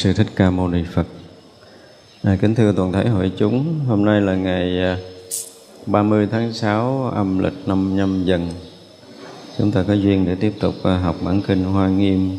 Sư 0.00 0.12
Thích 0.12 0.26
Ca 0.36 0.50
Mâu 0.50 0.68
Ni 0.68 0.82
Phật. 0.92 1.06
À, 2.22 2.36
kính 2.40 2.54
thưa 2.54 2.72
toàn 2.76 2.92
thể 2.92 3.08
hội 3.08 3.32
chúng, 3.36 3.80
hôm 3.86 4.04
nay 4.04 4.20
là 4.20 4.34
ngày 4.34 4.82
à, 4.82 4.98
30 5.86 6.28
tháng 6.30 6.52
6 6.52 7.10
âm 7.14 7.38
lịch 7.38 7.68
năm 7.68 7.96
nhâm 7.96 8.24
dần. 8.24 8.50
Chúng 9.58 9.72
ta 9.72 9.84
có 9.88 9.92
duyên 9.92 10.26
để 10.26 10.34
tiếp 10.34 10.52
tục 10.60 10.74
à, 10.84 10.98
học 10.98 11.16
bản 11.24 11.42
kinh 11.46 11.64
Hoa 11.64 11.88
Nghiêm. 11.88 12.38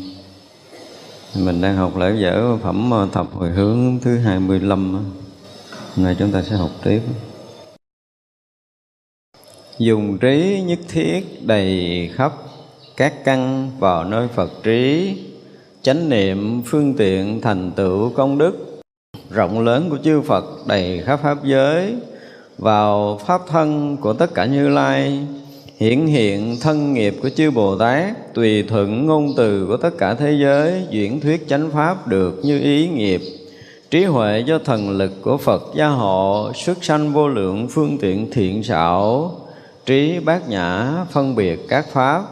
Mình 1.36 1.60
đang 1.60 1.76
học 1.76 1.96
lễ 1.96 2.16
dở 2.22 2.56
phẩm 2.56 2.94
à, 2.94 3.06
thập 3.12 3.32
hồi 3.32 3.50
hướng 3.50 3.98
thứ 4.02 4.18
25. 4.18 4.94
Hôm 4.94 6.04
nay 6.04 6.16
chúng 6.18 6.32
ta 6.32 6.42
sẽ 6.42 6.56
học 6.56 6.70
tiếp. 6.84 7.00
Dùng 9.78 10.18
trí 10.18 10.62
nhất 10.66 10.78
thiết 10.88 11.46
đầy 11.46 12.10
khắp 12.14 12.32
các 12.96 13.24
căn 13.24 13.70
vào 13.78 14.04
nơi 14.04 14.28
Phật 14.28 14.50
trí 14.62 15.14
chánh 15.82 16.08
niệm 16.08 16.62
phương 16.66 16.94
tiện 16.94 17.40
thành 17.40 17.70
tựu 17.76 18.10
công 18.10 18.38
đức. 18.38 18.80
Rộng 19.30 19.60
lớn 19.60 19.90
của 19.90 19.98
chư 20.04 20.20
Phật 20.20 20.44
đầy 20.66 21.02
khắp 21.04 21.20
pháp 21.22 21.44
giới. 21.44 21.96
Vào 22.58 23.20
pháp 23.26 23.40
thân 23.48 23.96
của 23.96 24.12
tất 24.12 24.34
cả 24.34 24.44
Như 24.44 24.68
Lai, 24.68 25.26
hiển 25.76 26.06
hiện 26.06 26.56
thân 26.60 26.94
nghiệp 26.94 27.16
của 27.22 27.28
chư 27.28 27.50
Bồ 27.50 27.76
Tát, 27.76 28.34
tùy 28.34 28.62
thuận 28.62 29.06
ngôn 29.06 29.28
từ 29.36 29.66
của 29.66 29.76
tất 29.76 29.90
cả 29.98 30.14
thế 30.14 30.32
giới, 30.32 30.86
diễn 30.90 31.20
thuyết 31.20 31.48
chánh 31.48 31.70
pháp 31.70 32.08
được 32.08 32.40
như 32.42 32.60
ý 32.60 32.88
nghiệp. 32.88 33.20
Trí 33.90 34.04
huệ 34.04 34.44
do 34.46 34.58
thần 34.58 34.90
lực 34.90 35.12
của 35.22 35.36
Phật 35.36 35.62
gia 35.74 35.88
hộ, 35.88 36.52
xuất 36.54 36.84
sanh 36.84 37.12
vô 37.12 37.28
lượng 37.28 37.68
phương 37.70 37.98
tiện 37.98 38.30
thiện 38.30 38.62
xảo, 38.62 39.32
trí 39.86 40.18
bát 40.18 40.48
nhã 40.48 40.94
phân 41.10 41.34
biệt 41.34 41.60
các 41.68 41.86
pháp. 41.92 42.22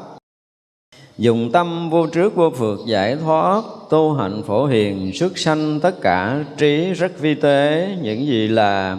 Dùng 1.20 1.52
tâm 1.52 1.90
vô 1.90 2.06
trước 2.06 2.36
vô 2.36 2.50
phượt 2.50 2.78
giải 2.86 3.16
thoát, 3.16 3.62
Tu 3.90 4.12
hạnh 4.12 4.42
phổ 4.46 4.66
hiền 4.66 5.12
xuất 5.14 5.38
sanh 5.38 5.80
tất 5.80 6.00
cả 6.00 6.44
trí 6.56 6.92
rất 6.92 7.18
vi 7.18 7.34
tế. 7.34 7.88
Những 8.02 8.26
gì 8.26 8.48
là 8.48 8.96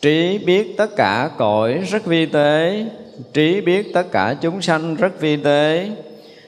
trí 0.00 0.38
biết 0.38 0.76
tất 0.76 0.96
cả 0.96 1.30
cõi 1.38 1.78
rất 1.90 2.06
vi 2.06 2.26
tế. 2.26 2.86
Trí 3.32 3.60
biết 3.60 3.94
tất 3.94 4.12
cả 4.12 4.34
chúng 4.40 4.62
sanh 4.62 4.94
rất 4.94 5.20
vi 5.20 5.36
tế. 5.36 5.90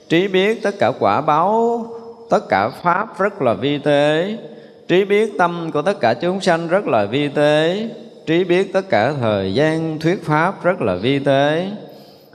Trí 0.09 0.29
biết 0.29 0.63
tất 0.63 0.79
cả 0.79 0.93
quả 0.99 1.21
báo, 1.21 1.87
Tất 2.31 2.49
cả 2.49 2.69
pháp 2.69 3.19
rất 3.19 3.43
là 3.43 3.55
vi 3.55 3.79
tế. 3.79 4.37
Trí 4.89 5.05
biết 5.05 5.33
tâm 5.39 5.71
của 5.73 5.83
tất 5.83 6.01
cả 6.01 6.15
chúng 6.15 6.41
sanh 6.41 6.69
rất 6.69 6.87
là 6.87 7.05
vi 7.05 7.29
tế. 7.29 7.89
Trí 8.27 8.45
biết 8.45 8.73
tất 8.73 8.89
cả 8.89 9.13
thời 9.21 9.55
gian 9.55 9.99
thuyết 9.99 10.25
pháp 10.25 10.65
rất 10.65 10.81
là 10.81 10.95
vi 10.95 11.19
tế 11.19 11.71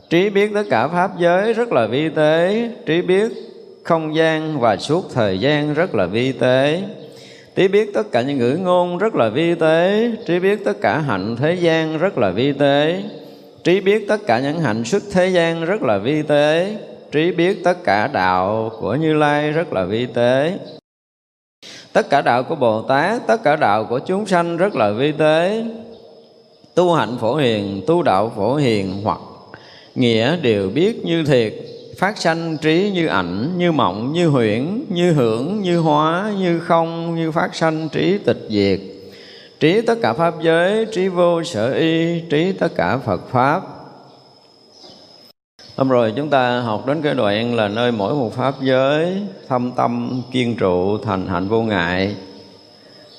trí 0.10 0.30
biết 0.30 0.52
tất 0.54 0.64
cả 0.70 0.88
pháp 0.88 1.12
giới 1.20 1.54
rất 1.54 1.72
là 1.72 1.88
vi 1.88 2.10
tế. 2.10 2.70
Trí 2.86 3.02
biết 3.02 3.32
không 3.84 4.16
gian 4.16 4.60
và 4.60 4.78
suốt 4.78 5.14
thời 5.14 5.40
gian 5.40 5.74
rất 5.74 5.96
là 5.96 6.06
vi 6.06 6.32
tế. 6.32 6.82
Trí 7.56 7.68
biết 7.68 7.94
tất 7.94 8.12
cả 8.12 8.22
những 8.22 8.38
ngữ 8.38 8.58
ngôn 8.62 8.98
rất 8.98 9.16
là 9.16 9.30
vi 9.30 9.56
tế. 9.56 10.12
Trí 10.28 10.40
biết 10.40 10.66
tất 10.66 10.82
cả 10.82 11.00
hạnh 11.00 11.36
thế 11.36 11.54
gian 11.54 11.98
rất 11.98 12.18
là 12.18 12.30
vi 12.30 12.54
tế. 12.54 13.04
Trí 13.64 13.80
biết 13.80 14.08
tất 14.08 14.22
cả 14.28 14.40
những 14.40 14.60
hạnh 14.60 14.84
xuất 14.84 15.04
thế 15.12 15.28
gian 15.28 15.66
rất 15.66 15.82
là 15.82 15.98
vi 15.98 16.22
tế. 16.22 16.78
Trí 17.12 17.32
biết 17.32 17.64
tất 17.64 17.84
cả 17.84 18.08
đạo 18.08 18.72
của 18.80 18.96
như 18.96 19.14
lai 19.14 19.52
rất 19.52 19.74
là 19.74 19.84
vi 19.84 20.06
tế. 20.06 20.58
Tất 21.94 22.10
cả 22.10 22.22
đạo 22.22 22.44
của 22.44 22.56
bồ 22.56 22.82
tát, 22.82 23.28
tất 23.28 23.44
cả 23.44 23.56
đạo 23.56 23.86
của 23.90 24.00
chúng 24.00 24.26
sanh 24.26 24.58
rất 24.58 24.76
là 24.76 24.92
vi 24.92 25.12
tế. 25.12 25.64
Tu 26.76 26.94
hạnh 26.94 27.18
phổ 27.20 27.36
hiền, 27.36 27.82
tu 27.88 28.04
đạo 28.04 28.32
phổ 28.36 28.56
hiền 28.56 29.02
hoặc 29.04 29.20
nghĩa 30.00 30.38
đều 30.38 30.70
biết 30.70 31.06
như 31.06 31.24
thiệt, 31.24 31.54
phát 31.98 32.18
sanh 32.18 32.58
trí 32.62 32.92
như 32.94 33.08
ảnh, 33.08 33.58
như 33.58 33.72
mộng, 33.72 34.14
như 34.14 34.28
huyễn, 34.28 34.84
như 34.90 35.12
hưởng, 35.12 35.62
như 35.62 35.80
hóa, 35.80 36.34
như 36.40 36.60
không, 36.60 37.16
như 37.16 37.32
phát 37.32 37.56
sanh 37.56 37.90
trí 37.90 38.18
tịch 38.18 38.48
diệt. 38.50 38.80
Trí 39.60 39.82
tất 39.82 39.96
cả 40.02 40.14
pháp 40.14 40.34
giới, 40.42 40.86
trí 40.86 41.08
vô 41.08 41.44
sở 41.44 41.74
y, 41.74 42.20
trí 42.30 42.52
tất 42.52 42.76
cả 42.76 42.98
phật 42.98 43.30
pháp. 43.32 43.62
Hôm 45.76 45.90
rồi 45.90 46.14
chúng 46.16 46.30
ta 46.30 46.60
học 46.60 46.86
đến 46.88 47.02
cái 47.02 47.14
đoạn 47.14 47.56
là 47.56 47.68
nơi 47.68 47.92
mỗi 47.92 48.14
một 48.14 48.36
pháp 48.36 48.56
giới, 48.62 49.18
thâm 49.48 49.72
tâm, 49.72 50.22
kiên 50.32 50.56
trụ, 50.56 50.98
thành 50.98 51.28
hạnh 51.28 51.48
vô 51.48 51.62
ngại. 51.62 52.16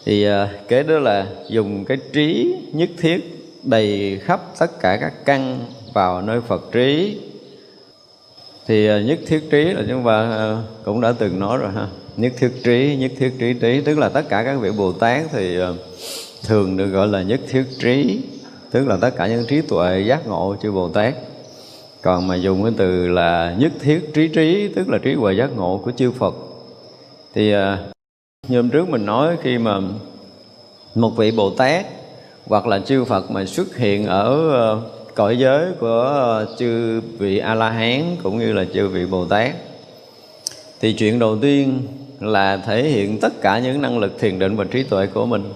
Thì 0.04 0.24
à, 0.24 0.48
kế 0.69 0.82
đó 0.82 0.98
là 0.98 1.26
dùng 1.48 1.84
cái 1.84 1.96
trí 2.12 2.54
nhất 2.72 2.90
thiết 2.98 3.46
đầy 3.62 4.19
khắp 4.22 4.40
tất 4.58 4.80
cả 4.80 4.98
các 5.00 5.12
căn 5.24 5.58
vào 5.92 6.22
nơi 6.22 6.40
Phật 6.40 6.72
trí. 6.72 7.20
Thì 8.66 8.88
à, 8.88 9.00
nhất 9.00 9.18
thiết 9.26 9.50
trí 9.50 9.64
là 9.64 9.82
chúng 9.88 10.04
ta 10.04 10.30
à, 10.30 10.62
cũng 10.84 11.00
đã 11.00 11.12
từng 11.18 11.38
nói 11.40 11.58
rồi 11.58 11.70
ha. 11.72 11.86
Nhất 12.16 12.32
thiết 12.38 12.52
trí, 12.64 12.96
nhất 12.96 13.12
thiết 13.18 13.32
trí 13.38 13.54
trí. 13.54 13.80
Tức 13.80 13.98
là 13.98 14.08
tất 14.08 14.28
cả 14.28 14.42
các 14.44 14.60
vị 14.60 14.70
Bồ 14.70 14.92
Tát 14.92 15.22
thì 15.32 15.60
à, 15.60 15.68
thường 16.46 16.76
được 16.76 16.86
gọi 16.86 17.08
là 17.08 17.22
nhất 17.22 17.40
thiết 17.48 17.64
trí. 17.78 18.20
Tức 18.70 18.88
là 18.88 18.96
tất 19.00 19.10
cả 19.16 19.26
những 19.26 19.46
trí 19.46 19.60
tuệ 19.60 20.04
giác 20.06 20.26
ngộ 20.26 20.56
chư 20.62 20.72
Bồ 20.72 20.88
Tát. 20.88 21.14
Còn 22.02 22.26
mà 22.26 22.34
dùng 22.34 22.62
cái 22.62 22.72
từ 22.76 23.08
là 23.08 23.56
nhất 23.58 23.72
thiết 23.80 24.14
trí 24.14 24.28
trí, 24.28 24.68
tức 24.68 24.88
là 24.88 24.98
trí 24.98 25.14
huệ 25.14 25.34
giác 25.34 25.50
ngộ 25.56 25.80
của 25.84 25.92
chư 25.96 26.10
Phật. 26.10 26.34
Thì 27.34 27.54
như 28.48 28.56
hôm 28.56 28.70
trước 28.70 28.88
mình 28.88 29.06
nói, 29.06 29.36
khi 29.42 29.58
mà 29.58 29.80
một 30.94 31.10
vị 31.16 31.30
Bồ 31.30 31.50
Tát 31.50 31.86
hoặc 32.46 32.66
là 32.66 32.78
chư 32.78 33.04
Phật 33.04 33.30
mà 33.30 33.44
xuất 33.44 33.76
hiện 33.76 34.06
ở 34.06 34.80
cõi 35.15 35.38
giới 35.38 35.72
của 35.81 36.00
ờ, 36.00 36.56
chư 36.59 37.00
vị 37.00 37.38
A 37.38 37.54
La 37.54 37.71
Hán 37.71 38.16
cũng 38.22 38.38
như 38.38 38.53
là 38.53 38.65
chư 38.75 38.88
vị 38.88 39.06
Bồ 39.06 39.25
Tát 39.25 39.50
thì 40.81 40.93
chuyện 40.93 41.19
đầu 41.19 41.38
tiên 41.38 41.82
là 42.20 42.56
thể 42.56 42.82
hiện 42.82 43.20
tất 43.20 43.43
cả 43.43 43.58
những 43.58 43.82
năng 43.82 43.99
lực 43.99 44.19
thiền 44.19 44.38
định 44.38 44.56
và 44.56 44.64
trí 44.64 44.82
tuệ 44.82 45.06
của 45.06 45.26
mình. 45.26 45.52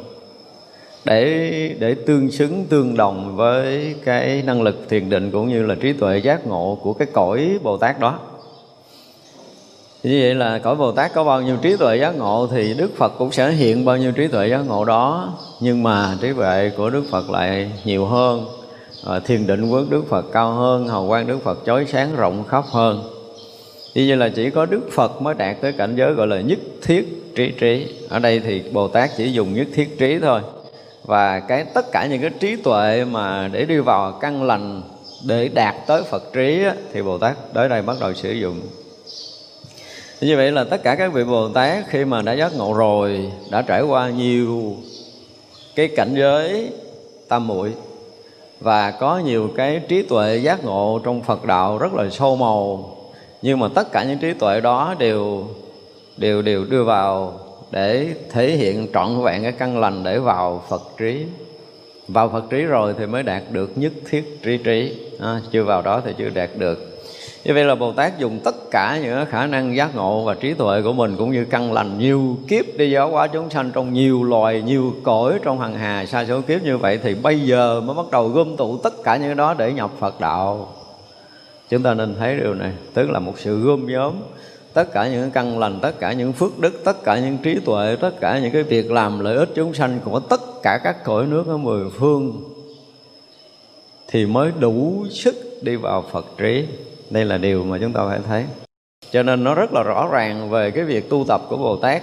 Để 1.04 1.76
để 1.78 1.94
tương 1.94 2.30
xứng, 2.30 2.64
tương 2.68 2.96
đồng 2.96 3.36
với 3.36 3.94
cái 4.04 4.42
năng 4.46 4.62
lực 4.62 4.86
thiền 4.88 5.10
định 5.10 5.30
cũng 5.30 5.48
như 5.48 5.62
là 5.62 5.74
trí 5.74 5.92
tuệ 5.92 6.18
giác 6.18 6.46
ngộ 6.46 6.78
của 6.82 6.92
cái 6.92 7.08
cõi 7.12 7.58
Bồ 7.62 7.76
Tát 7.76 8.00
đó 8.00 8.18
như 10.04 10.18
vậy 10.22 10.34
là 10.34 10.58
cõi 10.58 10.76
Bồ 10.76 10.92
Tát 10.92 11.14
có 11.14 11.24
bao 11.24 11.42
nhiêu 11.42 11.56
trí 11.62 11.76
tuệ 11.76 11.96
giác 11.96 12.16
ngộ 12.16 12.48
thì 12.50 12.74
Đức 12.74 12.96
Phật 12.96 13.12
cũng 13.18 13.32
sẽ 13.32 13.50
hiện 13.50 13.84
bao 13.84 13.96
nhiêu 13.96 14.12
trí 14.12 14.28
tuệ 14.28 14.48
giác 14.48 14.66
ngộ 14.66 14.84
đó, 14.84 15.32
nhưng 15.60 15.82
mà 15.82 16.16
trí 16.20 16.32
tuệ 16.32 16.70
của 16.76 16.90
Đức 16.90 17.04
Phật 17.10 17.30
lại 17.30 17.72
nhiều 17.84 18.06
hơn 18.06 18.46
à, 19.06 19.20
thiền 19.20 19.46
định 19.46 19.70
quốc 19.70 19.84
Đức 19.90 20.04
Phật 20.08 20.24
cao 20.32 20.52
hơn 20.52 20.88
hào 20.88 21.06
quang 21.08 21.26
Đức 21.26 21.38
Phật 21.44 21.58
chói 21.66 21.86
sáng 21.86 22.16
rộng 22.16 22.44
khắp 22.48 22.64
hơn. 22.70 23.02
Như 23.94 24.14
là 24.14 24.28
chỉ 24.28 24.50
có 24.50 24.66
Đức 24.66 24.80
Phật 24.92 25.22
mới 25.22 25.34
đạt 25.34 25.56
tới 25.60 25.72
cảnh 25.72 25.96
giới 25.96 26.12
gọi 26.12 26.26
là 26.26 26.40
nhất 26.40 26.58
thiết 26.82 27.32
trí 27.36 27.50
trí. 27.50 27.86
Ở 28.08 28.18
đây 28.18 28.40
thì 28.40 28.62
Bồ 28.72 28.88
Tát 28.88 29.10
chỉ 29.16 29.32
dùng 29.32 29.54
nhất 29.54 29.66
thiết 29.74 29.98
trí 29.98 30.18
thôi. 30.18 30.40
Và 31.04 31.40
cái 31.40 31.64
tất 31.74 31.92
cả 31.92 32.06
những 32.06 32.20
cái 32.20 32.30
trí 32.40 32.56
tuệ 32.56 33.04
mà 33.04 33.48
để 33.52 33.64
đi 33.64 33.78
vào 33.78 34.12
căn 34.12 34.42
lành 34.42 34.82
để 35.26 35.48
đạt 35.48 35.74
tới 35.86 36.02
Phật 36.02 36.32
trí 36.32 36.64
á, 36.64 36.74
thì 36.92 37.02
Bồ 37.02 37.18
Tát 37.18 37.36
tới 37.54 37.68
đây 37.68 37.82
bắt 37.82 37.96
đầu 38.00 38.14
sử 38.14 38.32
dụng. 38.32 38.60
Như 40.20 40.36
vậy 40.36 40.52
là 40.52 40.64
tất 40.64 40.82
cả 40.82 40.94
các 40.94 41.12
vị 41.12 41.24
Bồ 41.24 41.48
Tát 41.48 41.84
khi 41.88 42.04
mà 42.04 42.22
đã 42.22 42.32
giác 42.32 42.56
ngộ 42.56 42.74
rồi 42.74 43.32
đã 43.50 43.62
trải 43.62 43.82
qua 43.82 44.10
nhiều 44.10 44.76
cái 45.74 45.88
cảnh 45.88 46.14
giới 46.16 46.70
tam 47.28 47.46
muội 47.46 47.72
và 48.64 48.90
có 48.90 49.18
nhiều 49.18 49.50
cái 49.56 49.80
trí 49.88 50.02
tuệ 50.02 50.36
giác 50.36 50.64
ngộ 50.64 51.00
trong 51.04 51.22
Phật 51.22 51.44
đạo 51.44 51.78
rất 51.78 51.94
là 51.94 52.10
sâu 52.10 52.36
màu. 52.36 52.96
Nhưng 53.42 53.58
mà 53.58 53.68
tất 53.74 53.92
cả 53.92 54.04
những 54.04 54.18
trí 54.18 54.32
tuệ 54.32 54.60
đó 54.60 54.94
đều 54.98 55.44
đều 56.16 56.42
đều 56.42 56.64
đưa 56.64 56.84
vào 56.84 57.32
để 57.70 58.08
thể 58.30 58.50
hiện 58.50 58.88
trọn 58.94 59.22
vẹn 59.22 59.42
cái 59.42 59.52
căn 59.52 59.80
lành 59.80 60.04
để 60.04 60.18
vào 60.18 60.62
Phật 60.68 60.82
trí. 60.98 61.24
Vào 62.08 62.28
Phật 62.28 62.44
trí 62.50 62.62
rồi 62.62 62.94
thì 62.98 63.06
mới 63.06 63.22
đạt 63.22 63.42
được 63.50 63.78
nhất 63.78 63.92
thiết 64.10 64.38
trí 64.42 64.56
trí. 64.56 65.08
À, 65.20 65.40
chưa 65.50 65.64
vào 65.64 65.82
đó 65.82 66.02
thì 66.04 66.12
chưa 66.18 66.28
đạt 66.28 66.50
được 66.56 66.93
như 67.44 67.54
vậy 67.54 67.64
là 67.64 67.74
Bồ 67.74 67.92
Tát 67.92 68.18
dùng 68.18 68.40
tất 68.44 68.54
cả 68.70 68.98
những 69.02 69.26
khả 69.26 69.46
năng 69.46 69.76
giác 69.76 69.94
ngộ 69.94 70.24
và 70.24 70.34
trí 70.34 70.54
tuệ 70.54 70.82
của 70.82 70.92
mình 70.92 71.16
cũng 71.16 71.32
như 71.32 71.44
căn 71.44 71.72
lành 71.72 71.98
nhiều 71.98 72.36
kiếp 72.48 72.64
đi 72.76 72.90
giáo 72.90 73.10
hóa 73.10 73.26
chúng 73.26 73.50
sanh 73.50 73.70
trong 73.74 73.92
nhiều 73.92 74.24
loài, 74.24 74.62
nhiều 74.62 74.94
cõi 75.02 75.38
trong 75.42 75.60
hằng 75.60 75.74
hà 75.74 76.06
sa 76.06 76.24
số 76.28 76.40
kiếp 76.40 76.62
như 76.62 76.78
vậy 76.78 76.98
thì 77.02 77.14
bây 77.14 77.40
giờ 77.40 77.80
mới 77.80 77.96
bắt 77.96 78.10
đầu 78.12 78.28
gom 78.28 78.56
tụ 78.56 78.78
tất 78.78 78.94
cả 79.04 79.16
những 79.16 79.36
đó 79.36 79.54
để 79.54 79.72
nhập 79.72 79.90
Phật 79.98 80.20
đạo. 80.20 80.68
Chúng 81.68 81.82
ta 81.82 81.94
nên 81.94 82.14
thấy 82.18 82.36
điều 82.36 82.54
này, 82.54 82.72
tức 82.94 83.10
là 83.10 83.18
một 83.18 83.38
sự 83.38 83.60
gom 83.60 83.86
nhóm 83.86 84.12
tất 84.72 84.92
cả 84.92 85.08
những 85.08 85.30
căn 85.30 85.58
lành, 85.58 85.78
tất 85.82 86.00
cả 86.00 86.12
những 86.12 86.32
phước 86.32 86.58
đức, 86.58 86.84
tất 86.84 87.04
cả 87.04 87.18
những 87.18 87.38
trí 87.42 87.58
tuệ, 87.64 87.96
tất 88.00 88.20
cả 88.20 88.38
những 88.38 88.52
cái 88.52 88.62
việc 88.62 88.92
làm 88.92 89.20
lợi 89.20 89.36
ích 89.36 89.48
chúng 89.54 89.74
sanh 89.74 89.98
của 90.04 90.20
tất 90.20 90.40
cả 90.62 90.80
các 90.84 91.04
cõi 91.04 91.26
nước 91.26 91.46
ở 91.46 91.56
mười 91.56 91.90
phương 91.98 92.42
thì 94.08 94.26
mới 94.26 94.52
đủ 94.60 95.04
sức 95.10 95.58
đi 95.62 95.76
vào 95.76 96.04
Phật 96.12 96.26
trí 96.38 96.66
đây 97.10 97.24
là 97.24 97.38
điều 97.38 97.64
mà 97.64 97.78
chúng 97.80 97.92
ta 97.92 98.00
phải 98.08 98.20
thấy. 98.26 98.44
Cho 99.10 99.22
nên 99.22 99.44
nó 99.44 99.54
rất 99.54 99.72
là 99.72 99.82
rõ 99.82 100.08
ràng 100.12 100.50
về 100.50 100.70
cái 100.70 100.84
việc 100.84 101.10
tu 101.10 101.24
tập 101.28 101.40
của 101.48 101.56
bồ 101.56 101.76
tát 101.76 102.02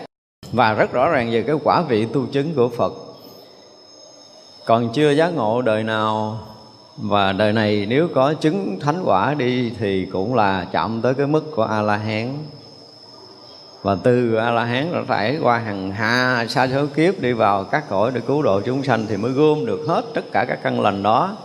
và 0.51 0.73
rất 0.73 0.91
rõ 0.91 1.09
ràng 1.09 1.31
về 1.31 1.43
cái 1.47 1.55
quả 1.63 1.81
vị 1.81 2.07
tu 2.13 2.25
chứng 2.25 2.53
của 2.55 2.69
phật. 2.69 2.93
Còn 4.65 4.89
chưa 4.93 5.11
giác 5.11 5.29
ngộ 5.29 5.61
đời 5.61 5.83
nào 5.83 6.39
và 6.97 7.31
đời 7.31 7.53
này 7.53 7.85
nếu 7.89 8.07
có 8.15 8.33
chứng 8.33 8.79
thánh 8.79 9.01
quả 9.05 9.33
đi 9.33 9.71
thì 9.79 10.05
cũng 10.05 10.35
là 10.35 10.67
chạm 10.71 11.01
tới 11.01 11.13
cái 11.13 11.27
mức 11.27 11.51
của 11.55 11.63
a 11.63 11.81
la 11.81 11.97
hán 11.97 12.37
và 13.81 13.97
từ 14.03 14.35
a 14.35 14.51
la 14.51 14.65
hán 14.65 14.93
đã 14.93 15.01
phải 15.07 15.37
qua 15.41 15.57
hàng 15.57 15.91
hà 15.91 16.45
sa 16.49 16.67
số 16.67 16.85
kiếp 16.95 17.19
đi 17.19 17.33
vào 17.33 17.63
các 17.63 17.89
cõi 17.89 18.11
để 18.13 18.21
cứu 18.27 18.41
độ 18.41 18.61
chúng 18.61 18.83
sanh 18.83 19.05
thì 19.09 19.17
mới 19.17 19.31
gom 19.31 19.65
được 19.65 19.79
hết 19.87 20.05
tất 20.13 20.31
cả 20.31 20.45
các 20.47 20.59
căn 20.63 20.81
lành 20.81 21.03
đó 21.03 21.37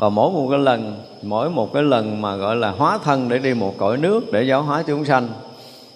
và 0.00 0.08
mỗi 0.08 0.32
một 0.32 0.46
cái 0.50 0.58
lần, 0.58 0.96
mỗi 1.22 1.50
một 1.50 1.72
cái 1.72 1.82
lần 1.82 2.22
mà 2.22 2.36
gọi 2.36 2.56
là 2.56 2.70
hóa 2.70 2.98
thân 3.04 3.28
để 3.28 3.38
đi 3.38 3.54
một 3.54 3.74
cõi 3.78 3.96
nước 3.96 4.32
để 4.32 4.42
giáo 4.42 4.62
hóa 4.62 4.82
chúng 4.86 5.04
sanh, 5.04 5.28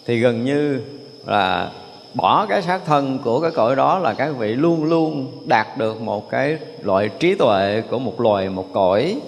thì 0.06 0.19
gần 0.19 0.45
như 0.45 0.81
là 1.27 1.71
bỏ 2.15 2.47
cái 2.47 2.62
xác 2.62 2.85
thân 2.87 3.19
của 3.25 3.41
cái 3.41 3.51
cõi 3.51 3.77
đó 3.77 3.99
là 3.99 4.15
các 4.15 4.37
vị 4.39 4.55
luôn 4.55 4.85
luôn 4.85 5.27
đạt 5.45 5.67
được 5.79 6.01
một 6.01 6.31
cái 6.31 6.59
loại 6.83 7.09
trí 7.09 7.35
tuệ 7.35 7.83
của 7.91 7.99
một 7.99 8.21
loài, 8.21 8.49
một 8.49 8.67
cõi 8.73 9.21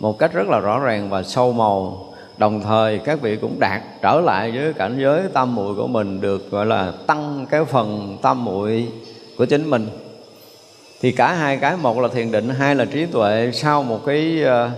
một 0.00 0.18
cách 0.18 0.32
rất 0.32 0.48
là 0.48 0.60
rõ 0.60 0.78
ràng 0.78 1.10
và 1.10 1.22
sâu 1.22 1.52
màu. 1.52 2.06
Đồng 2.36 2.60
thời 2.60 2.98
các 2.98 3.22
vị 3.22 3.36
cũng 3.36 3.60
đạt 3.60 3.82
trở 4.02 4.20
lại 4.20 4.50
với 4.50 4.72
cảnh 4.72 4.98
giới 5.02 5.22
tam 5.32 5.54
muội 5.54 5.74
của 5.74 5.86
mình, 5.86 6.20
được 6.20 6.50
gọi 6.50 6.66
là 6.66 6.92
tăng 7.06 7.46
cái 7.50 7.64
phần 7.64 8.16
tam 8.22 8.44
muội 8.44 8.88
của 9.38 9.44
chính 9.44 9.70
mình 9.70 9.88
thì 11.02 11.12
cả 11.12 11.32
hai, 11.32 11.56
cái 11.56 11.76
một 11.76 11.98
là 11.98 12.08
thiền 12.08 12.32
định, 12.32 12.48
hai 12.48 12.74
là 12.74 12.84
trí 12.84 13.06
tuệ. 13.06 13.50
Sau 13.54 13.82
một 13.82 14.00
cái 14.06 14.42
ờ, 14.42 14.70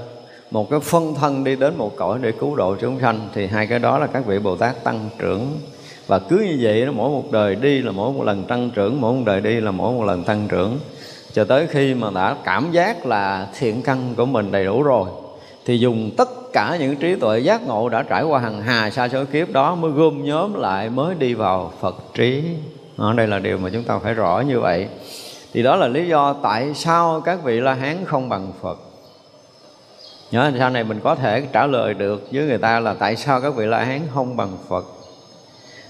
một 0.50 0.70
cái 0.70 0.80
phân 0.80 1.14
thân 1.14 1.44
đi 1.44 1.56
đến 1.56 1.74
một 1.78 1.96
cõi 1.96 2.18
để 2.22 2.32
cứu 2.32 2.56
độ 2.56 2.76
chúng 2.80 3.00
sanh, 3.00 3.28
thì 3.34 3.46
hai 3.46 3.66
cái 3.66 3.78
đó 3.78 3.98
là 3.98 4.06
các 4.06 4.26
vị 4.26 4.38
bồ 4.38 4.56
tát 4.56 4.84
tăng 4.84 5.08
trưởng. 5.18 5.46
Và 6.06 6.18
cứ 6.18 6.38
như 6.38 6.58
vậy 6.62 6.82
nó 6.86 6.92
mỗi 6.92 7.10
một 7.10 7.32
đời 7.32 7.54
đi 7.54 7.82
là 7.82 7.92
mỗi 7.92 8.12
một 8.12 8.24
lần 8.24 8.44
tăng 8.44 8.70
trưởng, 8.70 9.00
mỗi 9.00 9.12
một 9.12 9.22
đời 9.26 9.40
đi 9.40 9.60
là 9.60 9.70
mỗi 9.70 9.92
một 9.92 10.04
lần 10.04 10.24
tăng 10.24 10.48
trưởng. 10.48 10.78
Cho 11.32 11.44
tới 11.44 11.66
khi 11.66 11.94
mà 11.94 12.10
đã 12.14 12.36
cảm 12.44 12.72
giác 12.72 13.06
là 13.06 13.46
thiện 13.58 13.82
căn 13.82 14.14
của 14.16 14.26
mình 14.26 14.52
đầy 14.52 14.64
đủ 14.64 14.82
rồi, 14.82 15.08
thì 15.66 15.78
dùng 15.78 16.10
tất 16.16 16.52
cả 16.52 16.76
những 16.80 16.96
trí 16.96 17.14
tuệ 17.14 17.38
giác 17.38 17.66
ngộ 17.66 17.88
đã 17.88 18.02
trải 18.02 18.22
qua 18.22 18.40
hàng 18.40 18.62
hà 18.62 18.90
sa 18.90 19.08
số 19.08 19.24
kiếp 19.32 19.50
đó 19.50 19.74
mới 19.74 19.90
gom 19.90 20.24
nhóm 20.24 20.54
lại, 20.54 20.90
mới 20.90 21.14
đi 21.14 21.34
vào 21.34 21.72
phật 21.80 21.96
trí. 22.14 22.42
Ở 22.96 23.12
đây 23.12 23.26
là 23.26 23.38
điều 23.38 23.58
mà 23.58 23.70
chúng 23.72 23.84
ta 23.84 23.98
phải 23.98 24.14
rõ 24.14 24.42
như 24.48 24.60
vậy 24.60 24.86
thì 25.52 25.62
đó 25.62 25.76
là 25.76 25.88
lý 25.88 26.08
do 26.08 26.32
tại 26.42 26.74
sao 26.74 27.20
các 27.20 27.44
vị 27.44 27.60
la 27.60 27.74
hán 27.74 28.04
không 28.04 28.28
bằng 28.28 28.52
phật. 28.62 28.78
Nhớ, 30.30 30.52
sau 30.58 30.70
này 30.70 30.84
mình 30.84 31.00
có 31.04 31.14
thể 31.14 31.42
trả 31.52 31.66
lời 31.66 31.94
được 31.94 32.28
với 32.32 32.44
người 32.44 32.58
ta 32.58 32.80
là 32.80 32.94
tại 32.94 33.16
sao 33.16 33.40
các 33.40 33.54
vị 33.54 33.66
la 33.66 33.84
hán 33.84 34.00
không 34.14 34.36
bằng 34.36 34.56
phật. 34.68 34.84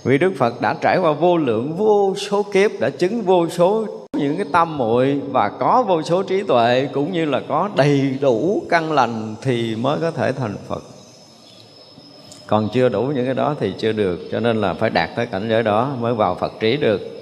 Vì 0.04 0.18
đức 0.18 0.32
phật 0.38 0.60
đã 0.60 0.74
trải 0.80 0.98
qua 0.98 1.12
vô 1.12 1.36
lượng, 1.36 1.76
vô 1.76 2.14
số 2.16 2.42
kiếp, 2.42 2.70
đã 2.80 2.90
chứng 2.90 3.22
vô 3.22 3.48
số 3.48 3.86
những 4.16 4.36
cái 4.36 4.46
tâm 4.52 4.78
muội 4.78 5.20
và 5.30 5.48
có 5.48 5.84
vô 5.88 6.02
số 6.02 6.22
trí 6.22 6.42
tuệ, 6.42 6.88
cũng 6.92 7.12
như 7.12 7.24
là 7.24 7.40
có 7.48 7.70
đầy 7.76 8.18
đủ 8.20 8.62
căn 8.70 8.92
lành 8.92 9.34
thì 9.42 9.76
mới 9.76 9.98
có 10.00 10.10
thể 10.10 10.32
thành 10.32 10.56
phật. 10.68 10.82
Còn 12.46 12.68
chưa 12.72 12.88
đủ 12.88 13.02
những 13.02 13.24
cái 13.24 13.34
đó 13.34 13.54
thì 13.60 13.74
chưa 13.78 13.92
được, 13.92 14.18
cho 14.32 14.40
nên 14.40 14.60
là 14.60 14.74
phải 14.74 14.90
đạt 14.90 15.10
tới 15.16 15.26
cảnh 15.26 15.48
giới 15.48 15.62
đó 15.62 15.92
mới 16.00 16.14
vào 16.14 16.34
phật 16.34 16.52
trí 16.60 16.76
được 16.76 17.21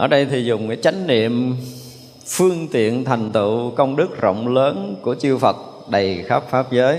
ở 0.00 0.06
đây 0.06 0.26
thì 0.26 0.44
dùng 0.44 0.68
cái 0.68 0.76
chánh 0.82 1.06
niệm 1.06 1.56
phương 2.26 2.68
tiện 2.68 3.04
thành 3.04 3.32
tựu 3.32 3.70
công 3.70 3.96
đức 3.96 4.20
rộng 4.20 4.54
lớn 4.54 4.96
của 5.02 5.14
chư 5.14 5.38
Phật 5.38 5.56
đầy 5.90 6.24
khắp 6.26 6.44
pháp 6.50 6.72
giới. 6.72 6.98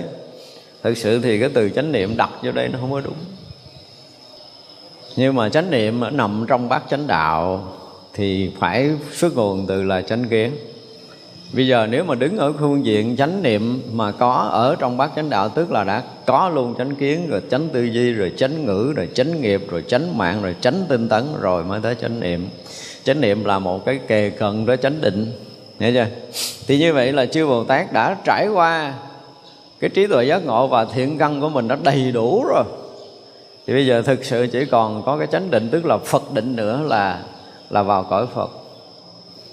Thực 0.84 0.98
sự 0.98 1.20
thì 1.20 1.40
cái 1.40 1.50
từ 1.54 1.70
chánh 1.70 1.92
niệm 1.92 2.18
đặt 2.18 2.30
vô 2.44 2.52
đây 2.52 2.68
nó 2.68 2.80
không 2.82 2.92
có 2.92 3.02
đúng. 3.02 3.14
Nhưng 5.16 5.36
mà 5.36 5.50
chánh 5.50 5.72
niệm 5.72 6.02
nằm 6.12 6.46
trong 6.48 6.70
bát 6.70 6.84
chánh 6.90 7.08
đạo 7.08 7.68
thì 8.14 8.52
phải 8.60 8.90
xuất 9.12 9.36
nguồn 9.36 9.68
từ 9.68 9.84
là 9.84 10.02
chánh 10.02 10.24
kiến. 10.24 10.52
Bây 11.54 11.68
giờ 11.68 11.88
nếu 11.92 12.04
mà 12.04 12.16
đứng 12.16 12.38
ở 12.38 12.54
phương 12.60 12.86
diện 12.86 13.16
chánh 13.18 13.44
niệm 13.44 13.82
mà 13.92 14.12
có 14.12 14.34
ở 14.52 14.76
trong 14.80 14.98
bát 14.98 15.12
chánh 15.16 15.30
đạo, 15.30 15.50
tức 15.50 15.72
là 15.72 15.84
đã 15.84 16.04
có 16.26 16.50
luôn 16.50 16.76
chánh 16.78 16.96
kiến, 16.96 17.28
rồi 17.30 17.42
chánh 17.50 17.70
tư 17.70 17.84
duy, 17.84 18.14
rồi 18.14 18.32
chánh 18.38 18.66
ngữ, 18.66 18.94
rồi 18.96 19.10
chánh 19.14 19.42
nghiệp, 19.42 19.62
rồi 19.70 19.84
chánh 19.88 20.18
mạng, 20.18 20.42
rồi 20.42 20.56
chánh 20.62 20.86
tinh 20.90 21.10
tấn, 21.10 21.24
rồi 21.40 21.64
mới 21.64 21.80
tới 21.82 21.96
chánh 22.02 22.20
niệm 22.20 22.50
chánh 23.04 23.22
niệm 23.22 23.46
là 23.46 23.60
một 23.60 23.86
cái 23.86 24.00
kề 24.08 24.30
cận 24.30 24.66
để 24.66 24.78
chánh 24.78 25.02
định. 25.02 25.32
Hiểu 25.80 25.94
chưa? 25.94 26.08
Thì 26.68 26.78
như 26.80 26.94
vậy 26.94 27.12
là 27.12 27.26
chư 27.26 27.48
bồ 27.48 27.64
tát 27.64 27.94
đã 27.94 28.18
trải 28.26 28.48
qua 28.48 28.94
cái 29.80 29.90
trí 29.90 30.08
tuệ 30.08 30.26
giác 30.26 30.46
ngộ 30.46 30.68
và 30.68 30.86
thiện 30.86 31.18
căn 31.18 31.42
của 31.42 31.50
mình 31.50 31.68
đã 31.68 31.78
đầy 31.84 32.12
đủ 32.12 32.46
rồi. 32.46 32.64
Thì 33.68 33.74
bây 33.74 33.86
giờ 33.86 34.02
thực 34.02 34.26
sự 34.26 34.48
chỉ 34.52 34.66
còn 34.66 35.04
có 35.04 35.18
cái 35.18 35.28
chánh 35.32 35.52
định, 35.52 35.70
tức 35.72 35.86
là 35.86 35.98
phật 35.98 36.34
định 36.34 36.56
nữa 36.56 36.82
là 36.88 37.24
là 37.70 37.84
vào 37.84 38.04
cõi 38.04 38.28
phật. 38.34 38.52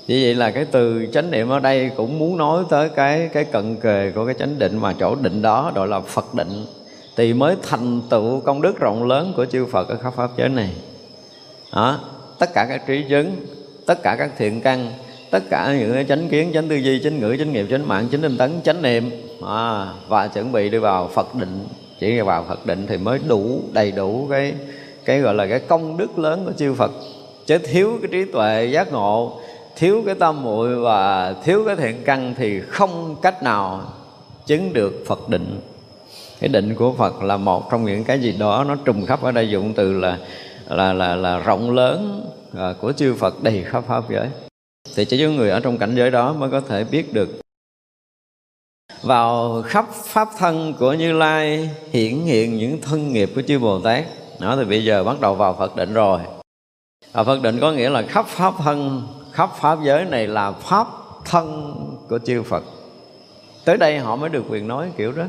Chỉ 0.07 0.25
vậy 0.25 0.35
là 0.35 0.51
cái 0.51 0.65
từ 0.65 1.07
chánh 1.13 1.31
niệm 1.31 1.49
ở 1.49 1.59
đây 1.59 1.91
cũng 1.97 2.19
muốn 2.19 2.37
nói 2.37 2.65
tới 2.71 2.89
cái 2.89 3.31
cái 3.33 3.45
cận 3.45 3.77
kề 3.77 4.13
của 4.15 4.27
cái 4.27 4.35
chánh 4.39 4.59
định 4.59 4.79
mà 4.79 4.95
chỗ 5.01 5.15
định 5.15 5.43
đó 5.43 5.73
gọi 5.75 5.89
là 5.89 6.01
phật 6.01 6.35
định. 6.35 6.67
Thì 7.17 7.33
mới 7.33 7.57
thành 7.63 8.01
tựu 8.11 8.41
công 8.41 8.63
đức 8.63 8.81
rộng 8.81 9.05
lớn 9.05 9.33
của 9.37 9.45
chư 9.45 9.67
phật 9.67 9.89
ở 9.89 9.97
khắp 9.97 10.15
pháp 10.17 10.31
giới 10.37 10.49
này. 10.49 10.71
Đó 11.73 11.99
tất 12.39 12.55
cả 12.55 12.67
các 12.69 12.87
trí 12.87 13.05
chứng 13.09 13.37
tất 13.87 14.03
cả 14.03 14.17
các 14.19 14.31
thiện 14.39 14.61
căn 14.61 14.93
tất 15.31 15.43
cả 15.51 15.75
những 15.79 15.93
cái 15.93 16.05
chánh 16.09 16.29
kiến 16.29 16.51
chánh 16.55 16.69
tư 16.69 16.77
duy 16.77 17.01
chánh 17.05 17.19
ngữ 17.19 17.37
chánh 17.39 17.53
nghiệp 17.53 17.67
chánh 17.71 17.89
mạng 17.89 18.09
chánh 18.13 18.23
tinh 18.23 18.37
tấn 18.37 18.61
chánh 18.65 18.83
niệm. 18.83 19.11
À, 19.47 19.87
và 20.09 20.27
chuẩn 20.27 20.53
bị 20.53 20.69
đi 20.69 20.79
vào 20.79 21.11
phật 21.15 21.35
định. 21.35 21.67
Chỉ 22.01 22.21
vào 22.21 22.45
phật 22.49 22.67
định 22.67 22.87
thì 22.87 22.97
mới 22.97 23.19
đủ 23.29 23.61
đầy 23.73 23.93
đủ 23.93 24.27
cái 24.31 24.55
cái 25.05 25.21
gọi 25.21 25.35
là 25.35 25.47
cái 25.47 25.61
công 25.61 25.97
đức 25.97 26.19
lớn 26.19 26.43
của 26.47 26.53
chư 26.53 26.75
phật. 26.75 26.91
Chứ 27.47 27.59
thiếu 27.59 27.99
cái 28.03 28.09
trí 28.13 28.33
tuệ 28.33 28.69
giác 28.73 28.93
ngộ 28.93 29.41
thiếu 29.77 30.03
cái 30.07 30.15
tâm 30.15 30.43
muội 30.43 30.77
và 30.77 31.33
thiếu 31.45 31.65
cái 31.67 31.77
thiện 31.77 32.03
căn 32.05 32.35
thì 32.39 32.61
không 32.61 33.17
cách 33.23 33.43
nào 33.43 33.83
chứng 34.47 34.73
được 34.73 35.05
phật 35.07 35.29
định. 35.29 35.61
Cái 36.41 36.49
định 36.49 36.75
của 36.75 36.93
phật 36.93 37.23
là 37.23 37.37
một 37.37 37.71
trong 37.71 37.85
những 37.85 38.05
cái 38.05 38.21
gì 38.21 38.33
đó 38.39 38.65
nó 38.69 38.77
trùng 38.85 39.07
khắp 39.07 39.23
ở 39.23 39.33
đây 39.33 39.51
dụng 39.51 39.73
từ 39.75 39.93
là 39.93 40.19
là 40.69 40.93
là 40.93 41.17
là 41.17 41.39
rộng 41.39 41.71
lớn 41.71 42.31
à, 42.57 42.75
của 42.81 42.93
chư 42.93 43.15
Phật 43.15 43.43
đầy 43.43 43.65
khắp 43.65 43.85
pháp 43.87 44.11
giới. 44.11 44.29
Thì 44.95 45.05
chỉ 45.05 45.25
có 45.25 45.31
người 45.31 45.51
ở 45.51 45.61
trong 45.61 45.79
cảnh 45.79 45.95
giới 45.95 46.11
đó 46.11 46.33
mới 46.33 46.51
có 46.51 46.61
thể 46.61 46.85
biết 46.85 47.13
được. 47.13 47.29
Vào 49.03 49.63
khắp 49.63 49.89
pháp 49.93 50.29
thân 50.39 50.75
của 50.79 50.93
Như 50.93 51.13
Lai 51.13 51.71
hiển 51.91 52.19
hiện 52.19 52.57
những 52.57 52.81
thân 52.81 53.13
nghiệp 53.13 53.31
của 53.35 53.43
chư 53.43 53.59
Bồ 53.59 53.81
Tát. 53.81 54.05
Đó 54.41 54.57
thì 54.57 54.65
bây 54.65 54.85
giờ 54.85 55.05
bắt 55.05 55.21
đầu 55.21 55.35
vào 55.35 55.55
Phật 55.55 55.77
định 55.77 55.95
rồi. 55.95 56.21
Và 57.13 57.25
Phật 57.25 57.43
định 57.43 57.59
có 57.61 57.73
nghĩa 57.73 57.91
là 57.91 58.03
khắp 58.03 58.27
pháp 58.27 58.55
thân 58.59 59.03
khắp 59.33 59.51
pháp 59.59 59.79
giới 59.85 60.05
này 60.05 60.27
là 60.27 60.53
pháp 60.53 60.87
thân 61.25 61.75
của 62.09 62.19
chư 62.19 62.43
Phật. 62.43 62.65
Tới 63.65 63.77
đây 63.77 63.99
họ 63.99 64.17
mới 64.17 64.29
được 64.29 64.45
quyền 64.49 64.69
nói 64.69 64.91
kiểu 64.97 65.13
đó. 65.13 65.25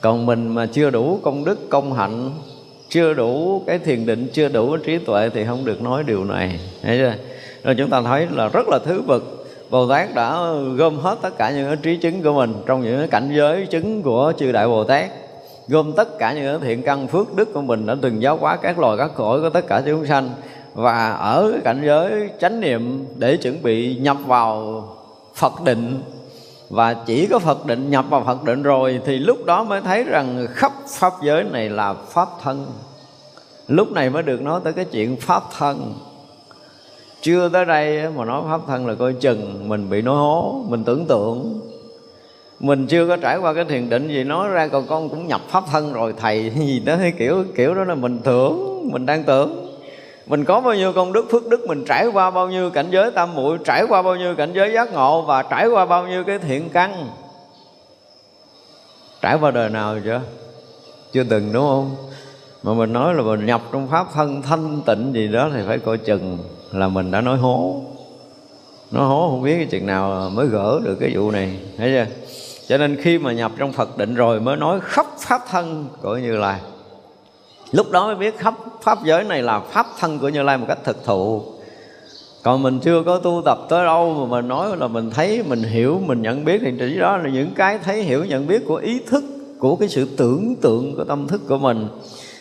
Còn 0.00 0.26
mình 0.26 0.48
mà 0.48 0.66
chưa 0.66 0.90
đủ 0.90 1.20
công 1.22 1.44
đức 1.44 1.58
công 1.70 1.92
hạnh 1.92 2.30
chưa 2.94 3.14
đủ, 3.14 3.62
cái 3.66 3.78
thiền 3.78 4.06
định 4.06 4.28
chưa 4.32 4.48
đủ 4.48 4.76
trí 4.76 4.98
tuệ 4.98 5.28
thì 5.34 5.44
không 5.44 5.64
được 5.64 5.82
nói 5.82 6.04
điều 6.04 6.24
này, 6.24 6.60
thấy 6.82 6.98
chưa? 6.98 7.14
Rồi 7.64 7.74
chúng 7.78 7.90
ta 7.90 8.02
thấy 8.02 8.26
là 8.30 8.48
rất 8.48 8.68
là 8.68 8.78
thứ 8.78 9.02
bậc, 9.06 9.22
Bồ 9.70 9.88
Tát 9.88 10.14
đã 10.14 10.38
gom 10.76 10.98
hết 10.98 11.18
tất 11.22 11.38
cả 11.38 11.50
những 11.50 11.66
cái 11.66 11.76
trí 11.76 11.96
chứng 11.96 12.22
của 12.22 12.32
mình 12.32 12.54
trong 12.66 12.82
những 12.82 12.98
cái 12.98 13.08
cảnh 13.08 13.32
giới 13.36 13.66
chứng 13.66 14.02
của 14.02 14.32
chư 14.38 14.52
Đại 14.52 14.68
Bồ 14.68 14.84
Tát, 14.84 15.10
gom 15.68 15.92
tất 15.92 16.18
cả 16.18 16.32
những 16.32 16.60
cái 16.60 16.68
thiện 16.68 16.82
căn 16.82 17.08
phước 17.08 17.36
đức 17.36 17.52
của 17.52 17.62
mình 17.62 17.86
đã 17.86 17.96
từng 18.02 18.22
giáo 18.22 18.36
hóa 18.36 18.56
các 18.56 18.78
loài 18.78 18.96
các 18.98 19.10
cõi 19.14 19.40
của 19.40 19.50
tất 19.50 19.66
cả 19.66 19.82
chúng 19.86 20.06
sanh, 20.06 20.30
và 20.74 21.12
ở 21.12 21.50
cái 21.52 21.60
cảnh 21.64 21.82
giới 21.86 22.30
chánh 22.40 22.60
niệm 22.60 23.06
để 23.16 23.36
chuẩn 23.36 23.62
bị 23.62 23.96
nhập 23.96 24.16
vào 24.26 24.82
Phật 25.34 25.52
định 25.64 26.00
và 26.68 26.94
chỉ 26.94 27.26
có 27.26 27.38
Phật 27.38 27.66
định, 27.66 27.90
nhập 27.90 28.04
vào 28.10 28.24
Phật 28.24 28.44
định 28.44 28.62
rồi 28.62 29.00
thì 29.04 29.18
lúc 29.18 29.44
đó 29.44 29.64
mới 29.64 29.80
thấy 29.80 30.04
rằng 30.04 30.46
khắp 30.50 30.72
pháp 30.88 31.12
giới 31.22 31.44
này 31.44 31.68
là 31.68 31.94
pháp 31.94 32.28
thân. 32.42 32.66
Lúc 33.68 33.92
này 33.92 34.10
mới 34.10 34.22
được 34.22 34.42
nói 34.42 34.60
tới 34.64 34.72
cái 34.72 34.84
chuyện 34.84 35.16
pháp 35.20 35.42
thân. 35.58 35.94
Chưa 37.20 37.48
tới 37.48 37.64
đây 37.64 38.10
mà 38.16 38.24
nói 38.24 38.42
pháp 38.48 38.60
thân 38.66 38.86
là 38.86 38.94
coi 38.94 39.12
chừng 39.12 39.68
mình 39.68 39.90
bị 39.90 40.02
nói 40.02 40.16
hố, 40.16 40.64
mình 40.68 40.84
tưởng 40.84 41.06
tượng. 41.06 41.60
Mình 42.60 42.86
chưa 42.86 43.08
có 43.08 43.16
trải 43.16 43.38
qua 43.38 43.54
cái 43.54 43.64
thiền 43.64 43.88
định 43.88 44.08
gì, 44.08 44.24
nói 44.24 44.48
ra 44.48 44.68
còn 44.68 44.86
con 44.86 45.08
cũng 45.08 45.26
nhập 45.26 45.40
pháp 45.48 45.64
thân 45.72 45.92
rồi, 45.92 46.14
thầy 46.16 46.50
gì 46.56 46.80
đó, 46.80 46.96
kiểu 47.18 47.44
kiểu 47.56 47.74
đó 47.74 47.84
là 47.84 47.94
mình 47.94 48.18
tưởng, 48.24 48.88
mình 48.92 49.06
đang 49.06 49.24
tưởng 49.24 49.63
mình 50.26 50.44
có 50.44 50.60
bao 50.60 50.74
nhiêu 50.74 50.92
công 50.92 51.12
đức, 51.12 51.26
phước 51.30 51.46
đức, 51.46 51.66
mình 51.66 51.84
trải 51.84 52.06
qua 52.06 52.30
bao 52.30 52.48
nhiêu 52.48 52.70
cảnh 52.70 52.86
giới 52.90 53.10
tam 53.10 53.34
muội, 53.34 53.58
trải 53.64 53.84
qua 53.88 54.02
bao 54.02 54.16
nhiêu 54.16 54.34
cảnh 54.34 54.52
giới 54.54 54.72
giác 54.72 54.92
ngộ 54.92 55.22
và 55.22 55.42
trải 55.42 55.66
qua 55.66 55.86
bao 55.86 56.06
nhiêu 56.06 56.24
cái 56.24 56.38
thiện 56.38 56.70
căn? 56.70 57.08
Trải 59.22 59.38
qua 59.40 59.50
đời 59.50 59.70
nào 59.70 59.96
chưa? 60.04 60.20
Chưa 61.12 61.24
từng, 61.24 61.52
đúng 61.52 61.64
không? 61.64 61.96
Mà 62.62 62.74
mình 62.74 62.92
nói 62.92 63.14
là 63.14 63.22
mình 63.22 63.46
nhập 63.46 63.62
trong 63.72 63.88
pháp 63.88 64.06
thân 64.14 64.42
thanh 64.42 64.80
tịnh 64.86 65.12
gì 65.14 65.28
đó 65.28 65.50
thì 65.54 65.60
phải 65.66 65.78
coi 65.78 65.98
chừng 65.98 66.38
là 66.72 66.88
mình 66.88 67.10
đã 67.10 67.20
nói 67.20 67.38
hố. 67.38 67.82
Nói 68.90 69.06
hố 69.06 69.28
không 69.30 69.42
biết 69.42 69.56
cái 69.56 69.66
chuyện 69.70 69.86
nào 69.86 70.30
mới 70.30 70.46
gỡ 70.46 70.80
được 70.84 70.96
cái 71.00 71.10
vụ 71.14 71.30
này, 71.30 71.58
thấy 71.78 71.90
chưa? 71.90 72.06
Cho 72.68 72.78
nên 72.78 72.96
khi 73.02 73.18
mà 73.18 73.32
nhập 73.32 73.52
trong 73.58 73.72
phật 73.72 73.98
định 73.98 74.14
rồi 74.14 74.40
mới 74.40 74.56
nói 74.56 74.80
khắp 74.82 75.06
pháp 75.18 75.40
thân 75.50 75.86
của 76.02 76.16
như 76.16 76.36
lai 76.36 76.60
lúc 77.74 77.90
đó 77.90 78.06
mới 78.06 78.14
biết 78.14 78.38
khắp 78.38 78.54
pháp 78.82 78.98
giới 79.04 79.24
này 79.24 79.42
là 79.42 79.60
pháp 79.60 79.86
thân 79.98 80.18
của 80.18 80.28
như 80.28 80.42
lai 80.42 80.58
một 80.58 80.64
cách 80.68 80.78
thực 80.84 81.04
thụ. 81.04 81.42
Còn 82.42 82.62
mình 82.62 82.80
chưa 82.80 83.02
có 83.02 83.18
tu 83.18 83.42
tập 83.44 83.58
tới 83.68 83.84
đâu 83.84 84.14
mà 84.14 84.26
mình 84.36 84.48
nói 84.48 84.76
là 84.76 84.88
mình 84.88 85.10
thấy, 85.10 85.42
mình 85.42 85.62
hiểu, 85.62 86.00
mình 86.06 86.22
nhận 86.22 86.44
biết. 86.44 86.60
Thì 86.64 86.72
chỉ 86.78 86.98
đó 86.98 87.16
là 87.16 87.30
những 87.30 87.50
cái 87.56 87.78
thấy, 87.78 88.02
hiểu, 88.02 88.24
nhận 88.24 88.46
biết 88.46 88.62
của 88.66 88.76
ý 88.76 89.00
thức, 89.06 89.24
của 89.58 89.76
cái 89.76 89.88
sự 89.88 90.08
tưởng 90.16 90.54
tượng 90.62 90.96
của 90.96 91.04
tâm 91.04 91.26
thức 91.26 91.40
của 91.48 91.58
mình. 91.58 91.86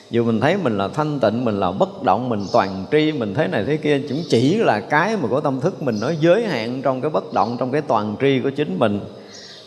Dù 0.09 0.23
mình 0.23 0.39
thấy 0.41 0.57
mình 0.57 0.77
là 0.77 0.87
thanh 0.87 1.19
tịnh, 1.19 1.45
mình 1.45 1.59
là 1.59 1.71
bất 1.71 2.03
động, 2.03 2.29
mình 2.29 2.45
toàn 2.53 2.85
tri, 2.91 3.11
mình 3.11 3.33
thấy 3.33 3.47
này 3.47 3.63
thế 3.67 3.77
kia, 3.77 4.01
cũng 4.09 4.23
chỉ 4.29 4.55
là 4.57 4.79
cái 4.79 5.17
mà 5.17 5.27
của 5.29 5.41
tâm 5.41 5.61
thức 5.61 5.83
mình 5.83 5.95
nó 6.01 6.11
giới 6.19 6.45
hạn 6.45 6.81
trong 6.81 7.01
cái 7.01 7.09
bất 7.09 7.33
động, 7.33 7.55
trong 7.59 7.71
cái 7.71 7.81
toàn 7.81 8.15
tri 8.21 8.39
của 8.39 8.49
chính 8.49 8.79
mình. 8.79 8.99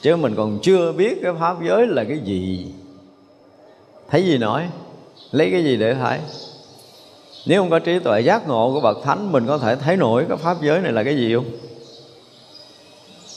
Chứ 0.02 0.16
mình 0.16 0.34
còn 0.36 0.58
chưa 0.62 0.92
biết 0.92 1.18
cái 1.22 1.32
pháp 1.40 1.56
giới 1.68 1.86
là 1.86 2.04
cái 2.04 2.18
gì. 2.18 2.66
Thấy 4.10 4.24
gì 4.24 4.38
nói? 4.38 4.62
Lấy 5.32 5.50
cái 5.50 5.64
gì 5.64 5.76
để 5.76 5.94
thấy? 5.94 6.18
Nếu 7.46 7.62
không 7.62 7.70
có 7.70 7.78
trí 7.78 7.98
tuệ 7.98 8.20
giác 8.20 8.48
ngộ 8.48 8.72
của 8.74 8.80
bậc 8.80 8.98
thánh, 9.04 9.32
mình 9.32 9.46
có 9.46 9.58
thể 9.58 9.76
thấy 9.76 9.96
nổi 9.96 10.24
cái 10.28 10.36
pháp 10.36 10.56
giới 10.62 10.80
này 10.80 10.92
là 10.92 11.04
cái 11.04 11.16
gì 11.16 11.34
không? 11.34 11.44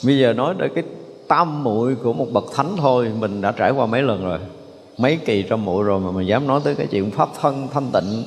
Bây 0.03 0.19
giờ 0.19 0.34
nói 0.34 0.55
tới 0.60 0.69
cái 0.75 0.84
tam 1.27 1.63
muội 1.63 1.96
của 1.96 2.13
một 2.13 2.27
bậc 2.31 2.43
thánh 2.55 2.77
thôi, 2.77 3.12
mình 3.19 3.41
đã 3.41 3.51
trải 3.51 3.72
qua 3.72 3.86
mấy 3.86 4.01
lần 4.01 4.25
rồi. 4.25 4.39
Mấy 4.98 5.19
kỳ 5.25 5.43
trong 5.43 5.65
muội 5.65 5.84
rồi 5.84 6.00
mà 6.00 6.12
mình 6.12 6.27
dám 6.27 6.48
nói 6.48 6.62
tới 6.63 6.75
cái 6.75 6.88
chuyện 6.88 7.12
pháp 7.12 7.29
thân, 7.41 7.67
thanh 7.74 7.91
tịnh. 7.93 8.24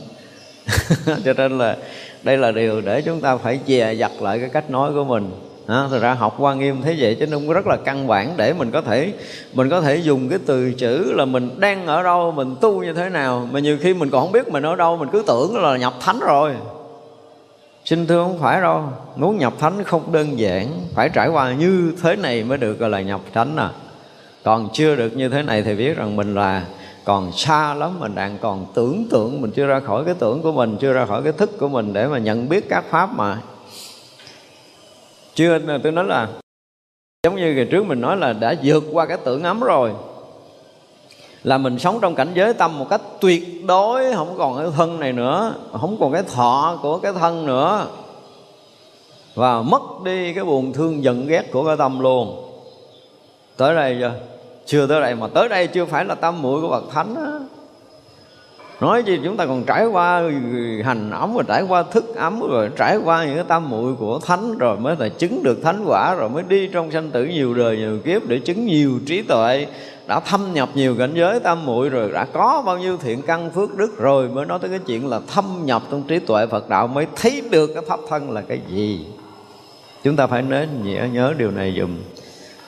Cho 1.24 1.32
nên 1.32 1.58
là 1.58 1.76
đây 2.22 2.36
là 2.36 2.52
điều 2.52 2.80
để 2.80 3.02
chúng 3.02 3.20
ta 3.20 3.36
phải 3.36 3.60
dè 3.66 3.92
dặt 3.92 4.12
lại 4.20 4.38
cái 4.38 4.48
cách 4.48 4.70
nói 4.70 4.92
của 4.94 5.04
mình 5.04 5.30
à, 5.72 5.88
thật 5.90 5.98
ra 6.02 6.14
học 6.14 6.34
quan 6.38 6.58
nghiêm 6.58 6.82
thế 6.82 6.96
vậy 6.98 7.16
chứ 7.20 7.26
nó 7.26 7.36
cũng 7.36 7.52
rất 7.52 7.66
là 7.66 7.76
căn 7.76 8.06
bản 8.06 8.34
để 8.36 8.52
mình 8.52 8.70
có 8.70 8.80
thể 8.80 9.12
mình 9.52 9.68
có 9.68 9.80
thể 9.80 9.96
dùng 9.96 10.28
cái 10.28 10.38
từ 10.46 10.72
chữ 10.72 11.12
là 11.12 11.24
mình 11.24 11.60
đang 11.60 11.86
ở 11.86 12.02
đâu 12.02 12.32
mình 12.32 12.56
tu 12.60 12.82
như 12.82 12.92
thế 12.92 13.08
nào. 13.08 13.48
Mà 13.52 13.60
nhiều 13.60 13.78
khi 13.80 13.94
mình 13.94 14.10
còn 14.10 14.22
không 14.22 14.32
biết 14.32 14.48
mình 14.48 14.62
ở 14.62 14.76
đâu 14.76 14.96
mình 14.96 15.08
cứ 15.12 15.24
tưởng 15.26 15.62
là 15.62 15.76
nhập 15.76 15.94
thánh 16.00 16.20
rồi. 16.20 16.54
Xin 17.84 18.06
thưa 18.06 18.22
không 18.22 18.38
phải 18.38 18.60
đâu 18.60 18.84
muốn 19.16 19.38
nhập 19.38 19.52
thánh 19.58 19.84
không 19.84 20.12
đơn 20.12 20.38
giản 20.38 20.68
phải 20.94 21.08
trải 21.08 21.28
qua 21.28 21.52
như 21.52 21.92
thế 22.02 22.16
này 22.16 22.44
mới 22.44 22.58
được 22.58 22.78
gọi 22.78 22.90
là 22.90 23.00
nhập 23.00 23.20
thánh 23.32 23.56
à. 23.56 23.70
Còn 24.44 24.68
chưa 24.72 24.96
được 24.96 25.16
như 25.16 25.28
thế 25.28 25.42
này 25.42 25.62
thì 25.62 25.74
biết 25.74 25.96
rằng 25.96 26.16
mình 26.16 26.34
là 26.34 26.64
còn 27.04 27.32
xa 27.32 27.74
lắm 27.74 28.00
mình 28.00 28.14
đang 28.14 28.38
còn 28.38 28.66
tưởng 28.74 29.06
tượng 29.10 29.40
mình 29.40 29.50
chưa 29.50 29.66
ra 29.66 29.80
khỏi 29.80 30.04
cái 30.04 30.14
tưởng 30.18 30.42
của 30.42 30.52
mình 30.52 30.76
chưa 30.80 30.92
ra 30.92 31.06
khỏi 31.06 31.22
cái 31.22 31.32
thức 31.32 31.58
của 31.58 31.68
mình 31.68 31.92
để 31.92 32.06
mà 32.06 32.18
nhận 32.18 32.48
biết 32.48 32.68
các 32.68 32.84
pháp 32.90 33.14
mà 33.16 33.38
chưa, 35.34 35.58
tôi 35.82 35.92
nói 35.92 36.04
là 36.04 36.28
giống 37.24 37.36
như 37.36 37.54
ngày 37.54 37.68
trước 37.70 37.86
mình 37.86 38.00
nói 38.00 38.16
là 38.16 38.32
đã 38.32 38.54
vượt 38.62 38.84
qua 38.92 39.06
cái 39.06 39.18
tưởng 39.24 39.42
ấm 39.42 39.60
rồi. 39.60 39.92
Là 41.44 41.58
mình 41.58 41.78
sống 41.78 41.98
trong 42.00 42.14
cảnh 42.14 42.30
giới 42.34 42.54
tâm 42.54 42.78
một 42.78 42.86
cách 42.90 43.00
tuyệt 43.20 43.64
đối, 43.66 44.14
không 44.14 44.34
còn 44.38 44.58
cái 44.58 44.66
thân 44.76 45.00
này 45.00 45.12
nữa, 45.12 45.54
không 45.80 45.96
còn 46.00 46.12
cái 46.12 46.22
thọ 46.22 46.78
của 46.82 46.98
cái 46.98 47.12
thân 47.12 47.46
nữa. 47.46 47.86
Và 49.34 49.62
mất 49.62 49.82
đi 50.04 50.34
cái 50.34 50.44
buồn 50.44 50.72
thương 50.72 51.04
giận 51.04 51.26
ghét 51.26 51.52
của 51.52 51.64
cái 51.66 51.76
tâm 51.76 52.00
luôn. 52.00 52.48
Tới 53.56 53.74
đây 53.74 53.96
chưa 54.00 54.12
chưa 54.66 54.86
tới 54.86 55.00
đây 55.00 55.14
mà 55.14 55.28
tới 55.34 55.48
đây 55.48 55.66
chưa 55.66 55.84
phải 55.84 56.04
là 56.04 56.14
tâm 56.14 56.42
muội 56.42 56.60
của 56.60 56.68
bậc 56.68 56.84
thánh 56.90 57.14
á 57.14 57.38
nói 58.82 59.02
gì 59.02 59.20
chúng 59.24 59.36
ta 59.36 59.46
còn 59.46 59.64
trải 59.64 59.86
qua 59.86 60.22
hành 60.84 61.10
ấm 61.10 61.34
rồi 61.34 61.44
trải 61.48 61.62
qua 61.62 61.82
thức 61.82 62.16
ấm 62.16 62.40
rồi 62.50 62.70
trải 62.76 62.96
qua 63.04 63.24
những 63.24 63.34
cái 63.34 63.44
tam 63.48 63.70
muội 63.70 63.94
của 63.94 64.18
thánh 64.18 64.58
rồi 64.58 64.76
mới 64.78 64.96
là 64.98 65.08
chứng 65.08 65.42
được 65.42 65.62
thánh 65.62 65.84
quả 65.86 66.14
rồi 66.14 66.28
mới 66.28 66.42
đi 66.48 66.68
trong 66.72 66.90
sanh 66.90 67.10
tử 67.10 67.24
nhiều 67.24 67.54
đời 67.54 67.76
nhiều 67.76 67.98
kiếp 68.04 68.26
để 68.26 68.38
chứng 68.38 68.66
nhiều 68.66 68.90
trí 69.06 69.22
tuệ. 69.22 69.66
Đã 70.06 70.20
thâm 70.20 70.52
nhập 70.54 70.68
nhiều 70.74 70.94
cảnh 70.98 71.12
giới 71.14 71.40
tam 71.40 71.66
muội 71.66 71.88
rồi 71.88 72.10
đã 72.12 72.24
có 72.24 72.62
bao 72.66 72.78
nhiêu 72.78 72.96
thiện 72.96 73.22
căn 73.22 73.50
phước 73.50 73.74
đức 73.74 73.98
rồi 73.98 74.28
mới 74.28 74.46
nói 74.46 74.58
tới 74.58 74.70
cái 74.70 74.78
chuyện 74.86 75.08
là 75.08 75.20
thâm 75.34 75.44
nhập 75.64 75.82
trong 75.90 76.02
trí 76.02 76.18
tuệ 76.18 76.46
Phật 76.46 76.68
đạo 76.68 76.86
mới 76.86 77.06
thấy 77.16 77.42
được 77.50 77.70
cái 77.74 77.82
pháp 77.88 78.00
thân 78.08 78.30
là 78.30 78.40
cái 78.40 78.60
gì. 78.68 79.06
Chúng 80.04 80.16
ta 80.16 80.26
phải 80.26 80.42
nhớ, 80.42 80.66
nhớ 81.12 81.34
điều 81.38 81.50
này 81.50 81.74
dùm 81.78 81.90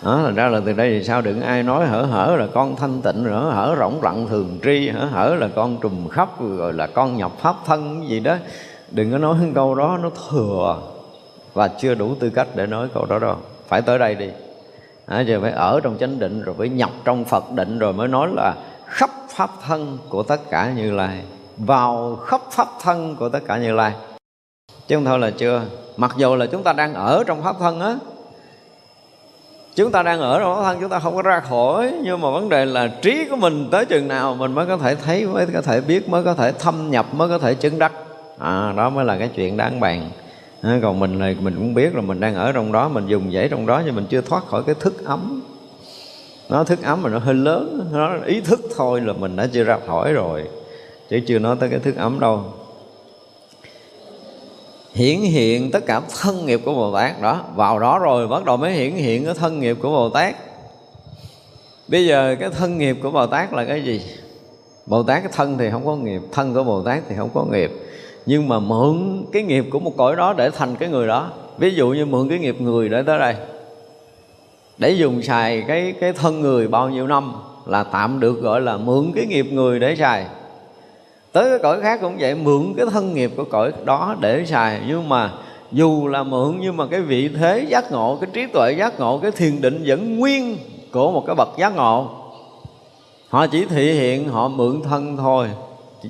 đó, 0.04 0.20
là 0.20 0.30
ra 0.30 0.48
là 0.48 0.60
từ 0.66 0.72
đây 0.72 0.90
thì 0.90 1.04
sao? 1.04 1.22
Đừng 1.22 1.42
ai 1.42 1.62
nói 1.62 1.86
hở 1.86 2.02
hở 2.02 2.36
là 2.38 2.46
con 2.54 2.76
thanh 2.76 3.02
tịnh 3.02 3.24
hở 3.24 3.50
hở 3.54 3.76
rỗng 3.78 4.00
rặng 4.02 4.26
thường 4.28 4.58
tri 4.64 4.88
hở 4.88 5.04
hở 5.04 5.36
là 5.38 5.48
con 5.56 5.76
trùm 5.80 6.08
khắp 6.08 6.28
rồi 6.40 6.72
là 6.72 6.86
con 6.86 7.16
nhập 7.16 7.32
pháp 7.38 7.56
thân 7.66 8.08
gì 8.08 8.20
đó. 8.20 8.36
Đừng 8.90 9.12
có 9.12 9.18
nói 9.18 9.36
câu 9.54 9.74
đó 9.74 9.98
nó 10.02 10.10
thừa 10.30 10.78
và 11.54 11.68
chưa 11.68 11.94
đủ 11.94 12.14
tư 12.20 12.30
cách 12.30 12.48
để 12.54 12.66
nói 12.66 12.88
câu 12.94 13.06
đó 13.06 13.18
đâu. 13.18 13.36
Phải 13.68 13.82
tới 13.82 13.98
đây 13.98 14.14
đi. 14.14 14.28
À, 15.06 15.20
giờ 15.20 15.38
phải 15.42 15.52
ở 15.52 15.80
trong 15.80 15.96
chánh 15.98 16.18
định 16.18 16.42
rồi 16.42 16.54
phải 16.58 16.68
nhập 16.68 16.90
trong 17.04 17.24
phật 17.24 17.52
định 17.52 17.78
rồi 17.78 17.92
mới 17.92 18.08
nói 18.08 18.28
là 18.36 18.54
khắp 18.86 19.10
pháp 19.28 19.50
thân 19.66 19.98
của 20.08 20.22
tất 20.22 20.50
cả 20.50 20.72
như 20.76 20.90
lai. 20.90 21.20
Vào 21.56 22.16
khắp 22.16 22.40
pháp 22.50 22.68
thân 22.82 23.16
của 23.16 23.28
tất 23.28 23.40
cả 23.46 23.58
như 23.58 23.72
lai. 23.72 23.92
Chứ 24.86 24.96
không 24.96 25.04
thôi 25.04 25.18
là 25.18 25.30
chưa. 25.30 25.62
Mặc 25.96 26.14
dù 26.16 26.34
là 26.34 26.46
chúng 26.46 26.62
ta 26.62 26.72
đang 26.72 26.94
ở 26.94 27.24
trong 27.26 27.42
pháp 27.42 27.56
thân 27.58 27.80
á 27.80 27.96
chúng 29.76 29.90
ta 29.90 30.02
đang 30.02 30.20
ở 30.20 30.38
trong 30.38 30.64
thân 30.64 30.78
chúng 30.80 30.90
ta 30.90 30.98
không 30.98 31.16
có 31.16 31.22
ra 31.22 31.40
khỏi 31.40 31.92
nhưng 32.02 32.20
mà 32.20 32.30
vấn 32.30 32.48
đề 32.48 32.64
là 32.64 32.88
trí 33.02 33.24
của 33.30 33.36
mình 33.36 33.68
tới 33.70 33.84
chừng 33.84 34.08
nào 34.08 34.34
mình 34.34 34.52
mới 34.52 34.66
có 34.66 34.76
thể 34.76 34.94
thấy 34.94 35.26
mới 35.26 35.46
có 35.54 35.62
thể 35.62 35.80
biết 35.80 36.08
mới 36.08 36.24
có 36.24 36.34
thể 36.34 36.52
thâm 36.52 36.90
nhập 36.90 37.06
mới 37.14 37.28
có 37.28 37.38
thể 37.38 37.54
chứng 37.54 37.78
đắc. 37.78 37.92
À, 38.38 38.72
đó 38.76 38.90
mới 38.90 39.04
là 39.04 39.18
cái 39.18 39.30
chuyện 39.34 39.56
đáng 39.56 39.80
bàn. 39.80 40.10
À, 40.62 40.78
còn 40.82 41.00
mình 41.00 41.18
này 41.18 41.36
mình 41.40 41.54
cũng 41.54 41.74
biết 41.74 41.94
là 41.94 42.00
mình 42.00 42.20
đang 42.20 42.34
ở 42.34 42.52
trong 42.52 42.72
đó 42.72 42.88
mình 42.88 43.06
dùng 43.06 43.32
dãy 43.32 43.48
trong 43.48 43.66
đó 43.66 43.82
nhưng 43.86 43.94
mình 43.94 44.06
chưa 44.10 44.20
thoát 44.20 44.46
khỏi 44.46 44.62
cái 44.66 44.74
thức 44.80 45.04
ấm. 45.04 45.42
Nó 46.48 46.64
thức 46.64 46.82
ấm 46.82 47.02
mà 47.02 47.10
nó 47.10 47.18
hơi 47.18 47.34
lớn 47.34 47.88
nó 47.92 48.16
ý 48.26 48.40
thức 48.40 48.60
thôi 48.76 49.00
là 49.00 49.12
mình 49.12 49.36
đã 49.36 49.46
chưa 49.52 49.64
ra 49.64 49.78
khỏi 49.86 50.12
rồi 50.12 50.44
chứ 51.10 51.20
chưa 51.26 51.38
nói 51.38 51.56
tới 51.60 51.68
cái 51.68 51.78
thức 51.78 51.96
ấm 51.96 52.20
đâu 52.20 52.44
hiển 54.94 55.20
hiện 55.20 55.70
tất 55.70 55.86
cả 55.86 56.00
thân 56.22 56.46
nghiệp 56.46 56.60
của 56.64 56.74
Bồ 56.74 56.94
Tát 56.94 57.22
đó. 57.22 57.40
Vào 57.54 57.78
đó 57.78 57.98
rồi 57.98 58.28
bắt 58.28 58.44
đầu 58.44 58.56
mới 58.56 58.72
hiển 58.72 58.92
hiện 58.92 59.24
cái 59.24 59.34
thân 59.34 59.60
nghiệp 59.60 59.76
của 59.82 59.90
Bồ 59.90 60.08
Tát. 60.08 60.34
Bây 61.88 62.06
giờ 62.06 62.36
cái 62.40 62.50
thân 62.50 62.78
nghiệp 62.78 62.96
của 63.02 63.10
Bồ 63.10 63.26
Tát 63.26 63.52
là 63.52 63.64
cái 63.64 63.84
gì? 63.84 64.02
Bồ 64.86 65.02
Tát 65.02 65.22
cái 65.22 65.32
thân 65.34 65.58
thì 65.58 65.70
không 65.70 65.86
có 65.86 65.96
nghiệp, 65.96 66.20
thân 66.32 66.54
của 66.54 66.64
Bồ 66.64 66.82
Tát 66.82 67.02
thì 67.08 67.14
không 67.18 67.30
có 67.34 67.44
nghiệp. 67.44 67.70
Nhưng 68.26 68.48
mà 68.48 68.58
mượn 68.58 69.24
cái 69.32 69.42
nghiệp 69.42 69.64
của 69.70 69.80
một 69.80 69.92
cõi 69.96 70.16
đó 70.16 70.32
để 70.32 70.50
thành 70.50 70.76
cái 70.76 70.88
người 70.88 71.06
đó. 71.06 71.30
Ví 71.58 71.74
dụ 71.74 71.88
như 71.88 72.06
mượn 72.06 72.28
cái 72.28 72.38
nghiệp 72.38 72.60
người 72.60 72.88
để 72.88 73.02
tới 73.02 73.18
đây. 73.18 73.34
Để 74.78 74.90
dùng 74.90 75.22
xài 75.22 75.64
cái 75.68 75.94
cái 76.00 76.12
thân 76.12 76.40
người 76.40 76.68
bao 76.68 76.90
nhiêu 76.90 77.06
năm 77.06 77.32
là 77.66 77.84
tạm 77.84 78.20
được 78.20 78.42
gọi 78.42 78.60
là 78.60 78.76
mượn 78.76 79.12
cái 79.14 79.26
nghiệp 79.26 79.46
người 79.52 79.78
để 79.78 79.96
xài 79.96 80.26
tới 81.34 81.50
cái 81.50 81.58
cõi 81.58 81.80
khác 81.80 81.98
cũng 82.02 82.16
vậy, 82.18 82.34
mượn 82.34 82.74
cái 82.76 82.86
thân 82.92 83.14
nghiệp 83.14 83.30
của 83.36 83.44
cõi 83.44 83.72
đó 83.84 84.16
để 84.20 84.44
xài. 84.46 84.80
Nhưng 84.88 85.08
mà 85.08 85.32
dù 85.72 86.08
là 86.08 86.22
mượn, 86.22 86.56
nhưng 86.60 86.76
mà 86.76 86.86
cái 86.86 87.00
vị 87.00 87.28
thế 87.28 87.66
giác 87.68 87.92
ngộ, 87.92 88.18
cái 88.20 88.30
trí 88.32 88.46
tuệ 88.46 88.72
giác 88.72 89.00
ngộ, 89.00 89.18
cái 89.18 89.30
thiền 89.30 89.60
định 89.60 89.82
vẫn 89.86 90.18
nguyên 90.18 90.58
của 90.92 91.10
một 91.12 91.24
cái 91.26 91.34
bậc 91.34 91.48
giác 91.58 91.76
ngộ. 91.76 92.08
Họ 93.28 93.46
chỉ 93.46 93.64
thị 93.64 93.92
hiện, 93.92 94.28
họ 94.28 94.48
mượn 94.48 94.82
thân 94.82 95.16
thôi. 95.16 95.48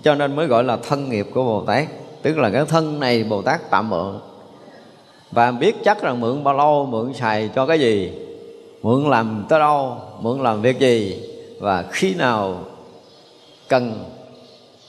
Cho 0.02 0.14
nên 0.14 0.36
mới 0.36 0.46
gọi 0.46 0.64
là 0.64 0.76
thân 0.76 1.10
nghiệp 1.10 1.26
của 1.34 1.44
bồ 1.44 1.60
tát. 1.60 1.84
Tức 2.22 2.38
là 2.38 2.50
cái 2.50 2.64
thân 2.64 3.00
này 3.00 3.24
bồ 3.24 3.42
tát 3.42 3.70
tạm 3.70 3.90
mượn. 3.90 4.18
Và 5.30 5.50
biết 5.50 5.74
chắc 5.84 6.02
rằng 6.02 6.20
mượn 6.20 6.44
bao 6.44 6.54
lâu, 6.54 6.86
mượn 6.86 7.14
xài 7.14 7.50
cho 7.54 7.66
cái 7.66 7.80
gì? 7.80 8.12
Mượn 8.82 9.10
làm 9.10 9.44
tới 9.48 9.58
đâu? 9.58 9.96
Mượn 10.20 10.42
làm 10.42 10.62
việc 10.62 10.78
gì? 10.78 11.22
Và 11.60 11.84
khi 11.90 12.14
nào 12.14 12.58
cần 13.68 14.04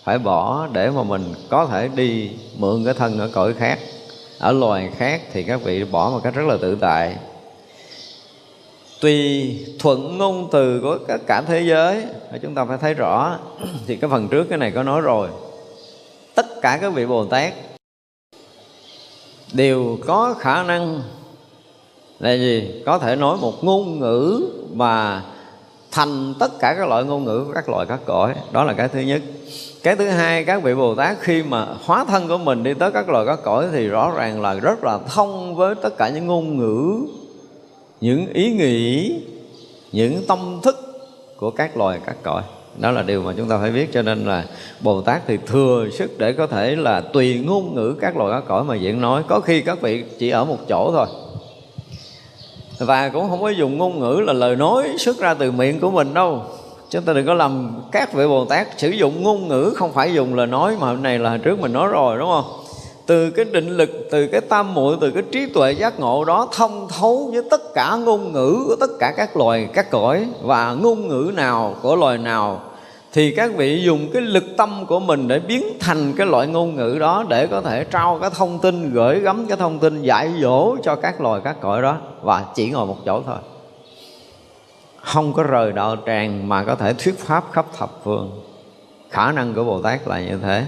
phải 0.05 0.17
bỏ 0.17 0.67
để 0.71 0.89
mà 0.89 1.03
mình 1.03 1.33
có 1.49 1.65
thể 1.65 1.89
đi 1.95 2.31
mượn 2.57 2.85
cái 2.85 2.93
thân 2.93 3.19
ở 3.19 3.29
cõi 3.33 3.53
khác. 3.53 3.79
Ở 4.39 4.51
loài 4.51 4.89
khác 4.97 5.21
thì 5.33 5.43
các 5.43 5.61
vị 5.63 5.83
bỏ 5.83 6.09
một 6.09 6.19
cách 6.23 6.35
rất 6.35 6.45
là 6.47 6.57
tự 6.61 6.77
tại. 6.81 7.15
Tùy 9.01 9.57
thuận 9.79 10.17
ngôn 10.17 10.49
từ 10.51 10.79
của 10.81 10.97
các 11.07 11.21
cả 11.27 11.41
thế 11.41 11.61
giới 11.61 12.03
chúng 12.41 12.55
ta 12.55 12.65
phải 12.65 12.77
thấy 12.81 12.93
rõ. 12.93 13.37
Thì 13.87 13.95
cái 13.95 14.09
phần 14.09 14.27
trước 14.27 14.43
cái 14.43 14.57
này 14.57 14.71
có 14.71 14.83
nói 14.83 15.01
rồi. 15.01 15.29
Tất 16.35 16.45
cả 16.61 16.77
các 16.81 16.93
vị 16.93 17.05
bồ 17.05 17.25
tát 17.25 17.53
đều 19.53 19.97
có 20.05 20.35
khả 20.39 20.63
năng 20.63 21.01
là 22.19 22.33
gì? 22.33 22.81
Có 22.85 22.99
thể 22.99 23.15
nói 23.15 23.37
một 23.41 23.63
ngôn 23.63 23.99
ngữ 23.99 24.41
mà 24.73 25.23
thành 25.91 26.33
tất 26.39 26.59
cả 26.59 26.75
các 26.77 26.87
loại 26.87 27.03
ngôn 27.03 27.25
ngữ 27.25 27.43
của 27.47 27.53
các 27.53 27.69
loại 27.69 27.85
các 27.85 27.99
cõi. 28.05 28.35
Đó 28.51 28.63
là 28.63 28.73
cái 28.73 28.87
thứ 28.87 28.99
nhất 28.99 29.21
cái 29.85 29.95
thứ 29.95 30.07
hai, 30.07 30.43
các 30.43 30.63
vị 30.63 30.73
bồ 30.73 30.95
tát 30.95 31.17
khi 31.19 31.43
mà 31.43 31.67
hóa 31.83 32.05
thân 32.05 32.27
của 32.27 32.37
mình 32.37 32.63
đi 32.63 32.73
tới 32.73 32.91
các 32.91 33.09
loài 33.09 33.25
các 33.25 33.39
cõi 33.43 33.65
thì 33.71 33.87
rõ 33.87 34.11
ràng 34.15 34.41
là 34.41 34.53
rất 34.53 34.83
là 34.83 34.99
thông 35.07 35.55
với 35.55 35.75
tất 35.75 35.97
cả 35.97 36.09
những 36.09 36.27
ngôn 36.27 36.57
ngữ, 36.57 37.07
những 38.01 38.33
ý 38.33 38.51
nghĩ, 38.51 39.13
những 39.91 40.23
tâm 40.27 40.59
thức 40.63 40.75
của 41.37 41.51
các 41.51 41.77
loài 41.77 41.99
các 42.05 42.15
cõi. 42.23 42.41
Đó 42.77 42.91
là 42.91 43.03
điều 43.03 43.23
mà 43.23 43.33
chúng 43.37 43.49
ta 43.49 43.57
phải 43.57 43.71
biết, 43.71 43.93
cho 43.93 44.01
nên 44.01 44.25
là 44.25 44.45
bồ 44.81 45.01
tát 45.01 45.21
thì 45.27 45.37
thừa 45.47 45.87
sức 45.91 46.11
để 46.17 46.33
có 46.33 46.47
thể 46.47 46.75
là 46.75 47.01
tùy 47.01 47.43
ngôn 47.45 47.75
ngữ 47.75 47.95
các 48.01 48.17
loài 48.17 48.31
các 48.31 48.47
cõi 48.47 48.63
mà 48.63 48.75
diễn 48.75 49.01
nói. 49.01 49.23
Có 49.27 49.39
khi 49.39 49.61
các 49.61 49.81
vị 49.81 50.03
chỉ 50.19 50.29
ở 50.29 50.45
một 50.45 50.59
chỗ 50.67 50.91
thôi. 50.91 51.07
Và 52.79 53.09
cũng 53.09 53.29
không 53.29 53.41
có 53.41 53.49
dùng 53.49 53.77
ngôn 53.77 53.99
ngữ 53.99 54.21
là 54.25 54.33
lời 54.33 54.55
nói 54.55 54.89
xuất 54.97 55.17
ra 55.17 55.33
từ 55.33 55.51
miệng 55.51 55.79
của 55.79 55.91
mình 55.91 56.13
đâu 56.13 56.43
chúng 56.95 57.03
ta 57.03 57.13
đừng 57.13 57.25
có 57.25 57.33
làm 57.33 57.71
các 57.91 58.13
vị 58.13 58.27
bồ 58.27 58.45
tát. 58.45 58.67
Sử 58.77 58.89
dụng 58.89 59.23
ngôn 59.23 59.47
ngữ 59.47 59.73
không 59.75 59.93
phải 59.93 60.13
dùng 60.13 60.35
lời 60.35 60.47
nói 60.47 60.75
mà 60.79 60.87
hôm 60.87 61.03
nay 61.03 61.19
là 61.19 61.37
trước 61.37 61.59
mình 61.59 61.73
nói 61.73 61.87
rồi, 61.87 62.17
đúng 62.19 62.29
không? 62.29 62.45
Từ 63.05 63.31
cái 63.31 63.45
định 63.45 63.77
lực, 63.77 63.89
từ 64.11 64.27
cái 64.27 64.41
tam 64.41 64.73
muội, 64.73 64.95
từ 65.01 65.11
cái 65.11 65.23
trí 65.31 65.45
tuệ 65.45 65.71
giác 65.71 65.99
ngộ 65.99 66.25
đó 66.25 66.47
thông 66.51 66.87
thấu 66.99 67.29
với 67.33 67.41
tất 67.51 67.73
cả 67.73 67.95
ngôn 67.95 68.31
ngữ 68.31 68.63
của 68.67 68.75
tất 68.79 68.89
cả 68.99 69.13
các 69.17 69.37
loài, 69.37 69.67
các 69.73 69.91
cõi. 69.91 70.27
Và 70.41 70.73
ngôn 70.73 71.07
ngữ 71.07 71.31
nào 71.35 71.75
của 71.81 71.95
loài 71.95 72.17
nào 72.17 72.61
thì 73.13 73.31
các 73.31 73.51
vị 73.55 73.81
dùng 73.85 74.09
cái 74.13 74.21
lực 74.21 74.43
tâm 74.57 74.85
của 74.87 74.99
mình 74.99 75.27
để 75.27 75.39
biến 75.39 75.63
thành 75.79 76.13
cái 76.17 76.27
loại 76.27 76.47
ngôn 76.47 76.75
ngữ 76.75 76.97
đó 76.99 77.25
để 77.27 77.47
có 77.47 77.61
thể 77.61 77.83
trao 77.83 78.17
cái 78.21 78.29
thông 78.35 78.59
tin, 78.59 78.93
gửi 78.93 79.19
gắm 79.19 79.45
cái 79.45 79.57
thông 79.57 79.79
tin, 79.79 80.01
dạy 80.01 80.31
dỗ 80.41 80.75
cho 80.83 80.95
các 80.95 81.21
loài, 81.21 81.41
các 81.43 81.61
cõi 81.61 81.81
đó. 81.81 81.97
Và 82.21 82.45
chỉ 82.55 82.69
ngồi 82.69 82.85
một 82.85 82.97
chỗ 83.05 83.21
thôi 83.25 83.37
không 85.05 85.33
có 85.33 85.43
rời 85.43 85.71
đạo 85.71 85.95
tràng 86.05 86.49
mà 86.49 86.63
có 86.63 86.75
thể 86.75 86.93
thuyết 86.93 87.19
pháp 87.19 87.43
khắp 87.51 87.65
thập 87.77 88.03
phương. 88.03 88.41
Khả 89.09 89.31
năng 89.31 89.53
của 89.53 89.63
bồ 89.63 89.81
tát 89.81 90.07
là 90.07 90.21
như 90.21 90.37
thế. 90.37 90.65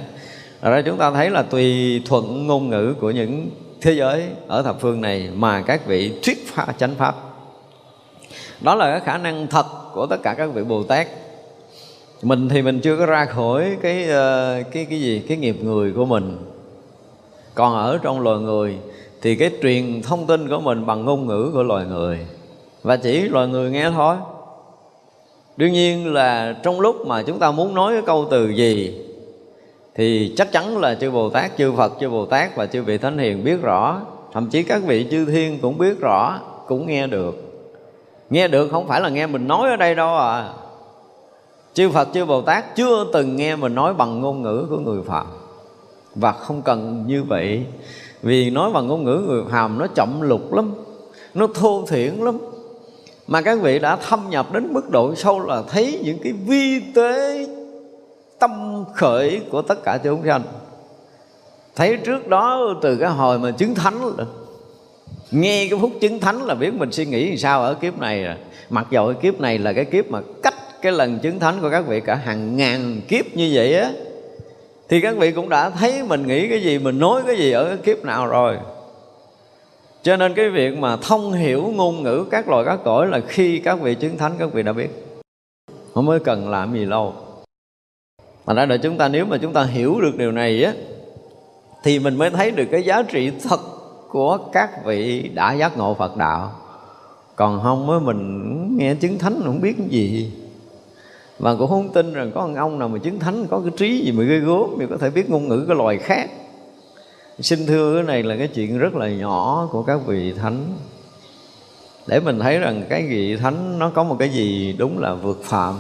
Ở 0.62 0.72
đây 0.72 0.84
chúng 0.84 0.98
ta 0.98 1.12
thấy 1.12 1.30
là 1.30 1.42
tùy 1.42 2.02
thuận 2.06 2.48
ngôn 2.48 2.70
ngữ 2.70 2.96
của 3.00 3.12
những 3.12 3.50
thế 3.82 3.92
giới 3.92 4.28
ở 4.48 4.64
thập 4.64 4.82
phương 4.82 5.02
này 5.02 5.30
mà 5.36 5.62
các 5.62 5.86
vị 5.86 6.12
thuyết 6.24 6.48
pháp 6.48 6.74
chánh 6.78 6.96
pháp. 6.96 7.16
Đó 8.62 8.76
là 8.76 8.92
cái 8.92 9.00
khả 9.00 9.18
năng 9.18 9.48
thật 9.48 9.66
của 9.94 10.06
tất 10.06 10.18
cả 10.24 10.34
các 10.34 10.54
vị 10.54 10.64
bồ 10.64 10.84
tát. 10.84 11.08
Mình 12.22 12.50
thì 12.50 12.62
mình 12.62 12.80
chưa 12.80 12.98
có 12.98 13.06
ra 13.06 13.26
khỏi 13.26 13.78
cái 13.82 14.10
ờ, 14.10 14.64
cái 14.72 14.86
cái 14.86 15.00
gì, 15.02 15.24
cái 15.28 15.38
nghiệp 15.38 15.58
người 15.64 15.92
của 15.92 16.06
mình. 16.06 16.38
Còn 17.56 17.76
ở 17.76 18.00
trong 18.04 18.20
loài 18.20 18.40
người 18.40 18.78
thì 19.22 19.36
cái 19.36 19.52
truyền 19.62 20.02
thông 20.02 20.28
tin 20.28 20.50
của 20.50 20.60
mình 20.60 20.86
bằng 20.86 21.06
ngôn 21.06 21.28
ngữ 21.28 21.52
của 21.54 21.64
loài 21.64 21.86
người 21.86 22.20
và 22.88 22.98
chỉ 22.98 23.22
loài 23.22 23.48
người 23.48 23.72
nghe 23.72 23.92
thôi. 23.92 24.16
Đương 25.58 25.74
nhiên 25.74 26.14
là 26.14 26.56
trong 26.64 26.80
lúc 26.80 27.08
mà 27.08 27.24
chúng 27.24 27.40
ta 27.40 27.52
muốn 27.52 27.74
nói 27.74 27.94
cái 27.94 28.02
câu 28.06 28.28
từ 28.32 28.50
gì 28.50 29.02
thì 29.96 30.34
chắc 30.38 30.52
chắn 30.52 30.78
là 30.78 30.96
chư 30.96 31.12
Bồ 31.12 31.30
Tát, 31.30 31.58
chư 31.58 31.72
Phật, 31.72 31.94
chư 32.00 32.10
Bồ 32.10 32.26
Tát 32.26 32.56
và 32.56 32.66
chư 32.66 32.84
vị 32.84 32.98
Thánh 32.98 33.18
Hiền 33.18 33.44
biết 33.44 33.62
rõ. 33.62 34.02
Thậm 34.34 34.50
chí 34.50 34.64
các 34.64 34.82
vị 34.86 35.08
chư 35.12 35.26
Thiên 35.26 35.60
cũng 35.62 35.78
biết 35.78 36.00
rõ, 36.00 36.40
cũng 36.68 36.88
nghe 36.88 37.08
được. 37.08 37.36
Nghe 38.30 38.48
được 38.48 38.68
không 38.68 38.88
phải 38.88 39.02
là 39.02 39.10
nghe 39.10 39.28
mình 39.28 39.48
nói 39.48 39.70
ở 39.70 39.76
đây 39.76 39.96
đâu 39.96 40.18
à. 40.18 40.50
Chư 41.74 41.90
Phật, 41.90 42.08
chư 42.14 42.26
Bồ 42.26 42.42
Tát 42.42 42.76
chưa 42.76 43.06
từng 43.14 43.36
nghe 43.36 43.56
mình 43.56 43.76
nói 43.76 43.94
bằng 43.94 44.22
ngôn 44.22 44.42
ngữ 44.42 44.68
của 44.70 44.78
người 44.78 45.04
Phạm. 45.04 45.28
Và 46.16 46.32
không 46.32 46.62
cần 46.62 47.04
như 47.08 47.24
vậy 47.24 47.66
Vì 48.22 48.50
nói 48.50 48.72
bằng 48.74 48.88
ngôn 48.88 49.04
ngữ 49.04 49.24
người 49.28 49.44
phàm 49.50 49.78
nó 49.78 49.88
chậm 49.96 50.22
lục 50.22 50.54
lắm 50.54 50.74
Nó 51.34 51.48
thô 51.56 51.86
thiển 51.88 52.14
lắm. 52.14 52.38
Mà 53.28 53.42
các 53.42 53.60
vị 53.62 53.80
đã 53.80 53.96
thâm 53.96 54.30
nhập 54.30 54.54
đến 54.54 54.74
mức 54.74 54.90
độ 54.90 55.16
sâu 55.16 55.40
là 55.40 55.62
thấy 55.68 56.00
những 56.04 56.18
cái 56.24 56.34
vi 56.34 56.80
tế 56.96 57.48
tâm 58.40 58.84
khởi 58.96 59.42
của 59.52 59.62
tất 59.62 59.84
cả 59.84 59.98
chúng 60.04 60.22
sanh. 60.26 60.42
Thấy 61.76 61.98
trước 61.98 62.28
đó 62.28 62.74
từ 62.82 62.96
cái 62.96 63.10
hồi 63.10 63.40
mà 63.40 63.52
chứng 63.52 63.76
thánh 63.76 64.06
là 64.18 64.26
nghe 65.32 65.68
cái 65.70 65.80
phút 65.80 65.92
chứng 66.02 66.20
thánh 66.20 66.46
là 66.46 66.56
biết 66.56 66.74
mình 66.74 66.92
suy 66.92 67.06
nghĩ 67.06 67.30
làm 67.30 67.38
sao 67.38 67.62
ở 67.62 67.74
kiếp 67.74 68.00
này 68.00 68.24
rồi. 68.24 68.36
Mặc 68.70 68.88
dầu 68.92 69.14
cái 69.14 69.22
kiếp 69.22 69.42
này 69.42 69.58
là 69.58 69.74
cái 69.74 69.86
kiếp 69.86 70.12
mà 70.12 70.22
cách 70.44 70.54
cái 70.82 70.92
lần 70.92 71.20
chứng 71.20 71.40
thánh 71.40 71.62
của 71.62 71.70
các 71.70 71.88
vị 71.88 72.02
cả 72.02 72.16
hàng 72.16 72.58
ngàn 72.58 73.02
kiếp 73.08 73.26
như 73.36 73.52
vậy 73.54 73.80
á, 73.80 73.92
thì 74.90 75.02
các 75.02 75.18
vị 75.18 75.32
cũng 75.32 75.50
đã 75.50 75.70
thấy 75.70 76.04
mình 76.04 76.28
nghĩ 76.28 76.50
cái 76.50 76.62
gì, 76.62 76.80
mình 76.80 77.00
nói 77.00 77.22
cái 77.28 77.38
gì 77.38 77.52
ở 77.52 77.66
cái 77.66 77.78
kiếp 77.78 78.06
nào 78.06 78.28
rồi 78.28 78.58
cho 80.08 80.18
nên 80.18 80.34
cái 80.34 80.50
việc 80.50 80.78
mà 80.78 80.98
thông 80.98 81.34
hiểu 81.34 81.72
ngôn 81.76 82.04
ngữ 82.04 82.26
các 82.32 82.50
loài 82.50 82.66
các 82.66 82.80
cõi 82.84 83.08
là 83.08 83.20
khi 83.28 83.60
các 83.60 83.82
vị 83.82 83.96
chứng 83.96 84.18
thánh, 84.18 84.34
các 84.40 84.54
vị 84.54 84.64
đã 84.64 84.74
biết. 84.74 84.90
Không 85.94 86.06
mới 86.06 86.20
cần 86.20 86.50
làm 86.50 86.74
gì 86.74 86.86
lâu. 86.86 87.14
Mà 88.46 88.54
đã 88.54 88.66
đợi 88.66 88.78
chúng 88.78 88.98
ta, 88.98 89.08
nếu 89.08 89.26
mà 89.26 89.38
chúng 89.38 89.54
ta 89.54 89.64
hiểu 89.64 90.02
được 90.02 90.18
điều 90.18 90.32
này 90.32 90.64
á, 90.64 90.74
thì 91.84 92.00
mình 92.00 92.16
mới 92.16 92.30
thấy 92.30 92.52
được 92.52 92.66
cái 92.72 92.84
giá 92.84 93.04
trị 93.04 93.32
thật 93.50 93.60
của 94.10 94.38
các 94.52 94.86
vị 94.86 95.32
đã 95.34 95.54
giác 95.54 95.78
ngộ 95.78 95.94
Phật 95.94 96.18
đạo. 96.18 96.52
Còn 97.36 97.60
không 97.64 97.90
á, 97.90 98.00
mình 98.00 98.78
nghe 98.78 98.96
chứng 98.96 99.20
thánh 99.20 99.42
không 99.46 99.62
biết 99.62 99.76
cái 99.78 99.88
gì. 99.88 100.32
Và 101.40 101.56
cũng 101.56 101.70
không 101.70 101.90
tin 101.94 102.14
rằng 102.14 102.32
có 102.36 102.48
một 102.48 102.54
ông 102.58 102.80
nào 102.80 102.88
mà 102.88 103.00
chứng 103.00 103.20
thánh, 103.20 103.48
có 103.48 103.60
cái 103.60 103.72
trí 103.78 104.02
gì 104.06 104.12
mà 104.12 104.24
ghê 104.24 104.40
gốm 104.40 104.70
thì 104.80 104.86
có 104.90 104.98
thể 104.98 105.10
biết 105.10 105.30
ngôn 105.30 105.48
ngữ 105.48 105.66
cái 105.68 105.76
loài 105.76 105.98
khác 105.98 106.30
xin 107.40 107.66
thưa 107.66 107.96
cái 107.96 108.04
này 108.04 108.24
là 108.24 108.36
cái 108.38 108.48
chuyện 108.48 108.80
rất 108.80 108.96
là 108.96 109.08
nhỏ 109.08 109.70
của 109.72 109.84
các 109.84 110.00
vị 110.06 110.34
thánh. 110.34 110.74
Để 112.08 112.20
mình 112.20 112.40
thấy 112.40 112.60
rằng 112.60 112.84
cái 112.90 113.08
vị 113.08 113.36
thánh 113.38 113.80
nó 113.80 113.90
có 113.90 114.04
một 114.04 114.16
cái 114.20 114.30
gì 114.30 114.76
đúng 114.78 115.00
là 115.00 115.14
vượt 115.14 115.42
phạm. 115.44 115.76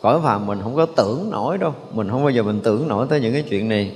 Cõi 0.00 0.20
phàm 0.22 0.46
mình 0.46 0.60
không 0.62 0.76
có 0.76 0.86
tưởng 0.86 1.30
nổi 1.30 1.58
đâu. 1.58 1.74
Mình 1.92 2.10
không 2.10 2.22
bao 2.22 2.30
giờ 2.30 2.42
mình 2.42 2.60
tưởng 2.62 2.88
nổi 2.88 3.06
tới 3.10 3.20
những 3.20 3.32
cái 3.32 3.42
chuyện 3.42 3.68
này. 3.68 3.92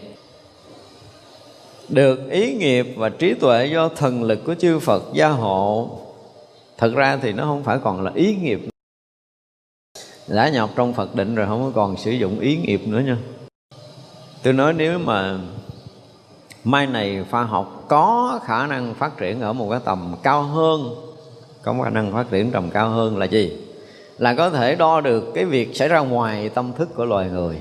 Được 1.89 2.31
ý 2.31 2.55
nghiệp 2.55 2.87
và 2.97 3.09
trí 3.09 3.35
tuệ 3.35 3.67
do 3.67 3.89
thần 3.89 4.23
lực 4.23 4.39
của 4.47 4.55
chư 4.55 4.79
Phật 4.79 5.03
gia 5.15 5.29
hộ. 5.29 5.99
Thật 6.79 6.93
ra 6.95 7.17
thì 7.17 7.33
nó 7.33 7.45
không 7.45 7.63
phải 7.65 7.79
còn 7.85 8.03
là 8.03 8.11
ý 8.15 8.37
nghiệp. 8.37 8.61
Đã 10.29 10.49
nhập 10.49 10.71
trong 10.77 10.93
Phật 10.93 11.15
định 11.15 11.35
rồi 11.35 11.47
không 11.47 11.73
còn 11.75 11.97
sử 11.97 12.11
dụng 12.11 12.41
ý 12.41 12.57
nghiệp 12.57 12.81
nữa 12.87 13.01
nha. 13.01 13.17
Tôi 14.43 14.53
nói 14.53 14.73
nếu 14.73 14.99
mà 14.99 15.39
mai 16.65 16.87
này 16.87 17.25
khoa 17.31 17.45
học 17.45 17.85
có 17.89 18.41
khả 18.45 18.67
năng 18.67 18.95
phát 18.95 19.17
triển 19.19 19.41
ở 19.41 19.53
một 19.53 19.69
cái 19.71 19.81
tầm 19.85 20.15
cao 20.23 20.43
hơn. 20.43 20.95
Có 21.63 21.75
khả 21.85 21.91
năng 21.91 22.13
phát 22.13 22.31
triển 22.31 22.51
tầm 22.51 22.71
cao 22.71 22.91
hơn 22.91 23.19
là 23.19 23.27
gì? 23.27 23.57
Là 24.19 24.35
có 24.35 24.51
thể 24.51 24.75
đo 24.75 25.01
được 25.01 25.33
cái 25.35 25.45
việc 25.45 25.77
xảy 25.77 25.89
ra 25.89 25.99
ngoài 25.99 26.49
tâm 26.49 26.73
thức 26.79 26.89
của 26.97 27.05
loài 27.05 27.29
người. 27.29 27.59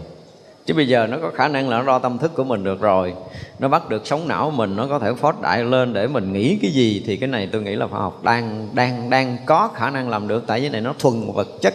Chứ 0.66 0.74
bây 0.74 0.88
giờ 0.88 1.08
nó 1.08 1.18
có 1.22 1.32
khả 1.36 1.48
năng 1.48 1.70
là 1.70 1.78
nó 1.78 1.84
đo 1.84 2.00
tâm 2.00 2.18
thức 2.18 2.32
của 2.36 2.44
mình 2.44 2.64
được 2.64 2.82
rồi. 2.82 3.14
Nó 3.60 3.68
bắt 3.68 3.90
được 3.90 4.08
sống 4.08 4.28
não 4.28 4.52
mình, 4.52 4.76
nó 4.76 4.88
có 4.88 5.00
thể 5.00 5.14
phót 5.14 5.36
đại 5.42 5.64
lên 5.64 5.94
để 5.94 6.08
mình 6.08 6.34
nghĩ 6.34 6.60
cái 6.62 6.72
gì 6.72 7.04
thì 7.06 7.18
cái 7.18 7.30
này 7.30 7.50
tôi 7.52 7.62
nghĩ 7.62 7.76
là 7.76 7.88
khoa 7.88 8.00
học 8.00 8.24
đang 8.24 8.70
đang 8.74 9.10
đang 9.10 9.38
có 9.46 9.70
khả 9.74 9.90
năng 9.90 10.10
làm 10.10 10.28
được, 10.28 10.44
tại 10.48 10.62
vì 10.62 10.70
này 10.70 10.82
nó 10.82 10.94
thuần 11.00 11.32
vật 11.34 11.48
chất. 11.62 11.74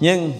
Nhưng 0.00 0.32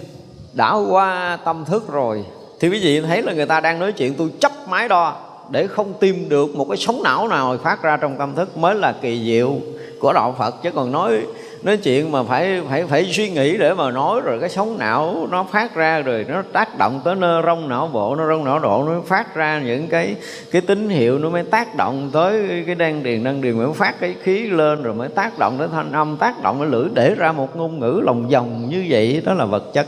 đã 0.52 0.72
qua 0.72 1.38
tâm 1.44 1.64
thức 1.64 1.88
rồi 1.88 2.24
thì 2.62 2.68
quý 2.68 2.80
vị 2.82 3.00
thấy 3.00 3.22
là 3.22 3.32
người 3.32 3.46
ta 3.46 3.60
đang 3.60 3.78
nói 3.78 3.92
chuyện, 3.92 4.14
tôi 4.14 4.30
chấp 4.40 4.52
máy 4.68 4.88
đo 4.88 5.16
để 5.50 5.66
không 5.66 5.92
tìm 6.00 6.28
được 6.28 6.56
một 6.56 6.66
cái 6.68 6.76
sóng 6.76 7.02
não 7.02 7.28
nào 7.28 7.56
phát 7.62 7.82
ra 7.82 7.96
trong 7.96 8.16
tâm 8.18 8.34
thức 8.34 8.56
mới 8.56 8.74
là 8.74 8.94
kỳ 9.02 9.24
diệu 9.24 9.56
của 9.98 10.12
đạo 10.12 10.34
Phật. 10.38 10.62
Chứ 10.62 10.70
còn 10.70 10.92
nói 10.92 11.20
nói 11.62 11.76
chuyện 11.76 12.12
mà 12.12 12.22
phải 12.22 12.60
phải 12.68 12.84
phải 12.86 13.04
suy 13.12 13.30
nghĩ 13.30 13.56
để 13.56 13.74
mà 13.74 13.90
nói 13.90 14.20
rồi 14.20 14.40
cái 14.40 14.48
sóng 14.48 14.78
não 14.78 15.28
nó 15.30 15.44
phát 15.52 15.74
ra 15.74 16.00
rồi 16.00 16.26
nó 16.28 16.42
tác 16.52 16.78
động 16.78 17.00
tới 17.04 17.14
nơ 17.14 17.42
rong, 17.46 17.68
não 17.68 17.90
bộ 17.92 18.14
nó 18.14 18.28
rong, 18.28 18.44
não 18.44 18.58
độ, 18.58 18.84
nó 18.86 19.00
phát 19.06 19.34
ra 19.34 19.60
những 19.64 19.88
cái 19.88 20.16
cái 20.50 20.62
tín 20.62 20.88
hiệu 20.88 21.18
nó 21.18 21.30
mới 21.30 21.42
tác 21.42 21.76
động 21.76 22.10
tới 22.12 22.62
cái 22.66 22.74
đan 22.74 23.02
điền 23.02 23.24
đan 23.24 23.40
điền 23.40 23.58
mới 23.58 23.72
phát 23.74 24.00
cái 24.00 24.14
khí 24.22 24.46
lên 24.46 24.82
rồi 24.82 24.94
mới 24.94 25.08
tác 25.08 25.38
động 25.38 25.56
tới 25.58 25.68
thanh 25.72 25.92
âm, 25.92 26.16
tác 26.16 26.42
động 26.42 26.58
tới 26.58 26.68
lưỡi 26.68 26.84
để 26.94 27.14
ra 27.14 27.32
một 27.32 27.56
ngôn 27.56 27.80
ngữ 27.80 28.00
lòng 28.04 28.28
vòng 28.28 28.68
như 28.70 28.86
vậy, 28.88 29.22
đó 29.24 29.34
là 29.34 29.44
vật 29.44 29.72
chất. 29.72 29.86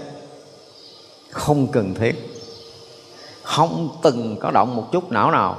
Không 1.31 1.67
cần 1.73 1.95
thiết 1.95 2.34
không 3.45 3.89
từng 4.03 4.37
có 4.41 4.51
động 4.51 4.77
một 4.77 4.93
chút 4.93 5.13
não 5.13 5.31
nào. 5.31 5.57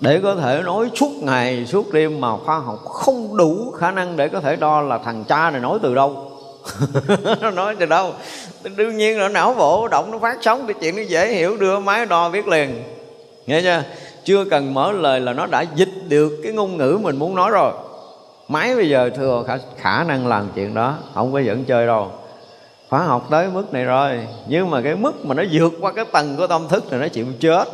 Để 0.00 0.20
có 0.22 0.34
thể 0.34 0.62
nói 0.64 0.90
suốt 0.94 1.10
ngày 1.22 1.66
suốt 1.66 1.92
đêm 1.92 2.20
mà 2.20 2.36
khoa 2.36 2.58
học 2.58 2.84
không 2.84 3.36
đủ 3.36 3.70
khả 3.78 3.90
năng 3.90 4.16
để 4.16 4.28
có 4.28 4.40
thể 4.40 4.56
đo 4.56 4.80
là 4.80 4.98
thằng 4.98 5.24
cha 5.24 5.50
này 5.50 5.60
nói 5.60 5.78
từ 5.82 5.94
đâu. 5.94 6.30
Nó 7.40 7.50
nói 7.54 7.76
từ 7.78 7.86
đâu? 7.86 8.12
Đương 8.76 8.96
nhiên 8.96 9.18
là 9.18 9.28
não 9.28 9.54
bộ 9.54 9.88
động 9.88 10.10
nó 10.10 10.18
phát 10.18 10.38
sóng 10.40 10.66
cái 10.66 10.74
chuyện 10.80 10.96
nó 10.96 11.02
dễ 11.02 11.28
hiểu 11.34 11.56
đưa 11.56 11.78
máy 11.78 12.06
đo 12.06 12.28
biết 12.28 12.48
liền. 12.48 12.82
Nghe 13.46 13.62
chưa? 13.62 13.82
Chưa 14.24 14.44
cần 14.44 14.74
mở 14.74 14.92
lời 14.92 15.20
là 15.20 15.32
nó 15.32 15.46
đã 15.46 15.64
dịch 15.74 15.92
được 16.08 16.32
cái 16.42 16.52
ngôn 16.52 16.76
ngữ 16.76 16.98
mình 17.02 17.16
muốn 17.16 17.34
nói 17.34 17.50
rồi. 17.50 17.72
Máy 18.48 18.76
bây 18.76 18.88
giờ 18.88 19.10
thừa 19.16 19.44
khả, 19.46 19.58
khả 19.76 20.04
năng 20.04 20.26
làm 20.26 20.48
chuyện 20.54 20.74
đó 20.74 20.94
không 21.14 21.32
có 21.32 21.38
dẫn 21.38 21.64
chơi 21.64 21.86
đâu 21.86 22.12
khóa 22.90 23.02
học 23.02 23.26
tới 23.30 23.48
mức 23.48 23.72
này 23.72 23.84
rồi, 23.84 24.26
nhưng 24.48 24.70
mà 24.70 24.80
cái 24.80 24.94
mức 24.94 25.24
mà 25.26 25.34
nó 25.34 25.42
vượt 25.52 25.72
qua 25.80 25.92
cái 25.92 26.04
tầng 26.04 26.36
của 26.36 26.46
tâm 26.46 26.68
thức 26.68 26.84
thì 26.90 26.96
nó 26.96 27.08
chịu 27.08 27.26
chết. 27.40 27.64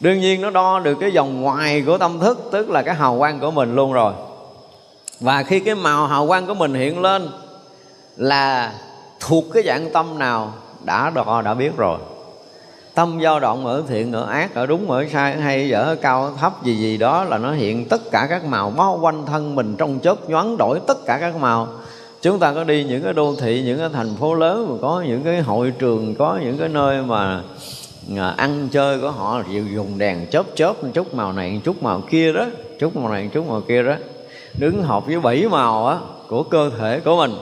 Đương 0.00 0.20
nhiên 0.20 0.40
nó 0.40 0.50
đo 0.50 0.78
được 0.78 0.94
cái 1.00 1.10
vòng 1.10 1.42
ngoài 1.42 1.82
của 1.86 1.98
tâm 1.98 2.20
thức, 2.20 2.48
tức 2.52 2.70
là 2.70 2.82
cái 2.82 2.94
hào 2.94 3.18
quang 3.18 3.40
của 3.40 3.50
mình 3.50 3.74
luôn 3.74 3.92
rồi. 3.92 4.12
Và 5.20 5.42
khi 5.42 5.60
cái 5.60 5.74
màu 5.74 6.06
hào 6.06 6.26
quang 6.26 6.46
của 6.46 6.54
mình 6.54 6.74
hiện 6.74 7.02
lên 7.02 7.28
là 8.16 8.72
thuộc 9.20 9.44
cái 9.54 9.62
dạng 9.62 9.92
tâm 9.92 10.18
nào 10.18 10.52
đã 10.84 11.10
đo, 11.10 11.42
đã 11.44 11.54
biết 11.54 11.76
rồi. 11.76 11.98
Tâm 12.94 13.20
dao 13.22 13.40
động 13.40 13.66
ở 13.66 13.82
thiện, 13.88 14.12
ở 14.12 14.26
ác, 14.26 14.54
ở 14.54 14.66
đúng, 14.66 14.90
ở 14.90 15.04
sai 15.12 15.36
hay, 15.36 15.72
ở 15.72 15.96
cao, 16.02 16.22
ở 16.22 16.32
thấp, 16.40 16.64
gì 16.64 16.76
gì 16.76 16.96
đó 16.96 17.24
là 17.24 17.38
nó 17.38 17.52
hiện 17.52 17.88
tất 17.88 18.10
cả 18.10 18.26
các 18.30 18.44
màu 18.44 18.70
bao 18.70 18.98
quanh 19.02 19.26
thân 19.26 19.54
mình 19.54 19.76
trong 19.76 19.98
chớp 19.98 20.30
nhoáng 20.30 20.56
đổi 20.56 20.80
tất 20.86 21.06
cả 21.06 21.18
các 21.18 21.36
màu 21.36 21.68
chúng 22.22 22.38
ta 22.38 22.52
có 22.52 22.64
đi 22.64 22.84
những 22.84 23.02
cái 23.02 23.12
đô 23.12 23.34
thị, 23.40 23.62
những 23.62 23.78
cái 23.78 23.88
thành 23.92 24.16
phố 24.20 24.34
lớn, 24.34 24.68
mà 24.70 24.76
có 24.82 25.04
những 25.08 25.22
cái 25.24 25.40
hội 25.40 25.72
trường, 25.78 26.14
có 26.14 26.38
những 26.44 26.58
cái 26.58 26.68
nơi 26.68 27.02
mà 27.02 27.42
à, 28.16 28.34
ăn 28.36 28.68
chơi 28.72 29.00
của 29.00 29.10
họ 29.10 29.42
dùng 29.74 29.98
đèn 29.98 30.26
chớp 30.30 30.46
chớp 30.54 30.84
một 30.84 30.90
chút 30.94 31.14
màu 31.14 31.32
này 31.32 31.52
một 31.52 31.60
chút 31.64 31.82
màu 31.82 32.02
kia 32.10 32.32
đó, 32.32 32.46
chút 32.78 32.96
màu 32.96 33.12
này 33.12 33.22
một 33.24 33.30
chút 33.34 33.48
màu 33.48 33.60
kia 33.60 33.82
đó. 33.82 33.94
Đứng 34.58 34.82
hợp 34.82 35.06
với 35.06 35.20
bảy 35.20 35.48
màu 35.48 35.86
á, 35.86 35.98
của 36.28 36.42
cơ 36.42 36.70
thể 36.78 37.00
của 37.00 37.16
mình. 37.16 37.34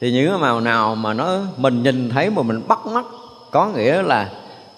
Thì 0.00 0.12
những 0.12 0.30
cái 0.30 0.38
màu 0.38 0.60
nào 0.60 0.94
mà 0.94 1.14
nó, 1.14 1.38
mình 1.56 1.82
nhìn 1.82 2.10
thấy 2.10 2.30
mà 2.30 2.42
mình 2.42 2.62
bắt 2.68 2.86
mắt, 2.86 3.04
có 3.50 3.68
nghĩa 3.68 4.02
là 4.02 4.30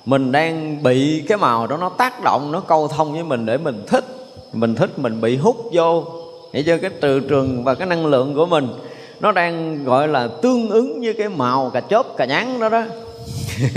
mình 0.04 0.32
đang 0.32 0.82
bị 0.82 1.24
cái 1.28 1.38
màu 1.38 1.66
đó 1.66 1.76
nó 1.76 1.88
tác 1.88 2.24
động, 2.24 2.52
nó 2.52 2.60
câu 2.60 2.88
thông 2.88 3.12
với 3.12 3.24
mình 3.24 3.46
để 3.46 3.58
mình 3.58 3.84
thích. 3.86 4.04
Mình 4.52 4.74
thích 4.74 4.98
mình 4.98 5.20
bị 5.20 5.36
hút 5.36 5.56
vô. 5.72 6.04
Để 6.52 6.62
cho 6.62 6.78
cái 6.82 6.90
từ 7.00 7.20
trường 7.20 7.64
và 7.64 7.74
cái 7.74 7.86
năng 7.86 8.06
lượng 8.06 8.34
của 8.34 8.46
mình 8.46 8.68
nó 9.20 9.32
đang 9.32 9.84
gọi 9.84 10.08
là 10.08 10.28
tương 10.42 10.70
ứng 10.70 11.00
với 11.00 11.14
cái 11.14 11.28
màu 11.28 11.70
cà 11.74 11.80
chớp 11.80 12.16
cà 12.16 12.24
nhắn 12.24 12.60
đó 12.60 12.68
đó. 12.68 12.82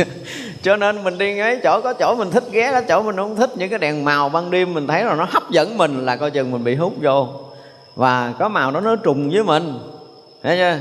Cho 0.62 0.76
nên 0.76 1.04
mình 1.04 1.18
đi 1.18 1.34
ngay 1.34 1.60
chỗ, 1.64 1.82
có 1.82 1.94
chỗ 1.94 2.16
mình 2.16 2.32
thích 2.32 2.44
ghé 2.52 2.72
đó, 2.72 2.82
chỗ 2.88 3.02
mình 3.02 3.16
không 3.16 3.36
thích 3.36 3.50
những 3.58 3.70
cái 3.70 3.80
đèn 3.80 4.06
màu 4.06 4.30
ban 4.30 4.52
đêm 4.52 4.74
mình 4.74 4.88
thấy 4.88 5.04
là 5.04 5.16
nó 5.16 5.28
hấp 5.30 5.52
dẫn 5.52 5.78
mình 5.78 6.06
là 6.06 6.16
coi 6.16 6.32
chừng 6.32 6.52
mình 6.52 6.64
bị 6.64 6.76
hút 6.76 6.94
vô. 7.02 7.28
Và 7.96 8.34
có 8.40 8.50
màu 8.50 8.72
đó 8.72 8.80
nó 8.80 8.96
trùng 8.96 9.30
với 9.30 9.44
mình. 9.44 9.80
Thấy 10.44 10.58
chưa? 10.58 10.80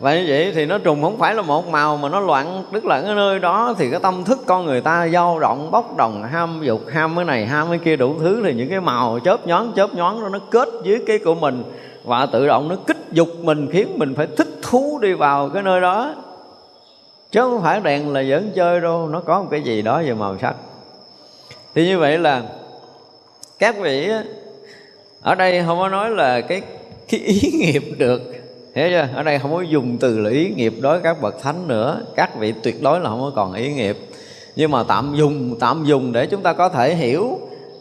Và 0.00 0.14
như 0.14 0.24
vậy 0.28 0.52
thì 0.54 0.66
nó 0.66 0.78
trùng 0.78 1.02
không 1.02 1.18
phải 1.18 1.34
là 1.34 1.42
một 1.42 1.68
màu 1.68 1.96
mà 1.96 2.08
nó 2.08 2.20
loạn, 2.20 2.64
tức 2.72 2.84
là 2.84 3.02
cái 3.02 3.14
nơi 3.14 3.38
đó 3.38 3.74
thì 3.78 3.90
cái 3.90 4.00
tâm 4.00 4.24
thức 4.24 4.38
con 4.46 4.66
người 4.66 4.80
ta 4.80 5.08
dao 5.08 5.38
động, 5.38 5.70
bốc 5.70 5.96
đồng, 5.96 6.22
ham 6.22 6.60
dục, 6.62 6.80
ham 6.92 7.16
cái 7.16 7.24
này, 7.24 7.46
ham 7.46 7.68
cái 7.68 7.78
kia 7.78 7.96
đủ 7.96 8.14
thứ 8.20 8.42
thì 8.44 8.54
những 8.54 8.68
cái 8.68 8.80
màu 8.80 9.18
chớp 9.24 9.46
nhón 9.46 9.72
chớp 9.76 9.94
nhón 9.94 10.22
đó 10.22 10.28
nó 10.28 10.38
kết 10.50 10.68
với 10.84 11.02
cái 11.06 11.18
của 11.18 11.34
mình 11.34 11.62
và 12.04 12.26
tự 12.26 12.46
động 12.46 12.68
nó 12.68 12.76
kích 12.86 13.06
dục 13.12 13.28
mình, 13.40 13.68
khiến 13.72 13.98
mình 13.98 14.14
phải 14.14 14.26
thích 14.36 14.48
thú 14.62 14.98
đi 15.02 15.12
vào 15.12 15.48
cái 15.48 15.62
nơi 15.62 15.80
đó. 15.80 16.14
Chứ 17.30 17.40
không 17.40 17.62
phải 17.62 17.80
đèn 17.80 18.12
là 18.12 18.20
dẫn 18.20 18.50
chơi 18.54 18.80
đâu, 18.80 19.08
nó 19.08 19.20
có 19.20 19.42
một 19.42 19.48
cái 19.50 19.62
gì 19.62 19.82
đó 19.82 20.02
về 20.02 20.14
màu 20.14 20.36
sắc. 20.40 20.54
Thì 21.74 21.86
như 21.86 21.98
vậy 21.98 22.18
là 22.18 22.42
các 23.58 23.78
vị 23.78 24.10
ở 25.22 25.34
đây 25.34 25.62
không 25.66 25.78
có 25.78 25.88
nói 25.88 26.10
là 26.10 26.40
cái 26.40 26.62
cái 27.08 27.20
ý 27.20 27.40
nghiệp 27.52 27.84
được. 27.98 28.22
Hiểu 28.74 28.88
chưa? 28.90 29.08
Ở 29.14 29.22
đây 29.22 29.38
không 29.38 29.52
có 29.52 29.60
dùng 29.60 29.98
từ 30.00 30.18
là 30.18 30.30
ý 30.30 30.48
nghiệp 30.56 30.74
đối 30.80 30.92
với 30.92 31.02
các 31.02 31.22
bậc 31.22 31.42
thánh 31.42 31.68
nữa. 31.68 32.00
Các 32.16 32.38
vị 32.38 32.54
tuyệt 32.62 32.82
đối 32.82 33.00
là 33.00 33.10
không 33.10 33.20
có 33.20 33.32
còn 33.34 33.54
ý 33.54 33.72
nghiệp. 33.72 33.98
Nhưng 34.56 34.70
mà 34.70 34.82
tạm 34.82 35.14
dùng 35.16 35.56
tạm 35.60 35.84
dùng 35.84 36.12
để 36.12 36.26
chúng 36.26 36.42
ta 36.42 36.52
có 36.52 36.68
thể 36.68 36.94
hiểu. 36.94 37.38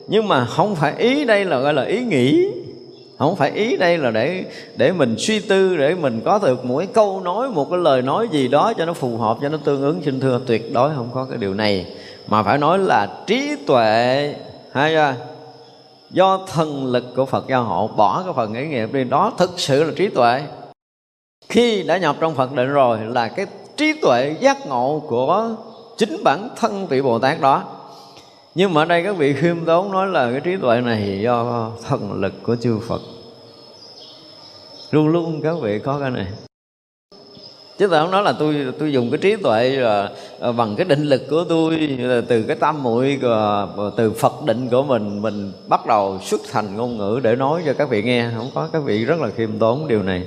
Nhưng 0.07 0.27
mà 0.27 0.45
không 0.45 0.75
phải 0.75 0.93
ý 0.97 1.25
đây 1.25 1.45
là 1.45 1.59
gọi 1.59 1.73
là 1.73 1.83
ý 1.83 1.99
nghĩ 1.99 2.51
không 3.19 3.35
phải 3.35 3.51
ý 3.51 3.77
đây 3.77 3.97
là 3.97 4.11
để 4.11 4.45
để 4.75 4.91
mình 4.91 5.15
suy 5.17 5.39
tư, 5.39 5.77
để 5.77 5.95
mình 5.95 6.21
có 6.25 6.39
được 6.39 6.65
một 6.65 6.77
cái 6.77 6.87
câu 6.87 7.21
nói, 7.23 7.49
một 7.49 7.67
cái 7.69 7.79
lời 7.79 8.01
nói 8.01 8.27
gì 8.31 8.47
đó 8.47 8.73
cho 8.77 8.85
nó 8.85 8.93
phù 8.93 9.17
hợp, 9.17 9.37
cho 9.41 9.49
nó 9.49 9.57
tương 9.63 9.81
ứng. 9.81 10.01
Xin 10.05 10.19
thưa, 10.19 10.41
tuyệt 10.47 10.73
đối 10.73 10.95
không 10.95 11.09
có 11.13 11.25
cái 11.25 11.37
điều 11.37 11.53
này. 11.53 11.85
Mà 12.27 12.43
phải 12.43 12.57
nói 12.57 12.79
là 12.79 13.07
trí 13.27 13.55
tuệ, 13.67 14.35
hay 14.71 14.93
chưa? 14.93 15.13
Do 16.11 16.39
thần 16.47 16.85
lực 16.85 17.03
của 17.15 17.25
Phật 17.25 17.47
gia 17.47 17.57
hộ, 17.57 17.87
bỏ 17.87 18.23
cái 18.23 18.33
phần 18.35 18.53
ý 18.53 18.67
nghiệp 18.67 18.93
đi, 18.93 19.03
đó 19.03 19.33
thực 19.37 19.59
sự 19.59 19.83
là 19.83 19.91
trí 19.95 20.07
tuệ. 20.07 20.41
Khi 21.49 21.83
đã 21.83 21.97
nhập 21.97 22.15
trong 22.19 22.35
Phật 22.35 22.53
định 22.55 22.67
rồi 22.67 22.99
là 23.01 23.27
cái 23.27 23.45
trí 23.77 23.93
tuệ 24.01 24.35
giác 24.39 24.67
ngộ 24.67 25.03
của 25.07 25.49
chính 25.97 26.23
bản 26.23 26.49
thân 26.55 26.87
vị 26.87 27.01
Bồ 27.01 27.19
Tát 27.19 27.41
đó 27.41 27.63
nhưng 28.59 28.73
mà 28.73 28.81
ở 28.81 28.85
đây 28.85 29.03
các 29.03 29.17
vị 29.17 29.33
khiêm 29.33 29.65
tốn 29.65 29.91
nói 29.91 30.07
là 30.07 30.31
cái 30.31 30.41
trí 30.41 30.57
tuệ 30.61 30.81
này 30.81 31.19
do 31.23 31.71
thần 31.87 32.13
lực 32.13 32.33
của 32.43 32.55
chư 32.55 32.79
Phật. 32.87 33.01
Luôn 34.91 35.07
luôn 35.07 35.41
các 35.43 35.55
vị 35.61 35.79
có 35.79 35.99
cái 35.99 36.11
này. 36.11 36.27
Chứ 37.77 37.87
tôi 37.87 37.99
không 37.99 38.11
nói 38.11 38.23
là 38.23 38.33
tôi 38.39 38.55
tôi 38.79 38.93
dùng 38.93 39.11
cái 39.11 39.17
trí 39.17 39.35
tuệ 39.35 39.69
là 39.69 40.11
à, 40.39 40.51
bằng 40.51 40.75
cái 40.75 40.85
định 40.85 41.03
lực 41.03 41.21
của 41.29 41.43
tôi 41.49 41.77
là 41.79 42.21
từ 42.27 42.43
cái 42.43 42.55
tâm 42.55 42.83
muội 42.83 43.19
à, 43.21 43.65
từ 43.97 44.11
Phật 44.11 44.33
định 44.45 44.67
của 44.71 44.83
mình 44.83 45.21
mình 45.21 45.51
bắt 45.67 45.85
đầu 45.85 46.19
xuất 46.21 46.41
thành 46.51 46.77
ngôn 46.77 46.97
ngữ 46.97 47.19
để 47.23 47.35
nói 47.35 47.61
cho 47.65 47.73
các 47.73 47.89
vị 47.89 48.03
nghe. 48.03 48.29
Không 48.35 48.49
có 48.53 48.69
các 48.73 48.83
vị 48.85 49.05
rất 49.05 49.19
là 49.19 49.29
khiêm 49.29 49.59
tốn 49.59 49.87
điều 49.87 50.03
này. 50.03 50.23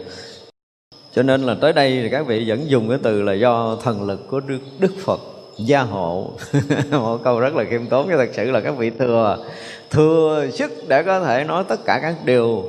Cho 1.14 1.22
nên 1.22 1.42
là 1.42 1.56
tới 1.60 1.72
đây 1.72 2.00
thì 2.02 2.08
các 2.10 2.26
vị 2.26 2.44
vẫn 2.46 2.70
dùng 2.70 2.88
cái 2.88 2.98
từ 3.02 3.22
là 3.22 3.32
do 3.32 3.76
thần 3.82 4.02
lực 4.02 4.28
của 4.28 4.40
Đức, 4.40 4.58
Đức 4.78 4.92
Phật 5.04 5.20
gia 5.66 5.82
hộ. 5.82 6.30
Một 6.90 7.18
câu 7.24 7.40
rất 7.40 7.54
là 7.54 7.64
khiêm 7.70 7.86
tốn 7.86 8.06
Nhưng 8.08 8.18
thật 8.18 8.30
sự 8.32 8.50
là 8.50 8.60
các 8.60 8.76
vị 8.76 8.90
thừa 8.90 9.44
thừa 9.90 10.46
sức 10.52 10.72
để 10.88 11.02
có 11.02 11.20
thể 11.20 11.44
nói 11.44 11.64
tất 11.68 11.84
cả 11.84 11.98
các 12.02 12.14
điều 12.24 12.64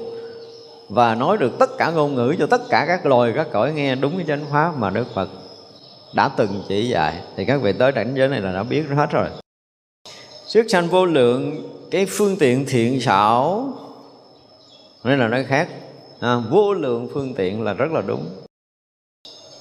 và 0.89 1.15
nói 1.15 1.37
được 1.37 1.59
tất 1.59 1.77
cả 1.77 1.91
ngôn 1.91 2.15
ngữ 2.15 2.35
cho 2.39 2.47
tất 2.47 2.61
cả 2.69 2.85
các 2.87 3.05
loài 3.05 3.31
các 3.35 3.47
cõi 3.51 3.73
nghe 3.73 3.95
đúng 3.95 4.17
cái 4.17 4.25
chánh 4.27 4.45
pháp 4.51 4.77
mà 4.77 4.89
Đức 4.89 5.13
Phật 5.13 5.29
đã 6.13 6.29
từng 6.37 6.63
chỉ 6.67 6.89
dạy. 6.89 7.21
Thì 7.35 7.45
các 7.45 7.61
vị 7.61 7.73
tới 7.73 7.91
cảnh 7.91 8.13
giới 8.15 8.27
này 8.27 8.41
là 8.41 8.53
đã 8.53 8.63
biết 8.63 8.83
hết 8.95 9.11
rồi. 9.11 9.27
Sức 10.45 10.65
sanh 10.69 10.87
vô 10.87 11.05
lượng 11.05 11.69
cái 11.91 12.05
phương 12.05 12.35
tiện 12.39 12.65
thiện 12.67 13.01
xảo. 13.01 13.73
Nên 15.03 15.19
là 15.19 15.27
nói 15.27 15.43
khác. 15.43 15.69
À, 16.19 16.37
vô 16.49 16.73
lượng 16.73 17.07
phương 17.13 17.33
tiện 17.33 17.61
là 17.61 17.73
rất 17.73 17.91
là 17.91 18.01
đúng. 18.01 18.25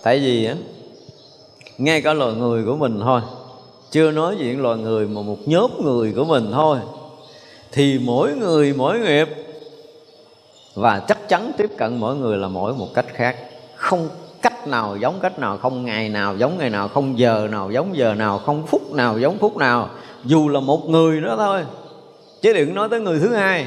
Tại 0.03 0.19
vì 0.19 0.45
á 0.45 0.55
ngay 1.79 2.01
cả 2.01 2.13
loài 2.13 2.35
người 2.35 2.65
của 2.65 2.77
mình 2.77 3.01
thôi. 3.01 3.21
Chưa 3.91 4.11
nói 4.11 4.37
chuyện 4.39 4.63
loài 4.63 4.79
người 4.79 5.07
mà 5.07 5.23
một 5.23 5.39
nhóm 5.47 5.71
người 5.85 6.13
của 6.17 6.25
mình 6.25 6.51
thôi. 6.53 6.79
Thì 7.73 8.01
mỗi 8.05 8.35
người, 8.35 8.75
mỗi 8.77 8.99
nghiệp. 8.99 9.29
Và 10.75 10.99
chắc 11.09 11.29
chắn 11.29 11.53
tiếp 11.57 11.71
cận 11.79 11.97
mỗi 11.97 12.17
người 12.17 12.37
là 12.39 12.49
mỗi 12.49 12.75
một 12.75 12.89
cách 12.95 13.07
khác. 13.15 13.37
Không 13.77 14.09
cách 14.43 14.69
nào 14.69 14.97
giống 14.97 15.21
cách 15.23 15.39
nào, 15.39 15.59
không 15.59 15.85
ngày 15.85 16.09
nào 16.09 16.37
giống 16.37 16.59
ngày 16.59 16.71
nào, 16.71 16.89
không 16.89 17.19
giờ 17.19 17.49
nào 17.51 17.71
giống 17.71 17.97
giờ 17.97 18.15
nào, 18.15 18.39
không 18.39 18.67
phút 18.67 18.93
nào 18.93 19.19
giống 19.19 19.39
phút 19.39 19.57
nào. 19.57 19.91
Dù 20.25 20.49
là 20.49 20.61
một 20.61 20.89
người 20.89 21.21
đó 21.21 21.35
thôi. 21.37 21.65
Chứ 22.43 22.53
đừng 22.53 22.75
nói 22.75 22.89
tới 22.89 23.01
người 23.01 23.19
thứ 23.19 23.35
hai 23.35 23.67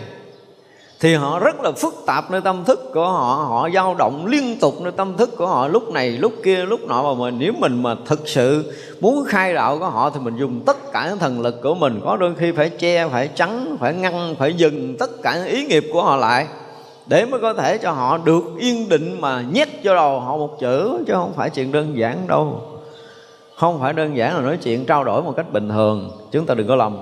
thì 0.99 1.15
họ 1.15 1.39
rất 1.39 1.61
là 1.61 1.71
phức 1.71 1.93
tạp 2.05 2.31
nơi 2.31 2.41
tâm 2.41 2.65
thức 2.65 2.91
của 2.93 3.09
họ. 3.09 3.45
Họ 3.49 3.69
dao 3.69 3.95
động 3.95 4.25
liên 4.25 4.59
tục 4.59 4.81
nơi 4.81 4.91
tâm 4.91 5.17
thức 5.17 5.37
của 5.37 5.47
họ. 5.47 5.67
Lúc 5.67 5.91
này, 5.91 6.09
lúc 6.09 6.33
kia, 6.43 6.65
lúc 6.65 6.79
nọ 6.87 7.03
mà 7.03 7.13
mình 7.13 7.35
nếu 7.39 7.53
mình 7.59 7.83
mà 7.83 7.95
thực 8.05 8.27
sự 8.27 8.73
muốn 9.01 9.25
khai 9.27 9.53
đạo 9.53 9.79
của 9.79 9.85
họ 9.85 10.09
thì 10.09 10.19
mình 10.19 10.37
dùng 10.37 10.61
tất 10.65 10.91
cả 10.91 11.07
những 11.09 11.19
thần 11.19 11.41
lực 11.41 11.61
của 11.63 11.75
mình. 11.75 12.01
Có 12.03 12.17
đôi 12.17 12.35
khi 12.35 12.51
phải 12.51 12.69
che, 12.69 13.07
phải 13.07 13.29
trắng, 13.35 13.77
phải 13.79 13.93
ngăn, 13.93 14.35
phải 14.39 14.53
dừng 14.53 14.97
tất 14.99 15.21
cả 15.23 15.37
những 15.37 15.47
ý 15.47 15.65
nghiệp 15.65 15.83
của 15.93 16.03
họ 16.03 16.15
lại 16.15 16.47
để 17.07 17.25
mới 17.25 17.39
có 17.39 17.53
thể 17.53 17.77
cho 17.77 17.91
họ 17.91 18.17
được 18.17 18.43
yên 18.59 18.89
định 18.89 19.21
mà 19.21 19.43
nhét 19.53 19.67
cho 19.83 19.95
đầu 19.95 20.19
họ 20.19 20.37
một 20.37 20.59
chữ, 20.59 21.03
chứ 21.07 21.13
không 21.13 21.33
phải 21.35 21.49
chuyện 21.49 21.71
đơn 21.71 21.97
giản 21.97 22.27
đâu. 22.27 22.61
Không 23.55 23.79
phải 23.79 23.93
đơn 23.93 24.17
giản 24.17 24.35
là 24.35 24.41
nói 24.41 24.57
chuyện 24.57 24.85
trao 24.85 25.03
đổi 25.03 25.23
một 25.23 25.33
cách 25.37 25.53
bình 25.53 25.69
thường. 25.69 26.11
Chúng 26.31 26.45
ta 26.45 26.53
đừng 26.53 26.67
có 26.67 26.75
lầm. 26.75 26.97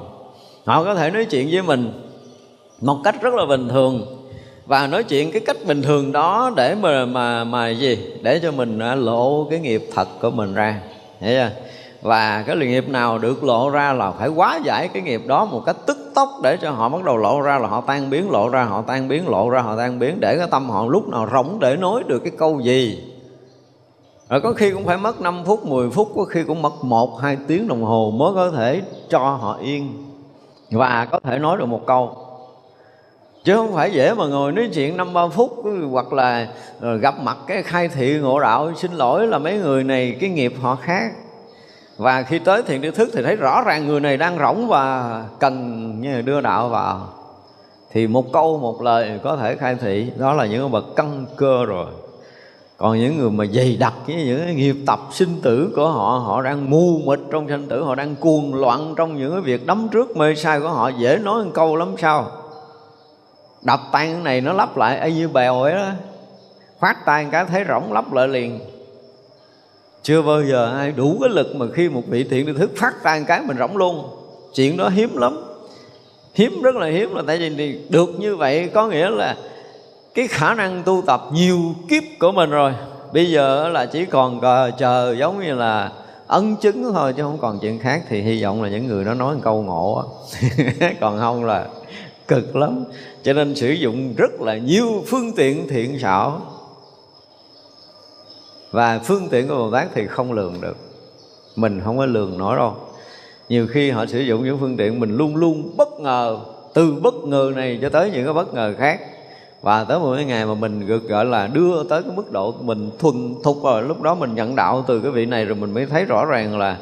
Họ 0.66 0.84
có 0.84 0.96
thể 0.96 1.12
nói 1.12 1.26
chuyện 1.26 1.50
với 1.52 1.62
mình 1.62 2.03
một 2.82 2.98
cách 3.04 3.16
rất 3.22 3.34
là 3.34 3.46
bình 3.46 3.70
thường. 3.70 4.20
Và 4.66 4.88
nói 4.88 5.04
chuyện 5.04 5.32
cái 5.32 5.42
cách 5.46 5.58
bình 5.68 5.82
thường 5.82 6.12
đó 6.12 6.52
để 6.56 6.76
mà 6.76 7.06
mà 7.06 7.44
mà 7.44 7.70
gì? 7.70 7.98
Để 8.22 8.40
cho 8.40 8.52
mình 8.52 8.80
à, 8.80 8.96
lộ 8.96 9.48
cái 9.50 9.60
nghiệp 9.60 9.90
thật 9.96 10.08
của 10.22 10.32
mình 10.32 10.54
ra. 10.54 10.82
Hiểu 11.20 11.34
chưa? 11.34 11.50
Và 12.02 12.44
cái 12.48 12.56
nghiệp 12.56 12.90
nào 12.90 13.18
được 13.18 13.44
lộ 13.44 13.70
ra 13.70 13.94
là 13.94 14.12
phải 14.12 14.30
quá 14.30 14.60
giải 14.64 14.88
cái 14.88 15.02
nghiệp 15.02 15.22
đó 15.28 15.46
một 15.46 15.62
cách 15.66 15.76
tức 15.86 15.98
tốc 16.16 16.30
để 16.44 16.58
cho 16.58 16.72
họ 16.72 16.90
bắt 16.90 17.04
đầu 17.04 17.18
lộ 17.18 17.42
ra 17.42 17.60
là 17.60 17.68
họ 17.68 17.82
tan 17.82 18.10
biến, 18.10 18.32
lộ 18.32 18.50
ra 18.50 18.64
họ 18.64 18.82
tan 18.82 19.08
biến, 19.08 19.28
lộ 19.28 19.50
ra 19.50 19.62
họ 19.62 19.78
tan 19.78 20.00
biến, 20.00 20.20
để 20.20 20.38
cái 20.38 20.48
tâm 20.52 20.70
họ 20.70 20.86
lúc 20.86 21.10
nào 21.10 21.28
rỗng 21.34 21.60
để 21.60 21.76
nói 21.76 22.04
được 22.08 22.20
cái 22.20 22.32
câu 22.38 22.60
gì. 22.60 23.04
Rồi 24.30 24.42
có 24.42 24.54
khi 24.54 24.72
cũng 24.72 24.86
phải 24.86 24.98
mất 24.98 25.22
5 25.22 25.44
phút 25.46 25.66
10 25.66 25.90
phút, 25.90 26.12
có 26.16 26.24
khi 26.24 26.44
cũng 26.44 26.62
mất 26.62 26.84
một, 26.84 27.22
hai 27.22 27.38
tiếng 27.48 27.68
đồng 27.68 27.84
hồ 27.84 28.12
mới 28.16 28.32
có 28.36 28.52
thể 28.52 28.82
cho 29.10 29.20
họ 29.20 29.58
yên. 29.62 30.06
Và 30.72 31.08
có 31.12 31.20
thể 31.20 31.40
nói 31.40 31.58
được 31.58 31.66
một 31.66 31.82
câu 31.86 32.23
chứ 33.44 33.56
không 33.56 33.74
phải 33.74 33.92
dễ 33.92 34.14
mà 34.14 34.28
ngồi 34.28 34.52
nói 34.52 34.70
chuyện 34.74 34.98
năm 34.98 35.14
ba 35.14 35.28
phút, 35.28 35.64
hoặc 35.92 36.14
là 36.14 36.48
ờ, 36.80 36.96
gặp 36.96 37.20
mặt 37.20 37.38
cái 37.48 37.64
khai 37.64 37.88
thị 37.88 38.20
ngộ 38.20 38.40
đạo. 38.40 38.72
Xin 38.76 38.92
lỗi 38.92 39.28
là 39.28 39.38
mấy 39.38 39.58
người 39.58 39.84
này, 39.84 40.18
cái 40.22 40.30
nghiệp 40.30 40.54
họ 40.62 40.76
khác. 40.76 41.12
Và 41.98 42.24
khi 42.24 42.40
tới 42.40 42.64
thiện 42.64 42.82
tri 42.82 42.92
thức 42.92 43.10
thì 43.14 43.24
thấy 43.24 43.36
rõ 43.36 43.62
ràng 43.62 43.88
người 43.88 44.00
này 44.00 44.18
đang 44.18 44.40
rỗng 44.40 44.68
và 44.68 45.24
cần 45.40 46.02
như 46.02 46.22
đưa 46.22 46.42
đạo 46.42 46.70
vào. 46.70 47.08
Thì 47.92 48.08
một 48.08 48.34
câu, 48.34 48.58
một 48.58 48.82
lời 48.82 49.20
có 49.24 49.36
thể 49.36 49.56
khai 49.56 49.76
thị. 49.82 50.12
Đó 50.18 50.34
là 50.34 50.46
những 50.46 50.72
bậc 50.72 50.86
căn 50.96 51.26
cơ 51.38 51.66
rồi. 51.66 51.86
Còn 52.78 53.00
những 53.00 53.18
người 53.18 53.30
mà 53.30 53.46
dày 53.46 53.78
đặc 53.80 53.94
với 54.08 54.16
những 54.16 54.56
nghiệp 54.56 54.76
tập 54.86 55.00
sinh 55.12 55.42
tử 55.42 55.74
của 55.76 55.90
họ 55.90 56.22
họ 56.26 56.42
đang 56.42 56.70
mù 56.70 57.00
mịt 57.06 57.20
trong 57.32 57.48
sinh 57.50 57.68
tử, 57.68 57.84
họ 57.84 57.96
đang 57.96 58.16
cuồng 58.16 58.56
loạn 58.56 58.94
trong 58.98 59.18
những 59.18 59.32
cái 59.32 59.42
việc 59.42 59.68
đấm 59.68 59.88
trước 59.92 60.18
mê 60.18 60.36
sai 60.36 60.60
của 60.60 60.70
họ, 60.70 60.90
dễ 60.90 61.20
nói 61.24 61.44
một 61.44 61.52
câu 61.54 61.76
lắm 61.76 61.96
sao? 61.98 62.32
Đập 63.64 63.80
tan 63.92 64.14
cái 64.14 64.22
này 64.24 64.42
nó 64.42 64.54
lắp 64.54 64.78
lại 64.78 65.00
y 65.06 65.14
như 65.14 65.28
bèo 65.28 65.62
ấy 65.62 65.74
đó. 65.74 65.90
Phát 66.80 67.06
tay 67.06 67.28
cái 67.32 67.46
thấy 67.46 67.64
rỗng 67.70 67.94
lắp 67.94 68.14
lại 68.14 68.28
liền. 68.28 68.60
Chưa 70.04 70.22
bao 70.22 70.44
giờ 70.44 70.78
ai 70.78 70.92
đủ 70.92 71.18
cái 71.22 71.30
lực 71.30 71.56
mà 71.56 71.66
khi 71.74 71.90
một 71.90 72.02
vị 72.08 72.24
thiện 72.24 72.46
tri 72.46 72.54
thức 72.54 72.72
phát 72.76 72.94
tay 73.04 73.24
cái 73.28 73.42
mình 73.42 73.58
rỗng 73.58 73.78
luôn. 73.78 74.10
Chuyện 74.54 74.78
đó 74.78 74.90
hiếm 74.90 75.18
lắm. 75.18 75.44
Hiếm 76.34 76.62
rất 76.62 76.76
là 76.76 76.88
hiếm 76.88 77.16
là 77.16 77.22
tại 77.28 77.38
vì 77.38 77.80
được 77.90 78.10
như 78.20 78.36
vậy 78.36 78.70
có 78.74 78.88
nghĩa 78.88 79.10
là 79.10 79.36
cái 80.14 80.28
khả 80.28 80.54
năng 80.54 80.84
tu 80.84 81.04
tập 81.08 81.22
nhiều 81.34 81.60
kiếp 81.90 82.04
của 82.20 82.32
mình 82.32 82.50
rồi. 82.50 82.74
Bây 83.14 83.32
giờ 83.32 83.70
là 83.70 83.86
chỉ 83.86 84.06
còn 84.06 84.42
chờ 84.78 85.16
giống 85.20 85.40
như 85.44 85.54
là 85.54 85.92
ấn 86.28 86.56
chứng 86.56 86.94
thôi 86.94 87.14
chứ 87.18 87.24
không 87.24 87.38
còn 87.38 87.60
chuyện 87.60 87.80
khác 87.80 88.04
thì 88.10 88.22
hy 88.22 88.44
vọng 88.44 88.64
là 88.64 88.70
những 88.70 88.88
người 88.88 89.06
đó 89.06 89.14
nói 89.14 89.36
một 89.36 89.42
câu 89.44 89.64
ngộ 89.64 90.04
còn 91.02 91.20
không 91.20 91.46
là 91.46 91.68
cực 92.28 92.56
lắm 92.56 92.84
cho 93.24 93.34
nên 93.34 93.56
sử 93.56 93.72
dụng 93.72 94.14
rất 94.18 94.42
là 94.42 94.58
nhiều 94.58 95.04
phương 95.08 95.32
tiện 95.36 95.68
thiện 95.68 96.00
xảo. 96.00 96.42
Và 98.72 99.00
phương 99.00 99.28
tiện 99.32 99.48
của 99.48 99.56
bồ 99.56 99.72
tát 99.72 99.88
thì 99.94 100.08
không 100.08 100.34
lường 100.34 100.62
được. 100.62 100.78
Mình 101.56 101.82
không 101.84 101.98
có 101.98 102.06
lường 102.06 102.38
nổi 102.38 102.58
đâu. 102.58 102.76
Nhiều 103.50 103.68
khi 103.68 103.92
họ 103.92 104.06
sử 104.06 104.20
dụng 104.20 104.44
những 104.44 104.58
phương 104.60 104.78
tiện 104.78 105.00
mình 105.00 105.18
luôn 105.18 105.36
luôn 105.36 105.78
bất 105.78 106.00
ngờ, 106.00 106.40
từ 106.74 106.94
bất 106.94 107.14
ngờ 107.16 107.52
này 107.56 107.80
cho 107.82 107.90
tới 107.90 108.12
những 108.12 108.26
cái 108.26 108.34
bất 108.34 108.54
ngờ 108.54 108.74
khác. 108.78 109.02
Và 109.62 109.84
tới 109.84 110.00
một 110.00 110.16
cái 110.16 110.26
ngày 110.26 110.46
mà 110.46 110.54
mình 110.54 110.88
được 110.88 111.10
gọi 111.10 111.26
là 111.26 111.48
đưa 111.48 111.84
tới 111.84 112.04
cái 112.04 112.12
mức 112.16 112.32
độ 112.32 112.52
mình 112.52 112.90
thuần 113.00 113.36
thục 113.44 113.64
rồi 113.64 113.84
lúc 113.84 114.02
đó, 114.02 114.16
mình 114.16 114.36
nhận 114.36 114.56
đạo 114.56 114.84
từ 114.88 115.00
cái 115.00 115.12
vị 115.12 115.26
này 115.26 115.46
rồi 115.46 115.56
mình 115.56 115.74
mới 115.74 115.86
thấy 115.86 116.06
rõ 116.06 116.26
ràng 116.26 116.58
là 116.58 116.78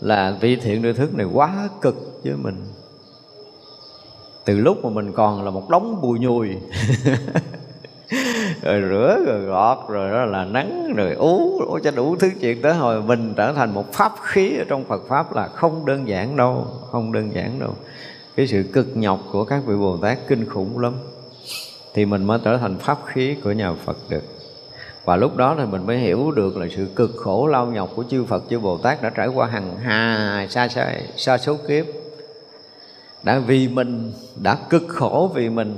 là 0.00 0.36
vị 0.40 0.56
thiện 0.56 0.82
đưa 0.82 0.92
thức 0.92 1.14
này 1.14 1.26
quá 1.32 1.68
cực 1.80 2.20
với 2.24 2.36
mình 2.36 2.56
từ 4.44 4.58
lúc 4.58 4.84
mà 4.84 4.90
mình 4.90 5.12
còn 5.12 5.44
là 5.44 5.50
một 5.50 5.70
đống 5.70 6.00
bùi 6.00 6.18
nhùi. 6.18 6.48
Rồi 8.62 8.82
rửa 8.88 9.18
rồi 9.26 9.40
gọt 9.40 9.78
rồi 9.88 10.10
đó 10.10 10.24
là 10.24 10.44
nắng 10.44 10.94
rồi 10.96 11.14
ú 11.14 11.60
cho 11.84 11.90
đủ 11.90 12.16
thứ 12.16 12.30
chuyện 12.40 12.62
tới 12.62 12.74
hồi 12.74 13.02
mình 13.02 13.34
trở 13.36 13.52
thành 13.52 13.74
một 13.74 13.92
pháp 13.92 14.12
khí 14.22 14.58
ở 14.58 14.64
trong 14.68 14.84
Phật 14.84 15.02
pháp 15.08 15.34
là 15.34 15.48
không 15.48 15.86
đơn 15.86 16.08
giản 16.08 16.36
đâu 16.36 16.66
không 16.90 17.12
đơn 17.12 17.34
giản 17.34 17.58
đâu. 17.58 17.74
Cái 18.36 18.46
sự 18.46 18.64
cực 18.72 18.96
nhọc 18.96 19.20
của 19.32 19.44
các 19.44 19.62
vị 19.66 19.74
Bồ 19.76 19.96
Tát 19.96 20.18
kinh 20.28 20.48
khủng 20.48 20.78
lắm 20.78 20.94
thì 21.94 22.04
mình 22.04 22.24
mới 22.24 22.38
trở 22.44 22.56
thành 22.56 22.78
pháp 22.78 22.98
khí 23.06 23.36
của 23.44 23.52
nhà 23.52 23.72
Phật 23.84 23.96
được. 24.08 24.24
Và 25.04 25.16
lúc 25.16 25.36
đó 25.36 25.54
thì 25.58 25.64
mình 25.70 25.86
mới 25.86 25.98
hiểu 25.98 26.30
được 26.30 26.56
là 26.56 26.66
sự 26.76 26.86
cực 26.96 27.10
khổ 27.16 27.46
lao 27.46 27.66
nhọc 27.66 27.90
của 27.96 28.04
chư 28.10 28.24
Phật 28.24 28.44
chư 28.50 28.58
Bồ 28.58 28.78
Tát 28.78 29.02
đã 29.02 29.10
trải 29.10 29.28
qua 29.28 29.46
hàng 29.46 29.76
hà 29.82 30.46
xa 30.50 30.68
xa, 30.68 30.94
xa 31.16 31.38
số 31.38 31.56
kiếp 31.68 31.86
đã 33.24 33.38
vì 33.38 33.68
mình, 33.68 34.12
đã 34.42 34.56
cực 34.70 34.84
khổ 34.88 35.30
vì 35.34 35.48
mình, 35.48 35.74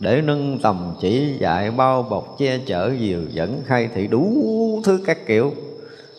để 0.00 0.22
nâng 0.24 0.58
tầm 0.62 0.94
chỉ 1.00 1.36
dạy 1.40 1.70
bao 1.70 2.02
bọc 2.02 2.38
che 2.38 2.58
chở 2.66 2.92
dìu 2.98 3.20
dẫn 3.30 3.62
khai 3.66 3.88
thị 3.94 4.06
đủ 4.06 4.32
thứ 4.84 5.00
các 5.06 5.26
kiểu, 5.26 5.52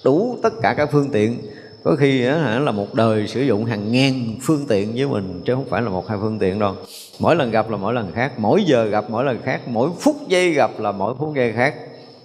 đủ 0.04 0.38
tất 0.44 0.54
cả 0.62 0.74
các 0.74 0.90
phương 0.92 1.10
tiện. 1.10 1.38
Có 1.84 1.96
khi 1.96 2.20
là 2.20 2.72
một 2.72 2.94
đời 2.94 3.28
sử 3.28 3.42
dụng 3.42 3.66
hàng 3.66 3.92
ngàn 3.92 4.14
phương 4.42 4.66
tiện 4.68 4.94
với 4.96 5.08
mình, 5.08 5.42
chứ 5.46 5.56
không 5.56 5.70
phải 5.70 5.82
là 5.82 5.90
một 5.90 6.08
hai 6.08 6.18
phương 6.22 6.40
tiện 6.40 6.60
đâu. 6.60 6.76
Mỗi 7.20 7.36
lần 7.36 7.52
gặp 7.52 7.70
là 7.70 7.78
mỗi 7.78 7.94
lần 7.94 8.12
khác, 8.12 8.32
mỗi 8.38 8.64
giờ 8.64 8.86
gặp 8.86 9.06
mỗi 9.10 9.24
lần 9.24 9.42
khác, 9.44 9.62
mỗi 9.68 9.90
phút 10.00 10.16
giây 10.28 10.52
gặp 10.52 10.72
là 10.80 10.92
mỗi 10.92 11.16
phút 11.20 11.34
giây 11.36 11.52
khác. 11.52 11.76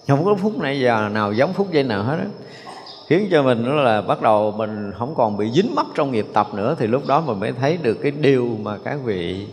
Không 0.08 0.24
có 0.24 0.34
phút 0.34 0.58
này 0.58 0.80
giờ 0.80 1.08
nào 1.12 1.32
giống 1.32 1.52
phút 1.52 1.72
giây 1.72 1.82
nào 1.82 2.02
hết 2.02 2.16
đó 2.16 2.24
khiến 3.08 3.28
cho 3.30 3.42
mình 3.42 3.64
đó 3.64 3.72
là 3.72 4.00
bắt 4.00 4.22
đầu 4.22 4.54
mình 4.56 4.92
không 4.98 5.14
còn 5.14 5.36
bị 5.36 5.50
dính 5.50 5.74
mắc 5.74 5.86
trong 5.94 6.12
nghiệp 6.12 6.26
tập 6.32 6.48
nữa 6.54 6.76
thì 6.78 6.86
lúc 6.86 7.06
đó 7.06 7.20
mình 7.20 7.40
mới 7.40 7.52
thấy 7.52 7.78
được 7.82 7.94
cái 8.02 8.10
điều 8.10 8.56
mà 8.62 8.78
các 8.84 8.98
vị 9.04 9.46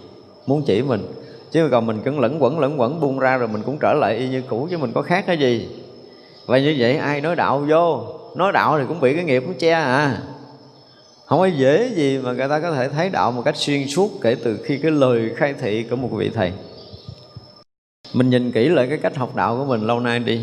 muốn 0.48 0.64
chỉ 0.66 0.82
mình. 0.82 1.06
Chứ 1.52 1.68
còn 1.72 1.86
mình 1.86 2.02
cứ 2.06 2.20
lẫn 2.20 2.44
quẩn 2.44 2.60
lẫn 2.60 2.80
quẩn 2.80 3.00
buông 3.00 3.20
ra 3.20 3.38
rồi 3.38 3.48
mình 3.48 3.62
cũng 3.66 3.78
trở 3.82 3.94
lại 3.94 4.16
y 4.18 4.30
như 4.30 4.42
cũ 4.50 4.68
chứ 4.72 4.78
mình 4.78 4.92
có 4.94 5.02
khác 5.02 5.24
cái 5.28 5.38
gì. 5.38 5.68
Và 6.46 6.60
như 6.60 6.76
vậy 6.80 6.98
ai 6.98 7.22
nói 7.22 7.36
đạo 7.36 7.66
vô? 7.70 8.04
Nói 8.36 8.52
đạo 8.52 8.80
thì 8.80 8.86
cũng 8.88 9.00
bị 9.00 9.16
cái 9.16 9.24
nghiệp 9.24 9.44
nó 9.48 9.54
che 9.60 9.72
à. 9.72 10.18
Không 11.26 11.40
có 11.40 11.46
dễ 11.46 11.92
gì 11.96 12.18
mà 12.18 12.34
người 12.34 12.48
ta 12.48 12.60
có 12.60 12.72
thể 12.72 12.90
thấy 12.90 13.10
đạo 13.10 13.32
một 13.32 13.42
cách 13.46 13.58
xuyên 13.58 13.88
suốt 13.88 14.12
kể 14.22 14.36
từ 14.44 14.60
khi 14.64 14.78
cái 14.78 14.92
lời 14.92 15.32
khai 15.36 15.54
thị 15.62 15.84
của 15.84 15.96
một 15.96 16.10
vị 16.12 16.32
thầy. 16.34 16.52
Mình 18.14 18.30
nhìn 18.30 18.52
kỹ 18.52 18.70
lại 18.70 18.88
cái 18.90 18.98
cách 18.98 19.16
học 19.16 19.36
đạo 19.36 19.58
của 19.58 19.66
mình 19.66 19.88
lâu 19.88 20.00
nay 20.00 20.20
đi. 20.20 20.42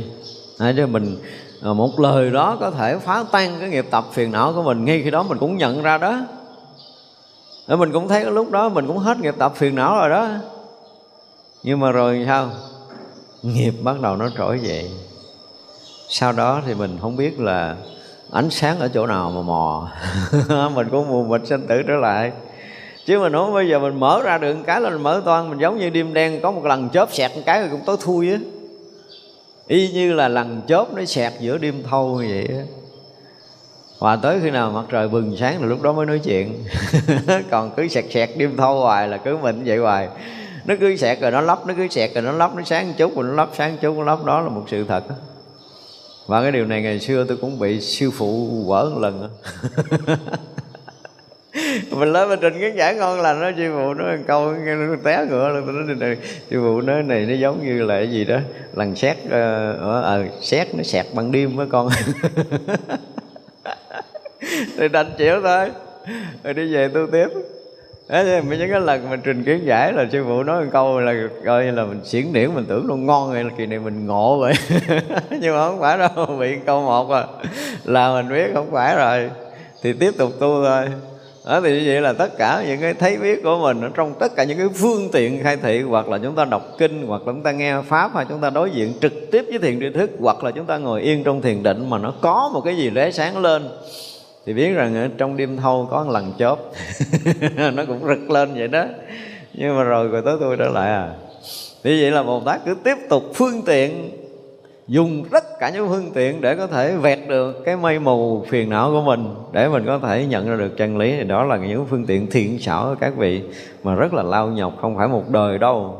À, 0.58 0.72
chứ 0.76 0.86
mình 0.86 1.16
à, 1.64 1.72
một 1.72 2.00
lời 2.00 2.30
đó 2.30 2.56
có 2.60 2.70
thể 2.70 2.98
phá 2.98 3.24
tan 3.32 3.56
cái 3.60 3.68
nghiệp 3.68 3.86
tập 3.90 4.04
phiền 4.12 4.32
não 4.32 4.52
của 4.52 4.62
mình. 4.62 4.84
Ngay 4.84 5.02
khi 5.04 5.10
đó 5.10 5.22
mình 5.22 5.38
cũng 5.38 5.56
nhận 5.56 5.82
ra 5.82 5.98
đó. 5.98 6.20
Để 7.68 7.76
mình 7.76 7.92
cũng 7.92 8.08
thấy 8.08 8.22
cái 8.22 8.32
lúc 8.32 8.50
đó 8.50 8.68
mình 8.68 8.86
cũng 8.86 8.98
hết 8.98 9.20
nghiệp 9.20 9.34
tập 9.38 9.52
phiền 9.56 9.74
não 9.74 9.96
rồi 9.96 10.10
đó. 10.10 10.28
Nhưng 11.62 11.80
mà 11.80 11.92
rồi 11.92 12.24
sao? 12.26 12.50
Nghiệp 13.42 13.74
bắt 13.82 14.00
đầu 14.00 14.16
nó 14.16 14.28
trỗi 14.38 14.60
dậy. 14.60 14.90
Sau 16.08 16.32
đó 16.32 16.60
thì 16.66 16.74
mình 16.74 16.98
không 17.00 17.16
biết 17.16 17.40
là 17.40 17.76
ánh 18.30 18.50
sáng 18.50 18.78
ở 18.78 18.88
chỗ 18.88 19.06
nào 19.06 19.30
mà 19.30 19.42
mò. 19.42 19.88
Mình 20.74 20.88
cũng 20.90 21.08
mù 21.08 21.24
mịt 21.24 21.40
sinh 21.46 21.66
tử 21.66 21.82
trở 21.88 21.94
lại. 21.94 22.32
Chứ 23.06 23.18
mà 23.18 23.28
nói 23.28 23.52
bây 23.52 23.68
giờ 23.68 23.78
mình 23.78 24.00
mở 24.00 24.22
ra 24.24 24.38
được 24.38 24.56
cái 24.66 24.80
là 24.80 24.90
mình 24.90 25.02
mở 25.02 25.22
toan 25.24 25.50
mình 25.50 25.58
giống 25.58 25.78
như 25.78 25.90
đêm 25.90 26.14
đen 26.14 26.40
có 26.42 26.50
một 26.50 26.64
lần 26.64 26.88
chớp 26.88 27.08
xẹt 27.12 27.30
một 27.36 27.42
cái 27.46 27.60
rồi 27.60 27.68
cũng 27.70 27.80
tối 27.86 27.96
thui 28.00 28.30
á 28.30 28.38
y 29.66 29.92
như 29.92 30.12
là 30.12 30.28
lần 30.28 30.60
chớp 30.68 30.94
nó 30.94 31.04
xẹt 31.04 31.32
giữa 31.40 31.58
đêm 31.58 31.82
thâu 31.90 32.22
như 32.22 32.28
vậy 32.28 32.48
đó. 32.48 32.64
và 33.98 34.16
tới 34.16 34.38
khi 34.42 34.50
nào 34.50 34.70
mặt 34.70 34.84
trời 34.90 35.08
bừng 35.08 35.36
sáng 35.36 35.60
là 35.60 35.66
lúc 35.66 35.82
đó 35.82 35.92
mới 35.92 36.06
nói 36.06 36.20
chuyện. 36.24 36.64
Còn 37.50 37.70
cứ 37.76 37.88
sẹt 37.88 38.04
sẹt 38.10 38.30
đêm 38.36 38.56
thâu 38.56 38.80
hoài 38.80 39.08
là 39.08 39.16
cứ 39.16 39.36
mình 39.36 39.62
vậy 39.66 39.78
hoài. 39.78 40.08
Nó 40.64 40.74
cứ 40.80 40.96
sẹt 40.96 41.20
rồi 41.20 41.30
nó 41.30 41.40
lắp 41.40 41.66
nó 41.66 41.74
cứ 41.76 41.88
sẹt 41.88 42.14
rồi 42.14 42.22
nó 42.22 42.32
lắp 42.32 42.56
nó 42.56 42.62
sáng 42.62 42.92
chút 42.98 43.16
rồi 43.16 43.24
nó 43.24 43.34
lắp 43.34 43.48
sáng 43.54 43.76
chút 43.80 43.96
nó 43.96 44.04
lắp 44.04 44.24
đó 44.24 44.40
là 44.40 44.48
một 44.48 44.64
sự 44.68 44.84
thật 44.84 45.08
đó 45.08 45.14
và 46.26 46.42
cái 46.42 46.52
điều 46.52 46.66
này 46.66 46.82
ngày 46.82 47.00
xưa 47.00 47.24
tôi 47.28 47.36
cũng 47.36 47.58
bị 47.58 47.80
sư 47.80 48.10
phụ 48.10 48.48
quở 48.66 48.90
một 48.94 49.00
lần 49.00 49.28
mình 51.90 52.12
lên 52.12 52.28
mình 52.28 52.38
trình 52.42 52.60
cái 52.60 52.72
giải 52.76 52.94
ngon 52.94 53.20
lành 53.20 53.40
đó 53.40 53.50
sư 53.56 53.72
phụ 53.74 53.94
nói 53.94 54.16
một 54.16 54.22
câu 54.26 54.52
nó 54.52 54.96
té 55.04 55.26
ngựa 55.28 55.48
luôn 55.48 55.62
tôi 55.66 55.74
nói 55.74 55.96
này 55.96 56.16
sư 56.50 56.60
phụ 56.62 56.80
nói 56.80 57.02
này 57.02 57.26
nó 57.26 57.34
giống 57.34 57.64
như 57.64 57.82
là 57.82 57.96
cái 57.96 58.10
gì 58.10 58.24
đó 58.24 58.38
lần 58.74 58.96
xét 58.96 59.16
ờ 59.30 59.72
uh, 59.74 60.04
ờ, 60.04 60.24
xét 60.40 60.74
nó 60.74 60.82
sẹt 60.82 61.06
ban 61.14 61.32
đêm 61.32 61.56
với 61.56 61.66
con. 61.66 61.88
Thì 64.76 64.88
đành 64.88 65.12
chịu 65.18 65.40
thôi. 65.42 65.70
Rồi 66.44 66.54
đi 66.54 66.74
về 66.74 66.88
tu 66.88 67.06
tiếp. 67.12 67.28
Đấy, 68.08 68.42
mấy 68.42 68.58
những 68.58 68.70
cái 68.70 68.80
lần 68.80 69.10
mình 69.10 69.20
trình 69.24 69.44
kiến 69.44 69.60
giải 69.64 69.92
là 69.92 70.06
sư 70.12 70.24
phụ 70.26 70.42
nói 70.42 70.64
một 70.64 70.70
câu 70.72 71.00
là 71.00 71.14
coi 71.44 71.64
như 71.64 71.70
là 71.70 71.84
mình 71.84 72.04
xiển 72.04 72.32
điển 72.32 72.54
mình 72.54 72.64
tưởng 72.68 72.88
nó 72.88 72.94
ngon 72.94 73.32
rồi 73.32 73.44
là 73.44 73.50
kỳ 73.58 73.66
này 73.66 73.78
mình 73.78 74.06
ngộ 74.06 74.38
vậy. 74.40 74.52
Nhưng 75.30 75.54
mà 75.54 75.68
không 75.68 75.80
phải 75.80 75.98
đâu 75.98 76.36
bị 76.40 76.56
câu 76.66 76.82
một 76.82 77.10
à. 77.10 77.24
Là 77.84 78.14
mình 78.14 78.28
biết 78.28 78.50
không 78.54 78.72
phải 78.72 78.96
rồi. 78.96 79.30
Thì 79.82 79.92
tiếp 79.92 80.10
tục 80.18 80.32
tu 80.40 80.64
thôi 80.64 80.88
đó 81.46 81.60
thì 81.60 81.70
như 81.70 81.82
vậy 81.86 82.00
là 82.00 82.12
tất 82.12 82.38
cả 82.38 82.64
những 82.66 82.80
cái 82.80 82.94
thấy 82.94 83.16
biết 83.16 83.42
của 83.42 83.58
mình 83.58 83.80
ở 83.80 83.90
trong 83.94 84.14
tất 84.18 84.36
cả 84.36 84.44
những 84.44 84.58
cái 84.58 84.68
phương 84.74 85.08
tiện 85.12 85.42
khai 85.42 85.56
thị, 85.56 85.82
hoặc 85.82 86.08
là 86.08 86.18
chúng 86.18 86.34
ta 86.34 86.44
đọc 86.44 86.62
kinh, 86.78 87.06
hoặc 87.06 87.26
là 87.26 87.32
chúng 87.32 87.42
ta 87.42 87.52
nghe 87.52 87.74
pháp 87.88 88.10
hoặc 88.12 88.26
chúng 88.28 88.40
ta 88.40 88.50
đối 88.50 88.70
diện 88.70 88.92
trực 89.00 89.12
tiếp 89.32 89.44
với 89.48 89.58
thiền 89.58 89.80
tri 89.80 89.90
thức, 89.90 90.10
hoặc 90.20 90.44
là 90.44 90.50
chúng 90.50 90.66
ta 90.66 90.78
ngồi 90.78 91.02
yên 91.02 91.24
trong 91.24 91.42
thiền 91.42 91.62
định 91.62 91.90
mà 91.90 91.98
nó 91.98 92.14
có 92.20 92.50
một 92.54 92.60
cái 92.60 92.76
gì 92.76 92.90
lóe 92.90 93.10
sáng 93.10 93.38
lên, 93.38 93.68
thì 94.46 94.52
biết 94.52 94.72
rằng 94.72 95.10
trong 95.18 95.36
đêm 95.36 95.56
thâu 95.56 95.88
có 95.90 96.04
một 96.04 96.12
lần 96.12 96.32
chớp 96.38 96.56
nó 97.74 97.84
cũng 97.84 98.06
rực 98.08 98.30
lên 98.30 98.54
vậy 98.54 98.68
đó. 98.68 98.84
Nhưng 99.54 99.76
mà 99.76 99.82
rồi 99.82 100.08
rồi 100.08 100.22
tới 100.24 100.36
tôi 100.40 100.56
trở 100.56 100.68
lại 100.68 100.90
à. 100.90 101.14
Như 101.84 101.98
vậy 102.00 102.10
là 102.10 102.22
bồ 102.22 102.40
tát 102.40 102.60
cứ 102.66 102.74
tiếp 102.84 102.96
tục 103.08 103.22
phương 103.34 103.62
tiện 103.62 104.10
dùng 104.86 105.24
tất 105.30 105.44
cả 105.60 105.70
những 105.70 105.88
phương 105.88 106.10
tiện 106.14 106.40
để 106.40 106.56
có 106.56 106.66
thể 106.66 106.96
vẹt 106.96 107.18
được 107.28 107.62
cái 107.64 107.76
mây 107.76 107.98
mù 107.98 108.44
phiền 108.48 108.70
não 108.70 108.90
của 108.90 109.02
mình, 109.02 109.34
để 109.52 109.68
mình 109.68 109.86
có 109.86 109.98
thể 109.98 110.26
nhận 110.26 110.48
ra 110.48 110.56
được 110.56 110.76
chân 110.76 110.98
lý. 110.98 111.12
Thì 111.16 111.24
đó 111.24 111.44
là 111.44 111.56
những 111.56 111.86
phương 111.86 112.06
tiện 112.06 112.30
thiện 112.30 112.58
xảo 112.58 112.84
của 112.84 112.94
các 113.00 113.16
vị 113.16 113.42
mà 113.82 113.94
rất 113.94 114.14
là 114.14 114.22
lao 114.22 114.48
nhọc, 114.48 114.72
không 114.80 114.96
phải 114.96 115.08
một 115.08 115.28
đời 115.28 115.58
đâu. 115.58 115.98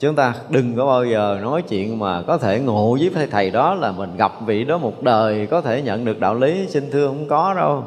Chúng 0.00 0.14
ta 0.14 0.34
đừng 0.48 0.76
có 0.76 0.86
bao 0.86 1.04
giờ 1.04 1.38
nói 1.42 1.62
chuyện 1.62 1.98
mà 1.98 2.22
có 2.22 2.38
thể 2.38 2.60
ngộ 2.60 2.98
với 3.14 3.26
thầy 3.30 3.50
đó 3.50 3.74
là 3.74 3.92
mình 3.92 4.16
gặp 4.16 4.32
vị 4.46 4.64
đó 4.64 4.78
một 4.78 5.02
đời, 5.02 5.46
có 5.46 5.60
thể 5.60 5.82
nhận 5.82 6.04
được 6.04 6.20
đạo 6.20 6.34
lý. 6.34 6.66
Xin 6.68 6.90
thưa 6.90 7.06
không 7.06 7.28
có 7.28 7.54
đâu. 7.54 7.84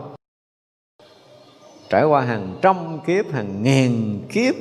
Trải 1.90 2.04
qua 2.04 2.22
hàng 2.22 2.48
trăm 2.62 2.76
kiếp, 3.08 3.32
hàng 3.32 3.64
ngàn 3.64 4.20
kiếp 4.30 4.56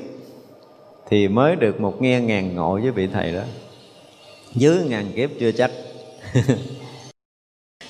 thì 1.09 1.29
mới 1.29 1.57
được 1.57 1.81
một 1.81 2.03
nghe 2.03 2.21
ngàn 2.21 2.55
ngộ 2.55 2.81
với 2.83 2.91
vị 2.91 3.09
thầy 3.13 3.33
đó 3.33 3.43
dưới 4.55 4.85
ngàn 4.89 5.13
kiếp 5.17 5.31
chưa 5.41 5.53
chắc. 5.53 5.71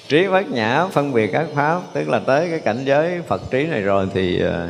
Trí 0.09 0.29
bát 0.29 0.51
nhã 0.51 0.87
phân 0.87 1.13
biệt 1.13 1.27
các 1.33 1.47
pháp 1.55 1.81
tức 1.93 2.09
là 2.09 2.19
tới 2.19 2.51
cái 2.51 2.59
cảnh 2.59 2.83
giới 2.85 3.23
phật 3.23 3.43
trí 3.51 3.67
này 3.67 3.83
rồi 3.83 4.09
thì 4.15 4.41
ờ, 4.41 4.69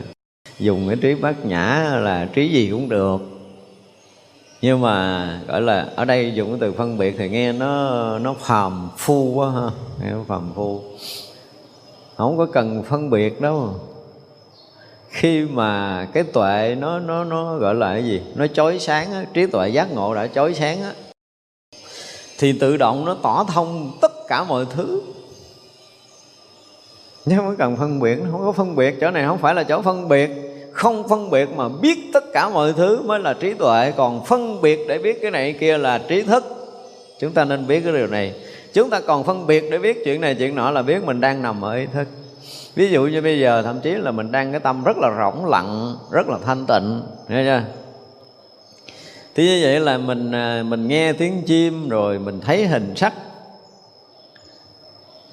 dùng 0.59 0.89
cái 0.89 0.97
trí 1.01 1.15
bát 1.15 1.45
nhã 1.45 1.99
là 2.03 2.29
trí 2.33 2.49
gì 2.49 2.69
cũng 2.71 2.89
được. 2.89 3.19
Nhưng 4.63 4.81
mà 4.81 5.41
gọi 5.49 5.63
là 5.63 5.89
ở 5.97 6.05
đây 6.05 6.33
dùng 6.35 6.49
cái 6.51 6.59
từ 6.61 6.73
phân 6.73 6.99
biệt 6.99 7.15
thì 7.19 7.29
nghe 7.29 7.53
nó 7.53 8.19
nó 8.19 8.35
phàm 8.35 8.89
phu 8.97 9.33
quá 9.35 9.51
ha 9.51 9.71
nghe 10.03 10.11
nó 10.11 10.25
phàm 10.29 10.53
phu. 10.55 10.81
Không 12.17 12.39
có 12.39 12.47
cần 12.47 12.83
phân 12.83 13.11
biệt 13.11 13.41
đâu. 13.41 13.75
Khi 15.09 15.45
mà 15.45 16.05
cái 16.13 16.23
tuệ 16.23 16.77
nó 16.81 16.99
nó 16.99 17.25
nó 17.25 17.57
gọi 17.57 17.75
là 17.75 17.93
cái 17.93 18.05
gì? 18.05 18.23
Nó 18.35 18.47
chói 18.47 18.79
sáng 18.79 19.13
á, 19.13 19.25
trí 19.35 19.47
tuệ 19.47 19.69
giác 19.69 19.93
ngộ 19.93 20.15
đã 20.15 20.27
chói 20.27 20.55
sáng 20.55 20.83
á 20.83 20.93
thì 22.41 22.53
tự 22.53 22.77
động 22.77 23.05
nó 23.05 23.17
tỏ 23.23 23.45
thông 23.49 23.99
tất 24.01 24.13
cả 24.29 24.45
mọi 24.45 24.67
thứ. 24.71 25.03
Nhưng 27.25 27.39
không 27.39 27.57
cần 27.57 27.77
phân 27.77 28.01
biệt 28.01 28.19
không 28.33 28.41
có 28.41 28.53
phân 28.53 28.77
biệt. 28.77 28.97
Chỗ 29.01 29.11
này 29.11 29.25
không 29.27 29.39
phải 29.39 29.55
là 29.55 29.63
chỗ 29.63 29.83
phân 29.83 30.09
biệt. 30.09 30.31
Không 30.73 31.09
phân 31.09 31.31
biệt 31.31 31.49
mà 31.57 31.69
biết 31.69 31.99
tất 32.13 32.25
cả 32.33 32.49
mọi 32.49 32.73
thứ 32.73 33.03
mới 33.03 33.21
là 33.21 33.35
trí 33.35 33.55
tuệ. 33.55 33.93
Còn 33.97 34.25
phân 34.25 34.61
biệt 34.61 34.81
để 34.89 34.99
biết 34.99 35.19
cái 35.23 35.31
này 35.31 35.53
kia 35.53 35.79
là 35.79 35.99
trí 35.99 36.23
thức. 36.23 36.45
Chúng 37.21 37.33
ta 37.33 37.45
nên 37.45 37.67
biết 37.67 37.81
cái 37.85 37.93
điều 37.93 38.07
này. 38.07 38.35
Chúng 38.73 38.91
ta 38.91 39.01
còn 39.01 39.25
phân 39.25 39.47
biệt 39.47 39.65
để 39.71 39.79
biết 39.79 40.03
chuyện 40.05 40.21
này, 40.21 40.35
chuyện 40.35 40.55
nọ 40.55 40.71
là 40.71 40.83
biết 40.83 41.05
mình 41.05 41.21
đang 41.21 41.43
nằm 41.43 41.65
ở 41.65 41.75
ý 41.75 41.87
thức. 41.87 42.09
Ví 42.75 42.91
dụ 42.91 43.07
như 43.07 43.23
bây 43.23 43.41
giờ, 43.41 43.63
thậm 43.63 43.81
chí 43.81 43.91
là 43.91 44.11
mình 44.11 44.33
đang 44.33 44.51
cái 44.51 44.61
tâm 44.61 44.85
rất 44.85 44.99
là 44.99 45.11
rỗng 45.19 45.47
lặng, 45.47 45.97
rất 46.11 46.29
là 46.29 46.39
thanh 46.45 46.67
tịnh. 46.67 47.03
Nghe 47.29 47.45
chưa? 47.45 47.80
Thì 49.35 49.47
như 49.47 49.61
vậy 49.63 49.81
là 49.81 49.99
mình 49.99 50.33
à, 50.33 50.63
mình 50.67 50.89
nghe 50.89 51.13
tiếng 51.13 51.43
chim 51.47 51.89
rồi 51.89 52.19
mình 52.19 52.41
thấy 52.41 52.67
hình 52.67 52.97
sắc. 52.97 53.13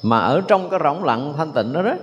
Mà 0.01 0.19
ở 0.19 0.41
trong 0.47 0.69
cái 0.69 0.79
rỗng 0.83 1.03
lặng 1.03 1.33
thanh 1.37 1.51
tịnh 1.51 1.73
đó 1.73 1.81
đó, 1.81 1.93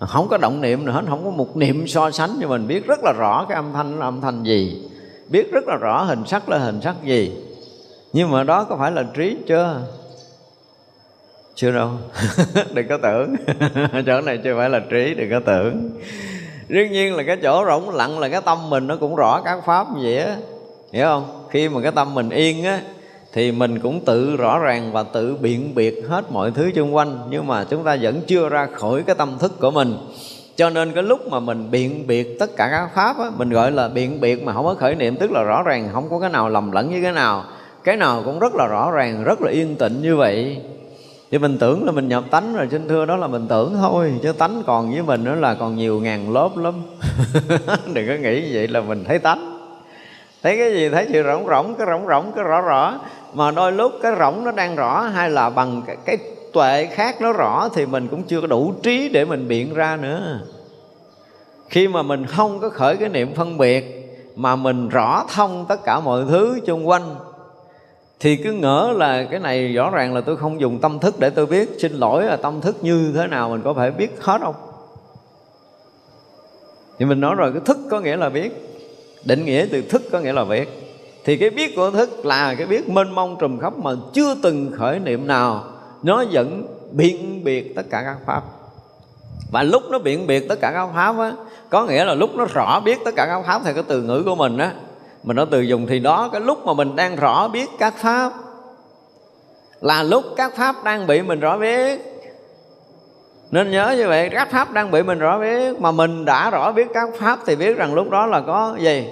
không 0.00 0.28
có 0.28 0.38
động 0.38 0.60
niệm 0.60 0.84
nữa 0.84 0.92
hết, 0.92 1.02
không 1.08 1.24
có 1.24 1.30
một 1.30 1.56
niệm 1.56 1.88
so 1.88 2.10
sánh 2.10 2.30
nhưng 2.38 2.48
mình. 2.48 2.66
Biết 2.66 2.86
rất 2.86 3.00
là 3.04 3.12
rõ 3.12 3.46
cái 3.48 3.56
âm 3.56 3.72
thanh 3.72 3.98
là 3.98 4.06
âm 4.06 4.20
thanh 4.20 4.42
gì, 4.42 4.82
biết 5.28 5.52
rất 5.52 5.64
là 5.66 5.76
rõ 5.76 6.02
hình 6.02 6.26
sắc 6.26 6.48
là 6.48 6.58
hình 6.58 6.80
sắc 6.80 7.04
gì. 7.04 7.32
Nhưng 8.12 8.30
mà 8.30 8.44
đó 8.44 8.64
có 8.64 8.76
phải 8.76 8.92
là 8.92 9.04
trí 9.14 9.36
chưa? 9.46 9.80
Chưa 11.54 11.70
đâu. 11.70 11.90
Đừng 12.74 12.88
có 12.88 12.98
tưởng. 13.02 13.36
Chỗ 14.06 14.20
này 14.20 14.38
chưa 14.44 14.56
phải 14.56 14.70
là 14.70 14.80
trí, 14.90 15.14
đừng 15.14 15.30
có 15.30 15.40
tưởng. 15.46 15.90
Đương 16.68 16.92
nhiên 16.92 17.16
là 17.16 17.22
cái 17.22 17.36
chỗ 17.42 17.64
rỗng 17.66 17.90
lặng 17.90 18.18
là 18.18 18.28
cái 18.28 18.40
tâm 18.44 18.70
mình 18.70 18.86
nó 18.86 18.96
cũng 18.96 19.16
rõ 19.16 19.42
các 19.44 19.64
pháp 19.66 19.86
như 19.96 20.00
vậy 20.02 20.18
á 20.18 20.36
hiểu 20.92 21.06
không? 21.06 21.46
Khi 21.50 21.68
mà 21.68 21.80
cái 21.80 21.92
tâm 21.92 22.14
mình 22.14 22.30
yên 22.30 22.64
á 22.64 22.80
thì 23.32 23.52
mình 23.52 23.78
cũng 23.80 24.04
tự 24.04 24.36
rõ 24.36 24.58
ràng 24.58 24.92
và 24.92 25.02
tự 25.02 25.36
biện 25.36 25.74
biệt 25.74 26.04
hết 26.08 26.32
mọi 26.32 26.50
thứ 26.50 26.70
xung 26.76 26.94
quanh. 26.94 27.18
Nhưng 27.30 27.46
mà 27.46 27.64
chúng 27.64 27.84
ta 27.84 27.96
vẫn 28.00 28.20
chưa 28.26 28.48
ra 28.48 28.68
khỏi 28.72 29.02
cái 29.02 29.14
tâm 29.14 29.38
thức 29.38 29.60
của 29.60 29.70
mình. 29.70 29.96
Cho 30.56 30.70
nên 30.70 30.92
cái 30.92 31.02
lúc 31.02 31.28
mà 31.30 31.40
mình 31.40 31.70
biện 31.70 32.06
biệt 32.06 32.36
tất 32.38 32.56
cả 32.56 32.68
các 32.70 32.88
pháp 32.94 33.18
á, 33.18 33.30
mình 33.36 33.50
gọi 33.50 33.72
là 33.72 33.88
biện 33.88 34.20
biệt 34.20 34.42
mà 34.42 34.52
không 34.52 34.64
có 34.64 34.74
khởi 34.74 34.94
niệm 34.94 35.16
tức 35.16 35.30
là 35.30 35.42
rõ 35.42 35.62
ràng 35.62 35.88
không 35.92 36.10
có 36.10 36.20
cái 36.20 36.30
nào 36.30 36.48
lầm 36.48 36.72
lẫn 36.72 36.90
với 36.90 37.02
cái 37.02 37.12
nào. 37.12 37.44
Cái 37.84 37.96
nào 37.96 38.22
cũng 38.24 38.38
rất 38.38 38.54
là 38.54 38.66
rõ 38.66 38.90
ràng 38.90 39.24
rất 39.24 39.42
là 39.42 39.50
yên 39.50 39.76
tĩnh 39.76 40.02
như 40.02 40.16
vậy. 40.16 40.56
Thì 41.30 41.38
mình 41.38 41.58
tưởng 41.58 41.86
là 41.86 41.92
mình 41.92 42.08
nhập 42.08 42.24
tánh 42.30 42.56
rồi 42.56 42.68
xin 42.70 42.88
thưa 42.88 43.06
đó 43.06 43.16
là 43.16 43.26
mình 43.26 43.46
tưởng 43.48 43.74
thôi. 43.80 44.12
Chứ 44.22 44.32
tánh 44.32 44.62
còn 44.66 44.92
với 44.92 45.02
mình 45.02 45.24
nữa 45.24 45.34
là 45.34 45.54
còn 45.54 45.76
nhiều 45.76 46.00
ngàn 46.00 46.32
lớp 46.32 46.50
lắm. 46.56 46.74
Đừng 47.94 48.08
có 48.08 48.14
nghĩ 48.14 48.54
vậy 48.54 48.68
là 48.68 48.80
mình 48.80 49.04
thấy 49.04 49.18
tánh 49.18 49.49
thấy 50.42 50.56
cái 50.58 50.72
gì? 50.72 50.88
Thấy 50.88 51.06
sự 51.12 51.22
rỗng 51.22 51.46
rỗng 51.48 51.74
cái 51.74 51.86
rỗng 51.90 52.06
rỗng 52.08 52.32
cái 52.34 52.44
rõ 52.44 52.60
rõ. 52.60 53.00
Mà 53.34 53.50
đôi 53.50 53.72
lúc 53.72 53.92
cái 54.02 54.12
rỗng 54.18 54.44
nó 54.44 54.50
đang 54.50 54.76
rõ 54.76 55.00
hay 55.00 55.30
là 55.30 55.50
bằng 55.50 55.82
cái, 55.86 55.96
cái 56.04 56.18
tuệ 56.52 56.86
khác 56.86 57.20
nó 57.20 57.32
rõ 57.32 57.68
thì 57.74 57.86
mình 57.86 58.08
cũng 58.08 58.22
chưa 58.22 58.40
có 58.40 58.46
đủ 58.46 58.74
trí 58.82 59.08
để 59.08 59.24
mình 59.24 59.48
biện 59.48 59.74
ra 59.74 59.96
nữa. 59.96 60.40
Khi 61.68 61.88
mà 61.88 62.02
mình 62.02 62.26
không 62.26 62.60
có 62.60 62.68
khởi 62.68 62.96
cái 62.96 63.08
niệm 63.08 63.34
phân 63.34 63.58
biệt 63.58 63.96
mà 64.36 64.56
mình 64.56 64.88
rõ 64.88 65.24
thông 65.34 65.66
tất 65.68 65.84
cả 65.84 66.00
mọi 66.00 66.24
thứ 66.28 66.60
xung 66.66 66.88
quanh 66.88 67.16
thì 68.20 68.36
cứ 68.36 68.52
ngỡ 68.52 68.92
là 68.96 69.24
cái 69.30 69.40
này 69.40 69.72
rõ 69.72 69.90
ràng 69.90 70.14
là 70.14 70.20
tôi 70.20 70.36
không 70.36 70.60
dùng 70.60 70.78
tâm 70.78 70.98
thức 70.98 71.14
để 71.18 71.30
tôi 71.30 71.46
biết. 71.46 71.68
Xin 71.78 71.92
lỗi 71.92 72.24
là 72.24 72.36
tâm 72.36 72.60
thức 72.60 72.76
như 72.80 73.12
thế 73.14 73.26
nào 73.26 73.48
mình 73.48 73.62
có 73.64 73.74
phải 73.74 73.90
biết 73.90 74.10
hết 74.20 74.40
không? 74.40 74.54
Thì 76.98 77.04
mình 77.04 77.20
nói 77.20 77.34
rồi 77.34 77.52
cái 77.52 77.62
thức 77.64 77.78
có 77.90 78.00
nghĩa 78.00 78.16
là 78.16 78.28
biết 78.28 78.69
định 79.24 79.44
nghĩa 79.44 79.66
từ 79.72 79.82
thức 79.82 80.02
có 80.12 80.20
nghĩa 80.20 80.32
là 80.32 80.44
biết 80.44 80.68
thì 81.24 81.36
cái 81.36 81.50
biết 81.50 81.76
của 81.76 81.90
thức 81.90 82.26
là 82.26 82.54
cái 82.54 82.66
biết 82.66 82.88
mênh 82.88 83.14
mông 83.14 83.36
trùm 83.40 83.58
khắp 83.58 83.78
mà 83.78 83.90
chưa 84.12 84.34
từng 84.42 84.72
khởi 84.78 84.98
niệm 84.98 85.26
nào. 85.26 85.64
Nó 86.02 86.24
vẫn 86.32 86.66
biện 86.90 87.44
biệt 87.44 87.74
tất 87.76 87.82
cả 87.90 88.02
các 88.02 88.16
pháp. 88.26 88.42
Và 89.52 89.62
lúc 89.62 89.82
nó 89.90 89.98
biện 89.98 90.26
biệt 90.26 90.48
tất 90.48 90.60
cả 90.60 90.72
các 90.72 90.88
pháp 90.94 91.18
á, 91.18 91.32
có 91.70 91.86
nghĩa 91.86 92.04
là 92.04 92.14
lúc 92.14 92.36
nó 92.36 92.44
rõ 92.44 92.80
biết 92.80 92.98
tất 93.04 93.10
cả 93.16 93.26
các 93.26 93.42
pháp 93.46 93.60
theo 93.64 93.74
cái 93.74 93.82
từ 93.88 94.02
ngữ 94.02 94.22
của 94.24 94.34
mình 94.34 94.58
á 94.58 94.72
mình 95.22 95.36
nói 95.36 95.46
từ 95.50 95.60
dùng 95.60 95.86
thì 95.86 95.98
đó, 95.98 96.28
cái 96.32 96.40
lúc 96.40 96.66
mà 96.66 96.72
mình 96.72 96.96
đang 96.96 97.16
rõ 97.16 97.48
biết 97.48 97.70
các 97.78 97.94
pháp, 97.96 98.32
là 99.80 100.02
lúc 100.02 100.24
các 100.36 100.56
pháp 100.56 100.84
đang 100.84 101.06
bị 101.06 101.22
mình 101.22 101.40
rõ 101.40 101.58
biết 101.58 102.00
nên 103.50 103.70
nhớ 103.70 103.94
như 103.96 104.08
vậy, 104.08 104.28
các 104.32 104.50
pháp 104.50 104.72
đang 104.72 104.90
bị 104.90 105.02
mình 105.02 105.18
rõ 105.18 105.38
biết, 105.38 105.80
mà 105.80 105.90
mình 105.90 106.24
đã 106.24 106.50
rõ 106.50 106.72
biết 106.72 106.88
các 106.94 107.08
pháp 107.18 107.38
thì 107.46 107.56
biết 107.56 107.76
rằng 107.76 107.94
lúc 107.94 108.10
đó 108.10 108.26
là 108.26 108.40
có 108.40 108.76
gì? 108.78 109.08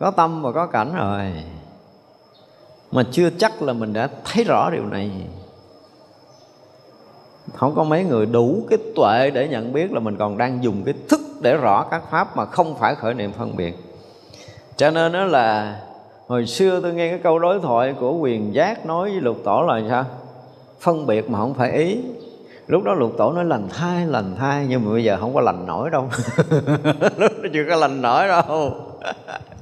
Có 0.00 0.10
tâm 0.10 0.42
và 0.42 0.52
có 0.52 0.66
cảnh 0.66 0.94
rồi. 0.96 1.32
Mà 2.92 3.02
chưa 3.10 3.30
chắc 3.38 3.62
là 3.62 3.72
mình 3.72 3.92
đã 3.92 4.08
thấy 4.24 4.44
rõ 4.44 4.70
điều 4.70 4.86
này. 4.86 5.10
Không 7.54 7.74
có 7.74 7.84
mấy 7.84 8.04
người 8.04 8.26
đủ 8.26 8.66
cái 8.70 8.78
tuệ 8.96 9.30
để 9.30 9.48
nhận 9.48 9.72
biết 9.72 9.92
là 9.92 10.00
mình 10.00 10.16
còn 10.16 10.38
đang 10.38 10.64
dùng 10.64 10.82
cái 10.84 10.94
thức 11.08 11.20
để 11.40 11.56
rõ 11.56 11.86
các 11.90 12.02
pháp 12.10 12.36
mà 12.36 12.44
không 12.44 12.78
phải 12.78 12.94
khởi 12.94 13.14
niệm 13.14 13.32
phân 13.32 13.56
biệt. 13.56 13.74
Cho 14.76 14.90
nên 14.90 15.12
đó 15.12 15.24
là, 15.24 15.80
hồi 16.26 16.46
xưa 16.46 16.80
tôi 16.80 16.94
nghe 16.94 17.08
cái 17.08 17.18
câu 17.18 17.38
đối 17.38 17.60
thoại 17.60 17.94
của 18.00 18.12
quyền 18.12 18.54
giác 18.54 18.86
nói 18.86 19.10
với 19.10 19.20
lục 19.20 19.36
tổ 19.44 19.62
là 19.62 19.82
sao? 19.88 20.04
Phân 20.80 21.06
biệt 21.06 21.30
mà 21.30 21.38
không 21.38 21.54
phải 21.54 21.72
ý 21.72 22.00
lúc 22.66 22.82
đó 22.82 22.94
lục 22.94 23.12
tổ 23.18 23.32
nói, 23.32 23.44
lành 23.44 23.68
thai 23.68 24.06
lành 24.06 24.36
thai 24.38 24.66
nhưng 24.68 24.84
mà 24.84 24.92
bây 24.92 25.04
giờ 25.04 25.16
không 25.20 25.34
có 25.34 25.40
lành 25.40 25.66
nổi 25.66 25.90
đâu. 25.90 26.10
Lúc 27.16 27.32
đó 27.42 27.48
chưa 27.52 27.64
có 27.68 27.76
lành 27.76 28.02
nổi 28.02 28.28
đâu. 28.28 28.74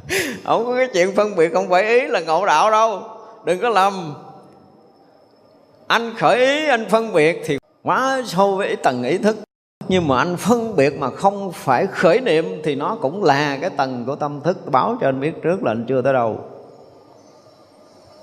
Không 0.45 0.67
có 0.67 0.77
cái 0.77 0.89
chuyện 0.93 1.15
phân 1.17 1.37
biệt 1.37 1.53
không 1.53 1.69
phải 1.71 1.83
ý 1.83 2.07
là 2.07 2.21
ngộ 2.21 2.47
đạo 2.47 2.71
đâu. 2.71 3.03
Đừng 3.45 3.61
có 3.61 3.69
lầm. 3.69 4.15
Anh 5.87 6.15
khởi 6.19 6.39
ý, 6.39 6.67
anh 6.69 6.89
phân 6.91 7.13
biệt 7.13 7.43
thì 7.47 7.59
quá 7.83 8.23
sâu 8.27 8.57
với 8.57 8.69
ý 8.69 8.77
tầng 8.77 9.03
ý 9.03 9.19
thức. 9.19 9.37
Nhưng 9.89 10.09
mà 10.09 10.19
anh 10.19 10.37
phân 10.37 10.77
biệt 10.77 10.99
mà 10.99 11.11
không 11.11 11.53
phải 11.53 11.87
khởi 11.87 12.21
niệm 12.21 12.61
thì 12.65 12.75
nó 12.75 12.97
cũng 13.01 13.25
là 13.25 13.59
cái 13.61 13.71
tầng 13.71 14.05
của 14.07 14.17
tâm 14.17 14.41
thức. 14.41 14.71
Báo 14.71 14.97
cho 15.01 15.09
anh 15.09 15.21
biết 15.21 15.43
trước 15.43 15.63
là 15.63 15.73
anh 15.73 15.85
chưa 15.89 16.03
tới 16.03 16.13
đâu. 16.13 16.39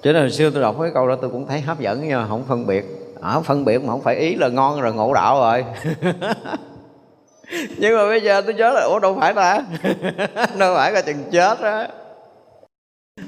Cho 0.01 0.13
nên 0.13 0.21
hồi 0.21 0.31
xưa 0.31 0.49
tôi 0.49 0.61
đọc 0.61 0.75
cái 0.81 0.91
câu 0.93 1.07
đó 1.07 1.15
tôi 1.21 1.29
cũng 1.29 1.47
thấy 1.47 1.61
hấp 1.61 1.79
dẫn 1.79 2.01
nhưng 2.01 2.21
mà 2.21 2.27
không 2.27 2.43
phân 2.47 2.67
biệt 2.67 3.10
à, 3.21 3.39
phân 3.39 3.65
biệt 3.65 3.83
mà 3.83 3.87
không 3.87 4.01
phải 4.01 4.15
ý 4.15 4.35
là 4.35 4.47
ngon 4.47 4.81
rồi 4.81 4.93
ngộ 4.93 5.13
đạo 5.13 5.39
rồi. 5.39 5.65
Nhưng 7.77 7.97
mà 7.97 8.05
bây 8.05 8.21
giờ 8.21 8.41
tôi 8.41 8.53
nhớ 8.53 8.71
là 8.71 8.81
ủa 8.81 8.99
đâu 8.99 9.17
phải 9.19 9.33
ta? 9.33 9.61
Đâu 10.57 10.75
phải 10.75 10.91
là 10.91 11.01
chừng 11.01 11.23
chết 11.31 11.59
á. 11.59 11.87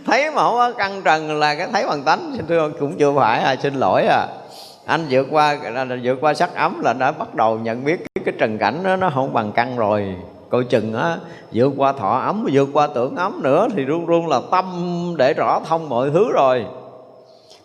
Thấy 0.06 0.32
mà 0.32 0.42
không 0.42 0.56
có 0.56 0.72
căng 0.72 1.02
trần 1.02 1.40
là 1.40 1.56
cái 1.56 1.68
thấy 1.74 1.88
bằng 1.88 2.04
tánh 2.04 2.34
xin 2.36 2.48
thưa 2.48 2.70
cũng 2.80 2.98
chưa 2.98 3.14
phải 3.16 3.40
à 3.40 3.56
xin 3.56 3.74
lỗi 3.74 4.06
à. 4.06 4.28
Anh 4.86 5.06
vượt 5.10 5.28
qua 5.32 5.58
là 5.72 5.86
vượt 6.04 6.18
qua 6.22 6.34
sắc 6.34 6.56
ấm 6.56 6.82
là 6.84 6.94
đã 6.94 7.12
bắt 7.12 7.36
đầu 7.36 7.60
nhận 7.60 7.86
biết 7.86 7.98
cái, 7.98 8.24
cái 8.26 8.34
trần 8.40 8.58
cảnh 8.58 8.84
đó 8.84 8.96
nó 8.96 9.12
không 9.14 9.34
bằng 9.34 9.52
căng 9.52 9.78
rồi. 9.78 10.16
Coi 10.50 10.64
chừng 10.64 10.94
á 10.94 11.18
vượt 11.54 11.74
qua 11.78 11.94
thọ 11.94 12.20
ấm 12.20 12.48
vượt 12.54 12.70
qua 12.74 12.88
tưởng 12.88 13.16
ấm 13.16 13.40
nữa 13.44 13.68
thì 13.76 13.86
luôn 13.86 14.08
luôn 14.08 14.28
là 14.28 14.40
tâm 14.52 14.66
để 15.18 15.34
rõ 15.34 15.62
thông 15.68 15.90
mọi 15.90 16.10
thứ 16.14 16.32
rồi 16.34 16.66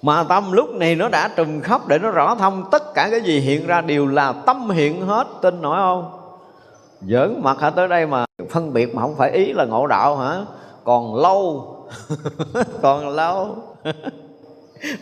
mà 0.02 0.24
tâm 0.28 0.52
lúc 0.52 0.74
này 0.74 0.94
nó 0.94 1.08
đã 1.08 1.30
trùm 1.36 1.60
khóc 1.60 1.88
để 1.88 1.98
nó 1.98 2.10
rõ 2.10 2.34
thông. 2.34 2.64
Tất 2.70 2.94
cả 2.94 3.08
cái 3.10 3.20
gì 3.20 3.40
hiện 3.40 3.66
ra 3.66 3.80
đều 3.80 4.06
là 4.06 4.32
tâm 4.32 4.70
hiện 4.70 5.06
hết. 5.06 5.26
Tin 5.42 5.62
nổi 5.62 5.76
không? 5.76 6.10
Giỡn 7.00 7.40
mặt 7.42 7.60
hả? 7.60 7.70
Tới 7.70 7.88
đây 7.88 8.06
mà 8.06 8.24
phân 8.50 8.72
biệt 8.72 8.94
mà 8.94 9.02
không 9.02 9.16
phải 9.16 9.30
ý 9.30 9.52
là 9.52 9.64
ngộ 9.64 9.86
đạo 9.86 10.16
hả? 10.16 10.40
Còn 10.84 11.14
lâu. 11.14 11.74
Còn 12.82 13.08
lâu. 13.08 13.56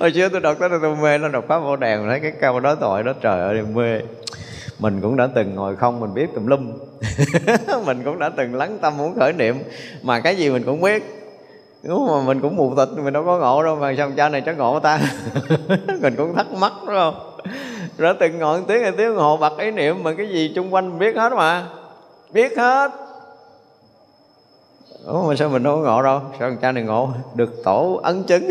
Hồi 0.01 0.13
xưa 0.13 0.29
tôi 0.29 0.41
đọc 0.41 0.57
tới 0.61 0.69
đây 0.69 0.79
tôi 0.83 0.97
mê 0.97 1.19
nó 1.19 1.29
đọc 1.29 1.45
pháp 1.49 1.59
vô 1.59 1.77
đèn 1.77 2.09
thấy 2.09 2.21
cái 2.21 2.33
câu 2.41 2.61
đó 2.61 2.75
tội 2.75 3.03
đó, 3.03 3.13
trời 3.21 3.41
ơi 3.41 3.63
mê. 3.75 4.01
Mình 4.79 5.01
cũng 5.01 5.17
đã 5.17 5.29
từng 5.35 5.55
ngồi 5.55 5.77
không, 5.77 6.01
mình 6.01 6.15
biết 6.15 6.27
tùm 6.35 6.47
lum. 6.47 6.73
Mình 7.87 8.03
cũng 8.05 8.19
đã 8.19 8.29
từng 8.37 8.55
lắng 8.55 8.79
tâm 8.81 8.97
muốn 8.97 9.15
khởi 9.15 9.33
niệm. 9.33 9.57
Mà 10.03 10.21
cái 10.21 10.37
gì 10.37 10.51
mình 10.51 10.63
cũng 10.65 10.81
biết 10.81 11.16
nếu 11.89 12.07
mà 12.07 12.21
mình 12.27 12.41
cũng 12.41 12.57
mù 12.57 12.75
tịch 12.77 12.89
mình 12.97 13.13
đâu 13.13 13.25
có 13.25 13.39
ngộ 13.39 13.63
đâu 13.63 13.77
mà 13.77 13.95
sao 13.97 14.11
cha 14.17 14.29
này 14.29 14.43
chắc 14.47 14.59
ngộ 14.59 14.81
ta. 14.81 15.01
Mình 16.03 16.15
cũng 16.17 16.35
thắc 16.35 16.53
mắc, 16.53 16.73
đúng 16.87 16.95
không? 16.95 17.15
Rồi 17.99 18.15
từng 18.21 18.39
ngọn 18.39 18.65
tiếng 18.65 18.83
hai 18.83 18.93
tiếng 18.93 19.17
hồ 19.17 19.37
bật 19.37 19.59
ý 19.59 19.71
niệm 19.71 20.03
mà 20.03 20.13
cái 20.13 20.29
gì 20.29 20.53
chung 20.55 20.75
quanh 20.75 20.99
biết 20.99 21.17
hết 21.17 21.33
mà. 21.33 21.67
Biết 22.33 22.59
hết. 22.59 22.91
Ủa, 25.07 25.29
mà 25.29 25.37
sao 25.37 25.49
mình 25.49 25.63
đâu 25.63 25.77
có 25.77 25.83
ngộ 25.83 26.03
đâu? 26.03 26.21
Sao 26.39 26.57
cha 26.63 26.73
này 26.73 26.83
ngộ? 26.83 27.09
Được 27.35 27.65
tổ 27.65 28.01
ấn 28.03 28.23
chứng. 28.23 28.51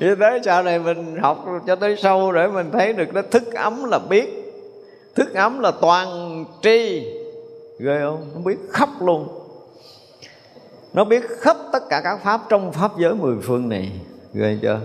Như 0.00 0.14
thế 0.14 0.40
sau 0.44 0.62
này 0.62 0.78
mình 0.78 1.16
học 1.22 1.44
cho 1.66 1.76
tới 1.76 1.96
sâu 1.96 2.32
Để 2.32 2.48
mình 2.48 2.70
thấy 2.72 2.92
được 2.92 3.12
đó 3.12 3.22
thức 3.30 3.54
ấm 3.54 3.84
là 3.84 3.98
biết. 3.98 4.54
Thức 5.14 5.34
ấm 5.34 5.60
là 5.60 5.70
toàn 5.80 6.44
tri. 6.62 7.06
Ghê 7.78 7.98
không? 8.02 8.30
Không 8.34 8.44
biết 8.44 8.56
khắp 8.72 8.88
luôn 9.00 9.37
nó 10.92 11.04
biết 11.04 11.26
khắp 11.40 11.56
tất 11.72 11.82
cả 11.90 12.00
các 12.04 12.18
pháp 12.24 12.40
trong 12.48 12.72
pháp 12.72 12.90
giới 12.98 13.14
mười 13.14 13.36
phương 13.42 13.68
này. 13.68 13.92
Ghê 14.34 14.58
chưa? 14.62 14.80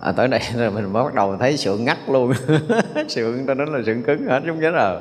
À, 0.00 0.12
tới 0.12 0.28
đây 0.28 0.40
rồi 0.56 0.70
mình 0.70 0.92
mới 0.92 1.04
bắt 1.04 1.14
đầu 1.14 1.36
thấy 1.40 1.56
sượng 1.56 1.84
ngắt 1.84 1.98
luôn. 2.08 2.32
Sượng 3.08 3.46
ta 3.46 3.54
nói 3.54 3.66
là 3.70 3.78
sượng 3.86 4.02
cứng 4.02 4.26
hết 4.26 4.40
giống 4.46 4.60
như 4.60 4.70
là 4.70 5.00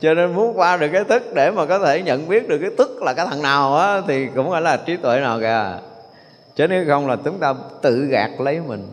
cho 0.00 0.14
nên 0.14 0.34
muốn 0.34 0.58
qua 0.58 0.76
được 0.76 0.88
cái 0.92 1.04
tức 1.04 1.22
để 1.34 1.50
mà 1.50 1.66
có 1.66 1.78
thể 1.78 2.02
nhận 2.02 2.28
biết 2.28 2.48
được 2.48 2.58
cái 2.58 2.70
tức 2.78 3.02
là 3.02 3.12
cái 3.12 3.26
thằng 3.26 3.42
nào 3.42 3.76
á 3.76 4.00
thì 4.06 4.26
cũng 4.34 4.50
phải 4.50 4.62
là 4.62 4.76
trí 4.76 4.96
tuệ 4.96 5.20
nào 5.20 5.40
kìa. 5.40 5.78
Chứ 6.56 6.66
nếu 6.66 6.84
không 6.88 7.06
là 7.08 7.16
chúng 7.24 7.38
ta 7.38 7.54
tự 7.82 8.06
gạt 8.06 8.30
lấy 8.38 8.60
mình. 8.60 8.86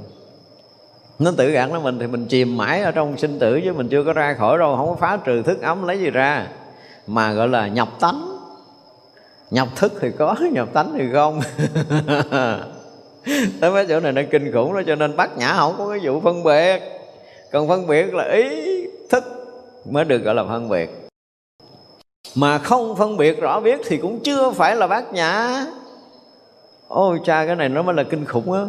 Nó 1.20 1.32
tự 1.38 1.52
gạt 1.52 1.72
lấy 1.72 1.82
mình 1.82 2.00
thì 2.00 2.08
mình 2.08 2.26
chìm 2.26 2.58
mãi 2.58 2.82
ở 2.82 2.92
trong 2.92 3.18
sinh 3.18 3.40
tử 3.40 3.62
chứ 3.64 3.74
mình 3.74 3.90
chưa 3.90 4.04
có 4.04 4.14
ra 4.14 4.34
khỏi 4.34 4.58
đâu. 4.58 4.76
Không 4.78 4.88
có 4.88 4.96
phá 4.96 5.18
trừ 5.18 5.42
thức 5.42 5.62
ấm 5.62 5.88
lấy 5.88 6.00
gì 6.00 6.10
ra. 6.10 6.48
Mà 7.08 7.34
gọi 7.34 7.48
là 7.48 7.68
nhập 7.68 7.90
tánh 8.00 8.31
nhập 9.52 9.68
thức 9.76 9.94
thì 10.02 10.12
có 10.18 10.36
nhập 10.52 10.70
tánh 10.74 10.94
thì 10.98 11.06
không. 11.14 11.42
Tới 13.62 13.72
mấy 13.72 13.86
chỗ 13.90 14.00
này 14.00 14.12
nó 14.12 14.22
kinh 14.32 14.52
khủng 14.54 14.74
đó 14.74 14.82
cho 14.88 14.96
nên 14.96 15.16
bác 15.16 15.38
nhã 15.38 15.54
không 15.54 15.76
có 15.78 15.90
cái 15.90 16.00
vụ 16.04 16.20
phân 16.20 16.44
biệt. 16.44 16.80
Còn 17.52 17.68
phân 17.68 17.88
biệt 17.88 18.14
là 18.14 18.32
ý 18.32 18.48
thức 19.10 19.24
mới 19.86 20.06
được 20.06 20.18
gọi 20.18 20.36
là 20.36 20.44
phân 20.44 20.70
biệt. 20.70 20.90
Mà 22.36 22.58
không 22.58 22.96
phân 22.96 23.18
biệt 23.18 23.42
rõ 23.42 23.60
biết 23.60 23.80
thì 23.86 23.98
cũng 23.98 24.20
chưa 24.24 24.52
phải 24.52 24.76
là 24.76 24.88
bác 24.88 25.14
nhã. 25.14 25.66
Ôi 26.88 27.20
cha 27.26 27.46
cái 27.46 27.56
này 27.56 27.70
nó 27.70 27.82
mới 27.82 27.96
là 27.96 28.04
kinh 28.04 28.26
khủng 28.26 28.52
á. 28.52 28.62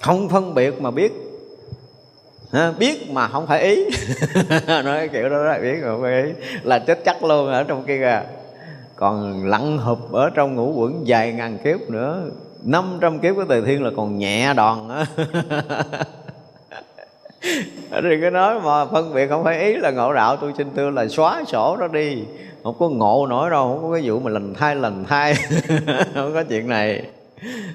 Không 0.00 0.28
phân 0.28 0.54
biệt 0.54 0.80
mà 0.80 0.90
biết. 0.90 1.12
Ha, 2.52 2.72
biết 2.78 3.10
mà 3.10 3.28
không 3.28 3.46
phải 3.46 3.62
ý. 3.62 3.84
Nói 4.84 5.08
kiểu 5.08 5.28
đó 5.28 5.36
là 5.36 5.58
biết 5.58 5.76
mà 5.82 5.88
không 5.88 6.02
phải 6.02 6.22
ý. 6.22 6.30
Là 6.62 6.78
chết 6.78 7.04
chắc 7.04 7.24
luôn 7.24 7.52
ở 7.52 7.64
trong 7.64 7.84
kia 7.84 7.98
kìa 7.98 8.39
còn 9.00 9.46
lặn 9.46 9.78
hụp 9.78 10.12
ở 10.12 10.30
trong 10.30 10.54
ngũ 10.54 10.72
quẩn 10.72 11.06
dài 11.06 11.32
ngàn 11.32 11.58
kiếp 11.64 11.80
nữa 11.80 12.22
500 12.62 13.18
kiếp 13.18 13.36
của 13.36 13.44
tề 13.44 13.60
thiên 13.60 13.84
là 13.84 13.90
còn 13.96 14.18
nhẹ 14.18 14.54
đòn 14.54 14.88
á. 14.88 15.06
Rồi 18.02 18.18
cái 18.20 18.30
nói 18.30 18.60
mà 18.60 18.84
phân 18.84 19.14
biệt 19.14 19.28
không 19.28 19.44
phải 19.44 19.60
ý 19.60 19.76
là 19.76 19.90
ngộ 19.90 20.12
đạo 20.12 20.36
tôi 20.36 20.52
xin 20.58 20.66
thưa 20.76 20.90
là 20.90 21.08
xóa 21.08 21.44
sổ 21.46 21.76
nó 21.80 21.88
đi. 21.88 22.22
Không 22.62 22.76
có 22.78 22.88
ngộ 22.88 23.26
nổi 23.26 23.50
đâu 23.50 23.68
không 23.68 23.82
có 23.82 23.94
cái 23.94 24.02
vụ 24.04 24.20
mà 24.20 24.30
lành 24.30 24.54
thai 24.54 24.76
lành 24.76 25.04
thai. 25.04 25.34
Không 26.14 26.34
có 26.34 26.42
chuyện 26.48 26.68
này. 26.68 27.02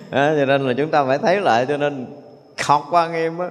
À, 0.09 0.33
cho 0.39 0.45
nên 0.45 0.67
là 0.67 0.73
chúng 0.73 0.89
ta 0.89 1.05
phải 1.05 1.17
thấy 1.17 1.41
lại 1.41 1.65
cho 1.65 1.77
nên 1.77 2.05
học 2.63 2.87
qua 2.91 3.07
nghiêm 3.07 3.37
á 3.39 3.49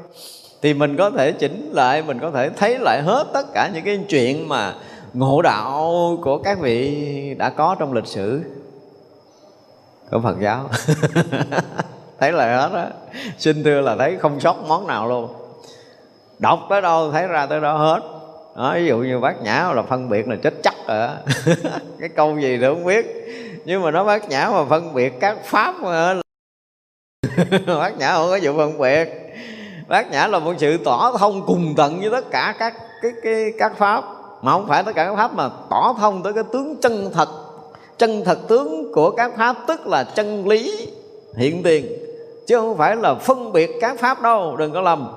thì 0.62 0.74
mình 0.74 0.96
có 0.96 1.10
thể 1.10 1.32
chỉnh 1.32 1.70
lại 1.72 2.02
mình 2.02 2.18
có 2.18 2.30
thể 2.30 2.50
thấy 2.50 2.78
lại 2.78 3.02
hết 3.02 3.26
tất 3.32 3.46
cả 3.54 3.70
những 3.74 3.84
cái 3.84 3.98
chuyện 4.08 4.48
mà 4.48 4.74
ngộ 5.14 5.42
đạo 5.42 6.18
của 6.22 6.38
các 6.38 6.58
vị 6.58 7.34
đã 7.38 7.50
có 7.50 7.76
trong 7.78 7.92
lịch 7.92 8.06
sử. 8.06 8.42
Của 10.10 10.20
Phật 10.20 10.36
giáo. 10.40 10.68
Thấy 12.18 12.32
là 12.32 12.56
hết 12.56 12.70
á. 12.72 12.88
Xin 13.38 13.64
thưa 13.64 13.80
là 13.80 13.96
thấy 13.96 14.16
không 14.16 14.40
sót 14.40 14.56
món 14.68 14.86
nào 14.86 15.08
luôn. 15.08 15.34
Đọc 16.38 16.60
tới 16.70 16.82
đâu 16.82 17.12
thấy 17.12 17.26
ra 17.26 17.46
tới 17.46 17.60
đó 17.60 17.76
hết. 17.76 18.00
Đó, 18.56 18.74
ví 18.74 18.86
dụ 18.86 18.98
như 18.98 19.20
bác 19.20 19.42
nhã 19.42 19.72
là 19.74 19.82
phân 19.82 20.08
biệt 20.08 20.28
là 20.28 20.36
chết 20.42 20.54
chắc 20.62 20.74
rồi 20.88 21.08
cái 22.00 22.08
câu 22.08 22.38
gì 22.40 22.56
thì 22.56 22.66
không 22.66 22.84
biết. 22.84 23.06
Nhưng 23.64 23.82
mà 23.82 23.90
nó 23.90 24.04
bác 24.04 24.28
nhã 24.28 24.50
mà 24.52 24.64
phân 24.64 24.94
biệt 24.94 25.20
các 25.20 25.36
pháp 25.44 25.74
mà 25.80 26.14
bác 27.66 27.98
nhã 27.98 28.14
không 28.14 28.28
có 28.30 28.38
vụ 28.42 28.56
phân 28.56 28.78
biệt. 28.78 29.08
Bác 29.88 30.10
nhã 30.10 30.26
là 30.26 30.38
một 30.38 30.54
sự 30.58 30.78
tỏ 30.84 31.16
thông 31.18 31.46
cùng 31.46 31.74
tận 31.76 32.00
với 32.00 32.10
tất 32.10 32.30
cả 32.30 32.54
các 32.58 32.74
cái, 33.02 33.12
cái 33.22 33.52
các 33.58 33.72
pháp 33.78 34.04
mà 34.45 34.53
không 34.53 34.66
phải 34.66 34.82
tất 34.82 34.92
cả 34.95 35.05
các 35.05 35.16
pháp 35.16 35.34
mà 35.34 35.49
tỏ 35.70 35.95
thông 35.99 36.22
tới 36.22 36.32
cái 36.32 36.45
tướng 36.53 36.76
chân 36.76 37.11
thật. 37.14 37.28
Chân 37.99 38.24
thật 38.24 38.38
tướng 38.49 38.92
của 38.92 39.11
các 39.11 39.32
pháp 39.36 39.57
tức 39.66 39.86
là 39.86 40.05
chân 40.05 40.49
lý, 40.49 40.88
hiện 41.36 41.62
tiền. 41.62 41.86
Chứ 42.47 42.57
không 42.57 42.76
phải 42.76 42.97
là 42.97 43.14
phân 43.14 43.53
biệt 43.53 43.70
các 43.80 43.99
pháp 43.99 44.22
đâu, 44.22 44.57
đừng 44.57 44.72
có 44.72 44.80
lầm. 44.80 45.12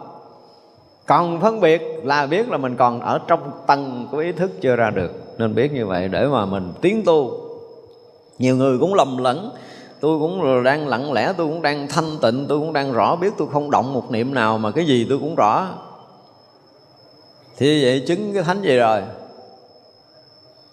Còn 1.05 1.41
phân 1.41 1.59
biệt 1.59 1.81
là 2.03 2.25
biết 2.25 2.49
là 2.49 2.57
mình 2.57 2.75
còn 2.75 2.99
ở 2.99 3.19
trong 3.27 3.39
tầng 3.67 4.07
của 4.11 4.17
ý 4.17 4.31
thức 4.31 4.51
chưa 4.61 4.75
ra 4.75 4.89
được. 4.89 5.11
Nên 5.37 5.55
biết 5.55 5.73
như 5.73 5.85
vậy 5.85 6.07
để 6.07 6.27
mà 6.27 6.45
mình 6.45 6.73
tiến 6.81 7.03
tu. 7.05 7.31
Nhiều 8.39 8.55
người 8.55 8.77
cũng 8.79 8.93
lầm 8.93 9.17
lẫn. 9.17 9.51
Tôi 9.99 10.19
cũng 10.19 10.63
đang 10.63 10.87
lặng 10.87 11.13
lẽ, 11.13 11.33
tôi 11.37 11.47
cũng 11.47 11.61
đang 11.61 11.87
thanh 11.87 12.17
tịnh, 12.21 12.45
tôi 12.49 12.59
cũng 12.59 12.73
đang 12.73 12.91
rõ, 12.91 13.15
biết 13.15 13.33
tôi 13.37 13.47
không 13.53 13.71
động 13.71 13.93
một 13.93 14.11
niệm 14.11 14.33
nào 14.33 14.57
mà 14.57 14.71
cái 14.71 14.85
gì 14.85 15.05
tôi 15.09 15.17
cũng 15.17 15.35
rõ 15.35 15.67
thì 17.57 17.83
vậy 17.83 18.03
chứng 18.07 18.33
cái 18.33 18.43
thánh 18.43 18.61
gì 18.61 18.77
rồi. 18.77 19.01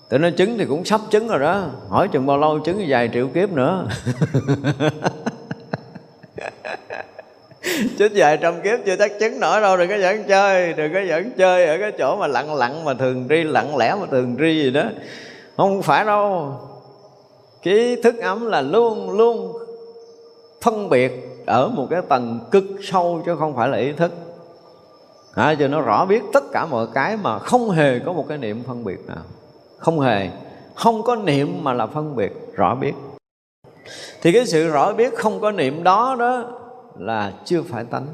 Tụi 0.09 0.18
nó 0.20 0.30
chứng 0.37 0.59
thì 0.59 0.64
cũng 0.64 0.85
sắp 0.85 1.01
chứng 1.11 1.28
rồi 1.28 1.39
đó. 1.39 1.66
Hỏi 1.89 2.09
chừng 2.12 2.26
bao 2.26 2.39
lâu 2.39 2.59
chứng 2.59 2.85
vài 2.89 3.11
triệu 3.12 3.28
kiếp 3.28 3.53
nữa. 3.53 3.87
Chết 7.99 8.12
vài 8.14 8.37
trăm 8.37 8.62
kiếp 8.62 8.78
chưa 8.87 8.97
chắc 8.97 9.12
chứng 9.20 9.41
nổi 9.41 9.61
đâu, 9.61 9.76
Đừng 9.76 9.89
có 9.89 9.97
dẫn 9.97 10.24
chơi, 10.28 10.72
Đừng 10.72 10.93
có 10.95 11.01
dẫn 11.01 11.30
chơi 11.37 11.66
ở 11.66 11.78
cái 11.78 11.93
chỗ 11.99 12.16
mà 12.16 12.26
lặng 12.26 12.55
lặng 12.55 12.85
mà 12.85 12.95
thường 12.95 13.26
ri, 13.30 13.43
Lặng 13.43 13.76
lẽ 13.76 13.95
mà 14.01 14.07
thường 14.11 14.37
ri 14.41 14.62
gì 14.62 14.70
đó. 14.70 14.85
Không 15.57 15.82
phải 15.82 16.05
đâu. 16.05 16.53
Cái 17.62 17.97
thức 18.03 18.18
ấm 18.18 18.47
là 18.47 18.61
luôn 18.61 19.11
luôn 19.11 19.53
phân 20.62 20.89
biệt 20.89 21.12
ở 21.47 21.68
một 21.68 21.87
cái 21.91 22.03
tầng 22.09 22.41
cực 22.51 22.64
sâu 22.82 23.22
chứ 23.26 23.37
không 23.39 23.57
phải 23.57 23.68
là 23.68 23.78
ý 23.78 23.93
thức 23.93 24.12
à, 25.35 25.55
cho 25.55 25.68
nó 25.68 25.80
rõ 25.80 26.07
biết 26.07 26.22
tất 26.32 26.45
cả 26.53 26.66
mọi 26.66 26.87
cái 26.95 27.16
mà 27.16 27.39
không 27.39 27.70
hề 27.70 27.99
có 27.99 28.12
một 28.12 28.28
cái 28.28 28.39
niệm 28.39 28.62
phân 28.66 28.85
biệt 28.85 28.99
nào. 29.07 29.22
Không 29.78 30.01
hề. 30.01 30.30
Không 30.74 31.03
có 31.03 31.16
niệm 31.16 31.59
mà 31.62 31.72
là 31.72 31.87
phân 31.87 32.16
biệt 32.16 32.32
rõ 32.55 32.74
biết. 32.74 32.93
Thì 34.22 34.32
cái 34.32 34.47
sự 34.47 34.68
rõ 34.68 34.93
biết 34.93 35.14
không 35.14 35.41
có 35.41 35.51
niệm 35.51 35.82
đó 35.82 36.16
đó 36.18 36.45
là 36.99 37.32
chưa 37.45 37.62
phải 37.62 37.85
tánh. 37.85 38.07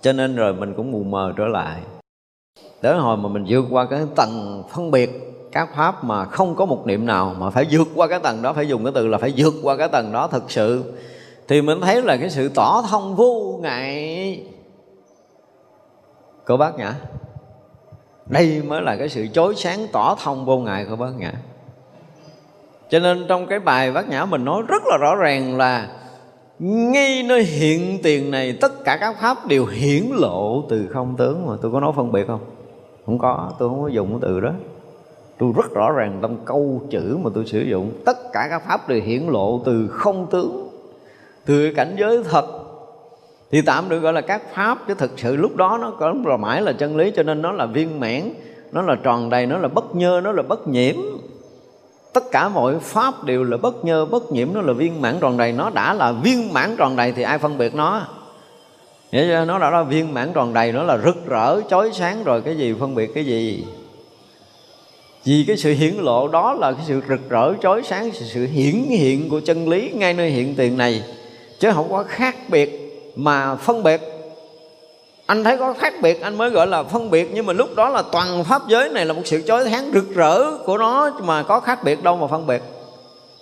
Cho 0.00 0.12
nên 0.12 0.36
rồi 0.36 0.54
mình 0.54 0.74
cũng 0.74 0.92
mù 0.92 1.02
mờ 1.02 1.32
trở 1.36 1.46
lại. 1.46 1.80
Tới 2.80 2.96
hồi 2.96 3.16
mà 3.16 3.28
mình 3.28 3.44
vượt 3.48 3.64
qua 3.70 3.86
cái 3.86 4.00
tầng 4.16 4.62
phân 4.72 4.90
biệt 4.90 5.34
các 5.52 5.68
pháp 5.76 6.04
mà 6.04 6.24
không 6.24 6.56
có 6.56 6.64
một 6.64 6.86
niệm 6.86 7.06
nào 7.06 7.34
mà 7.38 7.50
phải 7.50 7.66
vượt 7.70 7.88
qua 7.94 8.06
cái 8.06 8.18
tầng 8.18 8.42
đó 8.42 8.52
phải 8.52 8.68
dùng 8.68 8.84
cái 8.84 8.92
từ 8.94 9.08
là 9.08 9.18
phải 9.18 9.32
vượt 9.36 9.54
qua 9.62 9.76
cái 9.76 9.88
tầng 9.88 10.12
đó 10.12 10.28
thực 10.28 10.50
sự 10.50 10.92
thì 11.48 11.62
mình 11.62 11.80
thấy 11.80 12.02
là 12.02 12.16
cái 12.16 12.30
sự 12.30 12.48
tỏ 12.48 12.82
thông 12.90 13.16
vô 13.16 13.58
ngại 13.62 14.46
của 16.46 16.56
bác 16.56 16.78
nhã, 16.78 16.94
đây 18.26 18.62
mới 18.66 18.82
là 18.82 18.96
cái 18.96 19.08
sự 19.08 19.26
chối 19.32 19.54
sáng 19.56 19.86
tỏ 19.92 20.16
thông 20.22 20.44
vô 20.44 20.58
ngại 20.58 20.86
của 20.90 20.96
bác 20.96 21.10
nhã. 21.18 21.32
Cho 22.90 22.98
nên 22.98 23.26
trong 23.28 23.46
cái 23.46 23.58
bài 23.58 23.92
bác 23.92 24.08
nhã 24.08 24.24
mình 24.24 24.44
nói 24.44 24.62
rất 24.68 24.82
là 24.86 24.96
rõ 24.96 25.14
ràng 25.14 25.56
là 25.56 25.88
ngay 26.58 27.22
nơi 27.22 27.42
hiện 27.42 27.98
tiền 28.02 28.30
này, 28.30 28.58
tất 28.60 28.84
cả 28.84 28.96
các 28.96 29.16
pháp 29.20 29.46
đều 29.46 29.66
hiển 29.66 30.04
lộ 30.12 30.64
từ 30.68 30.86
không 30.92 31.16
tướng 31.16 31.46
mà. 31.46 31.54
Tôi 31.62 31.72
có 31.72 31.80
nói 31.80 31.92
phân 31.96 32.12
biệt 32.12 32.26
không? 32.26 32.40
Không 33.06 33.18
có, 33.18 33.52
tôi 33.58 33.68
không 33.68 33.82
có 33.82 33.88
dùng 33.88 34.10
cái 34.10 34.18
từ 34.22 34.40
đó. 34.40 34.52
Tôi 35.38 35.52
rất 35.56 35.70
rõ 35.74 35.90
ràng 35.90 36.18
trong 36.22 36.36
câu 36.44 36.82
chữ 36.90 37.18
mà 37.22 37.30
tôi 37.34 37.46
sử 37.46 37.60
dụng, 37.60 37.92
tất 38.04 38.32
cả 38.32 38.46
các 38.50 38.62
pháp 38.66 38.88
đều 38.88 39.00
hiển 39.00 39.26
lộ 39.26 39.60
từ 39.64 39.88
không 39.88 40.26
tướng, 40.30 40.68
từ 41.46 41.72
cảnh 41.76 41.96
giới 41.98 42.22
thật 42.30 42.63
thì 43.54 43.62
tạm 43.62 43.88
được 43.88 43.98
gọi 43.98 44.12
là 44.12 44.20
các 44.20 44.42
pháp, 44.54 44.78
chứ 44.88 44.94
thực 44.94 45.10
sự 45.16 45.36
lúc 45.36 45.56
đó 45.56 45.78
nó 45.80 45.90
có 45.90 46.14
là 46.24 46.36
mãi 46.36 46.62
là 46.62 46.72
chân 46.72 46.96
lý, 46.96 47.12
cho 47.16 47.22
nên 47.22 47.42
nó 47.42 47.52
là 47.52 47.66
viên 47.66 48.00
mãn, 48.00 48.30
nó 48.72 48.82
là 48.82 48.94
tròn 49.02 49.30
đầy, 49.30 49.46
nó 49.46 49.58
là 49.58 49.68
bất 49.68 49.94
nhơ, 49.94 50.20
nó 50.24 50.32
là 50.32 50.42
bất 50.42 50.68
nhiễm. 50.68 50.94
Tất 52.12 52.24
cả 52.32 52.48
mọi 52.48 52.78
pháp 52.78 53.24
đều 53.24 53.44
là 53.44 53.56
bất 53.56 53.84
nhơ, 53.84 54.06
bất 54.06 54.32
nhiễm, 54.32 54.48
nó 54.52 54.60
là 54.60 54.72
viên 54.72 55.00
mãn 55.00 55.16
tròn 55.20 55.36
đầy. 55.36 55.52
Nó 55.52 55.70
đã 55.70 55.94
là 55.94 56.12
viên 56.12 56.52
mãn 56.52 56.76
tròn 56.76 56.96
đầy 56.96 57.12
thì 57.12 57.22
ai 57.22 57.38
phân 57.38 57.58
biệt 57.58 57.74
nó? 57.74 58.02
Nghĩa 59.12 59.22
là 59.22 59.44
nó 59.44 59.58
đã 59.58 59.70
là 59.70 59.82
viên 59.82 60.14
mãn 60.14 60.32
tròn 60.32 60.54
đầy, 60.54 60.72
nó 60.72 60.82
là 60.82 60.98
rực 61.04 61.26
rỡ, 61.26 61.60
chói 61.70 61.90
sáng 61.92 62.24
rồi, 62.24 62.40
cái 62.40 62.56
gì 62.56 62.74
phân 62.80 62.94
biệt 62.94 63.14
cái 63.14 63.24
gì? 63.24 63.64
Vì 65.24 65.44
cái 65.46 65.56
sự 65.56 65.72
hiển 65.72 65.94
lộ 65.94 66.28
đó 66.28 66.54
là 66.54 66.72
cái 66.72 66.84
sự 66.86 67.00
rực 67.08 67.30
rỡ, 67.30 67.54
chói 67.62 67.82
sáng, 67.82 68.10
sự 68.12 68.46
hiển 68.46 68.74
hiện 68.74 69.28
của 69.30 69.40
chân 69.40 69.68
lý 69.68 69.90
ngay 69.94 70.14
nơi 70.14 70.30
hiện 70.30 70.54
tiền 70.54 70.76
này, 70.76 71.02
chứ 71.58 71.70
không 71.72 71.90
có 71.90 72.04
khác 72.08 72.36
biệt 72.48 72.83
mà 73.16 73.56
phân 73.56 73.82
biệt. 73.82 74.00
Anh 75.26 75.44
thấy 75.44 75.56
có 75.56 75.74
khác 75.78 75.94
biệt, 76.02 76.22
anh 76.22 76.38
mới 76.38 76.50
gọi 76.50 76.66
là 76.66 76.82
phân 76.82 77.10
biệt, 77.10 77.30
nhưng 77.34 77.46
mà 77.46 77.52
lúc 77.52 77.74
đó 77.76 77.88
là 77.88 78.02
toàn 78.12 78.44
pháp 78.44 78.62
giới 78.68 78.88
này 78.88 79.06
là 79.06 79.12
một 79.12 79.22
sự 79.24 79.42
chói 79.46 79.70
sáng 79.70 79.90
rực 79.94 80.14
rỡ 80.14 80.56
của 80.64 80.78
nó, 80.78 81.10
mà 81.22 81.42
có 81.42 81.60
khác 81.60 81.84
biệt 81.84 82.02
đâu 82.02 82.16
mà 82.16 82.26
phân 82.26 82.46
biệt. 82.46 82.62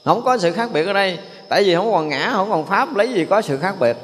Không 0.05 0.23
có 0.23 0.39
sự 0.39 0.53
khác 0.53 0.71
biệt 0.73 0.87
ở 0.87 0.93
đây, 0.93 1.19
tại 1.49 1.63
vì 1.63 1.75
không 1.75 1.93
còn 1.93 2.09
ngã, 2.09 2.31
không 2.35 2.51
còn 2.51 2.67
pháp, 2.67 2.97
lấy 2.97 3.13
gì 3.13 3.27
có 3.31 3.43
sự 3.43 3.59
khác 3.59 3.75
biệt? 3.81 3.97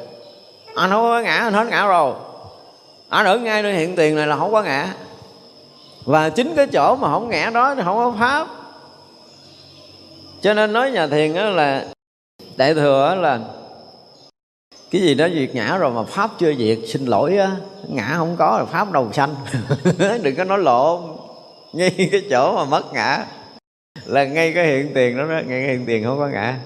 Anh 0.74 0.90
không 0.90 1.02
có 1.02 1.20
ngã, 1.20 1.36
anh 1.36 1.52
hết 1.52 1.66
ngã 1.70 1.86
rồi. 1.86 2.12
Anh 3.08 3.26
ở 3.26 3.38
ngay 3.38 3.62
nơi 3.62 3.74
hiện 3.74 3.96
tiền 3.96 4.16
này 4.16 4.26
là 4.26 4.36
không 4.36 4.52
có 4.52 4.62
ngã. 4.62 4.94
Và 6.04 6.28
chính 6.30 6.54
cái 6.56 6.66
chỗ 6.66 6.96
mà 6.96 7.08
không 7.12 7.28
ngã 7.28 7.50
đó, 7.54 7.74
thì 7.74 7.82
không 7.84 7.96
có 7.96 8.14
pháp. 8.18 8.46
Cho 10.40 10.54
nên 10.54 10.72
nói 10.72 10.90
nhà 10.90 11.06
thiền 11.06 11.34
đó 11.34 11.42
là, 11.42 11.84
đại 12.56 12.74
thừa 12.74 13.14
là 13.20 13.38
cái 14.90 15.00
gì 15.00 15.14
đó 15.14 15.28
diệt 15.34 15.54
ngã 15.54 15.76
rồi 15.76 15.90
mà 15.90 16.02
pháp 16.02 16.30
chưa 16.38 16.54
diệt 16.54 16.78
xin 16.86 17.06
lỗi 17.06 17.36
á. 17.36 17.56
Ngã 17.88 18.14
không 18.16 18.36
có 18.38 18.58
là 18.58 18.64
pháp 18.64 18.92
đâu 18.92 19.08
xanh 19.12 19.34
đừng 20.22 20.36
có 20.36 20.44
nói 20.44 20.58
lộn. 20.58 21.00
Ngay 21.72 22.08
cái 22.12 22.22
chỗ 22.30 22.56
mà 22.56 22.64
mất 22.64 22.92
ngã. 22.92 23.26
Là 24.04 24.24
ngay 24.24 24.52
cái 24.52 24.66
hiện 24.66 24.90
tiền 24.94 25.16
đó, 25.16 25.22
đó 25.22 25.40
ngay 25.46 25.62
cái 25.66 25.68
hiện 25.68 25.86
tiền 25.86 26.04
không 26.04 26.18
có 26.18 26.28
ngã. 26.28 26.58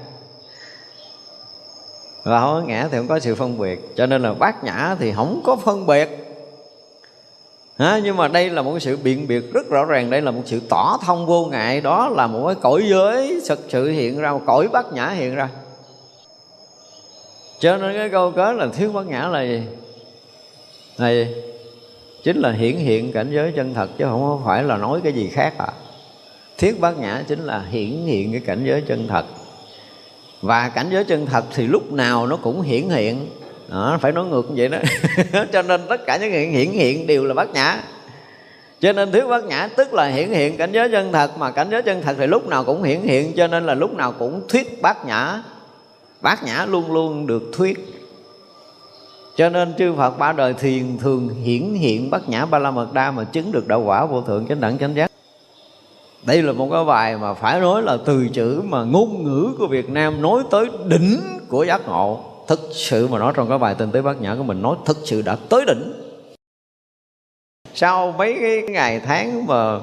Và 2.24 2.40
không 2.40 2.60
có 2.60 2.68
ngã 2.68 2.88
thì 2.90 2.98
không 2.98 3.08
có 3.08 3.18
sự 3.18 3.34
phân 3.34 3.58
biệt. 3.58 3.80
Cho 3.96 4.06
nên 4.06 4.22
là 4.22 4.34
bát 4.34 4.64
nhã 4.64 4.96
thì 4.98 5.12
không 5.12 5.40
có 5.44 5.56
phân 5.56 5.86
biệt. 5.86 6.08
À, 7.76 8.00
nhưng 8.04 8.16
mà 8.16 8.28
đây 8.28 8.50
là 8.50 8.62
một 8.62 8.78
sự 8.78 8.96
biện 8.96 9.28
biệt 9.28 9.52
rất 9.52 9.68
rõ 9.68 9.84
ràng. 9.84 10.10
Đây 10.10 10.20
là 10.20 10.30
một 10.30 10.42
sự 10.44 10.60
tỏ 10.68 10.98
thông 11.02 11.26
vô 11.26 11.44
ngại. 11.44 11.80
Đó 11.80 12.08
là 12.08 12.26
một 12.26 12.46
cái 12.46 12.56
cõi 12.62 12.82
giới 12.90 13.40
thực 13.48 13.66
sự 13.68 13.88
hiện 13.88 14.18
ra 14.18 14.32
một 14.32 14.42
cõi 14.46 14.68
bát 14.68 14.92
nhã 14.92 15.08
hiện 15.08 15.34
ra 15.34 15.48
cho 17.62 17.76
nên 17.76 17.96
cái 17.96 18.08
câu 18.08 18.30
kết 18.30 18.52
là 18.52 18.66
thiếu 18.66 18.92
bát 18.92 19.06
nhã 19.06 19.28
là 19.28 19.42
gì? 19.42 19.62
Là 20.96 21.10
gì? 21.10 21.26
Chính 22.24 22.36
là 22.36 22.52
hiển 22.52 22.76
hiện 22.76 23.12
cảnh 23.12 23.30
giới 23.30 23.52
chân 23.56 23.74
thật 23.74 23.90
chứ 23.98 24.04
không 24.04 24.42
phải 24.44 24.62
là 24.62 24.76
nói 24.76 25.00
cái 25.04 25.12
gì 25.12 25.28
khác 25.32 25.54
à. 25.58 25.68
Thiết 26.58 26.80
bát 26.80 26.98
nhã 26.98 27.22
chính 27.28 27.40
là 27.40 27.64
hiển 27.70 27.90
hiện 28.06 28.32
cái 28.32 28.40
cảnh 28.46 28.64
giới 28.64 28.80
chân 28.80 29.08
thật. 29.08 29.24
Và 30.40 30.68
cảnh 30.68 30.86
giới 30.90 31.04
chân 31.04 31.26
thật 31.26 31.44
thì 31.54 31.66
lúc 31.66 31.92
nào 31.92 32.26
nó 32.26 32.36
cũng 32.36 32.62
hiển 32.62 32.88
hiện. 32.88 33.26
Đó, 33.68 33.98
phải 34.00 34.12
nói 34.12 34.24
ngược 34.24 34.50
như 34.50 34.54
vậy 34.56 34.68
đó. 34.68 34.78
Cho 35.52 35.62
nên 35.62 35.80
tất 35.88 36.06
cả 36.06 36.16
những 36.16 36.30
hiện 36.30 36.52
hiển 36.52 36.70
hiện 36.70 37.06
đều 37.06 37.24
là 37.24 37.34
bát 37.34 37.48
nhã. 37.52 37.82
Cho 38.80 38.92
nên 38.92 39.12
thiếu 39.12 39.28
bát 39.28 39.44
nhã 39.44 39.68
tức 39.76 39.94
là 39.94 40.06
hiển 40.06 40.28
hiện 40.28 40.56
cảnh 40.56 40.72
giới 40.72 40.88
chân 40.88 41.12
thật 41.12 41.38
mà 41.38 41.50
cảnh 41.50 41.68
giới 41.70 41.82
chân 41.82 42.02
thật 42.02 42.16
thì 42.18 42.26
lúc 42.26 42.48
nào 42.48 42.64
cũng 42.64 42.82
hiển 42.82 43.00
hiện 43.00 43.32
cho 43.36 43.46
nên 43.46 43.66
là 43.66 43.74
lúc 43.74 43.94
nào 43.94 44.12
cũng 44.18 44.42
thuyết 44.48 44.82
bát 44.82 45.06
nhã 45.06 45.42
bát 46.22 46.44
nhã 46.44 46.64
luôn 46.64 46.92
luôn 46.92 47.26
được 47.26 47.42
thuyết. 47.52 47.78
Cho 49.36 49.48
nên 49.48 49.74
chư 49.78 49.94
Phật 49.94 50.18
ba 50.18 50.32
đời 50.32 50.54
thiền 50.54 50.98
thường 50.98 51.28
hiển 51.28 51.74
hiện 51.74 52.10
bát 52.10 52.28
nhã 52.28 52.46
ba 52.46 52.58
la 52.58 52.70
mật 52.70 52.92
đa 52.92 53.10
mà 53.10 53.24
chứng 53.24 53.52
được 53.52 53.68
đạo 53.68 53.82
quả 53.86 54.06
vô 54.06 54.22
thượng 54.22 54.46
chánh 54.46 54.60
đẳng 54.60 54.78
chánh 54.78 54.94
giác. 54.94 55.10
Đây 56.26 56.42
là 56.42 56.52
một 56.52 56.68
cái 56.72 56.84
bài 56.84 57.16
mà 57.16 57.34
phải 57.34 57.60
nói 57.60 57.82
là 57.82 57.98
từ 58.06 58.28
chữ 58.28 58.62
mà 58.64 58.84
ngôn 58.84 59.24
ngữ 59.24 59.54
của 59.58 59.66
Việt 59.66 59.88
Nam 59.90 60.22
nói 60.22 60.42
tới 60.50 60.66
đỉnh 60.86 61.20
của 61.48 61.64
giác 61.64 61.88
ngộ. 61.88 62.20
Thực 62.46 62.60
sự 62.72 63.08
mà 63.08 63.18
nói 63.18 63.32
trong 63.36 63.48
cái 63.48 63.58
bài 63.58 63.74
tinh 63.78 63.90
tế 63.90 64.02
bát 64.02 64.20
nhã 64.20 64.34
của 64.34 64.42
mình 64.42 64.62
nói 64.62 64.76
thực 64.84 64.98
sự 65.04 65.22
đã 65.22 65.36
tới 65.48 65.64
đỉnh. 65.66 65.92
Sau 67.74 68.14
mấy 68.18 68.36
cái 68.40 68.62
ngày 68.62 69.00
tháng 69.00 69.46
mà 69.46 69.80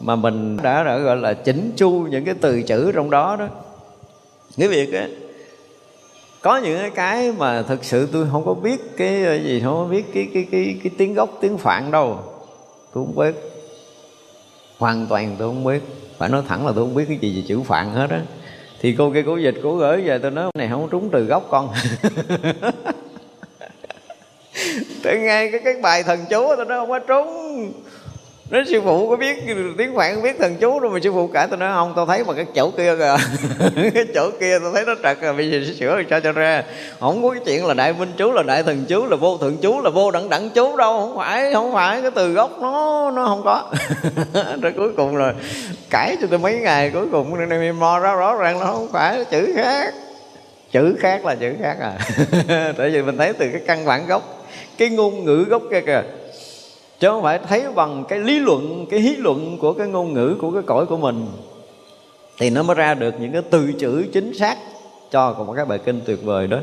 mà 0.00 0.16
mình 0.16 0.56
đã, 0.62 0.82
đã 0.82 0.98
gọi 0.98 1.16
là 1.16 1.34
chỉnh 1.34 1.72
chu 1.76 1.90
những 1.90 2.24
cái 2.24 2.34
từ 2.40 2.62
chữ 2.62 2.92
trong 2.92 3.10
đó 3.10 3.36
đó. 3.36 3.48
Cái 4.56 4.68
việc 4.68 4.92
ấy 4.92 5.10
có 6.42 6.56
những 6.56 6.90
cái 6.94 7.32
mà 7.32 7.62
thực 7.62 7.84
sự 7.84 8.08
tôi 8.12 8.26
không 8.32 8.44
có 8.44 8.54
biết 8.54 8.80
cái 8.96 9.24
ờ, 9.24 9.34
gì, 9.34 9.60
không 9.64 9.74
có 9.74 9.84
biết 9.84 10.04
cái 10.14 10.28
cái 10.34 10.46
cái 10.50 10.80
cái 10.82 10.92
tiếng 10.98 11.14
gốc, 11.14 11.38
tiếng 11.40 11.58
phạn 11.58 11.90
đâu. 11.90 12.18
Tôi 12.94 13.04
không 13.04 13.16
biết. 13.16 13.34
Hoàn 14.78 15.06
toàn 15.06 15.36
tôi 15.38 15.48
không 15.48 15.64
biết. 15.64 15.82
Phải 16.18 16.28
nói 16.28 16.42
thẳng 16.48 16.66
là 16.66 16.72
tôi 16.76 16.84
không 16.84 16.94
biết 16.94 17.04
cái 17.08 17.18
gì 17.18 17.36
về 17.36 17.42
chữ 17.48 17.62
phạn 17.62 17.92
hết 17.92 18.10
á. 18.10 18.22
Thì 18.80 18.94
cô 18.98 19.10
kia 19.10 19.22
cố 19.26 19.36
dịch, 19.36 19.54
cố 19.62 19.76
gửi 19.76 20.00
về, 20.00 20.18
tôi 20.18 20.30
nói 20.30 20.50
này 20.54 20.68
không 20.68 20.88
trúng 20.90 21.10
từ 21.10 21.24
gốc 21.24 21.46
con. 21.50 21.74
Tôi 25.02 25.18
nghe 25.18 25.50
cái 25.50 25.60
cái 25.64 25.74
bài 25.82 26.02
thần 26.02 26.20
chú, 26.30 26.56
tôi 26.56 26.66
nói, 26.66 26.78
không 26.78 26.88
có 26.88 26.98
trúng 26.98 27.72
nói 28.50 28.64
sư 28.66 28.80
phụ 28.84 29.10
có 29.10 29.16
biết 29.16 29.36
tiếng 29.78 29.96
phạn, 29.96 30.22
biết 30.22 30.38
thần 30.38 30.56
chú 30.56 30.80
đâu 30.80 30.90
mà 30.90 30.98
sư 31.02 31.12
phụ 31.12 31.26
cãi 31.26 31.46
tôi 31.50 31.58
nói 31.58 31.72
không 31.74 31.92
tôi 31.96 32.06
thấy 32.08 32.24
mà 32.24 32.34
cái 32.34 32.46
chỗ 32.54 32.70
kia 32.70 32.96
kìa. 32.96 33.16
Cái 33.94 34.04
chỗ 34.14 34.30
kia 34.40 34.58
tôi 34.58 34.72
thấy 34.74 34.84
nó 34.86 34.94
trật 35.02 35.20
rồi, 35.20 35.32
bây 35.32 35.50
giờ 35.50 35.58
sẽ 35.66 35.72
sửa 35.72 36.02
sao 36.10 36.20
cho 36.20 36.32
ra. 36.32 36.62
Không 37.00 37.22
có 37.22 37.30
cái 37.30 37.40
chuyện 37.46 37.66
là 37.66 37.74
đại 37.74 37.92
minh 37.92 38.12
chú 38.16 38.32
là 38.32 38.42
đại 38.42 38.62
thần 38.62 38.84
chú, 38.88 39.06
là 39.06 39.16
vô 39.16 39.38
thượng 39.38 39.56
chú, 39.56 39.80
là 39.80 39.90
vô 39.90 40.10
đẳng 40.10 40.28
đẳng 40.28 40.50
chú 40.50 40.76
đâu, 40.76 41.00
không 41.00 41.16
phải 41.16 41.52
không 41.52 41.74
phải, 41.74 42.02
cái 42.02 42.10
từ 42.10 42.32
gốc 42.32 42.50
nó 42.60 43.10
nó 43.10 43.26
không 43.26 43.42
có. 43.44 43.72
Rồi 44.62 44.72
cuối 44.76 44.92
cùng 44.96 45.16
rồi 45.16 45.32
cãi 45.90 46.16
cho 46.20 46.26
tôi 46.30 46.38
mấy 46.38 46.54
ngày, 46.54 46.90
cuối 46.90 47.06
cùng 47.12 47.48
này 47.48 47.72
mò 47.72 47.98
ra 47.98 48.14
rõ 48.14 48.34
ràng 48.34 48.60
nó 48.60 48.66
không 48.66 48.88
phải, 48.92 49.24
chữ 49.24 49.52
khác. 49.56 49.94
Chữ 50.72 50.96
khác 51.00 51.24
là 51.24 51.34
chữ 51.34 51.54
khác 51.62 51.76
à. 51.80 51.92
Tại 52.78 52.90
vì 52.90 53.02
mình 53.02 53.18
thấy 53.18 53.32
từ 53.32 53.48
cái 53.52 53.60
căn 53.66 53.84
bản 53.84 54.06
gốc, 54.06 54.46
cái 54.78 54.88
ngôn 54.88 55.24
ngữ 55.24 55.44
gốc 55.48 55.62
kia 55.70 55.80
kìa 55.80 56.02
chứ 57.00 57.08
không 57.08 57.22
phải 57.22 57.38
thấy 57.48 57.62
bằng 57.74 58.04
cái 58.08 58.18
lý 58.18 58.38
luận, 58.38 58.86
cái 58.90 59.00
hí 59.00 59.16
luận 59.16 59.58
của 59.60 59.72
cái 59.72 59.88
ngôn 59.88 60.14
ngữ 60.14 60.36
của 60.40 60.50
cái 60.50 60.62
cõi 60.66 60.86
của 60.86 60.96
mình 60.96 61.26
thì 62.38 62.50
nó 62.50 62.62
mới 62.62 62.74
ra 62.74 62.94
được 62.94 63.14
những 63.20 63.32
cái 63.32 63.42
từ 63.50 63.72
chữ 63.72 64.04
chính 64.12 64.34
xác 64.34 64.56
cho 65.10 65.32
một 65.32 65.52
cái 65.56 65.64
bài 65.64 65.78
kinh 65.84 66.00
tuyệt 66.06 66.18
vời 66.24 66.46
đó. 66.46 66.58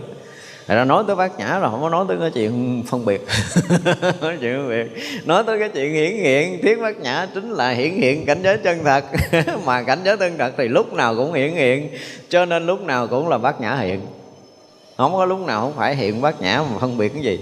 Thật 0.68 0.76
ra 0.76 0.86
nói 0.86 1.04
tới 1.08 1.16
bát 1.16 1.40
nhã 1.40 1.60
là 1.60 1.70
không 1.70 1.82
có 1.82 1.90
nói 1.90 2.06
tới 2.08 2.18
cái 2.20 2.32
chuyện 2.32 2.84
phân 2.88 3.06
biệt. 3.06 3.22
Nói 4.22 4.38
chuyện 4.42 4.58
phân 4.58 4.70
biệt. 4.70 5.02
Nói 5.26 5.44
tới 5.44 5.60
cái 5.60 5.70
chuyện 5.70 5.94
hiển 5.94 6.12
hiện 6.12 6.62
thiết 6.62 6.82
bát 6.82 6.98
nhã 6.98 7.28
chính 7.34 7.52
là 7.52 7.70
hiển 7.70 7.94
hiện 7.94 8.26
cảnh 8.26 8.42
giới 8.44 8.58
chân 8.58 8.84
thật. 8.84 9.04
Mà 9.66 9.84
cảnh 9.84 10.00
giới 10.04 10.18
chân 10.18 10.38
thật 10.38 10.54
thì 10.58 10.68
lúc 10.68 10.94
nào 10.94 11.16
cũng 11.16 11.34
hiển 11.34 11.52
hiện, 11.54 11.90
cho 12.30 12.46
nên 12.46 12.66
lúc 12.66 12.82
nào 12.82 13.08
cũng 13.08 13.28
là 13.28 13.38
bát 13.38 13.62
nhã 13.62 13.76
hiện. 13.76 14.02
Không 14.98 15.14
có 15.14 15.26
lúc 15.26 15.40
nào 15.40 15.62
không 15.62 15.74
phải 15.76 15.96
hiện 15.96 16.22
bát 16.22 16.42
nhã 16.42 16.64
mà 16.72 16.78
phân 16.80 16.98
biệt 16.98 17.14
cái 17.14 17.24
gì 17.24 17.40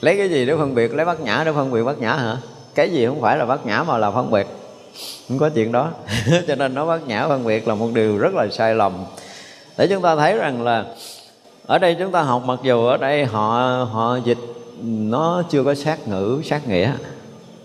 lấy 0.00 0.16
cái 0.16 0.28
gì 0.28 0.46
để 0.46 0.56
phân 0.56 0.74
biệt? 0.74 0.94
Lấy 0.94 1.06
bát 1.06 1.20
nhã 1.20 1.42
để 1.44 1.52
phân 1.52 1.72
biệt 1.72 1.82
bát 1.82 1.98
nhã 1.98 2.12
hả? 2.12 2.36
Cái 2.74 2.90
gì 2.90 3.06
không 3.06 3.20
phải 3.20 3.38
là 3.38 3.46
bát 3.46 3.66
nhã 3.66 3.82
mà 3.82 3.98
là 3.98 4.10
phân 4.10 4.30
biệt? 4.30 4.46
Không 5.28 5.38
có 5.38 5.48
chuyện 5.48 5.72
đó. 5.72 5.90
Cho 6.48 6.54
nên 6.54 6.74
nói 6.74 6.86
bát 6.86 7.06
nhã 7.06 7.28
phân 7.28 7.46
biệt 7.46 7.68
là 7.68 7.74
một 7.74 7.88
điều 7.94 8.18
rất 8.18 8.34
là 8.34 8.48
sai 8.50 8.74
lầm. 8.74 9.04
Để 9.78 9.86
chúng 9.86 10.02
ta 10.02 10.16
thấy 10.16 10.36
rằng 10.36 10.62
là 10.62 10.84
ở 11.66 11.78
đây 11.78 11.96
chúng 11.98 12.12
ta 12.12 12.22
học 12.22 12.42
mặc 12.46 12.58
dù 12.62 12.86
ở 12.86 12.96
đây 12.96 13.24
họ 13.24 13.84
họ 13.92 14.16
dịch 14.24 14.38
nó 14.82 15.42
chưa 15.50 15.64
có 15.64 15.74
sát 15.74 16.08
ngữ, 16.08 16.40
sát 16.44 16.68
nghĩa. 16.68 16.92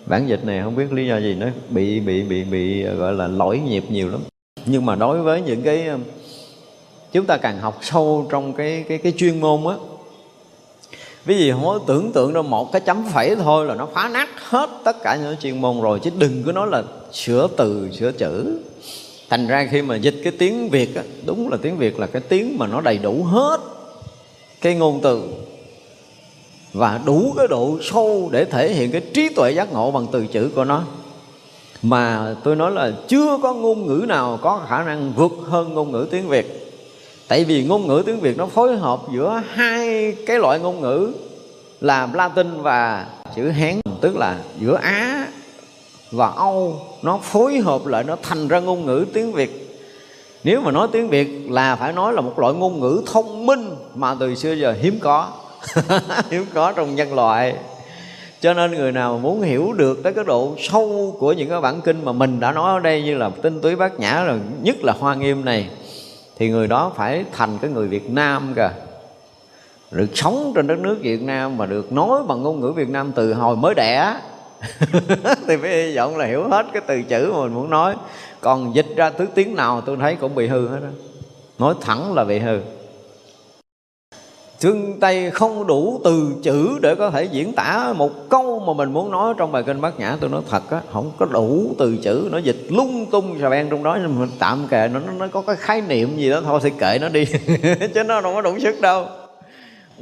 Bản 0.06 0.28
dịch 0.28 0.46
này 0.46 0.62
không 0.64 0.76
biết 0.76 0.94
lý 0.94 1.08
do 1.08 1.18
gì 1.18 1.36
nó 1.36 1.48
bị 1.70 2.00
bị 2.00 2.24
bị 2.24 2.44
bị, 2.44 2.84
gọi 2.84 3.14
là 3.14 3.28
lỗi 3.28 3.60
nhịp 3.60 3.84
nhiều 3.90 4.10
lắm. 4.10 4.22
Nhưng 4.66 4.86
mà 4.86 4.96
đối 4.96 5.22
với 5.22 5.42
những 5.42 5.62
cái 5.62 5.88
um, 5.88 6.02
chúng 7.12 7.26
ta 7.26 7.38
càng 7.38 7.60
học 7.60 7.80
sâu 7.82 8.28
trong 8.30 8.54
cái 8.54 8.86
cái 8.88 8.98
cái 8.98 9.14
chuyên 9.18 9.42
môn 9.42 9.68
á 9.68 9.76
ví 11.26 11.46
dụ 11.46 11.54
không 11.54 11.66
có 11.66 11.80
tưởng 11.88 12.12
tượng 12.12 12.34
ra 12.34 12.42
một 12.42 12.72
cái 12.72 12.82
chấm 12.82 13.06
phẩy 13.14 13.36
thôi 13.36 13.66
là 13.66 13.76
nó 13.76 13.88
phá 13.94 14.10
nát 14.14 14.30
hết 14.50 14.70
tất 14.84 15.04
cả 15.04 15.16
những 15.16 15.36
chuyên 15.38 15.62
môn 15.62 15.82
rồi 15.82 16.00
chứ 16.00 16.12
đừng 16.18 16.44
có 16.46 16.52
nói 16.52 16.68
là 16.72 16.84
sửa 17.12 17.48
từ 17.58 17.90
sửa 18.00 18.12
chữ. 18.12 18.60
Thành 19.30 19.48
ra 19.48 19.68
khi 19.72 19.82
mà 19.82 19.96
dịch 19.96 20.16
cái 20.24 20.34
tiếng 20.40 20.70
việt 20.70 20.96
á, 20.96 21.04
đúng 21.26 21.50
là 21.50 21.58
tiếng 21.62 21.78
việt 21.78 22.00
là 22.00 22.08
cái 22.08 22.22
tiếng 22.22 22.58
mà 22.58 22.68
nó 22.68 22.82
đầy 22.82 22.98
đủ 22.98 23.24
hết 23.24 23.58
cái 24.62 24.76
ngôn 24.76 25.00
từ 25.04 25.22
và 26.74 27.00
đủ 27.06 27.34
cái 27.38 27.48
độ 27.48 27.78
sâu 27.82 28.30
để 28.32 28.46
thể 28.46 28.74
hiện 28.74 28.92
cái 28.92 29.02
trí 29.14 29.30
tuệ 29.30 29.52
giác 29.52 29.74
ngộ 29.74 29.92
bằng 29.92 30.08
từ 30.12 30.28
chữ 30.28 30.50
của 30.56 30.64
nó. 30.64 30.84
Mà 31.84 32.36
tôi 32.44 32.56
nói 32.56 32.72
là 32.72 32.92
chưa 33.08 33.38
có 33.44 33.54
ngôn 33.54 33.88
ngữ 33.88 34.06
nào 34.06 34.40
có 34.42 34.62
khả 34.70 34.84
năng 34.84 35.14
vượt 35.14 35.32
hơn 35.48 35.74
ngôn 35.74 35.92
ngữ 35.92 36.08
tiếng 36.12 36.28
việt 36.28 36.71
tại 37.32 37.44
vì 37.44 37.64
ngôn 37.64 37.88
ngữ 37.88 38.04
tiếng 38.06 38.20
việt 38.20 38.38
nó 38.38 38.46
phối 38.46 38.78
hợp 38.78 39.00
giữa 39.14 39.44
hai 39.54 40.16
cái 40.28 40.40
loại 40.40 40.60
ngôn 40.60 40.82
ngữ 40.82 41.12
là 41.82 42.08
latin 42.14 42.62
và 42.62 43.06
chữ 43.36 43.50
hán, 43.50 43.80
tức 44.02 44.18
là 44.18 44.38
giữa 44.60 44.80
á 44.82 45.28
và 46.12 46.28
âu. 46.28 46.80
Nó 47.02 47.20
phối 47.24 47.58
hợp 47.58 47.86
lại, 47.86 48.04
nó 48.04 48.18
thành 48.24 48.48
ra 48.48 48.60
ngôn 48.60 48.86
ngữ 48.86 49.06
tiếng 49.14 49.32
việt. 49.32 49.80
Nếu 50.44 50.62
mà 50.62 50.72
nói 50.72 50.88
tiếng 50.92 51.10
việt 51.10 51.28
là 51.50 51.76
phải 51.76 51.94
nói 51.94 52.14
là 52.14 52.22
một 52.22 52.40
loại 52.40 52.54
ngôn 52.54 52.80
ngữ 52.80 53.04
thông 53.06 53.46
minh 53.46 53.76
mà 53.96 54.16
từ 54.20 54.36
xưa 54.36 54.54
giờ 54.54 54.76
hiếm 54.82 55.00
có. 55.00 55.30
Hiếm 56.32 56.46
có 56.54 56.72
trong 56.72 56.96
nhân 56.96 57.14
loại. 57.14 57.56
Cho 58.42 58.54
nên 58.54 58.72
người 58.72 58.92
nào 58.92 59.18
muốn 59.18 59.42
hiểu 59.42 59.74
được 59.74 60.04
tới 60.04 60.14
cái 60.14 60.24
độ 60.24 60.56
sâu 60.60 61.16
của 61.20 61.34
những 61.34 61.50
cái 61.50 61.62
bản 61.62 61.82
kinh 61.82 62.06
mà 62.06 62.12
mình 62.12 62.40
đã 62.40 62.52
nói 62.52 62.74
ở 62.74 62.80
đây 62.80 63.04
như 63.04 63.18
là 63.18 63.30
tinh 63.42 63.62
túy 63.62 63.76
bát 63.76 64.00
nhã 64.00 64.24
rồi 64.24 64.40
nhất 64.62 64.76
là 64.84 64.94
hoa 65.00 65.16
nghiêm 65.16 65.46
này 65.46 65.70
thì 66.42 66.50
người 66.50 66.68
đó 66.68 66.92
phải 66.96 67.26
thành 67.32 67.58
cái 67.62 67.72
người 67.72 67.88
Việt 67.88 68.10
Nam 68.10 68.54
kìa. 68.56 68.70
Được 69.92 70.08
sống 70.14 70.52
trên 70.56 70.68
đất 70.68 70.80
nước 70.80 70.98
Việt 71.02 71.22
Nam 71.22 71.58
mà 71.58 71.66
được 71.66 71.92
nói 71.92 72.24
bằng 72.28 72.44
ngôn 72.44 72.60
ngữ 72.60 72.72
Việt 72.72 72.89
Nam 72.89 73.12
từ 73.16 73.34
hồi 73.34 73.56
mới 73.56 73.74
đẻ. 73.76 74.16
Thì 75.48 75.58
phải 75.58 75.70
hy 75.70 75.96
vọng 75.96 76.18
là 76.18 76.26
hiểu 76.26 76.50
hết 76.50 76.66
cái 76.74 76.82
từ 76.88 77.02
chữ 77.02 77.32
mà 77.34 77.44
mình 77.44 77.54
muốn 77.54 77.70
nói. 77.70 77.96
Còn 78.42 78.76
dịch 78.76 78.86
ra 78.96 79.10
thứ 79.10 79.28
tiếng 79.36 79.56
nào 79.56 79.82
tôi 79.82 79.98
thấy 80.02 80.16
cũng 80.16 80.36
bị 80.36 80.48
hư 80.48 80.68
hết 80.68 80.80
đó 80.82 80.88
nói 81.60 81.74
thẳng 81.82 82.14
là 82.14 82.24
bị 82.24 82.39
hư. 82.39 82.60
Phương 84.62 84.99
Tây 84.99 85.32
không 85.32 85.68
đủ 85.68 86.01
từ 86.03 86.36
chữ 86.43 86.80
để 86.82 86.95
có 86.95 87.09
thể 87.09 87.24
diễn 87.24 87.53
tả 87.53 87.93
một 87.95 88.30
câu 88.30 88.59
mà 88.59 88.74
mình 88.74 88.93
muốn 88.93 89.12
nói. 89.12 89.34
Trong 89.38 89.51
bài 89.51 89.64
kinh 89.66 89.82
Bát 89.82 89.99
Nhã 89.99 90.18
tôi 90.22 90.30
nói 90.30 90.41
thật 90.49 90.70
á 90.70 90.82
không 90.93 91.12
có 91.18 91.26
đủ 91.26 91.76
từ 91.78 91.97
chữ 91.97 92.30
nó 92.32 92.38
dịch 92.38 92.57
lung 92.70 93.05
tung 93.12 93.38
xà 93.41 93.49
beng 93.49 93.70
trong 93.70 93.84
đó. 93.84 93.97
Nhưng 94.01 94.20
mình 94.20 94.30
tạm 94.39 94.68
kệ 94.70 94.89
nó, 94.93 94.99
nó 95.18 95.28
có 95.28 95.41
cái 95.41 95.55
khái 95.55 95.82
niệm 95.82 96.18
gì 96.18 96.30
đó 96.30 96.41
thôi 96.45 96.59
thì 96.64 96.70
kệ 96.80 96.97
nó 97.01 97.09
đi 97.09 97.26
chứ 97.93 98.03
nó 98.03 98.22
không 98.22 98.36
có 98.36 98.41
đủ 98.41 98.59
sức 98.59 98.82
đâu. 98.82 99.05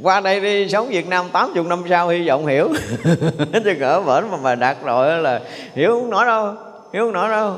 Qua 0.02 0.20
đây 0.20 0.40
đi 0.40 0.68
sống 0.68 0.88
Việt 0.88 1.08
Nam 1.08 1.26
80 1.32 1.64
năm 1.68 1.82
sau 1.88 2.08
hy 2.08 2.28
vọng 2.28 2.46
hiểu. 2.46 2.68
Chứ 3.64 3.74
cỡ 3.80 4.00
bển 4.00 4.30
mà 4.30 4.36
mà 4.42 4.54
đạt 4.54 4.76
rồi 4.84 5.18
là 5.18 5.40
hiểu 5.74 5.90
không 5.90 6.10
nói 6.10 6.26
đâu 6.26 6.54
hiểu 6.92 7.04
không 7.04 7.12
nói 7.12 7.28
đâu 7.28 7.56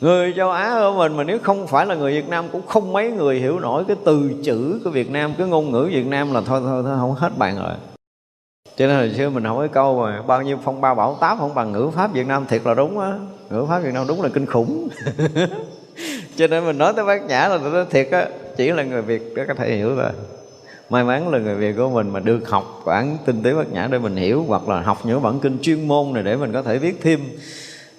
người 0.00 0.34
châu 0.36 0.50
Á 0.50 0.68
ở 0.68 0.92
mình 0.92 1.16
mà 1.16 1.24
nếu 1.24 1.38
không 1.42 1.66
phải 1.66 1.86
là 1.86 1.94
người 1.94 2.12
Việt 2.12 2.28
Nam 2.28 2.44
cũng 2.52 2.66
không 2.66 2.92
mấy 2.92 3.10
người 3.10 3.40
hiểu 3.40 3.60
nổi 3.60 3.84
cái 3.88 3.96
từ 4.04 4.30
chữ 4.44 4.80
của 4.84 4.90
Việt 4.90 5.10
Nam 5.10 5.34
cái 5.38 5.46
ngôn 5.46 5.70
ngữ 5.70 5.90
Việt 5.92 6.06
Nam 6.06 6.34
là 6.34 6.40
thôi 6.46 6.60
thôi, 6.64 6.82
thôi 6.86 6.96
không 7.00 7.14
hết 7.14 7.38
bạn 7.38 7.56
rồi. 7.56 7.74
Cho 8.76 8.86
nên 8.86 8.96
hồi 8.96 9.12
xưa 9.16 9.30
mình 9.30 9.44
hỏi 9.44 9.68
cái 9.68 9.74
câu 9.74 10.00
mà 10.00 10.22
bao 10.22 10.42
nhiêu 10.42 10.58
phong 10.64 10.80
ba 10.80 10.94
bảo 10.94 11.18
táp 11.20 11.38
không 11.38 11.54
bằng 11.54 11.72
ngữ 11.72 11.90
pháp 11.94 12.12
Việt 12.12 12.26
Nam 12.26 12.46
thiệt 12.48 12.62
là 12.64 12.74
đúng 12.74 12.98
á. 12.98 13.18
Ngữ 13.50 13.66
pháp 13.68 13.78
Việt 13.78 13.94
Nam 13.94 14.06
đúng 14.08 14.22
là 14.22 14.28
kinh 14.28 14.46
khủng. 14.46 14.88
Cho 16.36 16.46
nên 16.46 16.64
mình 16.64 16.78
nói 16.78 16.92
tới 16.96 17.04
bát 17.04 17.22
nhã 17.22 17.48
là 17.48 17.58
tôi 17.58 17.70
nói 17.70 17.86
thiệt 17.90 18.08
á 18.10 18.28
chỉ 18.56 18.72
là 18.72 18.82
người 18.82 19.02
việt 19.02 19.32
đó 19.36 19.42
có 19.48 19.54
thể 19.54 19.76
hiểu 19.76 19.94
rồi 19.94 20.10
may 20.90 21.04
mắn 21.04 21.28
là 21.28 21.38
người 21.38 21.54
việt 21.54 21.74
của 21.76 21.88
mình 21.88 22.10
mà 22.10 22.20
được 22.20 22.48
học 22.48 22.82
bản 22.86 23.16
tinh 23.24 23.42
tế 23.42 23.54
bát 23.54 23.72
nhã 23.72 23.88
để 23.90 23.98
mình 23.98 24.16
hiểu 24.16 24.44
hoặc 24.48 24.68
là 24.68 24.80
học 24.80 24.98
những 25.04 25.22
bản 25.22 25.40
kinh 25.40 25.58
chuyên 25.62 25.88
môn 25.88 26.12
này 26.12 26.22
để 26.22 26.36
mình 26.36 26.52
có 26.52 26.62
thể 26.62 26.78
viết 26.78 27.00
thêm. 27.02 27.20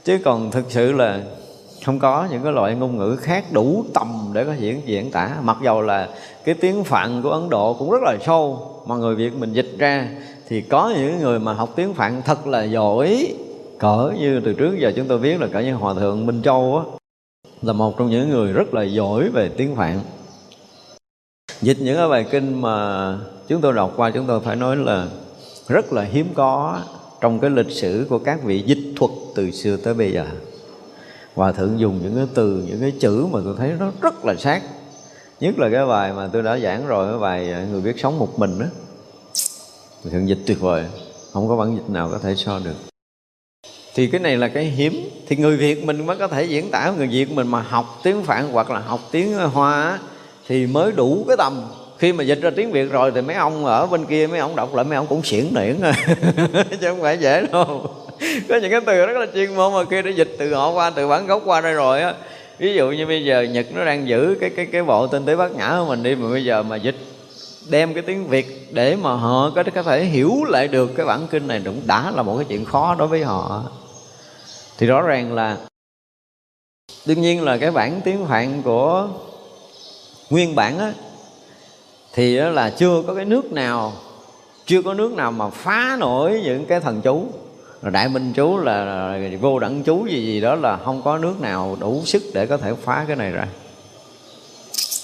Chứ 0.03 0.19
còn 0.25 0.51
thực 0.51 0.65
sự 0.69 0.91
là 0.91 1.21
không 1.85 1.99
có 1.99 2.27
những 2.31 2.43
cái 2.43 2.51
loại 2.51 2.75
ngôn 2.75 2.97
ngữ 2.97 3.15
khác 3.15 3.45
đủ 3.51 3.85
tầm 3.93 4.29
để 4.33 4.45
có 4.45 4.53
diễn 4.53 4.81
diễn 4.85 5.11
tả. 5.11 5.37
Mặc 5.43 5.57
dầu 5.63 5.81
là 5.81 6.09
cái 6.45 6.55
tiếng 6.55 6.83
phạn 6.83 7.21
của 7.21 7.29
ấn 7.29 7.49
độ 7.49 7.73
cũng 7.73 7.91
rất 7.91 8.01
là 8.01 8.17
sâu, 8.25 8.71
mà 8.85 8.95
người 8.95 9.15
việt 9.15 9.33
mình 9.37 9.53
dịch 9.53 9.71
ra 9.77 10.09
thì 10.47 10.61
có 10.61 10.93
những 10.97 11.19
người 11.19 11.39
mà 11.39 11.53
học 11.53 11.69
tiếng 11.75 11.93
phạn 11.93 12.21
thật 12.25 12.47
là 12.47 12.63
giỏi. 12.63 13.33
Cỡ 13.79 14.11
như 14.19 14.41
từ 14.45 14.53
trước 14.53 14.77
giờ 14.79 14.91
chúng 14.95 15.07
tôi 15.07 15.17
biết 15.17 15.41
là 15.41 15.47
cỡ 15.47 15.59
như 15.59 15.73
hòa 15.73 15.93
thượng 15.93 16.25
minh 16.25 16.41
châu 16.41 16.77
á, 16.77 16.83
là 17.61 17.73
một 17.73 17.97
trong 17.97 18.09
những 18.09 18.29
người 18.29 18.53
rất 18.53 18.73
là 18.73 18.83
giỏi 18.83 19.29
về 19.29 19.49
tiếng 19.57 19.75
phạn. 19.75 19.99
Dịch 21.61 21.77
những 21.79 21.97
cái 21.97 22.09
bài 22.09 22.25
kinh 22.31 22.61
mà 22.61 23.17
chúng 23.47 23.61
tôi 23.61 23.73
đọc 23.73 23.93
qua 23.95 24.11
chúng 24.11 24.25
tôi 24.25 24.39
phải 24.39 24.55
nói 24.55 24.77
là 24.77 25.07
rất 25.67 25.93
là 25.93 26.01
hiếm 26.01 26.27
có 26.33 26.79
trong 27.21 27.39
cái 27.39 27.49
lịch 27.49 27.71
sử 27.71 28.05
của 28.09 28.19
các 28.19 28.43
vị 28.43 28.63
dịch 28.65 28.93
thuật 28.95 29.11
từ 29.35 29.51
xưa 29.51 29.77
tới 29.77 29.93
bây 29.93 30.11
giờ 30.11 30.25
hòa 31.35 31.51
thượng 31.51 31.79
dùng 31.79 31.99
những 32.03 32.15
cái 32.15 32.25
từ, 32.33 32.63
những 32.67 32.81
cái 32.81 32.93
chữ 32.99 33.27
mà 33.31 33.39
tôi 33.45 33.55
thấy 33.57 33.71
nó 33.79 33.91
rất 34.01 34.25
là 34.25 34.35
sát. 34.35 34.61
Nhất 35.39 35.59
là 35.59 35.69
cái 35.69 35.85
bài 35.85 36.13
mà 36.13 36.29
tôi 36.33 36.43
đã 36.43 36.59
giảng 36.59 36.87
rồi, 36.87 37.07
cái 37.11 37.19
bài 37.19 37.51
à, 37.53 37.65
người 37.71 37.81
biết 37.81 37.99
sống 37.99 38.19
một 38.19 38.39
mình 38.39 38.59
đó 38.59 38.65
thượng 40.11 40.29
dịch 40.29 40.39
tuyệt 40.45 40.59
vời. 40.59 40.85
Không 41.33 41.49
có 41.49 41.55
bản 41.55 41.75
dịch 41.75 41.89
nào 41.89 42.09
có 42.11 42.19
thể 42.19 42.35
so 42.35 42.59
được. 42.59 42.75
Thì 43.95 44.07
cái 44.07 44.21
này 44.21 44.37
là 44.37 44.47
cái 44.47 44.63
hiếm. 44.63 45.09
Thì 45.27 45.35
người 45.35 45.57
việt 45.57 45.85
mình 45.85 46.05
mới 46.05 46.17
có 46.17 46.27
thể 46.27 46.43
diễn 46.43 46.71
tả. 46.71 46.93
Người 46.97 47.07
việt 47.07 47.31
mình 47.31 47.47
mà 47.47 47.61
học 47.61 47.99
tiếng 48.03 48.23
phạn 48.23 48.49
hoặc 48.51 48.71
là 48.71 48.79
học 48.79 48.99
tiếng 49.11 49.33
hoa 49.33 49.99
thì 50.47 50.67
mới 50.67 50.91
đủ 50.91 51.25
cái 51.27 51.37
tầm. 51.37 51.61
Khi 51.97 52.13
mà 52.13 52.23
dịch 52.23 52.41
ra 52.41 52.49
tiếng 52.55 52.71
việt 52.71 52.91
rồi 52.91 53.11
thì 53.15 53.21
mấy 53.21 53.35
ông 53.35 53.65
ở 53.65 53.87
bên 53.87 54.05
kia, 54.05 54.27
mấy 54.27 54.39
ông 54.39 54.55
đọc 54.55 54.75
lại, 54.75 54.85
mấy 54.85 54.95
ông 54.95 55.07
cũng 55.07 55.23
xiển 55.23 55.45
niễn 55.53 55.81
chứ 56.81 56.87
không 56.87 57.01
phải 57.01 57.17
dễ 57.17 57.45
đâu. 57.51 57.95
có 58.49 58.55
những 58.55 58.71
cái 58.71 58.81
từ 58.85 59.05
rất 59.05 59.17
là 59.17 59.25
chuyên 59.33 59.55
môn 59.55 59.73
mà 59.73 59.85
khi 59.89 60.01
để 60.01 60.11
dịch 60.11 60.35
từ 60.37 60.53
họ 60.53 60.71
qua, 60.71 60.89
từ 60.89 61.07
bản 61.07 61.27
gốc 61.27 61.41
qua 61.45 61.61
đây 61.61 61.73
rồi 61.73 62.01
á. 62.01 62.13
Ví 62.57 62.73
dụ 62.73 62.91
như 62.91 63.07
bây 63.07 63.25
giờ 63.25 63.41
nhật 63.41 63.65
nó 63.73 63.85
đang 63.85 64.07
giữ 64.07 64.37
cái 64.41 64.49
cái 64.49 64.65
cái 64.65 64.83
bộ 64.83 65.07
tinh 65.07 65.25
tế 65.25 65.35
bát 65.35 65.51
nhã 65.51 65.75
của 65.79 65.85
mình 65.85 66.03
đi, 66.03 66.15
mà 66.15 66.29
bây 66.29 66.45
giờ 66.45 66.63
mà 66.63 66.75
dịch 66.75 66.95
đem 67.69 67.93
cái 67.93 68.03
tiếng 68.03 68.27
việt 68.27 68.67
để 68.71 68.95
mà 68.95 69.13
họ 69.13 69.51
có 69.55 69.63
có 69.75 69.83
thể 69.83 70.03
hiểu 70.03 70.43
lại 70.43 70.67
được 70.67 70.91
cái 70.97 71.05
bản 71.05 71.27
kinh 71.31 71.47
này 71.47 71.61
cũng 71.65 71.81
đã 71.85 72.11
là 72.11 72.23
một 72.23 72.35
cái 72.35 72.45
chuyện 72.49 72.65
khó 72.65 72.95
đối 72.99 73.07
với 73.07 73.23
họ. 73.23 73.63
Thì 74.77 74.87
rõ 74.87 75.01
ràng 75.01 75.33
là 75.33 75.57
đương 77.05 77.21
nhiên 77.21 77.43
là 77.43 77.57
cái 77.57 77.71
bản 77.71 78.01
tiếng 78.05 78.25
phạn 78.27 78.61
của 78.61 79.07
nguyên 80.29 80.55
bản 80.55 80.79
á, 80.79 80.93
thì 82.13 82.37
đó 82.37 82.49
là 82.49 82.69
chưa 82.69 83.03
có 83.07 83.13
cái 83.13 83.25
nước 83.25 83.51
nào, 83.51 83.93
chưa 84.65 84.81
có 84.81 84.93
nước 84.93 85.11
nào 85.11 85.31
mà 85.31 85.49
phá 85.49 85.97
nổi 85.99 86.41
những 86.43 86.65
cái 86.65 86.79
thần 86.79 87.01
chú 87.01 87.27
đại 87.81 88.09
minh 88.09 88.33
chú 88.33 88.57
là 88.57 89.19
vô 89.41 89.59
đẳng 89.59 89.83
chú 89.83 90.05
gì 90.05 90.25
gì 90.25 90.41
đó 90.41 90.55
là 90.55 90.77
không 90.77 91.01
có 91.01 91.17
nước 91.17 91.41
nào 91.41 91.77
đủ 91.79 92.01
sức 92.05 92.23
để 92.33 92.45
có 92.45 92.57
thể 92.57 92.73
phá 92.73 93.05
cái 93.07 93.15
này 93.15 93.31
ra. 93.31 93.47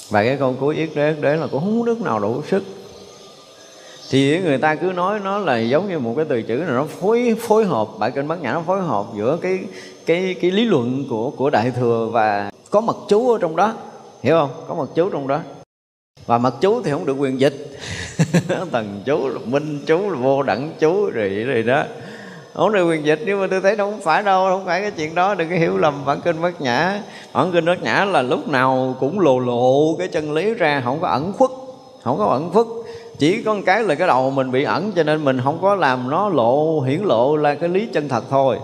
Và 0.09 0.23
cái 0.23 0.37
câu 0.37 0.55
cuối 0.59 0.75
yết 0.75 0.89
đế 0.95 1.13
đế 1.21 1.35
là 1.35 1.47
cũng 1.47 1.59
không 1.59 1.79
có 1.79 1.85
nước 1.85 2.01
nào 2.01 2.19
đủ 2.19 2.41
sức. 2.47 2.63
Thì 4.09 4.39
người 4.39 4.57
ta 4.57 4.75
cứ 4.75 4.85
nói 4.85 5.19
nó 5.19 5.37
là 5.37 5.59
giống 5.59 5.89
như 5.89 5.99
một 5.99 6.13
cái 6.15 6.25
từ 6.29 6.41
chữ 6.41 6.55
nào 6.55 6.75
nó 6.75 6.85
phối 6.85 7.35
phối 7.39 7.65
hợp. 7.65 7.87
Bài 7.99 8.11
kinh 8.15 8.27
bát 8.27 8.41
nhã 8.41 8.53
nó 8.53 8.61
phối 8.61 8.81
hợp 8.81 9.05
giữa 9.17 9.37
cái 9.41 9.59
cái 10.05 10.35
cái 10.41 10.51
lý 10.51 10.65
luận 10.65 11.05
của 11.09 11.29
của 11.29 11.49
đại 11.49 11.71
thừa 11.71 12.09
và 12.11 12.51
có 12.69 12.81
mật 12.81 12.97
chú 13.09 13.31
ở 13.31 13.37
trong 13.41 13.55
đó. 13.55 13.73
Hiểu 14.21 14.35
không? 14.35 14.49
Có 14.67 14.75
mật 14.75 14.89
chú 14.95 15.09
trong 15.09 15.27
đó. 15.27 15.39
Và 16.25 16.37
mật 16.37 16.55
chú 16.61 16.81
thì 16.83 16.91
không 16.91 17.05
được 17.05 17.17
quyền 17.17 17.39
dịch. 17.39 17.79
Thần 18.71 19.01
chú 19.05 19.27
là 19.27 19.39
minh 19.45 19.79
chú 19.85 20.09
là 20.09 20.15
vô 20.15 20.43
đẳng 20.43 20.73
chú, 20.79 21.09
rồi 21.09 21.29
rồi 21.29 21.63
đó 21.63 21.83
không 22.53 22.73
được 22.73 22.87
quyền 22.89 23.05
dịch 23.05 23.19
nhưng 23.25 23.39
mà 23.39 23.47
tôi 23.51 23.61
thấy 23.61 23.77
không 23.77 24.01
phải 24.01 24.23
đâu 24.23 24.49
không 24.49 24.65
phải 24.65 24.81
cái 24.81 24.91
chuyện 24.91 25.15
đó 25.15 25.35
đừng 25.35 25.49
có 25.49 25.55
hiểu 25.55 25.77
lầm 25.77 26.05
bản 26.05 26.21
kinh 26.21 26.41
bát 26.41 26.61
nhã. 26.61 27.01
Bản 27.33 27.51
kinh 27.51 27.65
bát 27.65 27.83
nhã 27.83 28.05
là 28.05 28.21
lúc 28.21 28.47
nào 28.47 28.95
cũng 28.99 29.19
lộ 29.19 29.39
lộ 29.39 29.95
cái 29.97 30.07
chân 30.07 30.33
lý 30.33 30.53
ra 30.53 30.81
không 30.85 30.99
có 31.01 31.07
ẩn 31.07 31.33
khuất 31.33 31.51
không 32.03 32.17
có 32.17 32.25
ẩn 32.25 32.49
khuất. 32.53 32.65
Chỉ 33.19 33.43
có 33.43 33.53
một 33.53 33.61
cái 33.65 33.83
là 33.83 33.95
cái 33.95 34.07
đầu 34.07 34.29
mình 34.29 34.51
bị 34.51 34.63
ẩn 34.63 34.91
cho 34.91 35.03
nên 35.03 35.25
mình 35.25 35.41
không 35.43 35.59
có 35.61 35.75
làm 35.75 36.09
nó 36.09 36.29
lộ 36.29 36.81
hiển 36.81 37.01
lộ 37.03 37.35
là 37.35 37.55
cái 37.55 37.69
lý 37.69 37.87
chân 37.93 38.09
thật 38.09 38.23
thôi. 38.29 38.57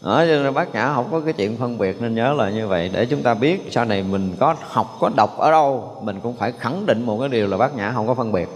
Đó, 0.00 0.24
cho 0.28 0.42
nên 0.42 0.54
bác 0.54 0.74
nhã 0.74 0.92
không 0.94 1.08
có 1.12 1.20
cái 1.20 1.32
chuyện 1.32 1.56
phân 1.56 1.78
biệt 1.78 2.02
nên 2.02 2.14
nhớ 2.14 2.32
là 2.32 2.50
như 2.50 2.68
vậy. 2.68 2.90
Để 2.92 3.06
chúng 3.06 3.22
ta 3.22 3.34
biết 3.34 3.68
sau 3.70 3.84
này 3.84 4.02
mình 4.02 4.34
có 4.40 4.54
học 4.60 4.96
có 5.00 5.10
đọc 5.16 5.38
ở 5.38 5.50
đâu 5.50 5.96
mình 6.02 6.20
cũng 6.22 6.36
phải 6.36 6.52
khẳng 6.58 6.86
định 6.86 7.06
một 7.06 7.16
cái 7.20 7.28
điều 7.28 7.46
là 7.46 7.56
bác 7.56 7.76
nhã 7.76 7.92
không 7.94 8.06
có 8.06 8.14
phân 8.14 8.32
biệt 8.32 8.48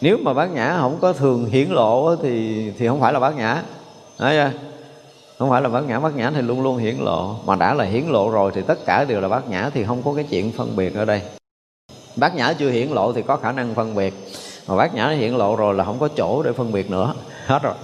nếu 0.00 0.18
mà 0.22 0.32
bác 0.32 0.46
nhã 0.46 0.76
không 0.80 0.98
có 1.00 1.12
thường 1.12 1.46
hiển 1.46 1.68
lộ 1.68 2.16
thì 2.16 2.64
thì 2.78 2.88
không 2.88 3.00
phải 3.00 3.12
là 3.12 3.20
bác 3.20 3.36
nhã. 3.36 3.62
Đấy 4.18 4.36
chưa? 4.36 4.58
không 5.40 5.50
phải 5.50 5.62
là 5.62 5.68
bát 5.68 5.80
nhã 5.80 6.00
bát 6.00 6.16
nhã 6.16 6.30
thì 6.34 6.42
luôn 6.42 6.62
luôn 6.62 6.76
hiển 6.76 6.96
lộ. 6.96 7.36
Mà 7.46 7.56
đã 7.56 7.74
là 7.74 7.84
hiển 7.84 8.04
lộ 8.08 8.30
rồi 8.30 8.52
thì 8.54 8.62
tất 8.62 8.86
cả 8.86 9.04
đều 9.04 9.20
là 9.20 9.28
bát 9.28 9.48
nhã 9.48 9.70
thì 9.74 9.84
không 9.84 10.02
có 10.02 10.14
cái 10.14 10.24
chuyện 10.30 10.52
phân 10.52 10.76
biệt 10.76 10.94
ở 10.94 11.04
đây. 11.04 11.22
Bát 12.16 12.34
nhã 12.34 12.52
chưa 12.52 12.70
hiển 12.70 12.88
lộ 12.88 13.12
thì 13.12 13.22
có 13.22 13.36
khả 13.36 13.52
năng 13.52 13.74
phân 13.74 13.94
biệt. 13.94 14.14
Mà 14.68 14.76
bát 14.76 14.94
nhã 14.94 15.08
hiển 15.08 15.32
lộ 15.32 15.56
rồi 15.56 15.74
là 15.74 15.84
không 15.84 15.98
có 15.98 16.08
chỗ 16.16 16.42
để 16.42 16.52
phân 16.52 16.72
biệt 16.72 16.90
nữa. 16.90 17.14
Hết 17.46 17.62
rồi. 17.62 17.74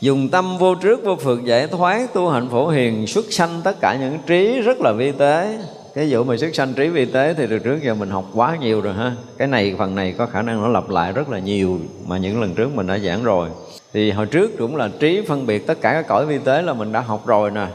Dùng 0.00 0.28
tâm 0.28 0.58
vô 0.58 0.74
trước 0.74 1.04
vô 1.04 1.16
phượt 1.16 1.44
giải 1.44 1.66
thoát 1.66 2.14
tu 2.14 2.28
hạnh 2.28 2.48
phổ 2.50 2.68
hiền, 2.68 3.06
xuất 3.06 3.24
sanh 3.30 3.60
tất 3.64 3.80
cả 3.80 3.96
những 4.00 4.18
trí 4.26 4.60
rất 4.60 4.80
là 4.80 4.92
vi 4.92 5.12
tế 5.12 5.58
cái 5.94 6.08
vụ 6.10 6.24
mà 6.24 6.36
xuất 6.36 6.54
sanh 6.54 6.74
trí 6.74 6.88
vi 6.88 7.04
tế 7.04 7.34
thì 7.34 7.46
từ 7.50 7.58
trước 7.58 7.78
giờ 7.82 7.94
mình 7.94 8.10
học 8.10 8.24
quá 8.34 8.56
nhiều 8.60 8.80
rồi 8.80 8.94
ha. 8.94 9.16
Cái 9.38 9.48
này, 9.48 9.74
phần 9.78 9.94
này 9.94 10.14
có 10.18 10.26
khả 10.26 10.42
năng 10.42 10.62
nó 10.62 10.68
lặp 10.68 10.88
lại 10.88 11.12
rất 11.12 11.28
là 11.28 11.38
nhiều 11.38 11.78
mà 12.06 12.18
những 12.18 12.40
lần 12.40 12.54
trước 12.54 12.74
mình 12.74 12.86
đã 12.86 12.98
giảng 12.98 13.24
rồi. 13.24 13.48
Thì 13.92 14.10
hồi 14.10 14.26
trước 14.26 14.50
cũng 14.58 14.76
là 14.76 14.90
trí 15.00 15.22
phân 15.28 15.46
biệt 15.46 15.66
tất 15.66 15.80
cả 15.80 15.92
các 15.92 16.06
cõi 16.08 16.26
vi 16.26 16.38
tế 16.38 16.62
là 16.62 16.72
mình 16.72 16.92
đã 16.92 17.00
học 17.00 17.26
rồi 17.26 17.50
nè. 17.50 17.66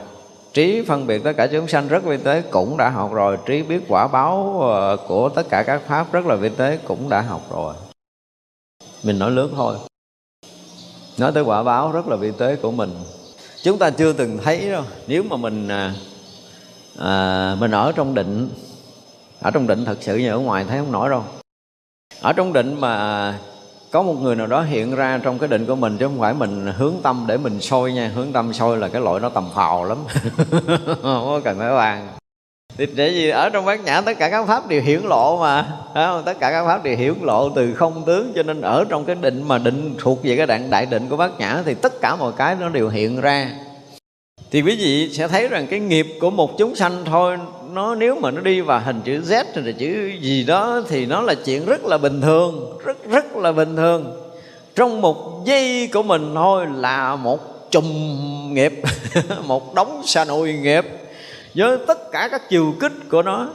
Trí 0.53 0.83
phân 0.87 1.07
biệt 1.07 1.23
tất 1.23 1.33
cả 1.37 1.47
chúng 1.47 1.67
sanh 1.67 1.87
rất 1.87 2.03
vi 2.03 2.17
tế 2.17 2.41
cũng 2.41 2.77
đã 2.77 2.89
học 2.89 3.13
rồi. 3.13 3.37
Trí 3.45 3.61
biết 3.63 3.79
quả 3.87 4.07
báo 4.07 4.59
ờ, 4.61 4.97
của 5.07 5.29
tất 5.29 5.49
cả 5.49 5.63
các 5.63 5.81
pháp 5.87 6.11
rất 6.11 6.25
là 6.25 6.35
vi 6.35 6.49
tế 6.49 6.79
cũng 6.87 7.09
đã 7.09 7.21
học 7.21 7.41
rồi. 7.51 7.73
Mình 9.03 9.19
nói 9.19 9.31
lướt 9.31 9.49
thôi. 9.55 9.75
Nói 11.17 11.31
tới 11.31 11.43
quả 11.43 11.63
báo 11.63 11.91
rất 11.91 12.07
là 12.07 12.15
vi 12.15 12.31
tế 12.37 12.55
của 12.55 12.71
mình. 12.71 12.89
Chúng 13.63 13.77
ta 13.77 13.89
chưa 13.89 14.13
từng 14.13 14.37
thấy 14.43 14.69
đâu. 14.69 14.83
Nếu 15.07 15.23
mà 15.23 15.37
mình 15.37 15.67
à, 15.67 15.93
à, 16.99 17.55
mình 17.59 17.71
ở 17.71 17.91
trong 17.95 18.15
định. 18.15 18.49
Ở 19.41 19.51
trong 19.51 19.67
định 19.67 19.85
thật 19.85 19.97
sự 20.01 20.17
như 20.17 20.31
ở 20.31 20.39
ngoài 20.39 20.65
thấy 20.69 20.79
không 20.79 20.91
nổi 20.91 21.09
đâu. 21.09 21.23
Ở 22.21 22.33
trong 22.33 22.53
định 22.53 22.79
mà 22.79 23.39
có 23.91 24.03
một 24.03 24.15
người 24.21 24.35
nào 24.35 24.47
đó 24.47 24.61
hiện 24.61 24.95
ra 24.95 25.19
trong 25.23 25.39
cái 25.39 25.49
định 25.49 25.65
của 25.65 25.75
mình 25.75 25.97
chứ 25.97 26.05
không 26.05 26.19
phải 26.19 26.33
mình 26.33 26.73
hướng 26.77 26.93
tâm 27.03 27.25
để 27.27 27.37
mình 27.37 27.61
soi 27.61 27.91
nha. 27.91 28.11
Hướng 28.15 28.33
tâm 28.33 28.53
soi 28.53 28.77
là 28.77 28.87
cái 28.87 29.01
loại 29.01 29.19
nó 29.19 29.29
tầm 29.29 29.49
phào 29.55 29.83
lắm. 29.83 29.97
Không 30.87 31.25
có 31.25 31.41
cần 31.43 31.59
phải 31.59 31.71
bàn 31.71 32.07
thì 32.77 32.85
để 32.85 33.09
gì 33.09 33.29
ở 33.29 33.49
trong 33.49 33.65
bát 33.65 33.83
nhã 33.83 34.01
tất 34.01 34.17
cả 34.17 34.29
các 34.29 34.47
pháp 34.47 34.67
đều 34.67 34.81
hiển 34.81 35.01
lộ 35.03 35.37
mà. 35.41 35.65
Không? 35.93 36.23
tất 36.25 36.39
cả 36.39 36.51
các 36.51 36.65
pháp 36.65 36.83
đều 36.83 36.97
hiển 36.97 37.13
lộ 37.21 37.49
từ 37.49 37.73
không 37.73 38.03
tướng 38.05 38.31
cho 38.35 38.43
nên 38.43 38.61
ở 38.61 38.85
trong 38.89 39.05
cái 39.05 39.15
định 39.15 39.43
mà 39.47 39.57
định 39.57 39.95
thuộc 39.99 40.19
về 40.23 40.37
cái 40.37 40.45
đạn 40.45 40.69
đại 40.69 40.85
định 40.85 41.09
của 41.09 41.17
bát 41.17 41.31
nhã 41.39 41.61
thì 41.65 41.73
tất 41.73 42.01
cả 42.01 42.15
mọi 42.15 42.31
cái 42.37 42.55
nó 42.59 42.69
đều 42.69 42.89
hiện 42.89 43.21
ra 43.21 43.51
thì 44.51 44.61
quý 44.61 44.75
vị 44.75 45.09
sẽ 45.13 45.27
thấy 45.27 45.47
rằng 45.47 45.67
cái 45.67 45.79
nghiệp 45.79 46.07
của 46.21 46.29
một 46.29 46.57
chúng 46.57 46.75
sanh 46.75 47.05
thôi, 47.05 47.37
nó 47.71 47.95
nếu 47.95 48.15
mà 48.15 48.31
nó 48.31 48.41
đi 48.41 48.61
vào 48.61 48.81
hình 48.85 49.01
chữ 49.05 49.21
Z 49.21 49.43
hay 49.55 49.63
là 49.63 49.71
chữ 49.71 50.11
gì 50.21 50.43
đó 50.43 50.81
thì 50.87 51.05
nó 51.05 51.21
là 51.21 51.35
chuyện 51.45 51.65
rất 51.65 51.85
là 51.85 51.97
bình 51.97 52.21
thường, 52.21 52.77
rất 52.85 53.09
rất 53.09 53.35
là 53.35 53.51
bình 53.51 53.75
thường. 53.75 54.27
Trong 54.75 55.01
một 55.01 55.45
giây 55.45 55.89
của 55.93 56.03
mình 56.03 56.31
thôi 56.35 56.65
là 56.75 57.15
một 57.15 57.71
chùm 57.71 57.85
nghiệp, 58.53 58.73
một 59.45 59.73
đống 59.73 60.01
sa 60.05 60.25
nội 60.25 60.53
nghiệp. 60.53 60.85
Với 61.55 61.77
tất 61.87 62.11
cả 62.11 62.27
các 62.31 62.49
chiều 62.49 62.73
kích 62.79 62.93
của 63.11 63.21
nó. 63.21 63.47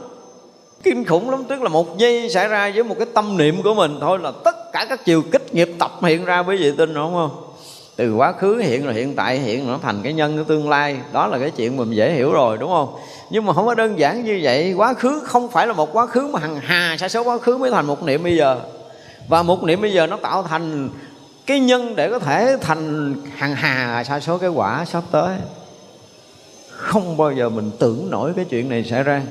Kinh 0.83 1.05
khủng 1.05 1.29
lắm, 1.29 1.43
tức 1.49 1.61
là 1.61 1.69
một 1.69 1.97
giây 1.97 2.29
xảy 2.29 2.47
ra 2.47 2.71
với 2.75 2.83
một 2.83 2.95
cái 2.99 3.07
tâm 3.13 3.37
niệm 3.37 3.63
của 3.63 3.73
mình 3.73 3.97
thôi 4.01 4.19
là 4.21 4.31
tất 4.43 4.55
cả 4.73 4.85
các 4.89 5.05
chiều 5.05 5.21
kích 5.31 5.55
nghiệp 5.55 5.69
tập 5.79 5.91
hiện 6.01 6.25
ra 6.25 6.39
quý 6.39 6.57
vị 6.57 6.71
tin 6.77 6.93
đúng 6.93 7.13
không? 7.13 7.52
Từ 7.95 8.15
quá 8.15 8.31
khứ 8.31 8.57
hiện 8.57 8.85
rồi, 8.85 8.93
hiện 8.93 9.15
tại 9.15 9.39
hiện 9.39 9.67
nó 9.67 9.79
thành 9.81 10.01
cái 10.03 10.13
nhân 10.13 10.37
của 10.37 10.43
tương 10.43 10.69
lai. 10.69 10.97
Đó 11.11 11.27
là 11.27 11.39
cái 11.39 11.51
chuyện 11.51 11.77
mình 11.77 11.91
dễ 11.91 12.11
hiểu 12.13 12.31
rồi, 12.31 12.57
đúng 12.57 12.69
không? 12.69 12.95
Nhưng 13.29 13.45
mà 13.45 13.53
không 13.53 13.65
có 13.65 13.75
đơn 13.75 13.99
giản 13.99 14.23
như 14.23 14.39
vậy. 14.43 14.73
Quá 14.73 14.93
khứ 14.93 15.21
không 15.25 15.51
phải 15.51 15.67
là 15.67 15.73
một 15.73 15.93
quá 15.93 16.05
khứ 16.05 16.27
mà 16.27 16.39
hằng 16.39 16.59
hà 16.63 16.97
sa 16.99 17.09
số 17.09 17.23
quá 17.23 17.37
khứ 17.37 17.57
mới 17.57 17.71
thành 17.71 17.85
một 17.85 18.03
niệm 18.03 18.23
bây 18.23 18.35
giờ. 18.35 18.59
Và 19.27 19.43
một 19.43 19.63
niệm 19.63 19.81
bây 19.81 19.93
giờ 19.93 20.07
nó 20.07 20.17
tạo 20.17 20.43
thành 20.43 20.89
cái 21.45 21.59
nhân 21.59 21.95
để 21.95 22.09
có 22.09 22.19
thể 22.19 22.57
thành 22.61 23.15
hằng 23.35 23.55
hà 23.55 24.03
sa 24.03 24.19
số 24.19 24.37
cái 24.37 24.49
quả 24.49 24.85
sắp 24.85 25.03
tới. 25.11 25.35
Không 26.69 27.17
bao 27.17 27.31
giờ 27.31 27.49
mình 27.49 27.71
tưởng 27.79 28.09
nổi 28.09 28.31
cái 28.35 28.45
chuyện 28.45 28.69
này 28.69 28.83
xảy 28.83 29.03
ra 29.03 29.21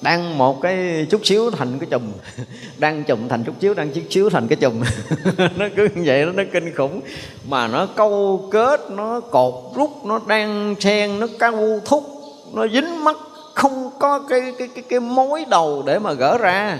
đang 0.00 0.38
một 0.38 0.60
cái 0.60 1.06
chút 1.10 1.26
xíu 1.26 1.50
thành 1.50 1.78
cái 1.78 1.88
chùm. 1.90 2.02
Đang 2.78 3.04
chùm 3.04 3.28
thành 3.28 3.44
chút 3.44 3.54
xíu, 3.60 3.74
đang 3.74 3.90
chút 3.90 4.02
xíu 4.10 4.30
thành 4.30 4.48
cái 4.48 4.56
chùm. 4.56 4.82
Nó 5.56 5.66
cứ 5.76 5.88
như 5.94 6.02
vậy 6.04 6.26
nó 6.34 6.42
kinh 6.52 6.74
khủng. 6.74 7.00
Mà 7.48 7.68
nó 7.68 7.86
câu 7.86 8.48
kết, 8.50 8.90
nó 8.90 9.20
cột 9.20 9.54
rút, 9.76 9.90
nó 10.04 10.20
đang 10.26 10.74
xen, 10.80 11.20
nó 11.20 11.26
cao 11.38 11.80
thúc, 11.84 12.04
nó 12.52 12.68
dính 12.68 13.04
mắt, 13.04 13.16
không 13.54 13.90
có 13.98 14.18
cái 14.18 14.40
cái 14.58 14.68
cái 14.74 14.84
cái 14.88 15.00
mối 15.00 15.44
đầu 15.50 15.82
để 15.86 15.98
mà 15.98 16.12
gỡ 16.12 16.38
ra. 16.38 16.78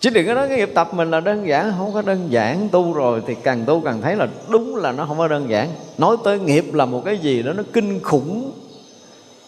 Chứ 0.00 0.10
đừng 0.10 0.26
có 0.26 0.34
nói 0.34 0.48
cái 0.48 0.58
nghiệp 0.58 0.70
tập 0.74 0.94
mình 0.94 1.10
là 1.10 1.20
đơn 1.20 1.48
giản, 1.48 1.72
không 1.78 1.94
có 1.94 2.02
đơn 2.02 2.26
giản 2.30 2.68
tu 2.72 2.92
rồi 2.92 3.22
thì 3.26 3.34
càng 3.42 3.64
tu 3.66 3.80
càng 3.80 4.02
thấy 4.02 4.16
là 4.16 4.28
đúng 4.48 4.76
là 4.76 4.92
nó 4.92 5.04
không 5.06 5.18
có 5.18 5.28
đơn 5.28 5.50
giản. 5.50 5.68
Nói 5.98 6.16
tới 6.24 6.38
nghiệp 6.38 6.74
là 6.74 6.84
một 6.84 7.02
cái 7.04 7.18
gì 7.18 7.42
đó 7.42 7.52
nó 7.52 7.62
kinh 7.72 8.00
khủng 8.00 8.52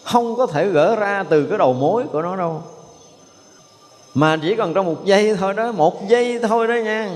không 0.07 0.35
có 0.35 0.47
thể 0.47 0.67
gỡ 0.67 0.95
ra 0.95 1.23
từ 1.29 1.45
cái 1.45 1.57
đầu 1.57 1.73
mối 1.73 2.03
của 2.11 2.21
nó 2.21 2.35
đâu. 2.35 2.63
Mà 4.13 4.37
chỉ 4.41 4.55
còn 4.55 4.73
trong 4.73 4.85
một 4.85 5.05
giây 5.05 5.35
thôi 5.35 5.53
đó 5.53 5.71
một 5.71 6.09
giây 6.09 6.39
thôi 6.39 6.67
đó 6.67 6.73
nha. 6.73 7.09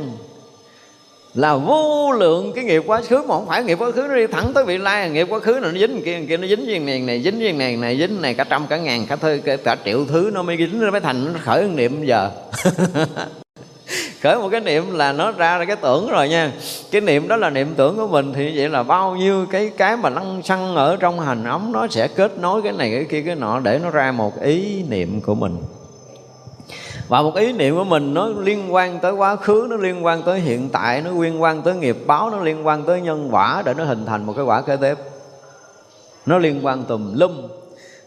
Là 1.34 1.56
vô 1.56 2.12
lượng 2.12 2.54
cái 2.56 2.64
nghiệp 2.64 2.84
quá 2.88 3.02
khứ 3.02 3.18
mà 3.18 3.36
không 3.36 3.48
phải 3.48 3.64
nghiệp 3.64 3.78
quá 3.82 3.92
khứ 3.92 4.06
nó 4.10 4.16
đi 4.16 4.28
thẳng 4.28 4.54
tới 4.54 4.64
vị 4.64 4.78
lai. 4.78 5.10
Nghiệp 5.10 5.28
quá 5.30 5.40
khứ 5.40 5.60
là 5.60 5.72
nó 5.72 5.80
dính 5.80 6.02
kia 6.06 6.20
kia 6.30 6.38
nó 6.38 6.48
dính 6.48 6.66
viên 6.66 6.86
này 6.86 7.00
này 7.00 7.22
dính 7.22 7.40
viên 7.40 7.58
này 7.58 7.78
này 7.78 7.98
dính 7.98 8.22
này 8.22 8.34
cả 8.34 8.44
trăm 8.44 8.68
cả 8.68 8.78
ngàn 8.78 9.06
cả 9.06 9.16
thơ 9.16 9.40
cả, 9.46 9.56
cả 9.56 9.78
triệu 9.86 10.06
thứ 10.06 10.32
nó 10.34 10.44
mới 10.44 10.58
dính 10.58 10.82
nó 10.82 10.92
mới 10.92 11.02
thành 11.02 11.34
nó 11.34 11.40
khởi 11.44 11.64
niệm 11.64 12.06
giờ. 12.06 12.32
khởi 14.22 14.38
một 14.40 14.50
cái 14.52 14.62
niệm 14.62 14.94
là 14.94 15.12
nó 15.12 15.32
ra 15.32 15.58
ra 15.58 15.66
cái 15.66 15.76
tưởng 15.76 16.10
rồi 16.10 16.30
nha. 16.30 16.52
Cái 16.92 17.02
niệm 17.02 17.28
đó 17.28 17.36
là 17.36 17.50
niệm 17.50 17.74
tưởng 17.76 17.98
của 17.98 18.08
mình 18.08 18.34
thì 18.34 18.58
vậy 18.58 18.70
là 18.70 18.84
bao 18.84 19.16
nhiêu 19.16 19.46
cái 19.46 19.72
cái 19.78 19.98
mà 19.98 20.10
lăng 20.10 20.42
xăng 20.44 20.76
ở 20.76 20.98
trong 21.00 21.20
hành 21.20 21.44
ấm 21.44 21.72
nó 21.72 21.88
sẽ 21.88 22.08
kết 22.08 22.38
nối 22.38 22.62
cái 22.62 22.74
này, 22.74 22.92
cái 22.92 23.04
kia, 23.04 23.22
cái 23.22 23.36
nọ 23.36 23.60
để 23.60 23.80
nó 23.84 23.90
ra 23.90 24.12
một 24.12 24.42
ý 24.42 24.84
niệm 24.90 25.22
của 25.22 25.36
mình. 25.36 25.58
Và 27.08 27.22
một 27.22 27.36
ý 27.36 27.54
niệm 27.54 27.76
của 27.76 27.84
mình 27.84 28.14
nó 28.14 28.28
liên 28.28 28.74
quan 28.74 29.00
tới 29.00 29.12
quá 29.12 29.36
khứ, 29.36 29.68
nó 29.70 29.76
liên 29.76 30.06
quan 30.06 30.22
tới 30.24 30.40
hiện 30.40 30.70
tại, 30.70 31.02
nó 31.02 31.12
liên 31.22 31.42
quan 31.42 31.62
tới 31.62 31.74
nghiệp 31.74 31.98
báo, 32.06 32.30
nó 32.30 32.38
liên 32.38 32.68
quan 32.68 32.84
tới 32.84 33.02
nhân 33.02 33.30
quả 33.32 33.62
để 33.66 33.74
nó 33.74 33.84
hình 33.84 34.06
thành 34.06 34.26
một 34.26 34.34
cái 34.36 34.46
quả 34.46 34.62
kế 34.62 34.76
tiếp. 34.76 34.98
Nó 36.26 36.38
liên 36.38 36.66
quan 36.66 36.84
tùm 36.84 37.14
lum 37.14 37.32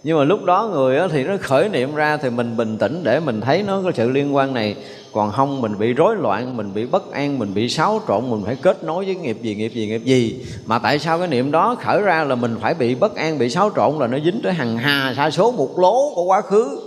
nhưng 0.05 0.19
mà 0.19 0.25
lúc 0.25 0.45
đó 0.45 0.69
người 0.73 1.09
thì 1.13 1.25
nó 1.25 1.35
khởi 1.41 1.69
niệm 1.69 1.95
ra 1.95 2.17
thì 2.17 2.31
mình 2.31 2.57
bình 2.57 2.79
tĩnh 2.79 3.01
để 3.03 3.21
mình 3.21 3.41
thấy 3.41 3.63
nó 3.63 3.81
có 3.85 3.93
sự 3.95 4.11
liên 4.11 4.35
quan 4.35 4.55
này. 4.55 4.75
Còn 5.13 5.33
không, 5.33 5.61
mình 5.61 5.79
bị 5.79 5.93
rối 5.93 6.17
loạn, 6.17 6.57
mình 6.57 6.75
bị 6.75 6.87
bất 6.87 7.13
an, 7.13 7.39
mình 7.39 7.55
bị 7.55 7.69
xáo 7.69 8.01
trộn, 8.09 8.31
mình 8.31 8.43
phải 8.45 8.57
kết 8.63 8.85
nối 8.85 9.05
với 9.05 9.15
nghiệp 9.15 9.39
gì 9.43 9.55
nghiệp 9.55 9.73
gì 9.75 9.87
nghiệp 9.87 10.05
gì. 10.05 10.45
Mà 10.67 10.79
tại 10.79 10.99
sao 10.99 11.19
cái 11.19 11.29
niệm 11.29 11.51
đó 11.51 11.77
khởi 11.81 12.01
ra 12.01 12.25
là 12.25 12.35
mình 12.35 12.57
phải 12.61 12.75
bị 12.75 12.95
bất 12.95 13.17
an, 13.17 13.39
bị 13.39 13.51
xáo 13.51 13.71
trộn, 13.77 13.99
là 13.99 14.07
nó 14.07 14.19
dính 14.25 14.41
tới 14.43 14.53
hằng 14.53 14.77
hà, 14.77 15.15
sa 15.17 15.31
số 15.31 15.53
một 15.53 15.79
lố 15.79 16.15
của 16.15 16.23
quá 16.23 16.41
khứ? 16.41 16.81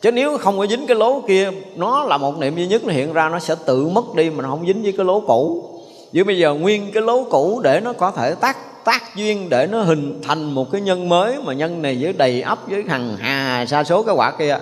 Chứ 0.00 0.12
nếu 0.12 0.38
không 0.38 0.58
có 0.58 0.66
dính 0.66 0.86
cái 0.86 0.96
lố 0.96 1.20
kia, 1.28 1.50
nó 1.76 2.04
là 2.04 2.18
một 2.18 2.38
niệm 2.38 2.56
duy 2.56 2.66
nhất 2.66 2.84
nó 2.84 2.92
hiện 2.92 3.12
ra, 3.12 3.28
nó 3.28 3.38
sẽ 3.38 3.54
tự 3.66 3.88
mất 3.88 4.14
đi 4.14 4.30
mình 4.30 4.46
không 4.46 4.66
dính 4.66 4.82
với 4.82 4.92
cái 4.92 5.06
lố 5.06 5.20
cũ. 5.20 5.64
Chứ 6.12 6.24
bây 6.24 6.38
giờ 6.38 6.54
nguyên 6.54 6.92
cái 6.92 7.02
lố 7.02 7.24
cũ 7.24 7.60
để 7.64 7.80
nó 7.80 7.92
có 7.92 8.10
thể 8.10 8.34
tác 8.34 8.56
tác 8.84 9.16
duyên 9.16 9.48
để 9.48 9.66
nó 9.66 9.82
hình 9.82 10.20
thành 10.22 10.50
một 10.54 10.72
cái 10.72 10.80
nhân 10.80 11.08
mới 11.08 11.38
mà 11.44 11.52
nhân 11.52 11.82
này 11.82 11.98
với 12.00 12.12
đầy 12.12 12.42
ấp, 12.42 12.58
với 12.68 12.84
hằng 12.88 13.16
hà, 13.16 13.66
sa 13.66 13.84
số 13.84 14.02
cái 14.02 14.14
quả 14.14 14.32
kia. 14.38 14.58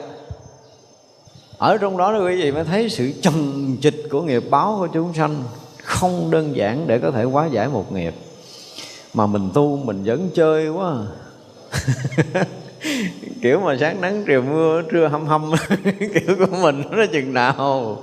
Ở 1.58 1.76
trong 1.76 1.96
đó 1.96 2.18
quý 2.26 2.42
vị 2.42 2.52
mới 2.52 2.64
thấy 2.64 2.88
sự 2.88 3.12
trần 3.22 3.76
trịch 3.80 4.06
của 4.10 4.22
nghiệp 4.22 4.44
báo 4.50 4.76
của 4.78 4.86
chúng 4.86 5.14
sanh, 5.14 5.44
không 5.82 6.30
đơn 6.30 6.56
giản 6.56 6.86
để 6.86 6.98
có 6.98 7.10
thể 7.10 7.24
hóa 7.24 7.46
giải 7.46 7.68
một 7.68 7.92
nghiệp. 7.92 8.14
Mà 9.14 9.26
mình 9.26 9.50
tu, 9.54 9.76
mình 9.76 10.04
vẫn 10.04 10.30
chơi 10.34 10.68
quá. 10.68 10.94
Kiểu 13.42 13.60
mà 13.60 13.76
sáng 13.80 14.00
nắng 14.00 14.24
chiều 14.26 14.42
mưa, 14.42 14.82
trưa 14.92 15.08
hâm 15.08 15.26
hâm 15.26 15.52
kiểu 15.98 16.36
của 16.38 16.56
mình 16.62 16.82
nó 16.90 17.06
chừng 17.12 17.34
nào 17.34 17.98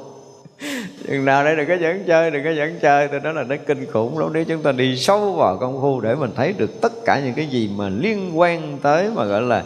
chừng 1.08 1.26
nào 1.26 1.44
đây 1.44 1.56
đừng 1.56 1.68
có 1.68 1.74
dẫn 1.74 2.04
chơi, 2.08 2.32
đừng 2.32 2.44
có 2.44 2.50
dẫn 2.50 2.80
chơi. 2.82 3.08
Tôi 3.08 3.20
nói 3.20 3.34
là 3.34 3.44
nó 3.44 3.56
kinh 3.68 3.92
khủng 3.92 4.20
lắm. 4.20 4.30
Nếu 4.34 4.44
chúng 4.44 4.64
ta 4.64 4.72
đi 4.72 4.98
sâu 4.98 5.34
vào 5.34 5.58
công 5.58 5.82
phu 5.82 6.00
để 6.00 6.16
mình 6.16 6.32
thấy 6.36 6.54
được 6.54 6.82
tất 6.82 6.92
cả 7.06 7.20
những 7.20 7.34
cái 7.34 7.46
gì 7.46 7.70
mà 7.76 7.90
liên 7.90 8.40
quan 8.40 8.78
tới 8.82 9.10
mà 9.16 9.26
gọi 9.26 9.42
là 9.42 9.64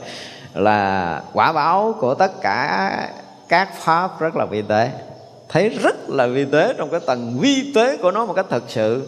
là 0.53 1.21
quả 1.33 1.53
báo 1.53 1.95
của 1.99 2.13
tất 2.13 2.41
cả 2.41 3.09
các 3.49 3.69
pháp 3.77 4.19
rất 4.19 4.35
là 4.35 4.45
vi 4.45 4.61
tế. 4.61 4.89
Thấy 5.49 5.69
rất 5.69 6.09
là 6.09 6.27
vi 6.27 6.45
tế 6.45 6.73
trong 6.77 6.89
cái 6.89 6.99
tầng 7.05 7.37
vi 7.39 7.71
tế 7.75 7.97
của 7.97 8.11
nó 8.11 8.25
một 8.25 8.33
cách 8.33 8.45
thật 8.49 8.63
sự. 8.67 9.07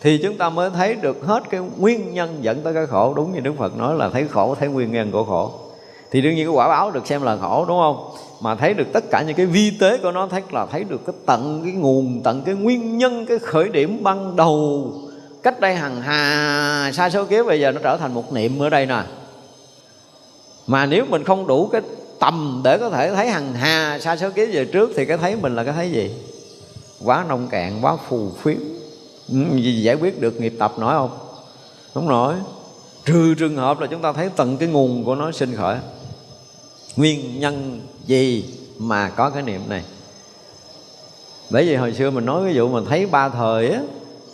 Thì 0.00 0.20
chúng 0.22 0.38
ta 0.38 0.48
mới 0.48 0.70
thấy 0.70 0.94
được 0.94 1.24
hết 1.26 1.42
cái 1.50 1.60
nguyên 1.78 2.14
nhân 2.14 2.38
dẫn 2.40 2.62
tới 2.62 2.74
cái 2.74 2.86
khổ. 2.86 3.14
Đúng 3.14 3.32
như 3.34 3.40
đức 3.40 3.52
phật 3.58 3.76
nói 3.76 3.94
là 3.96 4.08
thấy 4.08 4.26
khổ, 4.30 4.54
thấy 4.60 4.68
nguyên 4.68 4.92
nhân 4.92 5.10
của 5.10 5.24
khổ 5.24 5.52
thì 6.14 6.20
đương 6.20 6.34
nhiên 6.34 6.46
cái 6.46 6.54
quả 6.54 6.68
báo 6.68 6.90
được 6.90 7.06
xem 7.06 7.22
là 7.22 7.36
khổ, 7.36 7.64
đúng 7.68 7.78
không? 7.78 8.10
Mà 8.40 8.54
thấy 8.54 8.74
được 8.74 8.86
tất 8.92 9.04
cả 9.10 9.22
những 9.26 9.36
cái 9.36 9.46
vi 9.46 9.70
tế 9.80 9.98
của 9.98 10.12
nó, 10.12 10.28
thấy 10.28 10.42
là 10.50 10.66
thấy 10.66 10.84
được 10.84 11.06
cái 11.06 11.14
tận 11.26 11.60
cái 11.64 11.72
nguồn, 11.72 12.20
tận 12.24 12.42
cái 12.42 12.54
nguyên 12.54 12.98
nhân, 12.98 13.26
cái 13.26 13.38
khởi 13.38 13.68
điểm 13.68 14.02
ban 14.02 14.36
đầu. 14.36 14.92
Cách 15.42 15.60
đây 15.60 15.74
hằng 15.74 16.00
hà 16.00 16.90
xa 16.94 17.10
số 17.10 17.24
kiếp 17.24 17.46
bây 17.46 17.60
giờ 17.60 17.72
nó 17.72 17.80
trở 17.82 17.96
thành 17.96 18.14
một 18.14 18.32
niệm 18.32 18.62
ở 18.62 18.70
đây 18.70 18.86
nè. 18.86 19.02
Mà 20.66 20.86
nếu 20.86 21.04
mình 21.08 21.24
không 21.24 21.46
đủ 21.46 21.66
cái 21.66 21.82
tầm 22.20 22.60
để 22.64 22.78
có 22.78 22.90
thể 22.90 23.14
thấy 23.14 23.28
hằng 23.28 23.52
hà 23.52 23.98
xa 24.00 24.16
số 24.16 24.30
kiếp 24.30 24.48
về 24.52 24.64
trước 24.64 24.90
thì 24.96 25.04
cái 25.04 25.16
thấy 25.16 25.36
mình 25.36 25.56
là 25.56 25.64
cái 25.64 25.74
thấy 25.74 25.90
gì? 25.90 26.10
Quá 27.04 27.24
nông 27.28 27.48
cạn, 27.48 27.78
quá 27.82 27.96
phù 28.08 28.30
phiếm. 28.42 28.58
Ừ, 29.32 29.56
gì 29.56 29.82
giải 29.82 29.94
quyết 29.94 30.20
được 30.20 30.40
nghiệp 30.40 30.54
tập 30.58 30.72
nổi 30.78 30.94
không? 30.94 31.18
Không 31.94 32.08
nổi. 32.08 32.34
Trừ 33.04 33.34
trường 33.34 33.56
hợp 33.56 33.80
là 33.80 33.86
chúng 33.86 34.02
ta 34.02 34.12
thấy 34.12 34.28
tận 34.36 34.56
cái 34.56 34.68
nguồn 34.68 35.04
của 35.04 35.14
nó 35.14 35.32
sinh 35.32 35.56
khởi 35.56 35.76
nguyên 36.96 37.40
nhân 37.40 37.80
gì 38.06 38.44
mà 38.78 39.08
có 39.08 39.30
cái 39.30 39.42
niệm 39.42 39.60
này? 39.68 39.82
Bởi 41.50 41.66
vì 41.66 41.74
hồi 41.74 41.94
xưa 41.94 42.10
mình 42.10 42.24
nói 42.24 42.44
ví 42.44 42.54
dụ 42.54 42.68
mình 42.68 42.84
thấy 42.88 43.06
ba 43.06 43.28
thời 43.28 43.70
á, 43.70 43.80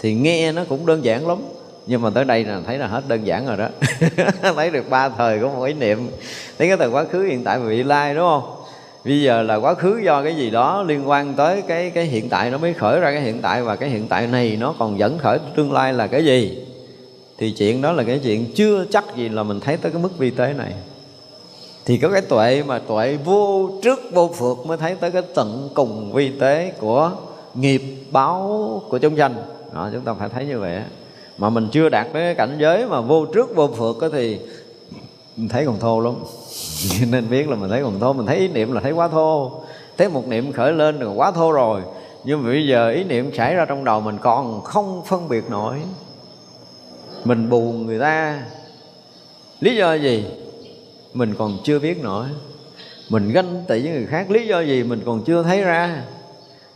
thì 0.01 0.15
nghe 0.15 0.53
nó 0.53 0.65
cũng 0.69 0.87
đơn 0.87 1.05
giản 1.05 1.29
lắm. 1.29 1.39
Nhưng 1.87 2.03
mà 2.03 2.11
tới 2.11 2.25
đây 2.25 2.45
là 2.45 2.61
thấy 2.67 2.79
là 2.79 2.87
hết 2.87 3.09
đơn 3.09 3.27
giản 3.27 3.47
rồi 3.47 3.57
đó. 3.57 3.69
Thấy 4.57 4.71
được 4.71 4.91
ba 4.91 5.09
thời 5.09 5.39
có 5.39 5.49
một 5.49 5.65
ý 5.65 5.73
niệm. 5.73 6.09
Thấy 6.59 6.69
cái 6.69 6.77
từ 6.77 6.91
quá 6.91 7.05
khứ 7.05 7.23
hiện 7.23 7.45
tại 7.45 7.59
và 7.59 7.67
vị 7.67 7.83
lai, 7.83 8.15
đúng 8.15 8.25
không? 8.25 8.43
Bây 9.05 9.23
giờ 9.23 9.43
là 9.43 9.55
quá 9.55 9.75
khứ 9.75 10.01
do 10.05 10.23
cái 10.23 10.37
gì 10.37 10.51
đó 10.51 10.83
liên 10.83 11.09
quan 11.09 11.35
tới 11.35 11.63
cái 11.69 11.91
cái 11.91 12.05
hiện 12.05 12.29
tại, 12.29 12.51
nó 12.51 12.59
mới 12.59 12.75
khởi 12.75 13.01
ra 13.01 13.13
cái 13.13 13.21
hiện 13.21 13.43
tại. 13.43 13.63
Và 13.63 13.77
cái 13.77 13.89
hiện 13.89 14.09
tại 14.09 14.27
này 14.27 14.57
nó 14.61 14.75
còn 14.79 14.99
dẫn 14.99 15.19
khởi 15.19 15.39
tương 15.57 15.73
lai 15.73 15.93
là 15.93 16.07
cái 16.07 16.25
gì? 16.25 16.59
Thì 17.39 17.51
chuyện 17.51 17.83
đó 17.83 17.93
là 17.93 18.03
cái 18.03 18.21
chuyện 18.25 18.53
chưa 18.55 18.85
chắc 18.91 19.05
gì 19.17 19.29
là 19.29 19.43
mình 19.43 19.61
thấy 19.61 19.77
tới 19.77 19.93
cái 19.93 20.03
mức 20.03 20.19
vi 20.19 20.31
tế 20.31 20.53
này 20.53 20.73
thì 21.91 21.99
có 21.99 22.09
cái 22.09 22.21
tuệ 22.21 22.63
mà 22.67 22.79
tuệ 22.79 23.19
vô 23.25 23.71
trước 23.83 24.01
vô 24.13 24.31
phượt 24.35 24.67
mới 24.67 24.79
thấy 24.79 24.95
tới 24.95 25.11
cái 25.11 25.23
tận 25.35 25.69
cùng 25.75 26.13
vi 26.13 26.39
tế 26.41 26.73
của 26.81 27.11
nghiệp 27.55 27.83
báo 28.11 28.83
của 28.89 28.99
chúng 28.99 29.17
sanh. 29.17 29.35
Đó, 29.75 29.91
chúng 29.93 30.01
ta 30.01 30.15
phải 30.15 30.29
thấy 30.29 30.47
như 30.47 30.59
vậy 30.61 30.83
mà 31.39 31.51
mình 31.51 31.69
chưa 31.73 31.89
đạt 31.89 32.07
tới 32.13 32.23
cái 32.23 32.35
cảnh 32.35 32.57
giới 32.61 32.87
mà 32.87 33.01
vô 33.01 33.27
trước 33.27 33.57
vô 33.57 33.67
phượt 33.67 33.97
thì 34.13 34.39
mình 35.37 35.49
thấy 35.49 35.67
còn 35.67 35.79
thô 35.79 36.01
lắm. 36.01 36.15
Nên 37.11 37.31
biết 37.31 37.49
là 37.49 37.57
mình 37.57 37.71
thấy 37.71 37.83
còn 37.83 38.01
thô 38.01 38.13
mình 38.13 38.27
thấy 38.27 38.37
ý 38.37 38.49
niệm 38.49 38.73
là 38.73 38.81
thấy 38.81 38.93
quá 38.93 39.09
thô. 39.09 39.53
Thấy 39.99 40.09
một 40.09 40.29
niệm 40.29 40.53
khởi 40.53 40.73
lên 40.73 40.99
là 40.99 41.13
quá 41.13 41.31
thô 41.31 41.53
rồi. 41.53 41.83
Nhưng 42.25 42.43
mà 42.43 42.49
bây 42.49 42.67
giờ 42.67 42.91
ý 42.91 43.05
niệm 43.05 43.35
xảy 43.35 43.55
ra 43.55 43.65
trong 43.65 43.85
đầu 43.85 44.01
mình 44.01 44.19
còn 44.21 44.61
không 44.61 45.03
phân 45.07 45.29
biệt 45.29 45.45
nổi. 45.51 45.77
Mình 47.25 47.51
buồn 47.51 47.87
người 47.87 47.99
ta. 47.99 48.43
Lý 49.61 49.77
do 49.77 49.95
gì? 49.95 50.25
Mình 51.15 51.35
còn 51.39 51.59
chưa 51.65 51.79
biết 51.79 52.03
nổi. 52.03 52.27
Mình 53.09 53.33
ganh 53.33 53.65
tị 53.69 53.83
với 53.83 53.93
người 53.93 54.07
khác, 54.07 54.31
lý 54.31 54.47
do 54.47 54.61
gì 54.61 54.83
mình 54.83 55.03
còn 55.07 55.25
chưa 55.25 55.43
thấy 55.43 55.63
ra. 55.63 56.03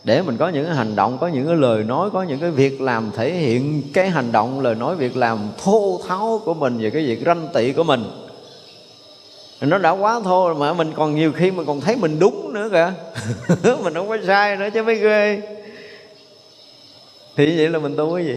Để 0.04 0.22
mình 0.22 0.36
có 0.36 0.48
những 0.48 0.66
cái 0.66 0.74
hành 0.74 0.96
động, 0.96 1.18
có 1.20 1.28
những 1.28 1.46
cái 1.46 1.56
lời 1.56 1.84
nói, 1.84 2.10
có 2.12 2.22
những 2.22 2.40
cái 2.40 2.50
việc 2.50 2.80
làm 2.80 3.10
thể 3.16 3.32
hiện 3.32 3.82
cái 3.92 4.08
hành 4.08 4.32
động, 4.32 4.60
lời 4.60 4.74
nói, 4.74 4.96
việc 4.96 5.16
làm 5.16 5.38
thô 5.64 6.00
tháo 6.08 6.42
của 6.44 6.54
mình 6.54 6.78
về 6.78 6.90
cái 6.90 7.06
việc 7.06 7.22
ranh 7.26 7.48
tị 7.54 7.72
của 7.72 7.84
mình. 7.84 8.04
Nó 9.60 9.78
đã 9.78 9.90
quá 9.90 10.20
thô 10.24 10.48
rồi 10.48 10.56
mà 10.56 10.72
mình 10.72 10.92
còn 10.96 11.14
nhiều 11.14 11.32
khi 11.32 11.50
mình 11.50 11.66
còn 11.66 11.80
thấy 11.80 11.96
mình 11.96 12.18
đúng 12.18 12.52
nữa 12.52 12.68
kìa. 12.72 12.92
Mình 13.84 13.94
không 13.94 14.08
có 14.08 14.18
sai 14.26 14.56
nữa 14.56 14.68
chứ 14.74 14.82
mới 14.82 14.94
ghê. 14.94 15.42
Thì 17.36 17.56
vậy 17.56 17.68
là 17.68 17.78
mình 17.78 17.96
tu 17.96 18.14
cái 18.14 18.24
gì? 18.26 18.36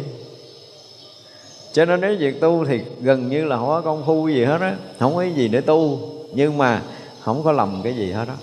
Cho 1.77 1.85
nên 1.85 2.01
nếu 2.01 2.15
việc 2.19 2.41
tu 2.41 2.65
thì 2.65 2.81
gần 3.01 3.29
như 3.29 3.45
là 3.45 3.57
không 3.57 3.67
có 3.67 3.81
công 3.81 4.03
phu 4.05 4.27
gì 4.27 4.45
hết 4.45 4.61
á 4.61 4.75
không 4.99 5.15
có 5.15 5.21
gì 5.23 5.47
để 5.47 5.61
tu 5.61 5.99
nhưng 6.33 6.57
mà 6.57 6.81
không 7.23 7.43
có 7.43 7.51
lầm 7.51 7.81
cái 7.83 7.95
gì 7.95 8.11
hết 8.11 8.27
á 8.27 8.33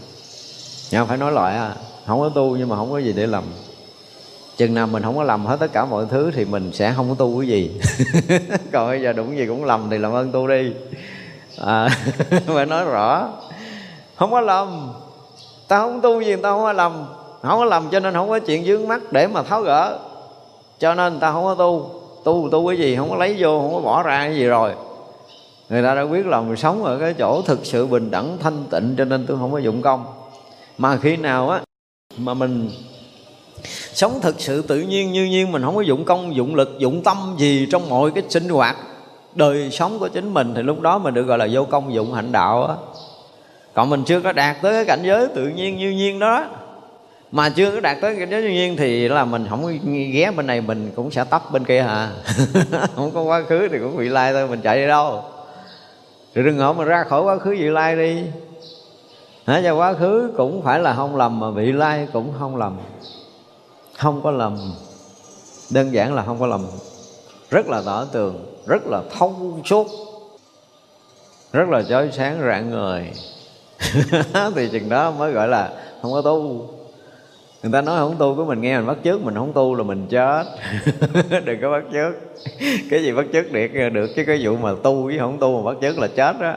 nhà 0.91 1.05
phải 1.05 1.17
nói 1.17 1.33
lại 1.33 1.57
à 1.57 1.75
không 2.07 2.21
có 2.21 2.29
tu 2.29 2.57
nhưng 2.57 2.69
mà 2.69 2.77
không 2.77 2.93
có 2.93 2.99
gì 2.99 3.13
để 3.13 3.27
lầm 3.27 3.45
chừng 4.57 4.75
nào 4.75 4.87
mình 4.87 5.03
không 5.03 5.17
có 5.17 5.23
lầm 5.23 5.47
hết 5.47 5.57
tất 5.61 5.73
cả 5.73 5.85
mọi 5.85 6.07
thứ 6.11 6.31
thì 6.35 6.45
mình 6.45 6.73
sẽ 6.73 6.93
không 6.97 7.09
có 7.09 7.15
tu 7.15 7.41
cái 7.41 7.49
gì 7.49 7.81
còn 8.73 8.89
bây 8.89 9.03
giờ 9.03 9.13
đúng 9.13 9.37
gì 9.37 9.47
cũng 9.47 9.65
lầm 9.65 9.91
thì 9.91 9.99
làm 9.99 10.13
ơn 10.13 10.33
tu 10.33 10.49
đi 10.49 10.73
à, 11.59 11.89
phải 12.47 12.67
nói 12.67 12.85
rõ 12.85 13.29
không 14.17 14.31
có 14.31 14.41
lầm 14.41 14.93
ta 15.69 15.79
không 15.79 16.01
tu 16.01 16.21
gì 16.21 16.37
ta 16.37 16.51
không 16.51 16.63
có 16.63 16.73
lầm 16.73 17.07
không 17.43 17.59
có 17.59 17.65
lầm 17.65 17.89
cho 17.91 18.01
nên 18.01 18.15
không 18.15 18.29
có 18.29 18.39
chuyện 18.39 18.65
dướng 18.65 18.89
mắt 18.89 19.13
để 19.13 19.27
mà 19.27 19.43
tháo 19.43 19.63
gỡ 19.63 19.99
cho 20.79 20.95
nên 20.95 21.21
ta 21.21 21.33
không 21.33 21.45
có 21.45 21.55
tu 21.55 22.04
tu 22.25 22.49
tu 22.53 22.69
cái 22.69 22.79
gì, 22.79 22.97
không 22.97 23.11
có 23.11 23.17
lấy 23.17 23.37
vô, 23.39 23.61
không 23.61 23.75
có 23.75 23.81
bỏ 23.81 24.03
ra 24.03 24.27
cái 24.27 24.37
gì 24.37 24.45
rồi. 24.45 24.73
Người 25.69 25.83
ta 25.83 25.95
đã 25.95 26.03
quyết 26.03 26.27
lòng 26.27 26.57
sống 26.57 26.85
ở 26.85 26.99
cái 26.99 27.15
chỗ 27.19 27.43
thực 27.43 27.67
sự 27.67 27.87
bình 27.87 28.11
đẳng, 28.11 28.39
thanh 28.41 28.65
tịnh, 28.71 28.95
cho 28.99 29.05
nên 29.05 29.27
tôi 29.27 29.37
không 29.39 29.53
có 29.53 29.59
dụng 29.59 29.83
công. 29.83 30.05
Mà 30.79 30.97
khi 30.97 31.17
nào 31.17 31.51
á, 31.51 31.61
mà 32.19 32.35
mình 32.35 32.71
sống 33.93 34.21
thực 34.23 34.41
sự 34.41 34.63
tự 34.63 34.81
nhiên 34.81 35.13
như 35.13 35.25
nhiên 35.25 35.53
mình 35.53 35.63
không 35.63 35.77
có 35.77 35.81
dụng 35.81 36.05
công, 36.05 36.37
dụng 36.37 36.55
lực, 36.55 36.79
dụng 36.79 37.03
tâm 37.03 37.35
gì 37.39 37.67
trong 37.71 37.89
mọi 37.89 38.11
cái 38.11 38.25
sinh 38.29 38.49
hoạt, 38.49 38.77
đời 39.35 39.71
sống 39.71 39.99
của 39.99 40.09
chính 40.09 40.35
mình, 40.35 40.53
thì 40.57 40.63
lúc 40.63 40.81
đó 40.81 40.99
mình 40.99 41.15
được 41.15 41.23
gọi 41.23 41.39
là 41.39 41.49
vô 41.53 41.65
công, 41.65 41.95
dụng 41.95 42.15
hạnh 42.15 42.33
đạo 42.33 42.67
á. 42.67 42.75
Còn 43.75 43.91
mình 43.91 44.05
chưa 44.05 44.21
có 44.21 44.33
đạt 44.33 44.57
tới 44.63 44.73
cái 44.73 44.85
cảnh 44.85 45.03
giới 45.03 45.29
tự 45.35 45.47
nhiên 45.47 45.79
như 45.79 45.91
nhiên 45.91 46.19
đó 46.19 46.45
mà 47.35 47.49
chưa 47.49 47.71
có 47.71 47.81
đạt 47.81 47.97
tới 48.01 48.17
cảnh 48.19 48.31
giới 48.31 48.43
tự 48.43 48.49
nhiên 48.49 48.77
thì 48.77 49.09
là 49.09 49.25
mình 49.25 49.47
không 49.51 49.79
ghé 50.13 50.31
bên 50.31 50.47
này 50.47 50.61
mình 50.61 50.93
cũng 50.97 51.11
sẽ 51.11 51.25
tấp 51.25 51.43
bên 51.53 51.65
kia 51.65 51.83
hả? 51.83 52.11
Không 52.97 53.11
có 53.15 53.23
quá 53.23 53.43
khứ 53.49 53.69
thì 53.69 53.79
cũng 53.79 53.97
bị 53.97 54.09
lai 54.09 54.33
thôi 54.33 54.49
mình 54.49 54.61
chạy 54.61 54.79
đi 54.79 54.87
đâu? 54.87 55.23
Rồi 56.35 56.45
đừng 56.45 56.57
ngộ 56.57 56.73
mà 56.73 56.85
ra 56.85 57.05
khỏi 57.05 57.23
quá 57.23 57.39
khứ 57.39 57.51
vị 57.51 57.71
lai 57.71 57.97
đi. 57.97 58.23
Hả, 59.47 59.61
cho 59.65 59.75
quá 59.75 59.93
khứ 59.93 60.33
cũng 60.37 60.63
phải 60.63 60.81
là 60.81 60.95
không 60.95 61.17
lầm 61.17 61.41
mà 61.41 61.51
vị 61.51 61.73
lai 61.73 62.09
cũng 62.13 62.33
không 62.39 62.57
lầm. 62.57 62.79
Không 63.99 64.23
có 64.23 64.31
lầm. 64.31 64.73
Đơn 65.71 65.93
giản 65.93 66.15
là 66.15 66.23
không 66.23 66.41
có 66.41 66.47
lầm. 66.47 66.67
Rất 67.51 67.67
là 67.67 67.83
tỏ 67.87 68.05
tường 68.05 68.57
rất 68.67 68.87
là 68.87 69.03
thông 69.19 69.63
suốt 69.65 69.87
rất 71.53 71.69
là 71.69 71.83
chói 71.83 72.11
sáng 72.13 72.41
rạng 72.47 72.71
người 72.71 73.13
thì 74.55 74.69
chừng 74.73 74.89
đó 74.89 75.11
mới 75.11 75.33
gọi 75.33 75.49
là 75.49 75.73
không 76.03 76.13
có 76.13 76.23
tu 76.23 76.69
người 77.65 77.73
ta 77.73 77.81
nói 77.81 77.99
không 77.99 78.17
tu 78.19 78.35
của 78.35 78.45
mình 78.45 78.61
nghe 78.61 78.77
mình 78.77 78.87
bắt 78.87 78.97
chước, 79.05 79.23
mình 79.23 79.35
không 79.35 79.53
tu 79.53 79.75
là 79.75 79.83
mình 79.83 80.07
chết. 80.11 80.45
Đừng 81.45 81.61
có 81.63 81.71
bắt 81.71 81.83
chước. 81.93 82.15
Cái 82.91 83.03
gì 83.03 83.13
bắt 83.13 83.27
chước 83.33 83.53
được 83.53 83.89
được 83.93 84.11
chứ 84.17 84.25
cái 84.27 84.41
vụ 84.43 84.57
mà 84.57 84.71
tu 84.83 85.03
với 85.03 85.19
không 85.19 85.39
tu 85.39 85.63
mà 85.63 85.73
bắt 85.73 85.79
chước 85.81 85.99
là 85.99 86.09
chết 86.09 86.41
đó. 86.41 86.55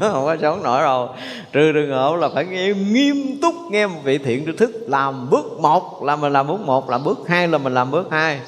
Không 0.00 0.24
có 0.26 0.36
sống 0.42 0.62
nổi 0.62 0.82
đâu. 0.82 1.08
Trừ 1.52 1.72
trường 1.72 1.90
hợp 1.90 2.16
là 2.16 2.28
phải 2.34 2.44
nghe 2.44 2.74
nghiêm 2.74 3.16
túc, 3.42 3.54
nghe 3.70 3.86
một 3.86 3.98
vị 4.04 4.18
thiện 4.18 4.46
tri 4.46 4.52
thức, 4.52 4.70
làm 4.86 5.30
bước 5.30 5.60
một 5.60 6.02
là 6.04 6.16
mình 6.16 6.32
làm 6.32 6.46
bước 6.46 6.60
một, 6.60 6.90
làm 6.90 7.04
bước 7.04 7.18
hai 7.28 7.48
là 7.48 7.58
mình 7.58 7.74
làm 7.74 7.90
bước 7.90 8.08
hai. 8.10 8.40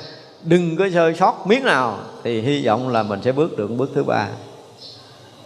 Đừng 0.43 0.77
có 0.77 0.89
sơ 0.95 1.13
sót 1.13 1.47
miếng 1.47 1.65
nào, 1.65 1.99
thì 2.25 2.41
hy 2.41 2.67
vọng 2.67 2.89
là 2.89 3.03
mình 3.03 3.21
sẽ 3.23 3.33
bước 3.33 3.57
được 3.57 3.71
bước 3.77 3.91
thứ 3.95 4.05
ba. 4.05 4.29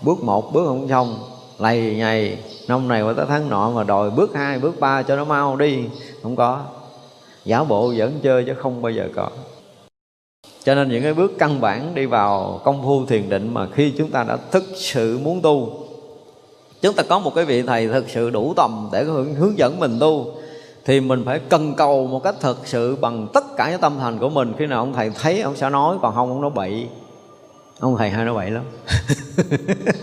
Bước 0.03 0.23
một, 0.23 0.53
bước 0.53 0.67
không 0.67 0.89
xong 0.89 1.32
lầy 1.59 1.97
nhầy, 1.97 2.39
năm 2.69 2.89
này 2.89 3.03
qua 3.03 3.13
tới 3.13 3.27
tháng 3.29 3.49
nọ 3.49 3.71
mà 3.71 3.85
đòi 3.85 4.11
bước 4.11 4.35
hai, 4.35 4.59
bước 4.59 4.81
ba 4.81 5.03
cho 5.03 5.17
nó 5.17 5.25
mau 5.25 5.57
đi. 5.57 5.79
Không 6.23 6.37
có. 6.37 6.61
Giả 7.45 7.65
bộ 7.65 7.93
vẫn 7.97 8.21
chơi 8.23 8.45
chứ 8.45 8.55
không 8.55 8.83
bao 8.83 8.93
giờ 8.93 9.09
có. 9.17 9.29
Cho 10.65 10.75
nên 10.75 10.89
những 10.89 11.03
cái 11.03 11.15
bước 11.15 11.33
căn 11.39 11.61
bản 11.61 11.95
đi 11.95 12.07
vào 12.07 12.61
công 12.65 12.83
phu 12.83 13.07
thiền 13.07 13.29
định 13.29 13.55
mà 13.55 13.67
khi 13.73 13.93
chúng 13.99 14.11
ta 14.11 14.25
đã 14.25 14.37
thực 14.51 14.65
sự 14.77 15.19
muốn 15.19 15.41
tu, 15.41 15.73
chúng 16.83 16.95
ta 16.95 17.03
có 17.03 17.19
một 17.19 17.35
cái 17.35 17.45
vị 17.45 17.63
thầy 17.63 17.89
thực 17.89 18.11
sự 18.11 18.31
đủ 18.31 18.53
tầm 18.57 18.89
để 18.93 19.05
hướng 19.39 19.59
dẫn 19.59 19.81
mình 19.81 19.99
tu, 20.01 20.27
thì 20.85 21.01
mình 21.01 21.23
phải 21.25 21.39
cần 21.39 21.75
cầu 21.75 22.07
một 22.07 22.23
cách 22.25 22.35
thực 22.41 22.67
sự 22.67 22.97
bằng 22.97 23.29
tất 23.35 23.45
cả 23.57 23.71
những 23.71 23.81
tâm 23.81 23.97
thành 24.01 24.19
của 24.19 24.29
mình. 24.29 24.53
Khi 24.59 24.67
nào 24.67 24.79
ông 24.79 24.93
thầy 24.93 25.11
thấy 25.11 25.41
ông 25.41 25.57
sẽ 25.57 25.71
nói, 25.71 25.97
còn 26.03 26.15
không 26.15 26.29
ông 26.29 26.41
nói 26.41 26.51
bậy 26.55 26.87
ông 27.83 27.97
thầy 27.99 28.11
hay 28.11 28.25
nói 28.25 28.35
vậy 28.35 28.51
lắm. 28.51 28.63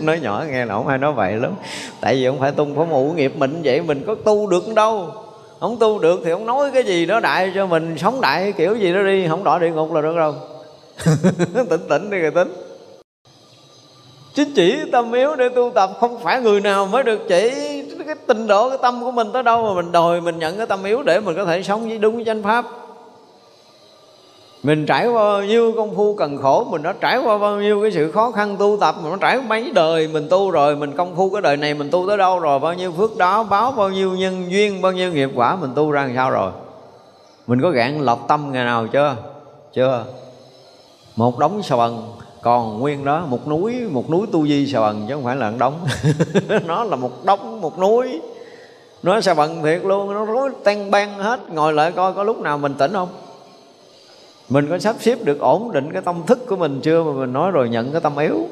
Nói 0.00 0.20
nhỏ 0.20 0.44
nghe 0.48 0.64
là 0.64 0.74
ông 0.74 0.86
hay 0.86 0.98
nói 0.98 1.12
vậy 1.12 1.36
lắm. 1.36 1.52
Tại 2.00 2.14
vì 2.14 2.24
ông 2.24 2.40
phải 2.40 2.52
tung 2.52 2.76
có 2.76 2.84
một 2.84 3.02
nghiệp 3.02 3.32
mình 3.36 3.60
vậy, 3.64 3.82
mình 3.82 4.04
có 4.06 4.14
tu 4.14 4.46
được 4.46 4.74
đâu. 4.74 5.12
Không 5.60 5.76
tu 5.78 5.98
được 5.98 6.20
thì 6.24 6.30
ông 6.30 6.46
nói 6.46 6.70
cái 6.74 6.82
gì 6.82 7.06
đó 7.06 7.20
đại 7.20 7.52
cho 7.54 7.66
mình, 7.66 7.98
sống 7.98 8.20
đại 8.20 8.52
kiểu 8.52 8.74
gì 8.74 8.92
đó 8.92 9.02
đi, 9.02 9.28
không 9.28 9.44
đỏ 9.44 9.58
địa 9.58 9.70
ngục 9.70 9.92
là 9.92 10.00
được 10.00 10.16
đâu. 10.16 10.34
Tỉnh 11.70 11.88
tỉnh 11.88 12.10
đi 12.10 12.18
rồi 12.18 12.30
tính. 12.30 12.52
Chính 14.34 14.52
chỉ 14.54 14.78
tâm 14.92 15.12
yếu 15.12 15.36
để 15.36 15.48
tu 15.48 15.70
tập, 15.74 15.90
không 16.00 16.18
phải 16.22 16.40
người 16.40 16.60
nào 16.60 16.86
mới 16.86 17.02
được 17.02 17.20
chỉ 17.28 17.50
cái 18.06 18.14
tình 18.26 18.46
độ, 18.46 18.68
cái 18.68 18.78
tâm 18.82 19.02
của 19.02 19.10
mình 19.10 19.32
tới 19.32 19.42
đâu 19.42 19.64
mà 19.64 19.82
mình 19.82 19.92
đòi 19.92 20.20
mình 20.20 20.38
nhận 20.38 20.56
cái 20.56 20.66
tâm 20.66 20.84
yếu 20.84 21.02
để 21.02 21.20
mình 21.20 21.36
có 21.36 21.44
thể 21.44 21.62
sống 21.62 21.88
với 21.88 21.98
đúng 21.98 22.14
với 22.14 22.24
chánh 22.24 22.42
pháp 22.42 22.64
mình 24.62 24.86
trải 24.86 25.06
qua 25.06 25.22
bao 25.22 25.44
nhiêu 25.44 25.72
công 25.76 25.94
phu 25.96 26.14
cần 26.14 26.36
khổ, 26.36 26.64
mình 26.70 26.82
đã 26.82 26.94
trải 27.00 27.18
qua 27.18 27.38
bao 27.38 27.60
nhiêu 27.60 27.82
cái 27.82 27.90
sự 27.90 28.12
khó 28.12 28.30
khăn 28.30 28.56
tu 28.56 28.76
tập 28.80 28.94
mà 29.02 29.10
nó 29.10 29.16
trải 29.16 29.40
mấy 29.40 29.70
đời 29.74 30.08
mình 30.08 30.26
tu 30.30 30.50
rồi, 30.50 30.76
mình 30.76 30.96
công 30.96 31.16
phu 31.16 31.30
cái 31.30 31.42
đời 31.42 31.56
này 31.56 31.74
mình 31.74 31.90
tu 31.90 32.08
tới 32.08 32.16
đâu 32.16 32.38
rồi, 32.38 32.58
bao 32.58 32.74
nhiêu 32.74 32.92
phước 32.92 33.16
đó, 33.16 33.42
báo 33.42 33.72
bao 33.72 33.90
nhiêu 33.90 34.12
nhân 34.12 34.50
duyên, 34.50 34.82
bao 34.82 34.92
nhiêu 34.92 35.12
nghiệp 35.12 35.30
quả 35.34 35.56
mình 35.56 35.70
tu 35.74 35.90
ra 35.90 36.02
làm 36.02 36.12
sao 36.14 36.30
rồi. 36.30 36.52
Mình 37.46 37.60
có 37.62 37.70
gạn 37.70 38.00
lọc 38.00 38.28
tâm 38.28 38.52
ngày 38.52 38.64
nào 38.64 38.86
chưa? 38.86 39.16
Chưa. 39.72 40.04
Một 41.16 41.38
đống 41.38 41.62
sà 41.62 41.76
bần, 41.76 42.12
còn 42.42 42.80
nguyên 42.80 43.04
đó, 43.04 43.24
một 43.28 43.48
núi 43.48 43.74
một 43.90 44.10
núi 44.10 44.26
tu 44.32 44.46
di 44.46 44.66
sà 44.66 44.80
bần 44.80 45.04
chứ 45.08 45.14
không 45.14 45.24
phải 45.24 45.36
là 45.36 45.50
một 45.50 45.56
đống. 45.58 45.74
Nó 46.66 46.84
là 46.84 46.96
một 46.96 47.24
đống, 47.24 47.60
một 47.60 47.78
núi. 47.78 48.20
Nó 49.02 49.20
sà 49.20 49.34
bần 49.34 49.62
thiệt 49.62 49.84
luôn, 49.84 50.14
nó 50.14 50.24
rối 50.24 50.50
tan 50.64 50.90
ban 50.90 51.18
hết. 51.18 51.40
Ngồi 51.52 51.72
lại 51.72 51.92
coi 51.92 52.12
có 52.12 52.22
lúc 52.22 52.40
nào 52.40 52.58
mình 52.58 52.74
tỉnh 52.74 52.92
không? 52.92 53.08
Mình 54.50 54.68
có 54.70 54.78
sắp 54.78 54.96
xếp 55.00 55.18
được 55.24 55.40
ổn 55.40 55.72
định 55.72 55.92
cái 55.92 56.02
tâm 56.02 56.22
thức 56.26 56.46
của 56.46 56.56
mình 56.56 56.80
chưa? 56.80 57.02
Mà 57.02 57.12
mình 57.12 57.32
nói 57.32 57.50
rồi 57.50 57.68
nhận 57.68 57.92
cái 57.92 58.00
tâm 58.00 58.16
yếu. 58.16 58.48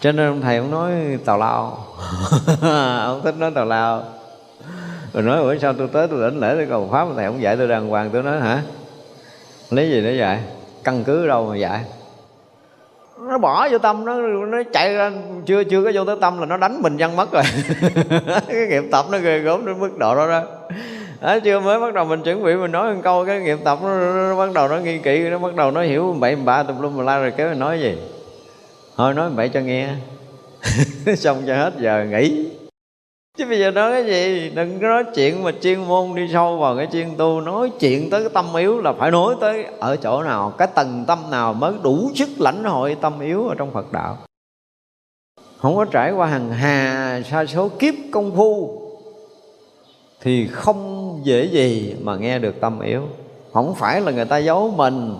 Cho 0.00 0.12
nên 0.12 0.28
ông 0.28 0.40
thầy 0.40 0.56
ông 0.56 0.70
nói 0.70 0.92
tào 1.24 1.38
lao. 1.38 1.78
Ông 3.04 3.20
thích 3.24 3.34
nói 3.38 3.50
tào 3.54 3.64
lao. 3.64 4.04
Rồi 5.12 5.22
nói 5.22 5.42
bữa 5.42 5.58
sau 5.58 5.72
tôi 5.72 5.88
tới 5.92 6.08
tôi 6.08 6.30
đỉnh 6.30 6.40
lễ 6.40 6.54
tôi 6.56 6.66
cầu 6.70 6.88
pháp? 6.92 7.08
Thầy 7.16 7.24
ông 7.24 7.42
dạy 7.42 7.56
tôi 7.56 7.68
đàng 7.68 7.88
hoàng, 7.88 8.10
tôi 8.12 8.22
nói, 8.22 8.40
hả? 8.40 8.62
Lấy 9.70 9.90
gì 9.90 10.02
để 10.02 10.12
dạy? 10.12 10.40
Căn 10.84 11.04
cứ 11.04 11.26
đâu 11.26 11.46
mà 11.46 11.56
dạy? 11.56 11.84
Nó 13.18 13.38
bỏ 13.38 13.68
vô 13.68 13.78
tâm, 13.78 14.04
nó 14.04 14.14
nó 14.46 14.58
chạy 14.72 14.94
ra, 14.94 15.10
chưa 15.46 15.64
chưa 15.64 15.84
có 15.84 15.90
vô 15.94 16.04
tới 16.04 16.16
tâm 16.20 16.38
là 16.38 16.46
nó 16.46 16.56
đánh 16.56 16.82
mình 16.82 16.96
văng 16.96 17.16
mất 17.16 17.32
rồi. 17.32 17.42
Cái 18.48 18.66
nghiệp 18.68 18.84
tập 18.92 19.06
nó 19.10 19.18
ghê 19.18 19.38
gớm 19.38 19.66
đến 19.66 19.80
mức 19.80 19.98
độ 19.98 20.14
đó 20.14 20.26
đó 20.28 20.42
à, 21.20 21.38
chưa 21.38 21.60
mới 21.60 21.80
bắt 21.80 21.94
đầu 21.94 22.04
mình 22.04 22.22
chuẩn 22.22 22.44
bị 22.44 22.54
mình 22.54 22.72
nói 22.72 22.94
một 22.94 23.00
câu 23.04 23.24
cái 23.24 23.40
nghiệp 23.40 23.58
tập 23.64 23.78
nó, 23.82 23.98
nó, 23.98 24.28
nó 24.28 24.36
bắt 24.36 24.52
đầu 24.54 24.68
nó 24.68 24.76
nghi 24.76 24.98
kỵ 24.98 25.18
nó 25.18 25.38
bắt 25.38 25.54
đầu 25.54 25.70
nó 25.70 25.82
hiểu 25.82 26.16
bậy 26.20 26.36
bạ 26.36 26.62
tùm 26.62 26.80
lum 26.80 26.96
mà 26.96 27.04
la 27.04 27.18
rồi 27.18 27.30
cái 27.30 27.48
mình 27.48 27.58
nói 27.58 27.80
gì? 27.80 27.98
Thôi 28.96 29.14
nói 29.14 29.30
bậy 29.30 29.48
cho 29.48 29.60
nghe. 29.60 29.88
Xong 31.16 31.42
cho 31.46 31.54
hết 31.54 31.72
giờ 31.78 32.06
nghỉ. 32.10 32.50
Chứ 33.38 33.46
bây 33.48 33.58
giờ 33.58 33.70
nói 33.70 33.92
cái 33.92 34.04
gì? 34.04 34.50
Đừng 34.54 34.80
có 34.80 34.86
nói 34.88 35.04
chuyện 35.14 35.42
mà 35.42 35.52
chuyên 35.60 35.84
môn 35.84 36.14
đi 36.14 36.28
sâu 36.32 36.56
vào 36.56 36.76
cái 36.76 36.88
chuyên 36.92 37.16
tu. 37.16 37.40
Nói 37.40 37.70
chuyện 37.80 38.10
tới 38.10 38.20
cái 38.20 38.30
tâm 38.34 38.54
yếu 38.54 38.80
là 38.80 38.92
phải 38.92 39.10
nói 39.10 39.34
tới 39.40 39.66
ở 39.78 39.96
chỗ 39.96 40.22
nào 40.22 40.52
cái 40.58 40.68
tầng 40.74 41.04
tâm 41.06 41.18
nào 41.30 41.52
mới 41.52 41.72
đủ 41.82 42.10
sức 42.14 42.28
lãnh 42.38 42.64
hội 42.64 42.96
tâm 43.00 43.20
yếu 43.20 43.48
ở 43.48 43.54
trong 43.58 43.72
phật 43.72 43.92
đạo. 43.92 44.18
Không 45.58 45.76
có 45.76 45.84
trải 45.84 46.12
qua 46.12 46.26
hàng 46.26 46.50
hà 46.50 47.20
sa 47.30 47.46
số 47.46 47.68
kiếp 47.68 47.94
công 48.12 48.36
phu 48.36 48.80
thì 50.20 50.46
không 50.46 50.93
dễ 51.24 51.44
gì 51.44 51.94
mà 52.02 52.16
nghe 52.16 52.38
được 52.38 52.60
tâm 52.60 52.80
yếu. 52.80 53.02
Không 53.52 53.74
phải 53.74 54.00
là 54.00 54.12
người 54.12 54.24
ta 54.24 54.38
giấu 54.38 54.74
mình, 54.76 55.16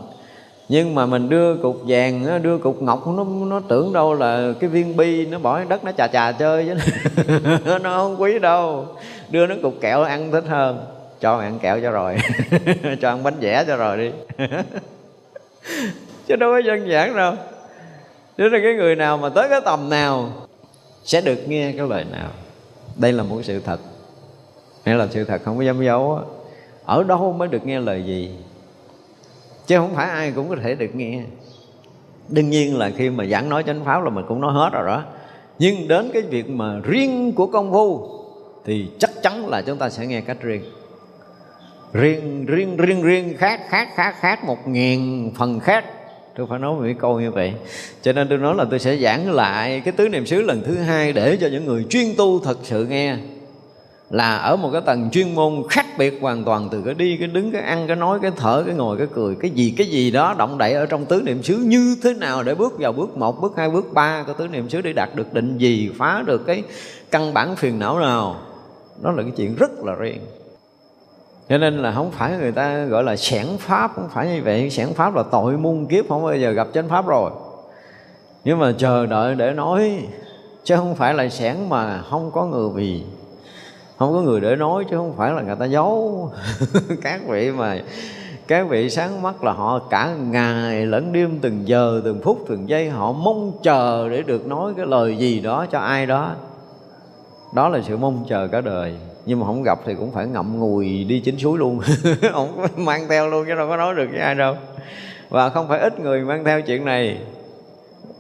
nhưng 0.69 0.95
mà 0.95 1.07
mình 1.07 1.29
đưa 1.29 1.57
cục 1.57 1.77
vàng, 1.87 2.43
đưa 2.43 2.59
cục 2.59 2.83
ngọc, 2.83 3.07
nó 3.07 3.25
nó 3.25 3.61
tưởng 3.69 3.93
đâu 3.93 4.15
là 4.15 4.53
cái 4.61 4.71
viên 4.71 4.97
bi, 4.97 5.27
nó 5.27 5.39
bỏ 5.39 5.65
đất, 5.65 5.85
nó 5.85 5.93
chà 5.93 6.07
chà 6.07 6.33
chơi 6.33 6.67
chứ. 6.67 6.75
Nó 7.83 7.97
không 7.97 8.17
quý 8.21 8.39
đâu. 8.39 8.87
Đưa 9.31 9.47
nó 9.47 9.55
cục 9.63 9.75
kẹo 9.81 10.03
ăn 10.03 10.33
thích 10.33 10.45
hơn. 10.49 10.87
Cho 11.21 11.39
ăn 11.39 11.59
kẹo 11.59 11.81
cho 11.81 11.91
rồi. 11.91 12.17
Cho 13.01 13.09
ăn 13.09 13.23
bánh 13.23 13.35
vẽ 13.41 13.65
cho 13.67 13.77
rồi 13.77 13.97
đi. 13.97 14.11
Chứ 16.27 16.37
đâu 16.37 16.51
có 16.53 16.61
đơn 16.61 16.89
giản 16.89 17.17
đâu. 17.17 17.35
Chứ 18.39 18.49
là 18.49 18.59
cái 18.63 18.75
người 18.75 18.97
nào 18.97 19.17
mà 19.17 19.29
tới 19.29 19.49
cái 19.49 19.61
tầm 19.65 19.91
nào 19.91 20.33
Sẽ 21.05 21.21
được 21.21 21.49
nghe 21.49 21.73
cái 21.73 21.89
lời 21.89 22.05
nào. 22.13 22.31
Đây 22.97 23.13
là 23.13 23.23
một 23.23 23.41
sự 23.43 23.61
thật. 23.61 23.81
Nghĩa 24.85 24.95
là 24.95 25.07
sự 25.11 25.25
thật 25.25 25.43
không 25.45 25.57
có 25.57 25.63
dám 25.63 25.85
giấu 25.85 26.21
Ở 26.85 27.03
đâu 27.03 27.33
mới 27.33 27.49
được 27.49 27.67
nghe 27.67 27.81
lời 27.81 28.05
gì? 28.07 28.31
Chứ 29.67 29.77
không 29.77 29.95
phải 29.95 30.09
ai 30.09 30.33
cũng 30.33 30.49
có 30.49 30.57
thể 30.63 30.75
được 30.75 30.95
nghe. 30.95 31.23
Đương 32.29 32.51
nhiên 32.51 32.79
là 32.79 32.91
khi 32.97 33.11
mà 33.11 33.25
giảng 33.25 33.49
nói 33.49 33.63
chánh 33.63 33.85
pháp 33.85 34.05
là 34.05 34.11
mình 34.11 34.25
cũng 34.29 34.41
nói 34.41 34.53
hết 34.53 34.71
rồi 34.73 34.87
đó. 34.87 35.03
Nhưng 35.59 35.89
đến 35.89 36.11
cái 36.13 36.23
việc 36.23 36.51
mà 36.51 36.81
riêng 36.85 37.33
của 37.33 37.47
công 37.47 37.73
phu 37.73 38.09
Thì 38.65 38.91
chắc 38.99 39.11
chắn 39.23 39.49
là 39.49 39.63
chúng 39.63 39.79
ta 39.79 39.91
sẽ 39.91 40.07
nghe 40.07 40.21
cách 40.21 40.37
riêng. 40.41 40.63
Riêng, 41.93 42.47
riêng, 42.47 42.77
riêng, 42.77 43.03
riêng 43.03 43.35
khác, 43.39 43.61
khác, 43.69 43.89
khác, 43.95 44.15
khác 44.21 44.45
Một 44.45 44.69
ngàn 44.69 45.31
phần 45.39 45.61
khác. 45.61 45.85
Tôi 46.37 46.47
phải 46.51 46.59
nói 46.59 46.75
một 46.75 46.81
cái 46.85 46.95
câu 46.99 47.21
như 47.21 47.31
vậy. 47.31 47.53
Cho 48.03 48.13
nên 48.13 48.29
tôi 48.29 48.39
nói 48.39 48.55
là 48.55 48.65
tôi 48.71 48.79
sẽ 48.79 48.97
giảng 48.97 49.33
lại 49.33 49.83
cái 49.85 49.93
tứ 49.93 50.09
niệm 50.09 50.27
xứ 50.27 50.43
lần 50.43 50.63
thứ 50.67 50.75
hai 50.75 51.13
để 51.13 51.37
cho 51.41 51.47
những 51.47 51.65
người 51.65 51.87
chuyên 51.91 52.07
tu 52.17 52.41
thật 52.41 52.59
sự 52.63 52.87
nghe 52.87 53.17
là 54.11 54.37
ở 54.37 54.57
một 54.57 54.71
cái 54.73 54.81
tầng 54.81 55.11
chuyên 55.11 55.35
môn 55.35 55.63
khác 55.71 55.87
biệt 55.99 56.19
hoàn 56.21 56.45
toàn 56.45 56.69
từ 56.71 56.83
cái 56.83 56.95
đi, 56.95 57.17
cái 57.17 57.29
đứng, 57.29 57.53
cái 57.53 57.63
ăn, 57.63 57.87
cái 57.87 57.97
nói, 57.97 58.19
cái 58.23 58.31
thở, 58.37 58.63
cái 58.67 58.75
ngồi, 58.75 58.99
cái 58.99 59.07
cười, 59.15 59.35
cái 59.41 59.51
gì 59.51 59.75
cái 59.79 59.87
gì 59.87 60.11
đó 60.11 60.35
động 60.39 60.59
đậy 60.59 60.73
ở 60.73 60.87
trong 60.87 61.07
tứ 61.07 61.23
niệm 61.23 61.43
xứ 61.43 61.57
như 61.57 61.97
thế 62.03 62.15
nào 62.15 62.43
để 62.43 62.55
bước 62.55 62.79
vào 62.79 62.93
bước 62.93 63.17
một, 63.17 63.41
bước 63.41 63.53
hai, 63.57 63.71
bước 63.71 63.93
ba 63.93 64.23
của 64.27 64.33
tứ 64.33 64.49
niệm 64.49 64.69
xứ 64.69 64.81
để 64.81 64.93
đạt 64.93 65.09
được 65.15 65.33
định 65.33 65.59
gì, 65.59 65.91
phá 65.99 66.23
được 66.27 66.47
cái 66.47 66.63
căn 67.11 67.35
bản 67.35 67.57
phiền 67.57 67.79
não 67.79 67.99
nào. 67.99 68.37
Đó 69.03 69.13
là 69.13 69.23
cái 69.23 69.33
chuyện 69.37 69.55
rất 69.55 69.71
là 69.85 69.95
riêng. 69.95 70.21
Cho 71.49 71.59
nên 71.59 71.79
là 71.79 71.93
không 71.93 72.11
phải 72.11 72.33
người 72.39 72.53
ta 72.53 72.85
gọi 72.85 73.05
là 73.05 73.17
sẻn 73.17 73.47
pháp, 73.59 73.93
không 73.95 74.09
phải 74.15 74.29
như 74.29 74.43
vậy. 74.45 74.71
Sẻn 74.71 74.89
pháp 74.95 75.15
là 75.15 75.23
tội 75.23 75.57
muôn 75.57 75.87
kiếp, 75.87 76.09
không 76.09 76.25
bao 76.25 76.37
giờ 76.37 76.51
gặp 76.51 76.69
chánh 76.75 76.89
pháp 76.89 77.07
rồi. 77.07 77.31
Nhưng 78.45 78.59
mà 78.59 78.75
chờ 78.79 79.07
đợi 79.07 79.35
để 79.35 79.53
nói, 79.53 79.99
chứ 80.65 80.77
không 80.77 80.95
phải 80.95 81.15
là 81.15 81.29
sẻn 81.29 81.57
mà 81.69 82.03
không 82.11 82.31
có 82.31 82.47
người 82.47 82.69
vì 82.75 83.03
không 83.97 84.13
có 84.13 84.21
người 84.21 84.41
để 84.41 84.57
nói 84.57 84.85
chứ 84.91 84.97
không 84.97 85.15
phải 85.17 85.33
là 85.33 85.43
người 85.43 85.57
ta 85.57 85.65
giấu. 85.65 86.31
Các 87.03 87.21
vị 87.29 87.51
mà, 87.51 87.79
các 88.49 88.69
vị 88.69 88.91
sáng 88.91 89.23
mắt 89.23 89.45
là 89.45 89.53
họ 89.53 89.79
cả 89.79 90.15
ngày 90.31 90.87
lẫn 90.87 91.13
đêm, 91.13 91.39
từng 91.41 91.69
giờ, 91.69 92.01
từng 92.05 92.21
phút, 92.23 92.45
từng 92.49 92.69
giây, 92.69 92.91
họ 92.91 93.13
mong 93.13 93.53
chờ 93.63 94.09
để 94.09 94.23
được 94.23 94.47
nói 94.47 94.73
cái 94.77 94.87
lời 94.87 95.17
gì 95.17 95.41
đó 95.41 95.67
cho 95.71 95.79
ai 95.79 96.07
đó. 96.07 96.35
Đó 97.55 97.69
là 97.69 97.81
sự 97.83 97.97
mong 97.97 98.25
chờ 98.29 98.49
cả 98.49 98.61
đời. 98.61 98.95
Nhưng 99.27 99.41
mà 99.41 99.47
không 99.47 99.63
gặp 99.63 99.79
thì 99.85 99.95
cũng 99.95 100.13
phải 100.13 100.27
ngậm 100.27 100.59
ngùi 100.59 101.05
đi 101.05 101.21
chính 101.21 101.39
suối 101.39 101.59
luôn. 101.59 101.81
Không 102.33 102.67
mang 102.77 103.07
theo 103.09 103.29
luôn 103.29 103.45
chứ 103.47 103.55
đâu 103.55 103.69
có 103.69 103.77
nói 103.77 103.95
được 103.95 104.07
với 104.11 104.21
ai 104.21 104.35
đâu. 104.35 104.57
Và 105.29 105.49
không 105.49 105.69
phải 105.69 105.81
ít 105.81 106.01
người 106.01 106.21
mang 106.21 106.45
theo 106.45 106.63
chuyện 106.63 106.85
này 106.85 107.19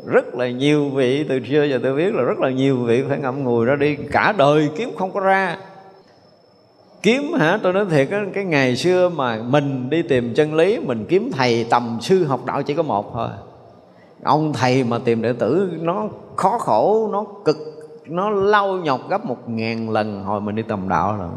rất 0.07 0.34
là 0.34 0.50
nhiều 0.50 0.88
vị 0.88 1.24
từ 1.28 1.40
xưa 1.50 1.64
giờ 1.64 1.80
tôi 1.82 1.94
biết 1.94 2.14
là 2.14 2.22
rất 2.22 2.38
là 2.40 2.50
nhiều 2.50 2.76
vị 2.76 3.05
phải 3.09 3.18
ngậm 3.18 3.44
ngùi 3.44 3.66
ra 3.66 3.76
đi. 3.76 3.96
Cả 3.96 4.34
đời 4.38 4.70
kiếm 4.76 4.90
không 4.98 5.12
có 5.12 5.20
ra. 5.20 5.57
Kiếm 7.02 7.32
hả? 7.32 7.59
Tôi 7.62 7.72
nói 7.72 7.84
thiệt 7.90 8.11
á 8.11 8.24
cái 8.34 8.44
ngày 8.44 8.76
xưa 8.76 9.09
mà 9.09 9.38
mình 9.48 9.90
đi 9.90 10.02
tìm 10.02 10.34
chân 10.34 10.55
lý 10.55 10.78
mình 10.78 11.05
kiếm 11.09 11.30
thầy 11.32 11.66
tầm 11.70 11.98
sư 12.00 12.24
học 12.24 12.44
đạo 12.46 12.62
chỉ 12.62 12.74
có 12.74 12.82
một 12.82 13.12
thôi. 13.14 13.28
Ông 14.22 14.52
thầy 14.52 14.84
mà 14.84 14.98
tìm 15.05 15.22
đệ 15.22 15.32
tử 15.32 15.70
nó 15.80 16.09
khó 16.36 16.59
khổ 16.59 17.09
nó 17.12 17.24
cực 17.44 17.57
nó 18.07 18.30
lau 18.30 18.72
nhọc 18.72 19.00
gấp 19.09 19.24
một 19.24 19.48
ngàn 19.48 19.90
lần 19.90 20.24
hồi 20.24 20.40
mình 20.40 20.57
đi 20.57 20.62
tầm 20.62 20.88
đạo 20.88 21.16
rồi. 21.18 21.28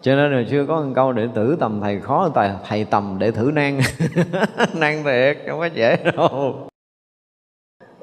Cho 0.00 0.14
nên 0.14 0.32
là 0.32 0.42
chưa 0.50 0.66
có 0.66 0.80
một 0.80 0.92
câu 0.94 1.12
đệ 1.12 1.28
tử 1.34 1.56
tầm 1.60 1.80
thầy 1.80 2.00
khó 2.00 2.30
thầy, 2.34 2.50
thầy 2.68 2.84
tầm 2.84 3.16
đệ 3.18 3.30
tử 3.30 3.50
nan 3.54 3.80
nan 4.74 5.04
thiệt 5.04 5.38
không 5.48 5.60
có 5.60 5.66
dễ 5.66 5.96
đâu 6.16 6.68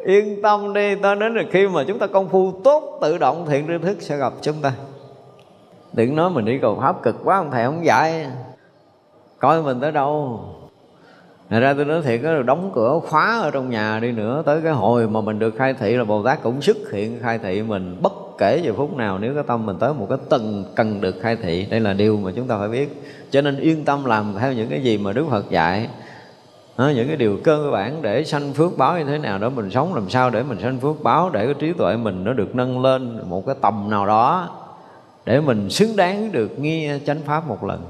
yên 0.05 0.41
tâm 0.41 0.73
đi 0.73 0.95
ta 0.95 1.15
đến 1.15 1.35
là 1.35 1.43
khi 1.51 1.67
mà 1.67 1.83
chúng 1.87 1.99
ta 1.99 2.07
công 2.07 2.29
phu 2.29 2.51
tốt 2.63 2.99
tự 3.01 3.17
động 3.17 3.45
thiện 3.49 3.67
tri 3.67 3.73
thức 3.87 4.01
sẽ 4.01 4.17
gặp 4.17 4.33
chúng 4.41 4.55
ta. 4.61 4.71
Đừng 5.93 6.15
nói 6.15 6.29
mình 6.29 6.45
đi 6.45 6.59
cầu 6.61 6.77
pháp 6.81 7.03
cực 7.03 7.15
quá 7.23 7.37
ông 7.37 7.51
thầy 7.51 7.65
không 7.65 7.85
dạy. 7.85 8.25
Coi 9.39 9.63
mình 9.63 9.79
tới 9.79 9.91
đâu. 9.91 10.39
Thật 11.49 11.59
ra 11.59 11.73
tôi 11.73 11.85
nói 11.85 12.01
thiệt 12.01 12.21
đó, 12.23 12.41
đóng 12.41 12.71
cửa 12.75 12.99
khóa 13.07 13.39
ở 13.41 13.51
trong 13.51 13.69
nhà 13.69 13.99
đi 13.99 14.11
nữa 14.11 14.43
Tới 14.45 14.61
cái 14.63 14.73
hồi 14.73 15.07
mà 15.07 15.21
mình 15.21 15.39
được 15.39 15.55
khai 15.57 15.73
thị 15.73 15.95
là 15.95 16.03
Bồ 16.03 16.23
Tát 16.23 16.43
cũng 16.43 16.61
xuất 16.61 16.77
hiện 16.91 17.19
khai 17.21 17.37
thị 17.37 17.61
mình 17.61 17.97
Bất 18.01 18.13
kể 18.37 18.61
giờ 18.63 18.73
phút 18.77 18.97
nào 18.97 19.17
nếu 19.19 19.33
cái 19.33 19.43
tâm 19.47 19.65
mình 19.65 19.77
tới 19.79 19.93
một 19.93 20.05
cái 20.09 20.17
tầng 20.29 20.65
cần 20.75 21.01
được 21.01 21.15
khai 21.21 21.35
thị 21.35 21.67
Đây 21.69 21.79
là 21.79 21.93
điều 21.93 22.17
mà 22.17 22.31
chúng 22.35 22.47
ta 22.47 22.57
phải 22.57 22.69
biết. 22.69 23.03
Cho 23.31 23.41
nên 23.41 23.59
yên 23.59 23.85
tâm 23.85 24.05
làm 24.05 24.33
theo 24.39 24.53
những 24.53 24.69
cái 24.69 24.81
gì 24.81 24.97
mà 24.97 25.13
Đức 25.13 25.25
Phật 25.29 25.49
dạy 25.49 25.87
đó, 26.80 26.91
những 26.95 27.07
cái 27.07 27.17
điều 27.17 27.38
cơ 27.43 27.69
bản 27.71 28.01
để 28.01 28.23
sanh 28.23 28.53
phước 28.53 28.77
báo 28.77 28.97
như 28.97 29.03
thế 29.05 29.17
nào 29.17 29.38
đó 29.38 29.49
mình 29.49 29.69
sống 29.71 29.95
làm 29.95 30.09
sao 30.09 30.30
để 30.30 30.43
mình 30.43 30.59
sanh 30.61 30.80
phước 30.80 31.03
báo 31.03 31.30
để 31.30 31.45
cái 31.45 31.53
trí 31.59 31.73
tuệ 31.73 31.97
mình 31.97 32.23
nó 32.23 32.34
được 32.34 32.55
nâng 32.55 32.82
lên 32.82 33.30
một 33.30 33.45
cái 33.45 33.55
tầm 33.61 33.89
nào 33.89 34.05
đó 34.07 34.49
để 35.25 35.41
mình 35.41 35.69
xứng 35.69 35.95
đáng 35.95 36.32
được 36.32 36.59
nghe 36.59 36.99
chánh 37.05 37.21
pháp 37.25 37.47
một 37.47 37.63
lần. 37.63 37.82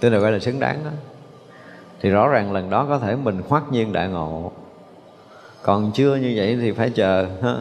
Tôi 0.00 0.10
là 0.10 0.18
gọi 0.18 0.32
là 0.32 0.38
xứng 0.38 0.60
đáng 0.60 0.78
đó. 0.84 0.90
Thì 2.00 2.10
rõ 2.10 2.28
ràng 2.28 2.52
lần 2.52 2.70
đó 2.70 2.86
có 2.88 2.98
thể 2.98 3.16
mình 3.16 3.42
khoát 3.48 3.62
nhiên 3.72 3.92
đại 3.92 4.08
ngộ. 4.08 4.52
Còn 5.62 5.90
chưa 5.94 6.16
như 6.16 6.32
vậy 6.36 6.58
thì 6.60 6.72
phải 6.72 6.90
chờ 6.90 7.26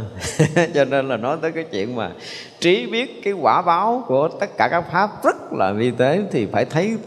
cho 0.74 0.86
nên 0.86 1.08
là 1.08 1.18
nói 1.18 1.38
tới 1.42 1.52
cái 1.52 1.64
chuyện 1.64 1.96
mà 1.96 2.12
trí 2.60 2.88
biết 2.92 3.24
cái 3.24 3.34
quả 3.34 3.62
báo 3.62 4.04
của 4.08 4.28
tất 4.28 4.58
cả 4.58 4.68
các 4.72 4.86
pháp 4.92 5.24
rất 5.24 5.54
là 5.54 5.72
vi 5.72 5.92
tế 5.92 6.22
thì 6.32 6.46
phải 6.46 6.66
thấy 6.66 6.98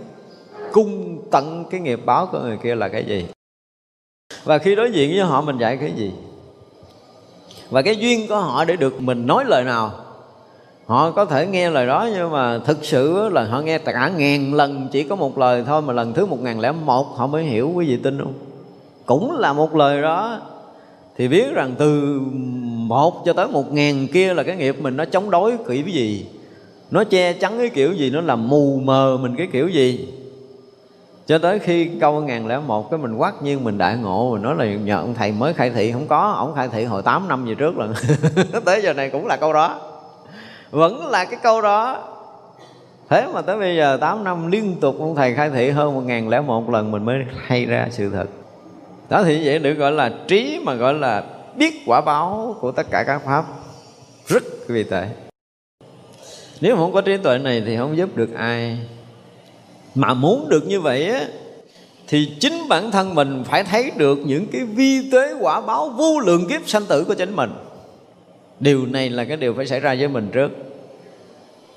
cung 0.73 1.23
tận 1.31 1.65
cái 1.71 1.81
nghiệp 1.81 2.01
báo 2.05 2.29
của 2.33 2.41
người 2.41 2.59
kia 2.63 2.75
là 2.75 2.89
cái 2.89 3.05
gì? 3.05 3.27
Và 4.45 4.59
khi 4.59 4.75
đối 4.75 4.91
diện 4.91 5.11
với 5.11 5.21
họ, 5.21 5.41
mình 5.41 5.59
dạy 5.59 5.77
cái 5.77 5.93
gì? 5.97 6.13
Và 7.71 7.83
cái 7.83 7.97
duyên 7.97 8.29
của 8.29 8.37
họ 8.37 8.65
để 8.65 8.77
được 8.77 9.01
mình 9.01 9.27
nói 9.27 9.45
lời 9.47 9.65
nào? 9.65 9.93
Họ 10.87 11.11
có 11.11 11.25
thể 11.25 11.47
nghe 11.47 11.71
lời 11.71 11.87
đó, 11.87 12.09
nhưng 12.15 12.31
mà 12.31 12.59
thực 12.59 12.85
sự 12.85 13.29
là 13.33 13.45
họ 13.45 13.61
nghe 13.61 13.79
cả 13.79 14.13
ngàn 14.17 14.55
lần, 14.55 14.89
chỉ 14.93 15.03
có 15.03 15.17
một 15.17 15.39
lời 15.39 15.65
thôi, 15.67 15.83
mà 15.83 15.93
lần 15.93 16.15
thứ 16.15 16.27
một 16.27 16.41
ngàn 16.41 16.61
lẻ 16.61 16.73
một 16.73 17.07
họ 17.17 17.27
mới 17.27 17.45
hiểu 17.45 17.73
quý 17.75 17.87
vị 17.87 17.97
tin 17.97 18.19
không? 18.19 18.35
Cũng 19.07 19.39
là 19.39 19.53
một 19.53 19.75
lời 19.75 20.03
đó. 20.03 20.41
Thì 21.17 21.29
biết 21.29 21.53
rằng 21.55 21.75
từ 21.79 22.21
một 22.87 23.23
cho 23.25 23.33
tới 23.33 23.49
một 23.49 23.73
ngàn 23.73 24.07
kia 24.13 24.35
là 24.35 24.43
cái 24.43 24.57
nghiệp 24.57 24.77
mình 24.81 24.97
nó 24.97 25.05
chống 25.05 25.31
đối 25.31 25.57
kiểu 25.69 25.87
gì? 25.87 26.27
Nó 26.91 27.05
che 27.05 27.33
chắn 27.33 27.59
cái 27.59 27.69
kiểu 27.69 27.93
gì? 27.93 28.11
Nó 28.11 28.21
làm 28.21 28.49
mù 28.49 28.81
mờ 28.85 29.19
mình 29.23 29.37
cái 29.37 29.49
kiểu 29.53 29.69
gì? 29.69 30.09
Cho 31.27 31.39
tới 31.39 31.59
khi 31.59 31.91
câu 32.01 32.21
ngàn 32.21 32.47
lẻ 32.47 32.59
một 32.59 32.91
cái 32.91 32.99
mình 32.99 33.17
quát 33.17 33.43
nhiên 33.43 33.65
mình 33.65 33.79
đại 33.79 33.97
ngộ, 33.97 34.33
mình 34.33 34.43
nói 34.43 34.55
là 34.57 34.65
nhờ 34.65 34.97
ông 34.97 35.15
thầy 35.15 35.33
mới 35.33 35.53
khai 35.53 35.71
thị, 35.71 35.93
không 35.93 36.07
có, 36.07 36.35
ông 36.37 36.55
khai 36.55 36.69
thị 36.69 36.85
hồi 36.85 37.03
8 37.03 37.29
năm 37.29 37.45
về 37.45 37.55
trước 37.55 37.79
lần. 37.79 37.95
Tới 38.65 38.83
giờ 38.83 38.93
này 38.93 39.11
cũng 39.11 39.27
là 39.27 39.37
câu 39.37 39.53
đó. 39.53 39.81
Vẫn 40.71 41.07
là 41.07 41.25
cái 41.25 41.39
câu 41.43 41.63
đó. 41.63 42.05
Thế 43.09 43.27
mà 43.35 43.43
tới 43.43 43.59
bây 43.59 43.77
giờ 43.77 43.99
8 44.01 44.25
năm 44.25 44.51
liên 44.51 44.77
tục 44.81 44.97
ông 44.99 45.15
thầy 45.15 45.35
khai 45.35 45.51
thị 45.51 45.71
hơn 45.71 45.95
một 45.95 46.03
ngàn 46.07 46.29
lẻ 46.29 46.41
một 46.41 46.71
lần, 46.71 46.91
mình 46.91 47.05
mới 47.05 47.17
hay 47.47 47.65
ra 47.65 47.89
sự 47.91 48.11
thật. 48.11 48.27
Đó 49.09 49.23
thì 49.23 49.47
vậy 49.47 49.59
được 49.59 49.75
gọi 49.75 49.93
là 49.93 50.11
trí 50.29 50.61
mà 50.65 50.75
gọi 50.75 50.95
là 50.95 51.25
biết 51.57 51.75
quả 51.87 52.01
báo 52.01 52.57
của 52.61 52.73
tất 52.73 52.87
cả 52.91 53.05
các 53.07 53.23
pháp. 53.25 53.45
Rất 54.27 54.43
vì 54.69 54.85
tệ. 54.85 55.07
Nếu 56.61 56.77
không 56.77 56.93
có 56.93 57.01
trí 57.01 57.17
tuệ 57.17 57.39
này 57.39 57.63
thì 57.67 57.77
không 57.77 57.97
giúp 57.97 58.17
được 58.17 58.35
ai 58.35 58.79
mà 59.97 60.15
muốn 60.15 60.49
được 60.49 60.67
như 60.67 60.81
vậy 60.81 61.09
á, 61.09 61.25
thì 62.09 62.29
chính 62.41 62.69
bản 62.69 62.91
thân 62.91 63.15
mình 63.15 63.45
phải 63.45 63.65
thấy 63.65 63.91
được 63.97 64.19
những 64.25 64.47
cái 64.47 64.65
vi 64.65 65.11
tế 65.11 65.35
quả 65.41 65.61
báo 65.61 65.89
vô 65.89 66.21
lượng 66.21 66.49
kiếp 66.49 66.69
sanh 66.69 66.87
tử 66.87 67.05
của 67.05 67.15
chính 67.15 67.37
mình. 67.37 67.51
Điều 68.61 68.87
này 68.87 69.11
là 69.11 69.25
cái 69.25 69.37
điều 69.37 69.55
phải 69.55 69.67
xảy 69.67 69.81
ra 69.81 69.95
với 69.99 70.09
mình 70.09 70.29
trước. 70.33 70.51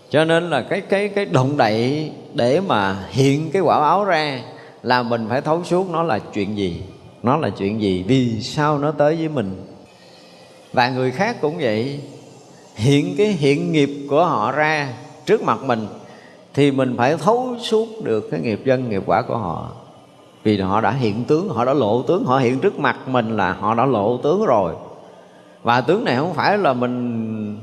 Cho 0.09 0.26
nên 0.26 0.49
là 0.49 0.61
cái 0.61 0.82
cái 0.82 1.09
cái 1.09 1.26
động 1.26 1.57
đậy 1.57 2.11
để 2.34 2.61
mà 2.61 3.05
hiện 3.09 3.51
cái 3.51 3.61
quả 3.61 3.80
báo 3.80 4.05
ra 4.05 4.41
là 4.84 5.03
mình 5.03 5.26
phải 5.30 5.41
thấu 5.41 5.63
suốt 5.63 5.89
nó 5.89 6.03
là 6.03 6.20
chuyện 6.20 6.57
gì, 6.57 6.82
nó 7.24 7.38
là 7.38 7.49
chuyện 7.49 7.82
gì, 7.82 8.03
vì 8.07 8.41
sao 8.41 8.80
nó 8.80 8.91
tới 8.91 9.15
với 9.15 9.30
mình. 9.30 9.65
Và 10.74 10.89
người 10.89 11.11
khác 11.11 11.41
cũng 11.41 11.57
vậy, 11.57 11.99
hiện 12.76 13.15
cái 13.17 13.28
hiện 13.28 13.72
nghiệp 13.72 13.89
của 14.09 14.26
họ 14.26 14.51
ra 14.51 14.93
trước 15.26 15.41
mặt 15.41 15.63
mình 15.63 15.88
thì 16.60 16.72
mình 16.72 16.95
phải 16.97 17.18
thấu 17.18 17.55
suốt 17.60 17.88
được 18.03 18.32
cái 18.32 18.39
nghiệp 18.39 18.62
dân, 18.66 18.89
nghiệp 18.89 19.03
quả 19.05 19.22
của 19.22 19.38
họ. 19.38 19.70
Vì 20.43 20.60
họ 20.62 20.82
đã 20.82 20.91
hiện 20.91 21.24
tướng, 21.24 21.49
họ 21.49 21.66
đã 21.66 21.74
lộ 21.74 22.01
tướng, 22.01 22.26
họ 22.26 22.38
hiện 22.38 22.60
trước 22.60 22.80
mặt 22.80 22.97
mình 23.07 23.38
là 23.38 23.53
họ 23.53 23.76
đã 23.76 23.86
lộ 23.86 24.18
tướng 24.18 24.45
rồi. 24.45 24.74
Và 25.64 25.82
tướng 25.82 26.03
này 26.03 26.16
không 26.16 26.34
phải 26.34 26.57
là 26.57 26.74
mình 26.74 27.57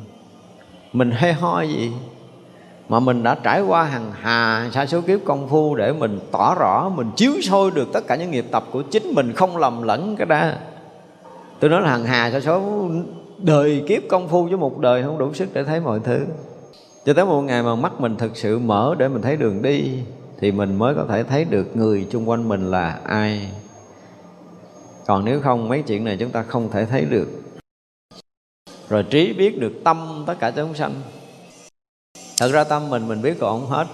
mình 0.93 1.11
hay 1.11 1.33
ho 1.33 1.63
gì, 1.63 1.93
mà 2.89 3.01
mình 3.01 3.23
đã 3.23 3.35
trải 3.35 3.63
qua 3.63 3.83
hàng 3.83 4.13
hà, 4.21 4.71
sa 4.73 4.87
số 4.87 5.01
kiếp 5.01 5.21
công 5.25 5.49
phu 5.49 5.75
để 5.75 5.93
mình 5.93 6.21
tỏ 6.33 6.55
rõ, 6.55 6.89
mình 6.89 7.11
chiếu 7.17 7.33
sôi 7.43 7.71
được 7.71 7.93
tất 7.93 8.07
cả 8.07 8.17
những 8.17 8.31
nghiệp 8.31 8.47
tập 8.51 8.65
của 8.73 8.83
chính 8.83 9.15
mình 9.15 9.33
không 9.33 9.57
lầm 9.57 9.83
lẫn 9.83 10.17
cái 10.17 10.27
đó. 10.27 10.43
Tôi 11.61 11.71
nói 11.71 11.83
là 11.83 11.91
hàng 11.91 12.05
hà 12.05 12.31
sa 12.31 12.41
số 12.41 12.89
đời 13.39 13.85
kiếp 13.89 14.03
công 14.09 14.29
phu 14.29 14.45
với 14.45 14.57
một 14.57 14.79
đời 14.79 15.03
không 15.03 15.19
đủ 15.19 15.33
sức 15.35 15.49
để 15.53 15.65
thấy 15.65 15.81
mọi 15.81 16.01
thứ 16.05 16.19
cho 17.07 17.15
tới 17.15 17.25
một 17.25 17.41
ngày 17.41 17.63
mà 17.63 17.75
mắt 17.75 18.01
mình 18.01 18.17
thực 18.17 18.37
sự 18.37 18.59
mở 18.59 18.95
để 18.99 19.09
mình 19.09 19.23
thấy 19.23 19.37
đường 19.37 19.63
đi, 19.63 19.99
thì 20.39 20.53
mình 20.53 20.79
mới 20.79 20.95
có 20.95 21.05
thể 21.09 21.23
thấy 21.23 21.45
được 21.45 21.77
người 21.77 22.07
chung 22.11 22.29
quanh 22.29 22.49
mình 22.49 22.71
là 22.71 23.01
ai. 23.05 23.49
Còn 25.07 25.25
nếu 25.25 25.41
không, 25.41 25.69
mấy 25.69 25.83
chuyện 25.83 26.05
này 26.05 26.17
chúng 26.17 26.31
ta 26.31 26.43
không 26.43 26.71
thể 26.71 26.87
thấy 26.87 27.05
được. 27.05 27.29
Rồi 28.89 29.05
trí 29.11 29.33
biết 29.33 29.61
được 29.61 29.73
tâm 29.85 30.25
tất 30.27 30.35
cả 30.39 30.51
chúng 30.51 30.75
sanh. 30.75 30.95
Thật 32.39 32.49
ra 32.53 32.65
tâm 32.65 32.91
mình 32.91 33.09
mình 33.09 33.23
biết 33.23 33.37
còn 33.41 33.61
không 33.61 33.71
hết. 33.71 33.87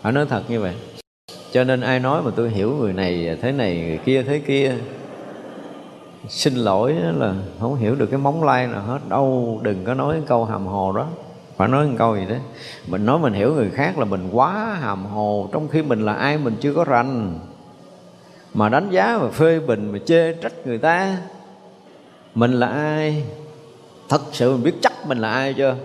Họ 0.00 0.10
nói 0.10 0.26
thật 0.26 0.42
như 0.48 0.60
vậy. 0.60 0.74
Cho 1.52 1.64
nên 1.64 1.80
ai 1.80 2.00
nói 2.00 2.22
mà 2.22 2.30
tôi 2.36 2.50
hiểu 2.50 2.76
người 2.80 2.92
này 2.92 3.38
thế 3.42 3.52
này, 3.52 3.80
người 3.80 3.98
kia 4.04 4.22
thế 4.22 4.38
kia, 4.38 4.74
xin 6.28 6.54
lỗi 6.54 6.94
là 7.16 7.34
không 7.60 7.76
hiểu 7.76 7.94
được 7.94 8.06
cái 8.06 8.18
móng 8.18 8.44
lai 8.44 8.66
nào 8.66 8.82
hết. 8.82 8.98
Đâu 9.08 9.60
đừng 9.62 9.84
có 9.84 9.94
nói 9.94 10.22
câu 10.26 10.44
hàm 10.44 10.66
hồ 10.66 10.92
đó 10.92 11.08
phải 11.60 11.68
nói 11.68 11.86
một 11.86 11.94
câu 11.98 12.16
gì 12.16 12.26
đó. 12.28 12.36
Mình 12.86 13.06
nói 13.06 13.18
mình 13.18 13.32
hiểu 13.32 13.54
người 13.54 13.70
khác 13.70 13.98
là 13.98 14.04
mình 14.04 14.28
quá 14.32 14.78
hàm 14.80 15.06
hồ, 15.06 15.48
trong 15.52 15.68
khi 15.68 15.82
mình 15.82 16.04
là 16.04 16.12
ai 16.12 16.38
mình 16.38 16.56
chưa 16.60 16.74
có 16.74 16.84
rành. 16.84 17.38
Mà 18.54 18.68
đánh 18.68 18.90
giá 18.90 19.18
và 19.18 19.28
phê 19.28 19.60
bình 19.60 19.92
mà 19.92 19.98
chê 20.06 20.32
trách 20.32 20.52
người 20.64 20.78
ta, 20.78 21.16
mình 22.34 22.52
là 22.52 22.66
ai? 22.66 23.24
Thật 24.08 24.20
sự 24.32 24.52
mình 24.52 24.62
biết 24.62 24.72
chắc 24.82 24.92
mình 25.06 25.18
là 25.18 25.32
ai 25.32 25.54
chưa? 25.54 25.76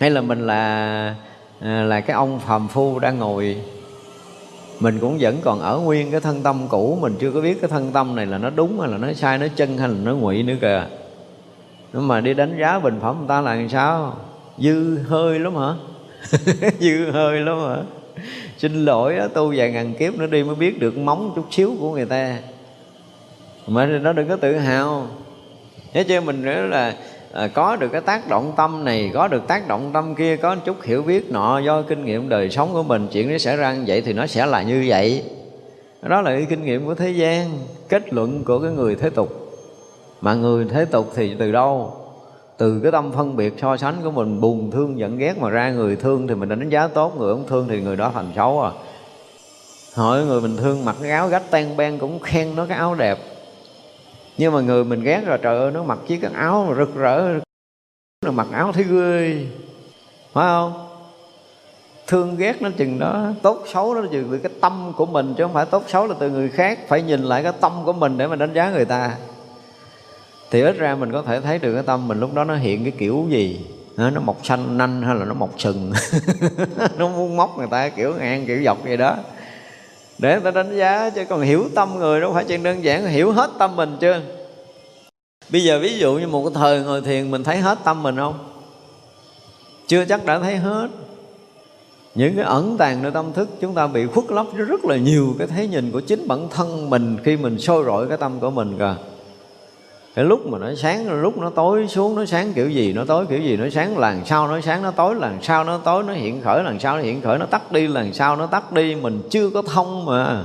Hay 0.00 0.10
là 0.10 0.20
mình 0.20 0.46
là 0.46 1.14
à, 1.60 1.82
là 1.82 2.00
cái 2.00 2.16
ông 2.16 2.40
phàm 2.40 2.68
phu 2.68 2.98
đang 2.98 3.18
ngồi? 3.18 3.56
Mình 4.80 4.98
cũng 4.98 5.16
vẫn 5.20 5.36
còn 5.44 5.60
ở 5.60 5.78
nguyên 5.78 6.10
cái 6.10 6.20
thân 6.20 6.42
tâm 6.42 6.68
cũ, 6.68 6.98
mình 7.00 7.14
chưa 7.20 7.30
có 7.30 7.40
biết 7.40 7.60
cái 7.60 7.70
thân 7.70 7.92
tâm 7.92 8.16
này 8.16 8.26
là 8.26 8.38
nó 8.38 8.50
đúng 8.50 8.80
hay 8.80 8.90
là 8.90 8.98
nó 8.98 9.12
sai, 9.12 9.38
nó 9.38 9.46
chân 9.56 9.78
hay 9.78 9.88
là 9.88 9.96
nó 10.02 10.14
ngụy 10.14 10.42
nữa 10.42 10.54
kìa. 10.60 10.86
Nhưng 11.92 12.08
mà 12.08 12.20
đi 12.20 12.34
đánh 12.34 12.58
giá 12.60 12.78
bình 12.78 12.98
phẩm 13.00 13.18
người 13.18 13.28
ta 13.28 13.40
là 13.40 13.54
làm 13.54 13.68
sao? 13.68 14.16
Dư 14.60 14.98
hơi 14.98 15.38
lắm 15.38 15.56
hả? 15.56 15.74
Dư 16.80 17.10
hơi 17.10 17.40
lắm 17.40 17.58
hả? 17.58 17.76
Xin 18.58 18.84
lỗi 18.84 19.16
đó, 19.16 19.28
tu 19.28 19.54
vài 19.56 19.70
ngàn 19.70 19.94
kiếp 19.94 20.14
nữa 20.14 20.26
đi 20.26 20.42
mới 20.44 20.54
biết 20.54 20.80
được 20.80 20.98
móng 20.98 21.32
chút 21.36 21.44
xíu 21.50 21.76
của 21.80 21.92
người 21.92 22.06
ta. 22.06 22.38
Mà 23.66 23.86
nó 23.86 24.12
đừng 24.12 24.28
có 24.28 24.36
tự 24.36 24.56
hào. 24.56 25.06
Thế 25.92 26.04
chứ 26.04 26.20
mình 26.20 26.44
nữa 26.44 26.66
là 26.66 26.94
à, 27.32 27.48
có 27.48 27.76
được 27.76 27.88
cái 27.92 28.00
tác 28.00 28.28
động 28.28 28.52
tâm 28.56 28.84
này 28.84 29.10
có 29.14 29.28
được 29.28 29.48
tác 29.48 29.68
động 29.68 29.90
tâm 29.94 30.14
kia 30.14 30.36
có 30.36 30.54
một 30.54 30.60
chút 30.64 30.82
hiểu 30.82 31.02
biết 31.02 31.30
nọ 31.30 31.58
do 31.58 31.82
kinh 31.82 32.04
nghiệm 32.04 32.28
đời 32.28 32.50
sống 32.50 32.72
của 32.72 32.82
mình 32.82 33.08
chuyện 33.12 33.32
nó 33.32 33.38
xảy 33.38 33.56
ra 33.56 33.74
như 33.74 33.84
vậy 33.86 34.00
thì 34.00 34.12
nó 34.12 34.26
sẽ 34.26 34.46
là 34.46 34.62
như 34.62 34.84
vậy. 34.88 35.24
Đó 36.02 36.20
là 36.20 36.30
cái 36.30 36.46
kinh 36.50 36.64
nghiệm 36.64 36.86
của 36.86 36.94
thế 36.94 37.10
gian 37.10 37.50
kết 37.88 38.12
luận 38.12 38.44
của 38.44 38.58
cái 38.58 38.70
người 38.70 38.96
thế 38.96 39.10
tục. 39.10 39.58
Mà 40.20 40.34
người 40.34 40.66
thế 40.70 40.84
tục 40.84 41.12
thì 41.16 41.34
từ 41.38 41.52
đâu? 41.52 41.97
Từ 42.58 42.80
cái 42.82 42.92
tâm 42.92 43.12
phân 43.12 43.36
biệt 43.36 43.54
so 43.60 43.76
sánh 43.76 43.94
của 44.04 44.10
mình, 44.10 44.40
buồn, 44.40 44.70
thương, 44.70 44.98
giận, 44.98 45.18
ghét 45.18 45.38
mà 45.38 45.50
ra 45.50 45.70
người 45.70 45.96
thương 45.96 46.26
thì 46.26 46.34
mình 46.34 46.48
đánh 46.48 46.68
giá 46.68 46.88
tốt, 46.88 47.16
người 47.18 47.34
không 47.34 47.46
thương 47.48 47.68
thì 47.68 47.80
người 47.80 47.96
đó 47.96 48.10
thành 48.14 48.32
xấu 48.36 48.62
à. 48.62 48.70
Hỏi 49.94 50.24
người 50.24 50.40
mình 50.40 50.56
thương 50.56 50.84
mặc 50.84 50.96
cái 51.02 51.10
áo 51.10 51.28
gách 51.28 51.50
tan 51.50 51.76
ben 51.76 51.98
cũng 51.98 52.20
khen 52.20 52.56
nó 52.56 52.66
cái 52.66 52.78
áo 52.78 52.94
đẹp. 52.94 53.18
Nhưng 54.38 54.52
mà 54.52 54.60
người 54.60 54.84
mình 54.84 55.02
ghét 55.02 55.22
rồi 55.26 55.38
trời 55.42 55.58
ơi, 55.58 55.70
nó 55.70 55.82
mặc 55.82 55.98
chiếc 56.06 56.18
cái 56.22 56.30
áo 56.34 56.66
mà 56.68 56.76
rực 56.76 56.94
rỡ, 56.94 57.38
nó 58.24 58.30
mặc 58.30 58.46
áo 58.52 58.72
thấy 58.72 58.84
ghê. 58.84 59.46
Phải 60.32 60.44
không? 60.44 60.88
Thương 62.06 62.36
ghét 62.36 62.62
nó 62.62 62.70
chừng 62.76 62.98
đó, 62.98 63.26
tốt 63.42 63.62
xấu 63.66 63.94
nó 63.94 64.02
chừng 64.12 64.28
từ 64.30 64.38
cái 64.38 64.52
tâm 64.60 64.92
của 64.96 65.06
mình 65.06 65.34
chứ 65.38 65.44
không 65.44 65.52
phải 65.52 65.66
tốt 65.66 65.82
xấu 65.86 66.06
là 66.06 66.14
từ 66.18 66.30
người 66.30 66.48
khác. 66.48 66.78
Phải 66.88 67.02
nhìn 67.02 67.22
lại 67.22 67.42
cái 67.42 67.52
tâm 67.60 67.72
của 67.84 67.92
mình 67.92 68.18
để 68.18 68.26
mà 68.26 68.36
đánh 68.36 68.54
giá 68.54 68.70
người 68.70 68.84
ta 68.84 69.16
thì 70.50 70.62
ít 70.62 70.76
ra 70.78 70.94
mình 70.94 71.12
có 71.12 71.22
thể 71.22 71.40
thấy 71.40 71.58
được 71.58 71.74
cái 71.74 71.82
tâm 71.82 72.08
mình 72.08 72.20
lúc 72.20 72.34
đó 72.34 72.44
nó 72.44 72.54
hiện 72.54 72.84
cái 72.84 72.92
kiểu 72.98 73.26
gì. 73.28 73.66
Nó 73.96 74.20
mọc 74.20 74.46
xanh, 74.46 74.78
nanh 74.78 75.02
hay 75.02 75.14
là 75.14 75.24
nó 75.24 75.34
mọc 75.34 75.50
sừng. 75.58 75.92
Nó 76.98 77.08
muốn 77.08 77.36
móc 77.36 77.58
người 77.58 77.66
ta 77.70 77.88
kiểu 77.88 78.14
ngang, 78.18 78.46
kiểu 78.46 78.62
dọc 78.64 78.84
vậy 78.84 78.96
đó. 78.96 79.16
Để 80.18 80.32
người 80.32 80.40
ta 80.40 80.50
đánh 80.50 80.76
giá 80.76 81.10
chứ 81.10 81.24
còn 81.24 81.40
hiểu 81.40 81.64
tâm 81.74 81.98
người 81.98 82.20
đâu 82.20 82.32
phải 82.32 82.44
chuyện 82.44 82.62
đơn 82.62 82.84
giản. 82.84 83.06
Hiểu 83.06 83.32
hết 83.32 83.50
tâm 83.58 83.76
mình 83.76 83.96
chưa? 84.00 84.20
Bây 85.50 85.64
giờ 85.64 85.78
ví 85.78 85.98
dụ 85.98 86.14
như 86.14 86.26
một 86.26 86.44
cái 86.44 86.52
thời 86.54 86.82
ngồi 86.82 87.00
thiền, 87.00 87.30
mình 87.30 87.44
thấy 87.44 87.56
hết 87.56 87.78
tâm 87.84 88.02
mình 88.02 88.16
không? 88.16 88.38
Chưa 89.86 90.04
chắc 90.04 90.24
đã 90.24 90.38
thấy 90.38 90.56
hết. 90.56 90.88
Những 92.14 92.36
cái 92.36 92.44
ẩn 92.44 92.76
tàng 92.78 93.02
nơi 93.02 93.12
tâm 93.12 93.32
thức 93.32 93.48
chúng 93.60 93.74
ta 93.74 93.86
bị 93.86 94.06
khuất 94.06 94.24
lấp 94.30 94.46
rất 94.54 94.84
là 94.84 94.96
nhiều 94.96 95.34
cái 95.38 95.46
thấy 95.46 95.68
nhìn 95.68 95.90
của 95.90 96.00
chính 96.00 96.28
bản 96.28 96.48
thân 96.50 96.90
mình 96.90 97.16
khi 97.24 97.36
mình 97.36 97.58
sôi 97.58 97.84
rọi 97.84 98.08
cái 98.08 98.16
tâm 98.16 98.40
của 98.40 98.50
mình 98.50 98.78
kìa 98.78 98.94
cái 100.18 100.24
lúc 100.24 100.46
mà 100.46 100.58
nó 100.58 100.74
sáng, 100.74 101.22
lúc 101.22 101.38
nó 101.38 101.50
tối 101.50 101.88
xuống 101.88 102.16
nó 102.16 102.24
sáng 102.24 102.52
kiểu 102.52 102.70
gì 102.70 102.92
nó 102.92 103.04
tối, 103.04 103.26
kiểu 103.26 103.38
gì 103.38 103.56
nó 103.56 103.68
sáng 103.70 103.98
làn 103.98 104.22
sau 104.26 104.48
nó 104.48 104.60
sáng 104.60 104.82
nó 104.82 104.90
tối 104.90 105.14
làn 105.14 105.38
sau 105.42 105.64
nó 105.64 105.78
tối, 105.84 106.02
nó 106.02 106.12
hiện 106.12 106.42
khởi 106.42 106.62
làn 106.62 106.78
sau 106.80 106.96
nó 106.96 107.02
hiện 107.02 107.20
khởi, 107.20 107.38
nó 107.38 107.46
tắt 107.46 107.72
đi 107.72 107.86
làn 107.86 108.12
sau 108.12 108.36
nó 108.36 108.46
tắt 108.46 108.72
đi, 108.72 108.94
mình 108.94 109.22
chưa 109.30 109.50
có 109.50 109.62
thông 109.62 110.04
mà. 110.04 110.44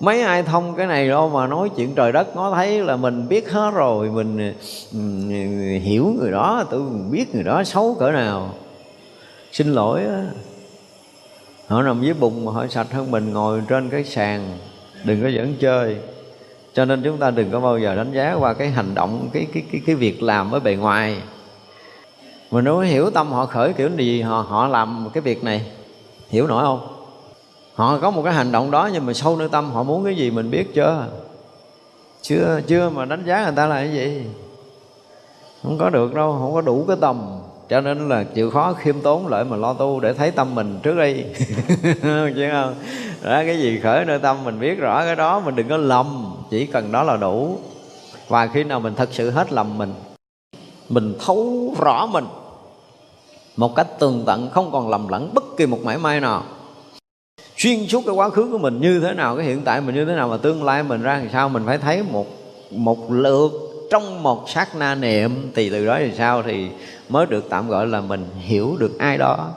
Mấy 0.00 0.22
ai 0.22 0.42
thông 0.42 0.74
cái 0.76 0.86
này 0.86 1.08
đâu 1.08 1.28
mà 1.28 1.46
nói 1.46 1.70
chuyện 1.76 1.94
trời 1.94 2.12
đất, 2.12 2.36
nó 2.36 2.52
thấy 2.54 2.80
là 2.80 2.96
mình 2.96 3.28
biết 3.28 3.50
hết 3.50 3.70
rồi, 3.74 4.10
mình 4.10 4.54
hiểu 5.82 6.14
người 6.20 6.30
đó, 6.30 6.64
tôi 6.70 6.82
biết 7.10 7.34
người 7.34 7.44
đó 7.44 7.64
xấu 7.64 7.96
cỡ 8.00 8.10
nào. 8.10 8.54
Xin 9.52 9.72
lỗi 9.72 10.00
á. 10.04 10.24
Họ 11.66 11.82
nằm 11.82 12.02
dưới 12.02 12.14
bùn 12.14 12.44
mà 12.44 12.52
họ 12.52 12.66
sạch 12.66 12.92
hơn 12.92 13.10
mình, 13.10 13.32
ngồi 13.32 13.62
trên 13.68 13.90
cái 13.90 14.04
sàn, 14.04 14.58
đừng 15.04 15.22
có 15.22 15.28
dẫn 15.28 15.54
chơi 15.60 15.96
cho 16.76 16.84
nên 16.84 17.02
chúng 17.02 17.18
ta 17.18 17.30
đừng 17.30 17.50
có 17.50 17.60
bao 17.60 17.78
giờ 17.78 17.94
đánh 17.94 18.12
giá 18.12 18.34
qua 18.34 18.54
cái 18.54 18.70
hành 18.70 18.94
động 18.94 19.28
cái 19.32 19.46
cái 19.54 19.62
cái, 19.72 19.80
cái 19.86 19.94
việc 19.94 20.22
làm 20.22 20.50
với 20.50 20.60
bề 20.60 20.76
ngoài. 20.76 21.16
Mình 22.50 22.64
nếu 22.64 22.78
hiểu 22.78 23.10
tâm 23.10 23.32
họ 23.32 23.46
khởi 23.46 23.72
kiểu 23.72 23.90
gì 23.96 24.22
họ 24.22 24.40
họ 24.48 24.66
làm 24.66 25.08
cái 25.14 25.20
việc 25.20 25.44
này 25.44 25.66
hiểu 26.28 26.46
nổi 26.46 26.64
không? 26.64 26.88
Họ 27.74 27.98
có 27.98 28.10
một 28.10 28.22
cái 28.22 28.32
hành 28.34 28.52
động 28.52 28.70
đó 28.70 28.90
nhưng 28.92 29.06
mà 29.06 29.12
sâu 29.12 29.36
nơi 29.36 29.48
tâm 29.48 29.72
họ 29.72 29.82
muốn 29.82 30.04
cái 30.04 30.14
gì 30.14 30.30
mình 30.30 30.50
biết 30.50 30.74
chưa? 30.74 31.06
Chưa 32.22 32.60
chưa 32.66 32.90
mà 32.90 33.04
đánh 33.04 33.24
giá 33.26 33.44
người 33.44 33.56
ta 33.56 33.66
là 33.66 33.76
cái 33.76 33.92
gì? 33.92 34.22
Không 35.62 35.78
có 35.78 35.90
được 35.90 36.14
đâu 36.14 36.36
không 36.40 36.54
có 36.54 36.60
đủ 36.60 36.84
cái 36.88 36.96
tầm 37.00 37.38
cho 37.68 37.80
nên 37.80 38.08
là 38.08 38.24
chịu 38.24 38.50
khó 38.50 38.72
khiêm 38.72 39.00
tốn 39.00 39.26
lại 39.26 39.44
mà 39.44 39.56
lo 39.56 39.72
tu 39.72 40.00
để 40.00 40.12
thấy 40.12 40.30
tâm 40.30 40.54
mình 40.54 40.80
trước 40.82 40.96
đi. 40.96 41.24
Chứ 42.36 42.48
không? 42.52 42.74
Đó 43.22 43.42
cái 43.46 43.58
gì 43.58 43.80
khởi 43.82 44.04
nơi 44.04 44.18
tâm 44.18 44.44
mình 44.44 44.60
biết 44.60 44.78
rõ 44.78 45.04
cái 45.04 45.16
đó 45.16 45.40
mình 45.40 45.56
đừng 45.56 45.68
có 45.68 45.76
lầm 45.76 46.35
chỉ 46.50 46.66
cần 46.66 46.92
đó 46.92 47.02
là 47.02 47.16
đủ. 47.16 47.58
Và 48.28 48.46
khi 48.46 48.64
nào 48.64 48.80
mình 48.80 48.94
thật 48.94 49.08
sự 49.12 49.30
hết 49.30 49.52
lầm 49.52 49.78
mình 49.78 49.94
mình 50.88 51.14
thấu 51.26 51.74
rõ 51.78 52.06
mình 52.06 52.24
một 53.56 53.74
cách 53.76 53.86
tường 53.98 54.22
tận, 54.26 54.50
không 54.52 54.72
còn 54.72 54.88
lầm 54.88 55.08
lẫn 55.08 55.30
bất 55.34 55.44
kỳ 55.56 55.66
một 55.66 55.78
mảy 55.84 55.98
may 55.98 56.20
nào. 56.20 56.42
Xuyên 57.56 57.86
suốt 57.88 58.02
cái 58.06 58.14
quá 58.14 58.30
khứ 58.30 58.48
của 58.52 58.58
mình 58.58 58.80
như 58.80 59.00
thế 59.00 59.12
nào, 59.12 59.36
cái 59.36 59.46
hiện 59.46 59.62
tại 59.64 59.80
mình 59.80 59.94
như 59.94 60.04
thế 60.04 60.14
nào 60.14 60.28
và 60.28 60.36
tương 60.36 60.64
lai 60.64 60.82
mình 60.82 61.02
ra 61.02 61.18
làm 61.18 61.28
sao, 61.32 61.48
mình 61.48 61.62
phải 61.66 61.78
thấy 61.78 62.02
một 62.02 62.26
một 62.70 63.10
lượt 63.10 63.52
trong 63.90 64.22
một 64.22 64.50
sát 64.50 64.76
na 64.76 64.94
niệm, 64.94 65.52
thì 65.54 65.70
từ 65.70 65.86
đó 65.86 65.96
thì 65.98 66.12
sao 66.18 66.42
thì 66.42 66.68
mới 67.08 67.26
được 67.26 67.44
tạm 67.50 67.68
gọi 67.68 67.86
là 67.86 68.00
mình 68.00 68.26
hiểu 68.38 68.76
được 68.78 68.98
ai 68.98 69.18
đó. 69.18 69.50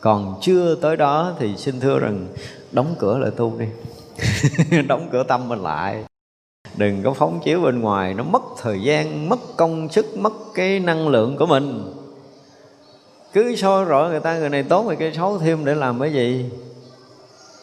Còn 0.00 0.34
chưa 0.40 0.74
tới 0.74 0.96
đó 0.96 1.32
thì 1.38 1.56
xin 1.56 1.80
thưa 1.80 1.98
rằng 1.98 2.26
đóng 2.72 2.94
cửa 2.98 3.18
lại 3.18 3.30
tu 3.36 3.52
đi. 3.58 3.66
đóng 4.88 5.08
cửa 5.12 5.22
tâm 5.28 5.48
mình 5.48 5.62
lại. 5.62 6.04
Đừng 6.76 7.02
có 7.02 7.12
phóng 7.12 7.40
chiếu 7.44 7.60
bên 7.60 7.80
ngoài, 7.80 8.14
nó 8.14 8.24
mất 8.24 8.42
thời 8.62 8.82
gian, 8.82 9.28
mất 9.28 9.38
công 9.56 9.88
sức, 9.88 10.18
mất 10.18 10.32
cái 10.54 10.80
năng 10.80 11.08
lượng 11.08 11.36
của 11.36 11.46
mình. 11.46 11.92
Cứ 13.32 13.56
soi 13.56 13.84
rõ 13.84 14.08
người 14.08 14.20
ta, 14.20 14.38
người 14.38 14.48
này 14.48 14.62
tốt 14.62 14.82
người 14.82 14.96
kia 14.96 15.12
xấu 15.16 15.38
thêm 15.38 15.64
để 15.64 15.74
làm 15.74 16.00
cái 16.00 16.12
gì? 16.12 16.50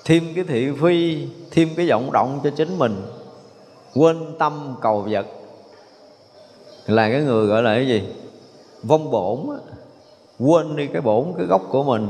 Thêm 0.06 0.24
cái 0.36 0.44
thị 0.44 0.70
phi, 0.82 1.28
thêm 1.52 1.70
cái 1.76 1.90
vọng 1.90 2.12
động 2.12 2.40
cho 2.44 2.50
chính 2.50 2.78
mình. 2.78 3.02
Quên 3.96 4.18
tâm 4.40 4.76
cầu 4.82 5.08
vật. 5.10 5.26
Là 6.88 7.10
cái 7.12 7.22
người 7.22 7.48
gọi 7.48 7.64
là 7.64 7.76
cái 7.76 7.88
gì? 7.88 8.04
Vong 8.84 9.12
bổn 9.12 9.40
quên 10.40 10.76
đi 10.76 10.88
cái 10.88 11.02
bổn, 11.02 11.26
cái 11.38 11.46
gốc 11.46 11.62
của 11.70 11.84
mình. 11.84 12.08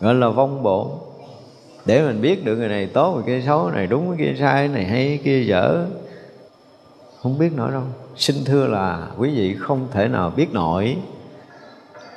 Gọi 0.00 0.14
là 0.14 0.28
vong 0.28 0.62
bổn 0.62 0.88
để 1.86 2.02
mình 2.02 2.20
biết 2.20 2.44
được 2.44 2.56
người 2.56 2.68
này 2.68 2.86
tốt, 2.86 3.14
người 3.14 3.22
kia 3.26 3.46
xấu 3.46 3.70
này 3.70 3.86
đúng 3.86 4.08
cái 4.08 4.26
kia 4.26 4.34
sai 4.38 4.68
này 4.68 4.84
hay, 4.84 5.08
người 5.08 5.20
kia 5.24 5.44
dở. 5.44 5.86
Không 7.22 7.38
biết 7.38 7.52
nổi 7.56 7.70
đâu. 7.70 7.82
Xin 8.16 8.36
thưa 8.44 8.66
là 8.66 9.08
quý 9.18 9.30
vị 9.34 9.56
không 9.60 9.88
thể 9.92 10.08
nào 10.08 10.32
biết 10.36 10.52
nổi. 10.52 10.96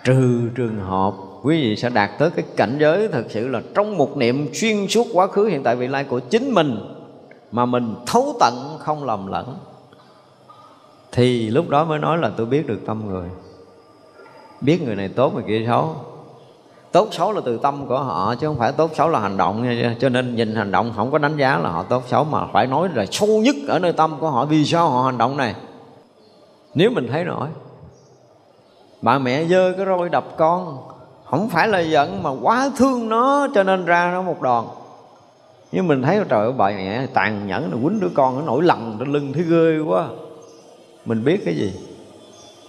Trừ 0.03 0.49
trường 0.55 0.79
hợp 0.79 1.13
quý 1.43 1.61
vị 1.61 1.75
sẽ 1.75 1.89
đạt 1.89 2.09
tới 2.19 2.29
cái 2.29 2.45
cảnh 2.55 2.77
giới 2.79 3.07
thật 3.07 3.23
sự 3.29 3.47
là 3.47 3.61
trong 3.75 3.97
một 3.97 4.17
niệm 4.17 4.53
xuyên 4.53 4.87
suốt 4.87 5.07
quá 5.13 5.27
khứ 5.27 5.45
hiện 5.45 5.63
tại 5.63 5.75
vị 5.75 5.87
lai 5.87 6.03
của 6.03 6.19
chính 6.19 6.51
mình, 6.51 6.79
mà 7.51 7.65
mình 7.65 7.95
thấu 8.05 8.35
tận 8.39 8.77
không 8.79 9.03
lầm 9.03 9.27
lẫn, 9.27 9.57
thì 11.11 11.49
lúc 11.49 11.69
đó 11.69 11.85
mới 11.85 11.99
nói 11.99 12.17
là 12.17 12.31
tôi 12.37 12.45
biết 12.45 12.67
được 12.67 12.79
tâm 12.85 13.07
người. 13.07 13.29
Biết 14.61 14.81
người 14.81 14.95
này 14.95 15.09
tốt, 15.09 15.33
người 15.33 15.43
kia 15.47 15.65
xấu 15.67 15.95
tốt 16.95 17.07
xấu 17.11 17.31
là 17.31 17.41
từ 17.45 17.57
tâm 17.57 17.87
của 17.87 17.99
họ, 17.99 18.35
chứ 18.35 18.47
không 18.47 18.57
phải 18.57 18.71
tốt 18.71 18.91
xấu 18.93 19.09
là 19.09 19.19
hành 19.19 19.37
động. 19.37 19.67
Cho 19.99 20.09
nên 20.09 20.35
nhìn 20.35 20.55
hành 20.55 20.71
động 20.71 20.93
không 20.95 21.11
có 21.11 21.17
đánh 21.17 21.37
giá 21.37 21.57
là 21.57 21.69
họ 21.69 21.83
tốt 21.83 22.03
xấu, 22.07 22.23
mà 22.23 22.45
phải 22.53 22.67
nói 22.67 22.89
là 22.93 23.05
sâu 23.11 23.27
nhất 23.27 23.55
ở 23.67 23.79
nơi 23.79 23.93
tâm 23.93 24.15
của 24.19 24.29
họ. 24.29 24.45
Vì 24.45 24.65
sao 24.65 24.89
họ 24.89 25.03
hành 25.03 25.17
động 25.17 25.37
này? 25.37 25.55
Nếu 26.73 26.89
mình 26.89 27.07
thấy 27.11 27.23
nổi 27.23 27.47
bà 29.01 29.19
mẹ 29.19 29.45
dơ 29.45 29.73
cái 29.77 29.85
roi 29.85 30.09
đập 30.09 30.25
con, 30.37 30.77
không 31.25 31.49
phải 31.49 31.67
là 31.67 31.79
giận 31.79 32.23
mà 32.23 32.29
quá 32.41 32.69
thương 32.77 33.09
nó, 33.09 33.47
cho 33.55 33.63
nên 33.63 33.85
ra 33.85 34.11
nó 34.13 34.21
một 34.21 34.41
đòn. 34.41 34.65
Nhưng 35.71 35.87
mình 35.87 36.01
thấy 36.01 36.19
trời 36.29 36.41
ơi, 36.41 36.51
bà 36.57 36.69
mẹ 36.69 37.07
tàn 37.13 37.47
nhẫn 37.47 37.71
là 37.71 37.77
quýnh 37.83 37.99
đứa 37.99 38.09
con, 38.15 38.35
nó 38.35 38.41
nổi 38.41 38.63
lằn 38.63 38.95
trên 38.99 39.11
lưng, 39.11 39.33
thấy 39.33 39.43
ghê 39.43 39.79
quá. 39.87 40.05
Mình 41.05 41.23
biết 41.23 41.41
cái 41.45 41.55
gì? 41.55 41.73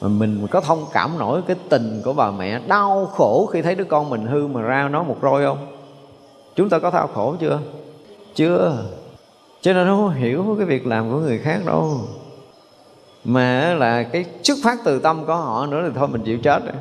Mà 0.01 0.09
mình 0.09 0.47
có 0.51 0.61
thông 0.61 0.87
cảm 0.93 1.19
nổi 1.19 1.43
cái 1.47 1.57
tình 1.69 2.03
của 2.05 2.13
bà 2.13 2.31
mẹ 2.31 2.61
đau 2.67 3.07
khổ 3.07 3.47
khi 3.53 3.63
thấy 3.63 3.75
đứa 3.75 3.85
con 3.85 4.11
mình 4.11 4.27
hư 4.27 4.47
mà 4.47 4.63
ra 4.63 4.89
nó 4.89 5.03
một 5.03 5.17
roi 5.23 5.45
không? 5.45 5.67
Chúng 6.57 6.69
ta 6.69 6.79
có 6.79 6.91
thao 6.91 7.07
khổ 7.15 7.35
chưa? 7.41 7.61
Chưa. 8.35 8.85
Cho 9.61 9.73
nên 9.73 9.87
nó 9.87 9.97
không 9.97 10.11
hiểu 10.11 10.55
cái 10.59 10.67
việc 10.67 10.87
làm 10.87 11.11
của 11.11 11.19
người 11.19 11.39
khác 11.39 11.61
đâu. 11.67 12.01
Mà 13.25 13.75
là 13.75 14.03
cái 14.03 14.25
xuất 14.43 14.59
phát 14.65 14.79
từ 14.85 14.99
tâm 14.99 15.27
của 15.27 15.35
họ 15.35 15.67
nữa 15.67 15.83
thì 15.85 15.91
thôi 15.95 16.09
mình 16.09 16.23
chịu 16.25 16.39
chết 16.39 16.65
rồi. 16.65 16.75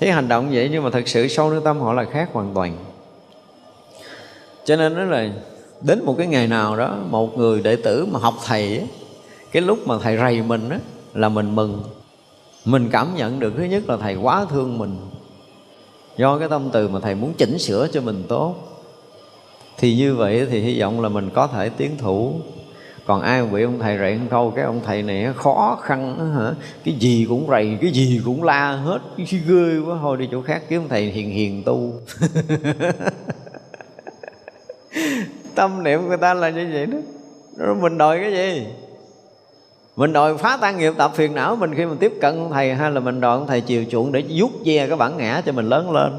Thấy 0.00 0.10
hành 0.10 0.28
động 0.28 0.48
vậy 0.52 0.68
nhưng 0.72 0.84
mà 0.84 0.90
thật 0.90 1.08
sự 1.08 1.28
sâu 1.28 1.50
nơi 1.50 1.60
tâm 1.64 1.80
họ 1.80 1.92
là 1.92 2.04
khác 2.04 2.30
hoàn 2.32 2.54
toàn. 2.54 2.76
Cho 4.64 4.76
nên 4.76 4.94
nó 4.94 5.04
là 5.04 5.28
đến 5.80 6.04
một 6.04 6.14
cái 6.18 6.26
ngày 6.26 6.46
nào 6.46 6.76
đó 6.76 6.96
một 7.10 7.38
người 7.38 7.60
đệ 7.60 7.76
tử 7.76 8.06
mà 8.12 8.18
học 8.18 8.34
thầy 8.44 8.76
ấy, 8.76 8.88
cái 9.52 9.62
lúc 9.62 9.78
mà 9.86 9.94
thầy 10.02 10.16
rầy 10.16 10.42
mình 10.42 10.68
á 10.70 10.78
là 11.18 11.28
mình 11.28 11.54
mừng. 11.54 11.82
Mình 12.64 12.88
cảm 12.92 13.14
nhận 13.16 13.40
được 13.40 13.52
thứ 13.56 13.62
nhất 13.62 13.88
là 13.88 13.96
thầy 13.96 14.16
quá 14.16 14.46
thương 14.50 14.78
mình. 14.78 14.96
Do 16.16 16.38
cái 16.38 16.48
tâm 16.48 16.70
từ 16.72 16.88
mà 16.88 17.00
thầy 17.00 17.14
muốn 17.14 17.32
chỉnh 17.38 17.58
sửa 17.58 17.88
cho 17.92 18.00
mình 18.00 18.22
tốt. 18.28 18.54
Thì 19.78 19.96
như 19.96 20.14
vậy 20.14 20.46
thì 20.50 20.60
hy 20.60 20.80
vọng 20.80 21.00
là 21.00 21.08
mình 21.08 21.30
có 21.34 21.46
thể 21.46 21.68
tiến 21.68 21.98
thủ. 21.98 22.34
Còn 23.06 23.22
ai 23.22 23.46
bị 23.46 23.62
ông 23.62 23.78
thầy 23.78 23.96
rạy 23.96 24.20
câu, 24.30 24.52
cái 24.56 24.64
ông 24.64 24.80
thầy 24.84 25.02
này 25.02 25.32
khó 25.36 25.78
khăn 25.82 26.32
hả? 26.36 26.52
Cái 26.84 26.94
gì 26.94 27.26
cũng 27.28 27.46
rầy, 27.50 27.78
cái 27.80 27.90
gì 27.90 28.20
cũng 28.24 28.42
la 28.42 28.72
hết, 28.72 28.98
cái 29.16 29.26
ghê 29.26 29.78
quá, 29.86 29.98
thôi 30.00 30.16
đi 30.16 30.28
chỗ 30.32 30.42
khác 30.42 30.62
kiếm 30.68 30.82
thầy 30.88 31.02
hiền 31.02 31.30
hiền 31.30 31.62
tu. 31.62 31.92
Tâm 35.54 35.82
niệm 35.82 36.08
người 36.08 36.16
ta 36.16 36.34
là 36.34 36.50
như 36.50 36.70
vậy 36.72 36.86
đó. 36.86 36.98
Rồi 37.56 37.74
mình 37.74 37.98
đòi 37.98 38.20
cái 38.20 38.32
gì? 38.32 38.66
Mình 39.98 40.12
đòi 40.12 40.36
phá 40.36 40.58
tan 40.60 40.78
nghiệp 40.78 40.92
tập 40.96 41.12
phiền 41.14 41.34
não 41.34 41.56
mình 41.56 41.74
khi 41.74 41.86
mình 41.86 41.98
tiếp 41.98 42.12
cận 42.20 42.38
ông 42.38 42.52
thầy 42.52 42.74
hay 42.74 42.90
là 42.90 43.00
mình 43.00 43.20
đòi 43.20 43.38
ông 43.38 43.46
thầy 43.46 43.60
chiều 43.60 43.84
chuộng 43.90 44.12
để 44.12 44.24
vuốt 44.28 44.50
ve 44.64 44.86
cái 44.86 44.96
bản 44.96 45.16
ngã 45.16 45.42
cho 45.46 45.52
mình 45.52 45.68
lớn 45.68 45.90
lên. 45.90 46.12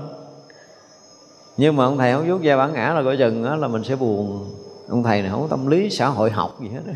Nhưng 1.57 1.75
mà 1.75 1.85
ông 1.85 1.97
thầy 1.97 2.13
không 2.13 2.27
vuốt 2.27 2.37
ve 2.41 2.57
bản 2.57 2.73
ngã 2.73 2.93
là 2.93 3.03
coi 3.03 3.17
chừng 3.17 3.43
đó 3.45 3.55
là 3.55 3.67
mình 3.67 3.83
sẽ 3.83 3.95
buồn. 3.95 4.49
Ông 4.89 5.03
thầy 5.03 5.21
này 5.21 5.31
không 5.31 5.41
có 5.41 5.47
tâm 5.47 5.67
lý 5.67 5.89
xã 5.89 6.07
hội 6.07 6.31
học 6.31 6.57
gì 6.61 6.69
hết 6.73 6.93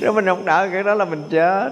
nếu 0.00 0.12
mình 0.14 0.26
không 0.26 0.44
đỡ 0.44 0.68
cái 0.72 0.82
đó 0.82 0.94
là 0.94 1.04
mình 1.04 1.22
chết. 1.30 1.70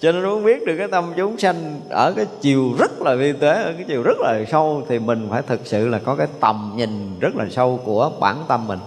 Cho 0.00 0.12
nên 0.12 0.24
muốn 0.24 0.44
biết 0.44 0.66
được 0.66 0.74
cái 0.78 0.88
tâm 0.88 1.12
chúng 1.16 1.38
sanh 1.38 1.80
ở 1.88 2.12
cái 2.16 2.26
chiều 2.40 2.74
rất 2.78 3.02
là 3.02 3.14
vi 3.14 3.32
tế, 3.32 3.62
ở 3.62 3.72
cái 3.76 3.84
chiều 3.88 4.02
rất 4.02 4.18
là 4.20 4.44
sâu 4.50 4.82
thì 4.88 4.98
mình 4.98 5.26
phải 5.30 5.42
thực 5.42 5.60
sự 5.64 5.88
là 5.88 5.98
có 5.98 6.14
cái 6.16 6.26
tầm 6.40 6.72
nhìn 6.76 7.18
rất 7.20 7.36
là 7.36 7.46
sâu 7.50 7.80
của 7.84 8.10
bản 8.20 8.36
tâm 8.48 8.66
mình 8.66 8.78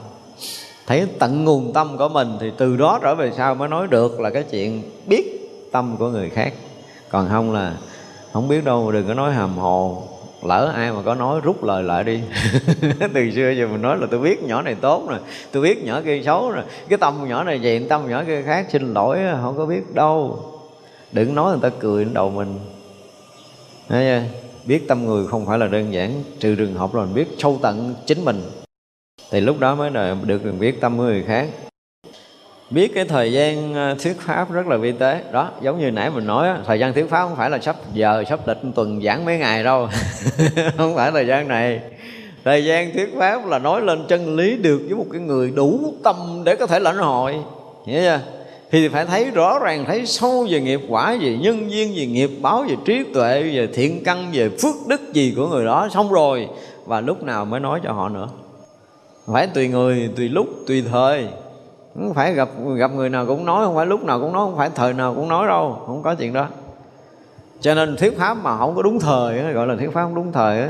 thấy 0.87 1.07
tận 1.19 1.43
nguồn 1.43 1.73
tâm 1.73 1.97
của 1.97 2.09
mình 2.09 2.37
thì 2.39 2.51
từ 2.57 2.77
đó 2.77 2.99
trở 3.01 3.15
về 3.15 3.31
sau 3.37 3.55
mới 3.55 3.69
nói 3.69 3.87
được 3.87 4.19
là 4.19 4.29
cái 4.29 4.43
chuyện 4.43 4.83
biết 5.07 5.49
tâm 5.71 5.95
của 5.99 6.09
người 6.09 6.29
khác. 6.29 6.53
Còn 7.09 7.29
không 7.29 7.53
là, 7.53 7.73
không 8.33 8.47
biết 8.47 8.65
đâu, 8.65 8.91
đừng 8.91 9.07
có 9.07 9.13
nói 9.13 9.33
hàm 9.33 9.57
hồ. 9.57 10.03
Lỡ 10.43 10.71
ai 10.75 10.91
mà 10.91 11.01
có 11.05 11.15
nói, 11.15 11.39
rút 11.43 11.63
lời 11.63 11.83
lại 11.83 12.03
đi. 12.03 12.21
Từ 13.13 13.31
xưa 13.31 13.49
giờ 13.49 13.67
mình 13.67 13.81
nói 13.81 13.97
là 13.97 14.07
tôi 14.11 14.19
biết 14.19 14.43
nhỏ 14.43 14.61
này 14.61 14.75
tốt 14.75 15.09
rồi, 15.09 15.19
tôi 15.51 15.63
biết 15.63 15.83
nhỏ 15.83 16.01
kia 16.05 16.21
xấu 16.25 16.51
rồi. 16.51 16.63
Cái 16.89 16.97
tâm 16.97 17.27
nhỏ 17.27 17.43
này 17.43 17.59
vậy, 17.63 17.85
tâm 17.89 18.09
nhỏ 18.09 18.23
kia 18.27 18.41
khác, 18.41 18.67
xin 18.71 18.93
lỗi, 18.93 19.17
không 19.41 19.57
có 19.57 19.65
biết 19.65 19.95
đâu. 19.95 20.39
Đừng 21.11 21.35
nói 21.35 21.51
người 21.51 21.69
ta 21.71 21.77
cười 21.79 22.03
đến 22.03 22.13
đầu 22.13 22.29
mình. 22.29 22.59
Thấy 23.89 24.05
chưa? 24.05 24.39
biết 24.65 24.87
tâm 24.87 25.05
người 25.05 25.27
không 25.27 25.45
phải 25.45 25.59
là 25.59 25.67
đơn 25.67 25.93
giản, 25.93 26.23
trừ 26.39 26.55
trường 26.55 26.73
hợp 26.73 26.95
là 26.95 27.05
mình 27.05 27.13
biết 27.13 27.27
sâu 27.37 27.59
tận 27.61 27.95
chính 28.05 28.25
mình 28.25 28.41
thì 29.33 29.41
lúc 29.41 29.59
đó 29.59 29.75
mới 29.75 29.91
là 29.91 30.15
được 30.23 30.41
biết 30.59 30.81
tâm 30.81 30.97
của 30.97 31.03
người 31.03 31.23
khác. 31.27 31.47
Biết 32.69 32.91
cái 32.95 33.05
thời 33.05 33.33
gian 33.33 33.73
ờ, 33.73 33.95
thuyết 34.03 34.19
pháp 34.19 34.51
rất 34.51 34.67
là 34.67 34.77
vi 34.77 34.91
tế. 34.91 35.21
Đó, 35.31 35.49
giống 35.61 35.79
như 35.79 35.91
nãy 35.91 36.09
mình 36.09 36.27
nói 36.27 36.49
thời 36.65 36.79
gian 36.79 36.93
thuyết 36.93 37.09
pháp 37.09 37.27
không 37.27 37.35
phải 37.35 37.49
là 37.49 37.59
sắp 37.59 37.75
giờ, 37.93 38.23
sắp 38.29 38.47
lịch 38.47 38.57
tuần 38.75 39.01
giảng 39.03 39.25
mấy 39.25 39.37
ngày 39.37 39.63
đâu. 39.63 39.87
Không 40.77 40.95
phải 40.95 41.11
thời 41.11 41.27
gian 41.27 41.47
này. 41.47 41.79
Thời 42.43 42.65
gian 42.65 42.93
thuyết 42.93 43.13
pháp 43.17 43.47
là 43.47 43.59
nói 43.59 43.81
lên 43.81 44.05
chân 44.07 44.35
lý 44.35 44.57
được 44.57 44.81
với 44.87 44.95
một 44.95 45.05
cái 45.11 45.21
người 45.21 45.51
đủ 45.55 45.93
tâm 46.03 46.15
để 46.45 46.55
có 46.55 46.67
thể 46.67 46.79
lãnh 46.79 46.97
hội. 46.97 47.35
Hiểu 47.85 48.01
chưa? 48.01 48.19
Thì 48.71 48.87
phải 48.87 49.05
thấy 49.05 49.31
rõ 49.31 49.59
ràng, 49.59 49.85
thấy 49.85 50.05
sâu 50.05 50.47
về 50.49 50.61
nghiệp 50.61 50.81
quả, 50.89 51.17
về 51.21 51.37
nhân 51.41 51.71
duyên, 51.71 51.93
về 51.95 52.05
nghiệp 52.05 52.31
báo, 52.41 52.65
về 52.69 52.75
trí 52.85 53.03
tuệ, 53.13 53.43
về 53.43 53.67
thiện 53.73 54.03
căn, 54.03 54.29
về 54.33 54.49
phước 54.49 54.75
đức 54.87 55.13
gì 55.13 55.33
của 55.35 55.47
người 55.47 55.65
đó. 55.65 55.87
Xong 55.93 56.11
rồi, 56.11 56.47
và 56.85 57.01
lúc 57.01 57.23
nào 57.23 57.45
mới 57.45 57.59
nói 57.59 57.79
cho 57.83 57.91
họ 57.91 58.09
nữa 58.09 58.27
phải 59.27 59.47
tùy 59.47 59.67
người 59.67 60.09
tùy 60.15 60.29
lúc 60.29 60.47
tùy 60.67 60.83
thời. 60.91 61.27
Không 61.93 62.13
phải 62.13 62.33
gặp 62.33 62.49
gặp 62.77 62.91
người 62.91 63.09
nào 63.09 63.25
cũng 63.25 63.45
nói 63.45 63.65
không 63.65 63.75
phải 63.75 63.85
lúc 63.85 64.03
nào 64.03 64.19
cũng 64.19 64.33
nói 64.33 64.45
không 64.45 64.57
phải 64.57 64.69
thời 64.75 64.93
nào 64.93 65.13
cũng 65.13 65.27
nói 65.27 65.47
đâu 65.47 65.83
không 65.85 66.03
có 66.03 66.15
chuyện 66.15 66.33
đó. 66.33 66.47
Cho 67.61 67.75
nên 67.75 67.95
thuyết 67.97 68.17
pháp 68.17 68.37
mà 68.43 68.57
không 68.57 68.75
có 68.75 68.81
đúng 68.81 68.99
thời 68.99 69.53
gọi 69.53 69.67
là 69.67 69.75
thuyết 69.75 69.93
pháp 69.93 70.03
không 70.03 70.15
đúng 70.15 70.31
thời 70.31 70.59
ấy, 70.59 70.69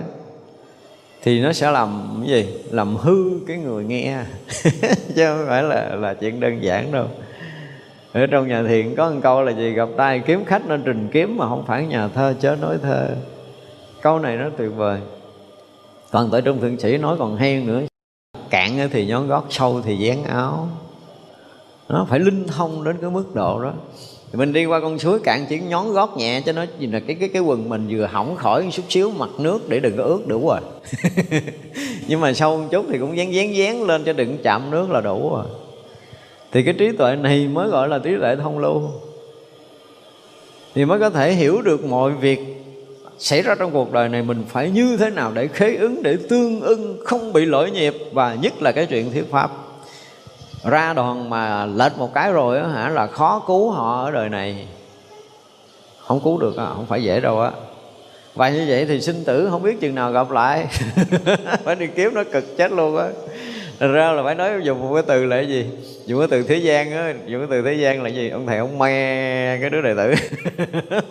thì 1.23 1.41
nó 1.41 1.53
sẽ 1.53 1.71
làm 1.71 2.21
cái 2.21 2.29
gì? 2.29 2.53
Làm 2.71 2.95
hư 2.95 3.15
cái 3.47 3.57
người 3.57 3.83
nghe. 3.83 4.17
Chứ 5.15 5.25
không 5.25 5.45
phải 5.47 5.63
là 5.63 5.89
là 5.95 6.13
chuyện 6.13 6.39
đơn 6.39 6.63
giản 6.63 6.91
đâu. 6.91 7.05
Ở 8.13 8.27
trong 8.27 8.47
nhà 8.47 8.63
thiền 8.63 8.95
có 8.95 9.09
một 9.09 9.19
câu 9.23 9.41
là 9.43 9.51
gì? 9.51 9.71
Gặp 9.71 9.89
tay 9.97 10.21
kiếm 10.25 10.45
khách 10.45 10.67
nên 10.67 10.83
trình 10.85 11.09
kiếm 11.11 11.37
mà 11.37 11.49
không 11.49 11.63
phải 11.67 11.85
nhà 11.85 12.07
thơ 12.07 12.33
chớ 12.39 12.55
nói 12.61 12.77
thơ. 12.81 13.07
Câu 14.01 14.19
này 14.19 14.37
nó 14.37 14.49
tuyệt 14.57 14.71
vời. 14.75 14.99
Còn 16.11 16.29
tại 16.31 16.41
trong 16.41 16.61
thượng 16.61 16.79
sĩ 16.79 16.97
nói 16.97 17.15
còn 17.19 17.37
hay 17.37 17.61
nữa 17.61 17.81
cạn 18.53 18.89
thì 18.91 19.05
nhón 19.05 19.27
gót, 19.27 19.45
sâu 19.49 19.81
thì 19.85 19.97
dán 19.97 20.23
áo. 20.23 20.67
Nó 21.89 22.05
phải 22.09 22.19
linh 22.19 22.47
thông 22.47 22.83
đến 22.83 22.97
cái 23.01 23.09
mức 23.09 23.35
độ 23.35 23.63
đó. 23.63 23.73
Thì 24.31 24.37
mình 24.39 24.53
đi 24.53 24.65
qua 24.65 24.79
con 24.79 24.99
suối 24.99 25.19
cạn 25.19 25.45
chỉ 25.49 25.59
nhón 25.59 25.91
gót 25.91 26.17
nhẹ 26.17 26.41
cho 26.45 26.51
nó 26.51 26.65
gì 26.79 26.87
là 26.87 26.99
cái 26.99 27.15
cái 27.19 27.29
cái 27.29 27.41
quần 27.41 27.69
mình 27.69 27.87
vừa 27.89 28.05
hỏng 28.05 28.35
khỏi 28.35 28.67
chút 28.71 28.83
xíu 28.89 29.11
mặt 29.11 29.29
nước 29.39 29.69
để 29.69 29.79
đừng 29.79 29.97
có 29.97 30.03
ướt 30.03 30.27
đủ 30.27 30.47
rồi 30.47 30.59
à. 30.59 31.39
nhưng 32.07 32.19
mà 32.19 32.33
sâu 32.33 32.57
một 32.57 32.67
chút 32.71 32.85
thì 32.89 32.97
cũng 32.97 33.17
dán 33.17 33.33
dán 33.33 33.55
dán 33.55 33.83
lên 33.83 34.03
cho 34.03 34.13
đừng 34.13 34.37
chạm 34.43 34.71
nước 34.71 34.91
là 34.91 35.01
đủ 35.01 35.29
rồi 35.35 35.45
thì 36.51 36.63
cái 36.63 36.73
trí 36.73 36.91
tuệ 36.91 37.15
này 37.15 37.47
mới 37.47 37.67
gọi 37.67 37.89
là 37.89 37.99
trí 37.99 38.11
tuệ 38.21 38.35
thông 38.35 38.59
lưu. 38.59 38.81
Thì 40.75 40.85
mới 40.85 40.99
có 40.99 41.09
thể 41.09 41.33
hiểu 41.33 41.61
được 41.61 41.85
mọi 41.85 42.11
việc 42.11 42.39
xảy 43.19 43.41
ra 43.41 43.55
trong 43.55 43.71
cuộc 43.71 43.91
đời 43.91 44.09
này, 44.09 44.21
mình 44.21 44.43
phải 44.49 44.69
như 44.69 44.97
thế 44.97 45.09
nào 45.09 45.31
để 45.33 45.47
khế 45.47 45.75
ứng, 45.75 46.03
để 46.03 46.17
tương 46.29 46.61
ưng, 46.61 46.97
không 47.05 47.33
bị 47.33 47.45
lỗi 47.45 47.71
nhịp, 47.71 47.95
và 48.11 48.33
nhất 48.33 48.61
là 48.61 48.71
cái 48.71 48.85
chuyện 48.85 49.11
thuyết 49.11 49.31
pháp. 49.31 49.51
Ra 50.63 50.93
đoàn 50.93 51.29
mà 51.29 51.65
lệch 51.65 51.97
một 51.97 52.13
cái 52.13 52.31
rồi 52.31 52.59
á 52.59 52.67
hả, 52.67 52.89
là 52.89 53.07
khó 53.07 53.43
cứu 53.47 53.71
họ 53.71 54.03
ở 54.03 54.11
đời 54.11 54.29
này. 54.29 54.67
Không 55.99 56.19
cứu 56.23 56.37
được 56.37 56.57
á, 56.57 56.65
không 56.65 56.85
phải 56.85 57.03
dễ 57.03 57.19
đâu 57.19 57.41
á. 57.41 57.51
Và 58.35 58.49
như 58.49 58.65
vậy 58.67 58.85
thì 58.85 59.01
sinh 59.01 59.23
tử 59.23 59.47
không 59.51 59.63
biết 59.63 59.79
chừng 59.81 59.95
nào 59.95 60.11
gặp 60.11 60.31
lại. 60.31 60.67
Phải 61.63 61.75
đi 61.75 61.87
kiếm 61.95 62.13
nó 62.13 62.23
cực 62.23 62.57
chết 62.57 62.71
luôn 62.71 62.97
á. 62.97 63.07
Ra 63.87 64.11
là 64.11 64.23
phải 64.23 64.35
nói 64.35 64.51
dùng 64.63 64.81
một 64.81 64.93
cái 64.93 65.03
từ 65.07 65.25
là 65.25 65.35
cái 65.35 65.47
gì? 65.47 65.65
Dùng 66.05 66.19
cái 66.19 66.27
từ 66.31 66.43
thế 66.43 66.55
gian 66.55 66.91
á, 66.91 67.13
dùng 67.25 67.41
cái 67.41 67.47
từ 67.51 67.61
thế 67.61 67.73
gian 67.73 68.03
là 68.03 68.09
gì? 68.09 68.29
Ông 68.29 68.47
thầy, 68.47 68.57
ông 68.57 68.79
me 68.79 69.57
cái 69.61 69.69
đứa 69.69 69.81
đệ 69.81 69.93
tử. 69.97 70.13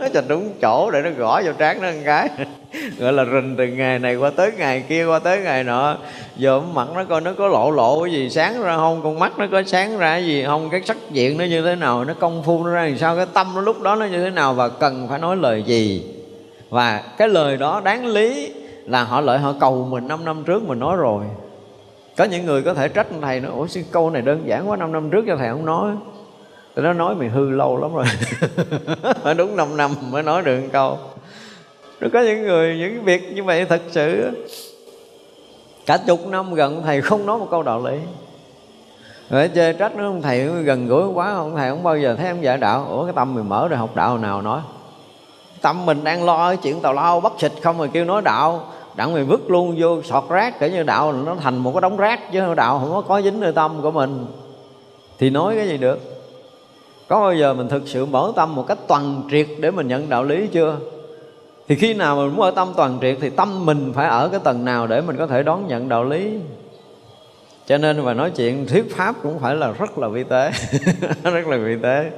Cho 0.15 0.23
đúng 0.29 0.53
chỗ 0.61 0.91
để 0.91 1.03
nó 1.03 1.11
gõ 1.11 1.43
vào 1.45 1.53
trán 1.59 1.83
nó 1.83 1.91
một 1.91 1.99
cái 2.05 2.29
gọi 2.99 3.13
là 3.13 3.25
rình 3.25 3.55
từ 3.59 3.67
ngày 3.67 3.99
này 3.99 4.17
qua 4.17 4.31
tới 4.37 4.53
ngày 4.59 4.85
kia, 4.89 5.05
qua 5.05 5.19
tới 5.19 5.41
ngày 5.41 5.65
nọ. 5.65 5.97
Giờ 6.37 6.55
ông 6.55 6.75
mặt 6.75 6.89
nó 6.95 7.05
coi 7.05 7.21
nó 7.21 7.33
có 7.33 7.49
lộ 7.49 7.71
lộ 7.71 8.03
cái 8.03 8.13
gì, 8.13 8.31
sáng 8.31 8.63
ra 8.63 8.77
không, 8.77 9.01
con 9.03 9.19
mắt 9.19 9.39
nó 9.39 9.47
có 9.53 9.63
sáng 9.67 9.99
ra 9.99 10.11
cái 10.11 10.27
gì, 10.27 10.45
không, 10.45 10.71
cái 10.71 10.83
sắc 10.85 10.97
diện 11.11 11.39
nó 11.39 11.45
như 11.45 11.63
thế 11.63 11.75
nào, 11.75 12.05
nó 12.05 12.15
công 12.15 12.43
phu 12.43 12.65
nó 12.65 12.71
ra 12.71 12.85
làm 12.85 12.99
sao, 12.99 13.17
cái 13.17 13.27
tâm 13.33 13.53
nó 13.55 13.61
lúc 13.61 13.83
đó 13.83 13.95
nó 13.95 14.07
như 14.07 14.25
thế 14.25 14.31
nào 14.31 14.55
và 14.55 14.69
cần 14.69 15.07
phải 15.09 15.19
nói 15.19 15.37
lời 15.37 15.63
gì? 15.67 16.03
Và 16.71 17.03
cái 17.19 17.29
lời 17.29 17.57
đó 17.57 17.81
đáng 17.85 18.07
lý 18.07 18.53
là 18.87 19.05
họ 19.05 19.21
lợi 19.21 19.39
họ 19.39 19.55
cầu 19.61 19.89
mình 19.91 20.09
năm 20.09 20.25
năm 20.25 20.45
trước 20.45 20.63
mình 20.63 20.79
nói 20.79 20.97
rồi 20.97 21.25
có 22.17 22.25
những 22.25 22.47
người 22.47 22.63
có 22.63 22.75
thể 22.75 22.89
trách 22.89 23.07
thầy 23.23 23.41
nói, 23.41 23.53
ủa 23.53 23.67
câu 23.91 24.11
này 24.11 24.23
đơn 24.23 24.43
giản 24.47 24.71
quá, 24.71 24.77
năm 24.77 24.93
năm 24.93 25.11
trước 25.11 25.25
cho 25.27 25.37
thầy 25.37 25.49
không 25.49 25.67
nói. 25.67 25.93
Thì 26.77 26.83
nó 26.83 26.93
nói 26.93 27.15
mày 27.15 27.29
hư 27.29 27.51
lâu 27.51 27.77
lắm 27.77 27.95
rồi. 27.95 28.05
Phải 29.23 29.35
đúng 29.39 29.57
5 29.57 29.77
năm 29.77 29.91
mới 30.11 30.23
nói 30.23 30.43
được 30.43 30.61
một 30.61 30.69
câu. 30.73 30.99
Rồi 32.01 32.11
có 32.11 32.21
những 32.21 32.43
người, 32.43 32.77
những 32.79 33.05
việc 33.05 33.33
như 33.35 33.45
vậy 33.45 33.65
thật 33.65 33.81
sự 33.91 34.31
cả 35.87 35.99
chục 36.07 36.27
năm 36.27 36.55
gần, 36.55 36.83
thầy 36.83 37.01
không 37.01 37.27
nói 37.27 37.39
một 37.39 37.47
câu 37.51 37.63
đạo 37.63 37.85
lý. 37.85 37.99
Rồi 39.31 39.51
chê 39.55 39.73
trách 39.73 39.97
nó 39.97 40.05
ông 40.05 40.23
thầy 40.23 40.47
gần 40.47 40.89
gũi 40.89 41.07
quá 41.07 41.35
ông 41.35 41.57
thầy 41.57 41.71
không 41.71 41.83
bao 41.83 41.99
giờ 41.99 42.15
thấy 42.15 42.27
em 42.27 42.41
dạy 42.41 42.59
đạo. 42.59 42.87
Ủa, 42.89 43.05
cái 43.05 43.13
tâm 43.17 43.35
mình 43.35 43.49
mở 43.49 43.69
rồi, 43.69 43.79
học 43.79 43.97
đạo 43.97 44.19
nào 44.19 44.43
nói. 44.43 44.61
Tâm 45.61 45.87
mình 45.87 46.05
đang 46.05 46.25
lo 46.25 46.49
cái 46.49 46.57
chuyện 46.57 46.81
tào 46.81 46.93
lao, 46.93 47.21
bắt 47.21 47.33
xịt 47.39 47.53
không 47.63 47.79
rồi 47.79 47.91
kêu 47.93 48.05
nói 48.05 48.23
đạo 48.23 48.73
đặng 48.97 49.15
mình 49.15 49.27
vứt 49.27 49.51
luôn 49.51 49.75
vô 49.79 50.03
sọt 50.03 50.25
rác 50.29 50.59
kể 50.59 50.71
như 50.71 50.83
đạo 50.83 51.13
nó 51.13 51.35
thành 51.35 51.59
một 51.59 51.73
cái 51.75 51.81
đống 51.81 51.97
rác, 51.97 52.33
chứ 52.33 52.55
đạo 52.55 52.79
không 52.79 52.91
có 52.91 53.01
có 53.01 53.23
dính 53.23 53.41
nơi 53.41 53.53
tâm 53.53 53.83
của 53.83 53.91
mình. 53.91 54.27
Thì 55.19 55.31
nói 55.31 55.57
cái 55.57 55.69
gì 55.69 55.77
được? 55.77 56.01
Có 57.09 57.21
bao 57.21 57.35
giờ 57.35 57.55
mình 57.55 57.69
thực 57.69 57.83
sự 57.87 58.07
mở 58.07 58.33
tâm 58.37 58.55
một 58.55 58.67
cách 58.69 58.79
toàn 58.87 59.23
triệt 59.31 59.47
để 59.61 59.71
mình 59.71 59.89
nhận 59.89 60.09
đạo 60.09 60.25
lý 60.25 60.47
chưa? 60.47 60.77
Thì 61.69 61.75
khi 61.75 61.95
nào 61.95 62.17
mình 62.17 62.37
muốn 62.37 62.41
ở 62.45 62.51
tâm 62.51 62.73
toàn 62.77 62.99
triệt 63.01 63.17
thì 63.21 63.31
tâm 63.31 63.67
mình 63.67 63.93
phải 63.95 64.09
ở 64.09 64.29
cái 64.29 64.41
tầng 64.45 64.65
nào 64.65 64.87
để 64.87 65.01
mình 65.01 65.17
có 65.17 65.27
thể 65.27 65.43
đón 65.43 65.67
nhận 65.67 65.89
đạo 65.89 66.05
lý? 66.05 66.39
Cho 67.67 67.79
nên 67.79 68.05
mà 68.05 68.15
nói 68.15 68.31
chuyện 68.31 68.67
thuyết 68.67 68.97
pháp 68.97 69.15
cũng 69.23 69.39
phải 69.39 69.55
là 69.55 69.73
rất 69.73 69.99
là 69.99 70.09
vi 70.09 70.25
tế. 70.25 70.51
Rất 71.23 71.47
là 71.47 71.57
vi 71.57 71.77
tế. 71.83 72.11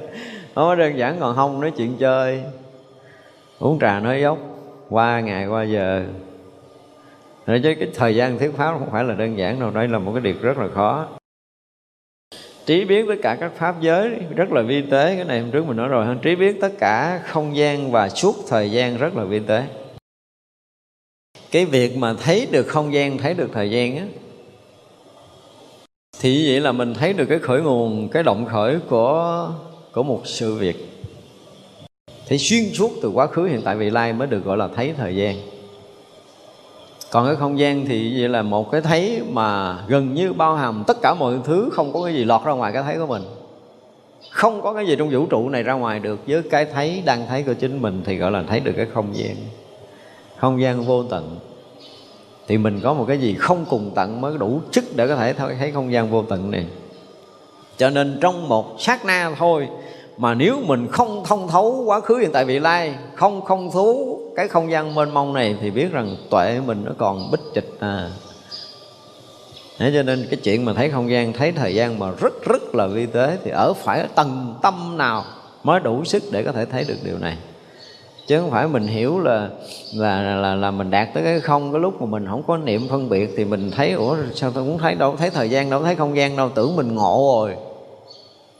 Không 0.55 0.63
có 0.63 0.75
đơn 0.75 0.97
giản, 0.97 1.17
còn 1.19 1.35
không 1.35 1.61
nói 1.61 1.71
chuyện 1.71 1.97
chơi. 1.97 2.43
Uống 3.59 3.79
trà 3.79 3.99
nói 3.99 4.21
dốc, 4.21 4.37
qua 4.89 5.19
ngày 5.19 5.47
qua 5.47 5.63
giờ. 5.63 6.03
Nói 7.47 7.59
chứ 7.63 7.73
cái 7.79 7.89
thời 7.93 8.15
gian 8.15 8.39
thuyết 8.39 8.51
pháp 8.55 8.79
không 8.79 8.91
phải 8.91 9.03
là 9.03 9.13
đơn 9.13 9.37
giản 9.37 9.59
đâu 9.59 9.71
Đây 9.71 9.87
là 9.87 9.99
một 9.99 10.11
cái 10.13 10.21
điều 10.21 10.35
rất 10.41 10.57
là 10.57 10.67
khó. 10.73 11.07
Trí 12.65 12.85
biết 12.85 13.05
tất 13.07 13.15
cả 13.21 13.37
các 13.39 13.51
pháp 13.55 13.81
giới 13.81 14.09
rất 14.35 14.51
là 14.51 14.61
vi 14.61 14.81
tế. 14.81 15.15
Cái 15.15 15.25
này 15.25 15.41
hôm 15.41 15.51
trước 15.51 15.67
mình 15.67 15.77
nói 15.77 15.87
rồi 15.87 16.17
Trí 16.21 16.35
biết 16.35 16.57
tất 16.61 16.71
cả 16.79 17.21
không 17.25 17.55
gian 17.55 17.91
và 17.91 18.09
suốt 18.09 18.35
thời 18.47 18.71
gian 18.71 18.97
rất 18.97 19.15
là 19.15 19.23
vi 19.23 19.39
tế. 19.39 19.63
Cái 21.51 21.65
việc 21.65 21.97
mà 21.97 22.13
thấy 22.13 22.47
được 22.51 22.67
không 22.67 22.93
gian, 22.93 23.17
thấy 23.17 23.33
được 23.33 23.49
thời 23.53 23.71
gian 23.71 23.97
á 23.97 24.05
Thì 26.19 26.33
như 26.33 26.45
vậy 26.49 26.59
là 26.59 26.71
mình 26.71 26.93
thấy 26.93 27.13
được 27.13 27.25
cái 27.25 27.39
khởi 27.39 27.61
nguồn, 27.61 28.09
cái 28.09 28.23
động 28.23 28.45
khởi 28.45 28.79
của, 28.89 29.51
của 29.91 30.03
một 30.03 30.21
sự 30.25 30.55
việc. 30.55 30.75
Thấy 32.27 32.37
xuyên 32.37 32.63
suốt 32.73 32.91
từ 33.01 33.09
quá 33.09 33.27
khứ, 33.27 33.43
hiện 33.43 33.61
tại, 33.65 33.75
vị 33.75 33.89
lai 33.89 34.13
mới 34.13 34.27
được 34.27 34.45
gọi 34.45 34.57
là 34.57 34.67
thấy 34.75 34.93
thời 34.97 35.15
gian 35.15 35.54
còn 37.15 37.25
cái 37.25 37.35
không 37.35 37.59
gian 37.59 37.85
thì 37.85 38.19
vậy 38.19 38.29
là 38.29 38.41
một 38.41 38.71
cái 38.71 38.81
thấy 38.81 39.21
mà 39.31 39.77
gần 39.87 40.13
như 40.13 40.33
bao 40.33 40.55
hàm 40.55 40.83
tất 40.87 40.97
cả 41.01 41.13
mọi 41.13 41.35
thứ, 41.43 41.69
không 41.73 41.93
có 41.93 42.03
cái 42.03 42.13
gì 42.13 42.23
lọt 42.23 42.43
ra 42.45 42.53
ngoài 42.53 42.73
cái 42.73 42.83
thấy 42.83 42.97
của 42.97 43.05
mình. 43.05 43.23
Không 44.29 44.61
có 44.61 44.73
cái 44.73 44.87
gì 44.87 44.95
trong 44.95 45.09
vũ 45.09 45.25
trụ 45.25 45.49
này 45.49 45.63
ra 45.63 45.73
ngoài 45.73 45.99
được, 45.99 46.19
với 46.27 46.43
cái 46.43 46.65
thấy 46.65 47.03
đang 47.05 47.25
thấy 47.27 47.43
của 47.43 47.53
chính 47.53 47.81
mình 47.81 48.01
thì 48.05 48.15
gọi 48.15 48.31
là 48.31 48.43
thấy 48.47 48.59
được 48.59 48.71
cái 48.77 48.85
không 48.93 49.07
gian. 49.13 49.35
Không 50.37 50.61
gian 50.61 50.83
vô 50.83 51.03
tận. 51.03 51.37
Thì 52.47 52.57
mình 52.57 52.79
có 52.83 52.93
một 52.93 53.05
cái 53.07 53.17
gì 53.17 53.35
không 53.39 53.65
cùng 53.69 53.91
tận 53.95 54.21
mới 54.21 54.37
đủ 54.37 54.61
chức 54.71 54.83
để 54.95 55.07
có 55.07 55.15
thể 55.15 55.33
thấy 55.33 55.71
không 55.71 55.91
gian 55.91 56.09
vô 56.09 56.23
tận 56.23 56.51
này. 56.51 56.65
Cho 57.77 57.89
nên 57.89 58.17
trong 58.21 58.47
một 58.47 58.75
sát 58.79 59.05
na 59.05 59.31
thôi, 59.37 59.67
mà 60.17 60.33
nếu 60.33 60.57
mình 60.65 60.87
không 60.87 61.23
thông 61.25 61.47
thấu 61.47 61.83
quá 61.85 61.99
khứ 61.99 62.15
hiện 62.15 62.31
tại 62.31 62.45
vị 62.45 62.59
lai, 62.59 62.95
không 63.15 63.41
không 63.41 63.71
thú 63.71 64.19
cái 64.35 64.47
không 64.47 64.71
gian 64.71 64.95
mênh 64.95 65.13
mông 65.13 65.33
này 65.33 65.55
thì 65.61 65.71
biết 65.71 65.91
rằng 65.91 66.15
tuệ 66.29 66.61
mình 66.65 66.81
nó 66.85 66.91
còn 66.97 67.31
bích 67.31 67.39
trịch 67.55 67.77
à. 67.79 68.09
Thế 69.77 69.91
cho 69.93 70.03
nên 70.03 70.27
cái 70.29 70.39
chuyện 70.43 70.65
mà 70.65 70.73
thấy 70.73 70.89
không 70.89 71.11
gian, 71.11 71.33
thấy 71.33 71.51
thời 71.51 71.75
gian 71.75 71.99
mà 71.99 72.11
rất 72.19 72.45
rất 72.45 72.75
là 72.75 72.87
vi 72.87 73.05
tế 73.05 73.37
thì 73.43 73.51
ở 73.51 73.73
phải 73.73 74.07
tầng 74.15 74.55
tâm 74.61 74.97
nào 74.97 75.23
mới 75.63 75.79
đủ 75.79 76.03
sức 76.03 76.23
để 76.31 76.43
có 76.43 76.51
thể 76.51 76.65
thấy 76.65 76.85
được 76.87 76.97
điều 77.03 77.17
này. 77.17 77.37
Chứ 78.27 78.39
không 78.39 78.51
phải 78.51 78.67
mình 78.67 78.87
hiểu 78.87 79.19
là 79.19 79.49
là 79.93 80.21
là 80.21 80.55
là 80.55 80.71
mình 80.71 80.91
đạt 80.91 81.07
tới 81.13 81.23
cái 81.23 81.39
không 81.39 81.71
cái 81.71 81.81
lúc 81.81 82.01
mà 82.01 82.07
mình 82.07 82.27
không 82.29 82.43
có 82.47 82.57
niệm 82.57 82.87
phân 82.89 83.09
biệt 83.09 83.33
thì 83.37 83.45
mình 83.45 83.71
thấy 83.71 83.91
ủa 83.91 84.17
sao 84.35 84.51
tôi 84.51 84.63
cũng 84.63 84.77
thấy 84.77 84.95
đâu 84.95 85.15
thấy 85.15 85.29
thời 85.29 85.49
gian 85.49 85.69
đâu 85.69 85.83
thấy 85.83 85.95
không 85.95 86.17
gian 86.17 86.37
đâu 86.37 86.49
tưởng 86.55 86.75
mình 86.75 86.95
ngộ 86.95 87.45
rồi. 87.45 87.55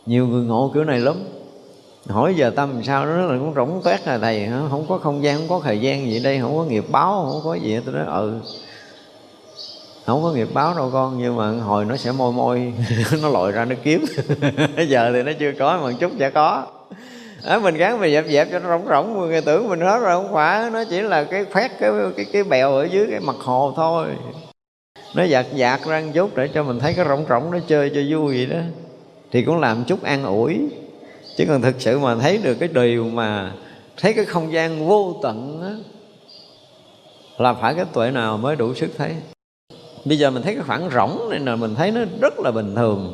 Nhiều 0.05 0.27
người 0.27 0.45
ngộ 0.45 0.71
kiểu 0.73 0.83
này 0.83 0.99
lắm 0.99 1.15
hỏi 2.09 2.35
giờ 2.35 2.51
tâm 2.55 2.73
làm 2.73 2.83
sao 2.83 3.05
đó 3.05 3.11
là 3.11 3.37
cũng 3.39 3.53
rỗng 3.55 3.81
toét 3.83 4.07
là 4.07 4.17
thầy. 4.17 4.49
Không 4.69 4.85
có 4.89 4.97
không 4.97 5.23
gian 5.23 5.37
không 5.37 5.49
có 5.49 5.61
thời 5.63 5.81
gian 5.81 6.05
gì 6.05 6.19
đây 6.19 6.39
không 6.41 6.57
có 6.57 6.63
nghiệp 6.63 6.85
báo 6.89 7.29
không 7.31 7.41
có 7.43 7.53
gì 7.53 7.79
tôi 7.85 7.93
nói 7.93 8.05
ừ. 8.05 8.39
Không 10.05 10.23
có 10.23 10.31
nghiệp 10.31 10.47
báo 10.53 10.73
đâu 10.75 10.89
con 10.93 11.17
nhưng 11.17 11.35
mà 11.35 11.51
hồi 11.51 11.85
nó 11.85 11.97
sẽ 11.97 12.11
môi 12.11 12.31
môi 12.31 12.73
nó 13.21 13.29
lội 13.29 13.51
ra 13.51 13.65
nó 13.65 13.75
kiếm. 13.83 14.05
Giờ 14.87 15.11
thì 15.13 15.23
nó 15.23 15.31
chưa 15.39 15.51
có 15.59 15.79
mà 15.83 15.91
chút 15.99 16.11
sẽ 16.19 16.29
có. 16.29 16.67
À, 17.45 17.59
mình 17.59 17.75
gắn 17.75 17.99
mình 17.99 18.11
dẹp 18.11 18.25
dẹp 18.27 18.47
cho 18.51 18.59
nó 18.59 18.69
rỗng 18.69 18.87
rỗng 18.89 19.13
người 19.13 19.41
tưởng 19.41 19.69
mình 19.69 19.79
hết 19.79 19.99
rồi 19.99 20.23
không 20.23 20.33
phải. 20.33 20.69
Nó 20.69 20.83
chỉ 20.89 21.01
là 21.01 21.23
cái 21.23 21.45
khoét 21.45 21.71
cái 21.79 21.91
cái 22.17 22.25
cái 22.33 22.43
bèo 22.43 22.71
ở 22.71 22.83
dưới 22.83 23.07
cái 23.11 23.19
mặt 23.19 23.35
hồ 23.39 23.73
thôi. 23.75 24.07
Nó 25.15 25.27
giặt 25.27 25.45
giặt 25.57 25.79
ra 25.85 26.01
một 26.01 26.11
chút 26.13 26.35
để 26.35 26.47
cho 26.47 26.63
mình 26.63 26.79
thấy 26.79 26.93
cái 26.93 27.05
rỗng 27.05 27.25
rỗng 27.29 27.51
nó 27.51 27.59
chơi 27.67 27.91
cho 27.95 28.01
vui 28.09 28.35
vậy 28.35 28.45
đó. 28.45 28.65
Thì 29.31 29.43
cũng 29.43 29.59
làm 29.59 29.83
chút 29.83 30.03
an 30.03 30.23
ủi 30.23 30.59
chứ 31.37 31.45
còn 31.47 31.61
thực 31.61 31.75
sự 31.81 31.99
mà 31.99 32.15
thấy 32.15 32.37
được 32.37 32.55
cái 32.59 32.69
điều 32.69 33.05
mà 33.05 33.51
thấy 33.97 34.13
cái 34.13 34.25
không 34.25 34.53
gian 34.53 34.87
vô 34.87 35.15
tận 35.23 35.61
á, 35.61 35.73
là 37.37 37.53
phải 37.53 37.73
cái 37.73 37.85
tuệ 37.93 38.11
nào 38.11 38.37
mới 38.37 38.55
đủ 38.55 38.73
sức 38.73 38.89
thấy. 38.97 39.15
Bây 40.05 40.19
giờ 40.19 40.31
mình 40.31 40.43
thấy 40.43 40.55
cái 40.55 40.63
khoảng 40.67 40.89
rỗng 40.89 41.29
này 41.29 41.39
là 41.39 41.55
mình 41.55 41.75
thấy 41.75 41.91
nó 41.91 42.01
rất 42.21 42.39
là 42.39 42.51
bình 42.51 42.75
thường. 42.75 43.13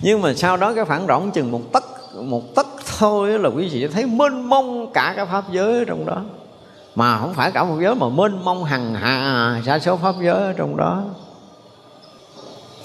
Nhưng 0.00 0.22
mà 0.22 0.34
sau 0.34 0.56
đó 0.56 0.72
cái 0.74 0.84
khoảng 0.84 1.06
rỗng 1.06 1.30
chừng 1.30 1.50
một 1.50 1.72
tấc 1.72 1.84
một 2.14 2.54
tấc 2.54 2.66
thôi 2.98 3.38
là 3.38 3.48
quý 3.48 3.68
vị 3.68 3.86
thấy 3.86 4.06
mênh 4.06 4.48
mông 4.48 4.92
cả 4.92 5.12
cái 5.16 5.26
pháp 5.26 5.44
giới 5.52 5.78
ở 5.78 5.84
trong 5.84 6.06
đó. 6.06 6.22
Mà 6.94 7.18
không 7.18 7.34
phải 7.34 7.50
cả 7.52 7.64
một 7.64 7.76
giới 7.80 7.94
mà 7.94 8.08
mênh 8.08 8.44
mông 8.44 8.64
hằng 8.64 8.94
hà 8.94 9.62
sa 9.66 9.78
số 9.78 9.96
pháp 9.96 10.14
giới 10.20 10.34
ở 10.34 10.52
trong 10.52 10.76
đó 10.76 11.04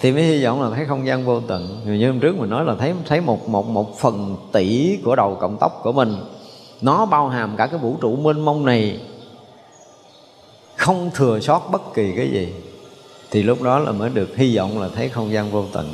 thì 0.02 0.12
mới 0.12 0.24
hy 0.24 0.44
vọng 0.44 0.62
là 0.62 0.76
thấy 0.76 0.86
không 0.86 1.08
gian 1.08 1.26
vô 1.26 1.40
tận. 1.40 1.82
Như 1.86 2.08
hôm 2.08 2.20
trước 2.20 2.36
mình 2.38 2.50
nói 2.50 2.66
là 2.66 2.76
thấy 2.80 2.94
thấy 3.06 3.22
một 3.22 3.50
một 3.50 3.68
một 3.68 4.00
phần 4.00 4.36
tỷ 4.52 4.98
của 5.04 5.16
đầu 5.16 5.38
cộng 5.42 5.58
tóc 5.60 5.80
của 5.84 5.92
mình. 5.92 6.16
Nó 6.82 7.06
bao 7.06 7.28
hàm 7.28 7.56
cả 7.58 7.68
cái 7.68 7.80
vũ 7.80 7.98
trụ 8.02 8.16
mênh 8.16 8.46
mông 8.46 8.66
này. 8.66 9.00
Không 10.76 11.12
thừa 11.14 11.40
sót 11.40 11.70
bất 11.72 11.94
kỳ 11.94 12.14
cái 12.18 12.30
gì. 12.30 12.54
Thì 13.32 13.44
lúc 13.44 13.62
đó 13.62 13.80
là 13.80 13.92
mới 13.92 14.10
được 14.10 14.36
hy 14.36 14.58
vọng 14.58 14.82
là 14.82 14.90
thấy 14.96 15.10
không 15.10 15.32
gian 15.32 15.52
vô 15.52 15.66
tận. 15.74 15.94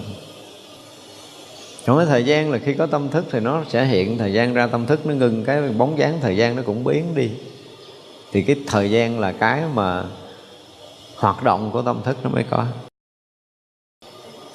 Còn 1.86 1.98
cái 1.98 2.06
thời 2.06 2.26
gian 2.26 2.52
là 2.52 2.58
khi 2.58 2.74
có 2.74 2.86
tâm 2.86 3.10
thức 3.10 3.26
thì 3.32 3.40
nó 3.40 3.64
sẽ 3.70 3.86
hiện. 3.86 4.18
Thời 4.18 4.34
gian 4.34 4.54
ra 4.54 4.68
tâm 4.68 4.86
thức 4.86 5.06
nó 5.06 5.14
ngừng 5.14 5.44
cái 5.46 5.62
bóng 5.62 5.98
dáng 5.98 6.18
thời 6.22 6.38
gian 6.38 6.56
nó 6.56 6.62
cũng 6.66 6.84
biến 6.84 7.16
đi. 7.16 7.30
Thì 8.32 8.42
cái 8.42 8.56
thời 8.68 8.92
gian 8.92 9.20
là 9.20 9.32
cái 9.32 9.62
mà 9.74 10.04
hoạt 11.16 11.44
động 11.44 11.70
của 11.74 11.82
tâm 11.82 12.02
thức 12.04 12.18
nó 12.24 12.30
mới 12.30 12.44
có 12.50 12.66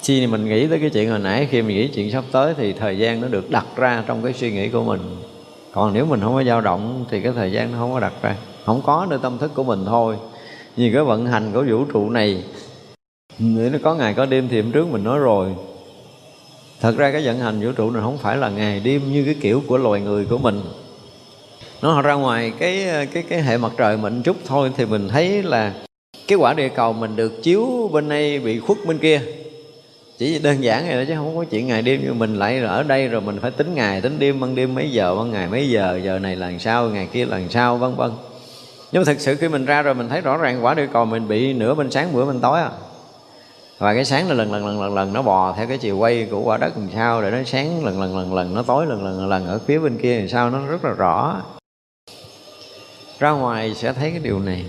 chi 0.09 0.27
mình 0.27 0.49
nghĩ 0.49 0.67
tới 0.67 0.79
cái 0.79 0.89
chuyện 0.89 1.09
hồi 1.09 1.19
nãy, 1.19 1.47
khi 1.51 1.61
mình 1.61 1.77
nghĩ 1.77 1.87
chuyện 1.87 2.11
sắp 2.11 2.23
tới 2.31 2.53
thì 2.57 2.73
thời 2.73 2.97
gian 2.97 3.21
nó 3.21 3.27
được 3.27 3.49
đặt 3.49 3.65
ra 3.75 4.03
trong 4.07 4.23
cái 4.23 4.33
suy 4.33 4.51
nghĩ 4.51 4.69
của 4.69 4.83
mình. 4.83 4.99
Còn 5.73 5.93
nếu 5.93 6.05
mình 6.05 6.19
không 6.21 6.33
có 6.33 6.43
dao 6.43 6.61
động 6.61 7.05
thì 7.09 7.21
cái 7.21 7.31
thời 7.35 7.51
gian 7.51 7.71
nó 7.71 7.77
không 7.77 7.93
có 7.93 7.99
đặt 7.99 8.13
ra. 8.21 8.35
Không 8.65 8.81
có 8.85 9.07
nơi 9.09 9.19
tâm 9.21 9.37
thức 9.37 9.51
của 9.55 9.63
mình 9.63 9.85
thôi. 9.85 10.15
Vì 10.75 10.91
cái 10.93 11.03
vận 11.03 11.25
hành 11.25 11.51
của 11.53 11.65
vũ 11.69 11.85
trụ 11.93 12.09
này 12.09 12.43
nếu 13.39 13.69
nó 13.69 13.77
có 13.83 13.95
ngày 13.95 14.13
có 14.13 14.25
đêm 14.25 14.47
thì 14.51 14.61
hôm 14.61 14.71
trước 14.71 14.87
mình 14.87 15.03
nói 15.03 15.19
rồi. 15.19 15.49
Thật 16.81 16.97
ra 16.97 17.11
cái 17.11 17.21
vận 17.25 17.39
hành 17.39 17.61
vũ 17.61 17.71
trụ 17.71 17.91
này 17.91 18.01
không 18.01 18.17
phải 18.17 18.37
là 18.37 18.49
ngày 18.49 18.79
đêm 18.79 19.01
như 19.11 19.25
cái 19.25 19.35
kiểu 19.41 19.63
của 19.67 19.77
loài 19.77 20.01
người 20.01 20.25
của 20.25 20.37
mình. 20.37 20.61
Nó 21.81 22.01
ra 22.01 22.13
ngoài 22.13 22.53
cái 22.59 22.87
cái 23.13 23.23
cái 23.29 23.41
hệ 23.41 23.57
mặt 23.57 23.71
trời 23.77 23.97
mình 23.97 24.21
chút 24.21 24.37
thôi 24.45 24.71
thì 24.77 24.85
mình 24.85 25.07
thấy 25.07 25.43
là 25.43 25.73
cái 26.27 26.37
quả 26.37 26.53
địa 26.53 26.69
cầu 26.69 26.93
mình 26.93 27.15
được 27.15 27.43
chiếu 27.43 27.89
bên 27.93 28.09
đây 28.09 28.39
bị 28.39 28.59
khuất 28.59 28.77
bên 28.87 28.97
kia 28.97 29.21
chỉ 30.19 30.39
đơn 30.39 30.63
giản 30.63 30.87
vậy 30.87 30.97
đó 30.97 31.03
chứ 31.07 31.15
không 31.15 31.37
có 31.37 31.43
chuyện 31.43 31.67
ngày 31.67 31.81
đêm 31.81 32.03
như 32.03 32.13
mình 32.13 32.35
lại 32.35 32.59
ở 32.59 32.83
đây 32.83 33.07
rồi 33.07 33.21
mình 33.21 33.39
phải 33.41 33.51
tính 33.51 33.75
ngày 33.75 34.01
tính 34.01 34.19
đêm 34.19 34.39
ban 34.39 34.55
đêm 34.55 34.75
mấy 34.75 34.91
giờ 34.91 35.15
ban 35.15 35.31
ngày 35.31 35.47
mấy 35.47 35.69
giờ 35.69 35.99
giờ 36.03 36.19
này 36.19 36.35
là 36.35 36.51
sao 36.59 36.89
ngày 36.89 37.07
kia 37.11 37.25
là 37.25 37.41
sao 37.49 37.77
vân 37.77 37.95
vân. 37.95 38.11
Nhưng 38.91 39.01
mà 39.01 39.13
thực 39.13 39.19
sự 39.19 39.35
khi 39.35 39.47
mình 39.47 39.65
ra 39.65 39.81
rồi 39.81 39.93
mình 39.93 40.09
thấy 40.09 40.21
rõ 40.21 40.37
ràng 40.37 40.65
quả 40.65 40.73
địa 40.73 40.87
cầu 40.93 41.05
mình 41.05 41.27
bị 41.27 41.53
nửa 41.53 41.75
bên 41.75 41.91
sáng 41.91 42.13
bữa 42.13 42.25
bên 42.25 42.39
tối 42.39 42.59
à. 42.59 42.69
Và 43.77 43.93
cái 43.93 44.05
sáng 44.05 44.27
là 44.27 44.33
lần 44.33 44.51
lần 44.53 44.65
lần 44.65 44.81
lần 44.81 44.95
lần 44.95 45.13
nó 45.13 45.21
bò 45.21 45.53
theo 45.57 45.67
cái 45.67 45.77
chiều 45.77 45.97
quay 45.97 46.27
của 46.31 46.41
quả 46.41 46.57
đất 46.57 46.77
làm 46.77 46.89
sao 46.95 47.21
để 47.21 47.31
nó 47.31 47.37
sáng 47.45 47.85
lần 47.85 48.01
lần 48.01 48.17
lần 48.17 48.33
lần 48.33 48.55
nó 48.55 48.63
tối 48.63 48.85
lần 48.85 49.03
lần 49.03 49.17
lần, 49.17 49.29
lần 49.29 49.47
ở 49.47 49.59
phía 49.65 49.79
bên 49.79 49.97
kia 49.97 50.19
làm 50.19 50.27
sao 50.27 50.49
nó 50.49 50.65
rất 50.65 50.85
là 50.85 50.91
rõ. 50.91 51.41
Ra 53.19 53.31
ngoài 53.31 53.75
sẽ 53.75 53.93
thấy 53.93 54.11
cái 54.11 54.19
điều 54.19 54.39
này 54.39 54.65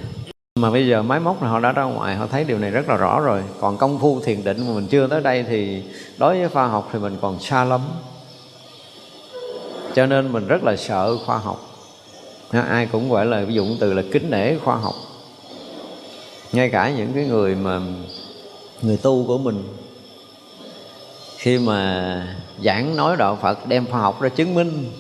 mà 0.59 0.71
bây 0.71 0.87
giờ 0.87 1.03
máy 1.03 1.21
móc 1.21 1.43
là 1.43 1.49
họ 1.49 1.61
đã 1.61 1.73
ra 1.73 1.83
ngoài, 1.83 2.17
họ 2.17 2.27
thấy 2.27 2.45
điều 2.45 2.59
này 2.59 2.71
rất 2.71 2.89
là 2.89 2.97
rõ 2.97 3.21
rồi. 3.21 3.43
Còn 3.61 3.77
công 3.77 3.99
phu 3.99 4.21
thiền 4.21 4.45
định 4.45 4.67
mà 4.67 4.75
mình 4.75 4.87
chưa 4.87 5.07
tới 5.07 5.21
đây 5.21 5.45
thì 5.49 5.83
đối 6.19 6.39
với 6.39 6.49
khoa 6.49 6.67
học 6.67 6.89
thì 6.93 6.99
mình 6.99 7.17
còn 7.21 7.41
xa 7.41 7.65
lắm. 7.65 7.81
Cho 9.95 10.07
nên 10.07 10.33
mình 10.33 10.47
rất 10.47 10.65
là 10.65 10.77
sợ 10.77 11.17
khoa 11.27 11.39
học. 11.39 11.61
Ai 12.51 12.89
cũng 12.93 13.11
gọi 13.11 13.27
là 13.27 13.45
ví 13.45 13.55
dụ 13.55 13.67
từ 13.81 13.93
là 13.93 14.03
kính 14.13 14.31
nể 14.31 14.59
khoa 14.59 14.77
học. 14.77 14.95
Ngay 16.53 16.71
cả 16.71 16.91
những 16.91 17.13
cái 17.15 17.25
người 17.25 17.55
mà 17.55 17.81
người 18.83 18.97
tu 18.97 19.27
của 19.27 19.39
mình, 19.39 19.65
khi 21.37 21.59
mà 21.59 22.37
giảng 22.65 22.97
nói 22.97 23.17
đạo 23.17 23.39
Phật, 23.43 23.67
đem 23.67 23.87
khoa 23.87 24.01
học 24.01 24.21
ra 24.21 24.29
chứng 24.29 24.55
minh 24.55 24.93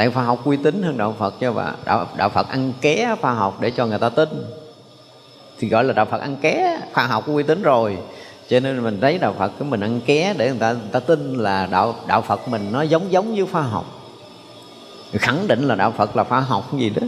tại 0.00 0.10
khoa 0.10 0.22
học 0.22 0.44
uy 0.44 0.56
tín 0.56 0.82
hơn 0.82 0.98
đạo 0.98 1.14
Phật 1.18 1.34
cho 1.40 1.52
bà. 1.52 1.72
Đạo, 1.84 2.06
đạo 2.16 2.28
Phật 2.28 2.48
ăn 2.48 2.72
ké 2.80 3.16
khoa 3.20 3.34
học 3.34 3.60
để 3.60 3.70
cho 3.70 3.86
người 3.86 3.98
ta 3.98 4.08
tin. 4.08 4.28
Thì 5.58 5.68
gọi 5.68 5.84
là 5.84 5.92
đạo 5.92 6.06
Phật 6.10 6.20
ăn 6.20 6.36
ké 6.36 6.80
khoa 6.92 7.06
học 7.06 7.26
uy 7.26 7.42
tín 7.42 7.62
rồi. 7.62 7.98
Cho 8.48 8.60
nên 8.60 8.82
mình 8.82 8.98
thấy 9.00 9.18
đạo 9.18 9.34
Phật 9.38 9.52
cứ 9.58 9.64
mình 9.64 9.80
ăn 9.80 10.00
ké 10.06 10.34
để 10.38 10.48
người 10.50 10.58
ta 10.58 10.72
người 10.72 10.90
ta 10.92 11.00
tin 11.00 11.34
là 11.34 11.66
đạo 11.66 11.94
đạo 12.06 12.22
Phật 12.22 12.48
mình 12.48 12.68
nó 12.72 12.82
giống 12.82 13.12
giống 13.12 13.34
với 13.34 13.46
khoa 13.52 13.62
học. 13.62 13.84
Khẳng 15.12 15.46
định 15.48 15.68
là 15.68 15.74
đạo 15.74 15.92
Phật 15.96 16.16
là 16.16 16.24
khoa 16.24 16.40
học 16.40 16.78
gì 16.78 16.90
đó. 16.90 17.06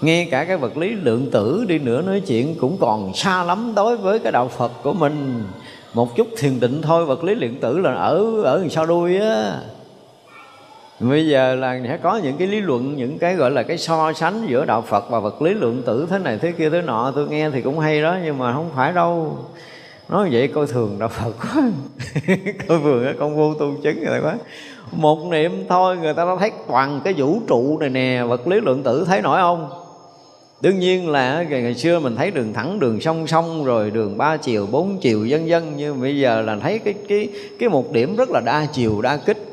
Nghe 0.00 0.28
cả 0.30 0.44
cái 0.44 0.56
vật 0.56 0.76
lý 0.76 0.90
lượng 0.90 1.30
tử 1.30 1.64
đi 1.68 1.78
nữa 1.78 2.02
nói 2.02 2.20
chuyện 2.20 2.54
cũng 2.60 2.76
còn 2.80 3.14
xa 3.14 3.44
lắm 3.44 3.72
đối 3.74 3.96
với 3.96 4.18
cái 4.18 4.32
đạo 4.32 4.48
Phật 4.48 4.72
của 4.82 4.92
mình. 4.92 5.44
Một 5.94 6.16
chút 6.16 6.28
thiền 6.38 6.60
định 6.60 6.82
thôi 6.82 7.06
vật 7.06 7.24
lý 7.24 7.34
lượng 7.34 7.60
tử 7.60 7.78
là 7.78 7.94
ở 7.94 8.42
ở 8.42 8.64
sau 8.70 8.86
đuôi 8.86 9.18
á 9.18 9.60
bây 11.00 11.26
giờ 11.28 11.54
là 11.54 11.80
sẽ 11.84 11.96
có 11.96 12.16
những 12.16 12.36
cái 12.36 12.48
lý 12.48 12.60
luận, 12.60 12.96
những 12.96 13.18
cái 13.18 13.34
gọi 13.34 13.50
là 13.50 13.62
cái 13.62 13.78
so 13.78 14.12
sánh 14.12 14.46
giữa 14.48 14.64
đạo 14.64 14.82
Phật 14.82 15.10
và 15.10 15.20
vật 15.20 15.42
lý 15.42 15.54
lượng 15.54 15.82
tử 15.86 16.06
thế 16.10 16.18
này 16.18 16.38
thế 16.38 16.52
kia 16.52 16.70
thế 16.70 16.82
nọ. 16.82 17.12
Tôi 17.14 17.28
nghe 17.28 17.50
thì 17.50 17.62
cũng 17.62 17.78
hay 17.78 18.02
đó, 18.02 18.16
nhưng 18.24 18.38
mà 18.38 18.52
không 18.52 18.70
phải 18.76 18.92
đâu. 18.92 19.38
Nói 20.08 20.28
vậy 20.32 20.48
coi 20.48 20.66
thường 20.66 20.96
đạo 20.98 21.08
Phật 21.08 21.32
quá. 21.40 21.62
Coi 22.68 22.78
thường 22.82 23.04
cái 23.04 23.14
công 23.18 23.36
phu 23.36 23.54
tu 23.54 23.74
chứng 23.82 24.04
rồi 24.04 24.20
quá. 24.22 24.34
Một 24.92 25.18
niệm 25.30 25.64
thôi, 25.68 25.96
người 25.96 26.14
ta 26.14 26.24
đã 26.24 26.36
thấy 26.38 26.50
toàn 26.68 27.00
cái 27.04 27.14
vũ 27.16 27.40
trụ 27.46 27.78
này 27.78 27.90
nè, 27.90 28.22
vật 28.28 28.48
lý 28.48 28.60
lượng 28.60 28.82
tử 28.82 29.04
thấy 29.06 29.22
nổi 29.22 29.40
không? 29.40 29.70
Đương 30.60 30.78
nhiên 30.78 31.08
là 31.08 31.42
ngày 31.42 31.74
xưa 31.74 32.00
mình 32.00 32.16
thấy 32.16 32.30
đường 32.30 32.52
thẳng, 32.52 32.78
đường 32.78 33.00
song 33.00 33.26
song, 33.26 33.64
rồi 33.64 33.90
đường 33.90 34.18
ba 34.18 34.36
chiều, 34.36 34.66
bốn 34.70 34.98
chiều, 35.00 35.26
vân 35.30 35.46
vân. 35.48 35.62
Nhưng 35.76 36.00
bây 36.00 36.18
giờ 36.18 36.42
là 36.42 36.56
thấy 36.62 36.78
cái 36.78 36.94
cái 37.08 37.28
cái 37.58 37.68
một 37.68 37.92
điểm 37.92 38.16
rất 38.16 38.30
là 38.30 38.40
đa 38.40 38.66
chiều, 38.72 39.02
đa 39.02 39.16
kích 39.16 39.47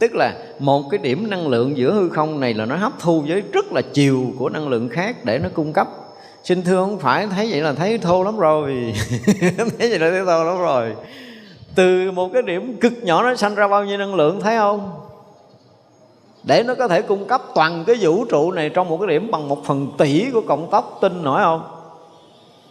tức 0.00 0.14
là 0.14 0.34
một 0.58 0.82
cái 0.90 0.98
điểm 0.98 1.30
năng 1.30 1.48
lượng 1.48 1.76
giữa 1.76 1.92
hư 1.92 2.08
không 2.08 2.40
này 2.40 2.54
là 2.54 2.64
nó 2.64 2.76
hấp 2.76 2.92
thu 3.00 3.24
với 3.28 3.42
rất 3.52 3.72
là 3.72 3.82
chiều 3.92 4.26
của 4.38 4.48
năng 4.48 4.68
lượng 4.68 4.88
khác 4.88 5.24
để 5.24 5.38
nó 5.38 5.48
cung 5.54 5.72
cấp. 5.72 5.88
Xin 6.44 6.62
thưa 6.62 6.76
không 6.76 6.98
phải 6.98 7.26
thấy 7.26 7.48
vậy 7.50 7.60
là 7.60 7.72
thấy 7.72 7.98
thô 7.98 8.24
lắm 8.24 8.38
rồi. 8.38 8.94
Thấy 9.56 9.90
vậy 9.90 9.98
là 9.98 10.10
thấy 10.10 10.24
thô 10.26 10.44
lắm 10.44 10.58
rồi. 10.58 10.92
Từ 11.74 12.10
một 12.10 12.30
cái 12.32 12.42
điểm 12.42 12.76
cực 12.80 12.92
nhỏ 13.02 13.22
nó 13.22 13.34
sanh 13.34 13.54
ra 13.54 13.68
bao 13.68 13.84
nhiêu 13.84 13.98
năng 13.98 14.14
lượng 14.14 14.40
thấy 14.40 14.56
không? 14.56 14.90
Để 16.42 16.62
nó 16.62 16.74
có 16.74 16.88
thể 16.88 17.02
cung 17.02 17.24
cấp 17.24 17.42
toàn 17.54 17.84
cái 17.86 17.96
vũ 18.00 18.24
trụ 18.24 18.52
này 18.52 18.68
trong 18.68 18.88
một 18.88 18.98
cái 18.98 19.08
điểm 19.08 19.30
bằng 19.30 19.48
một 19.48 19.64
phần 19.66 19.88
tỷ 19.98 20.30
của 20.32 20.40
cộng 20.40 20.70
tốc 20.70 20.98
tin 21.00 21.22
nổi 21.22 21.40
không? 21.42 21.62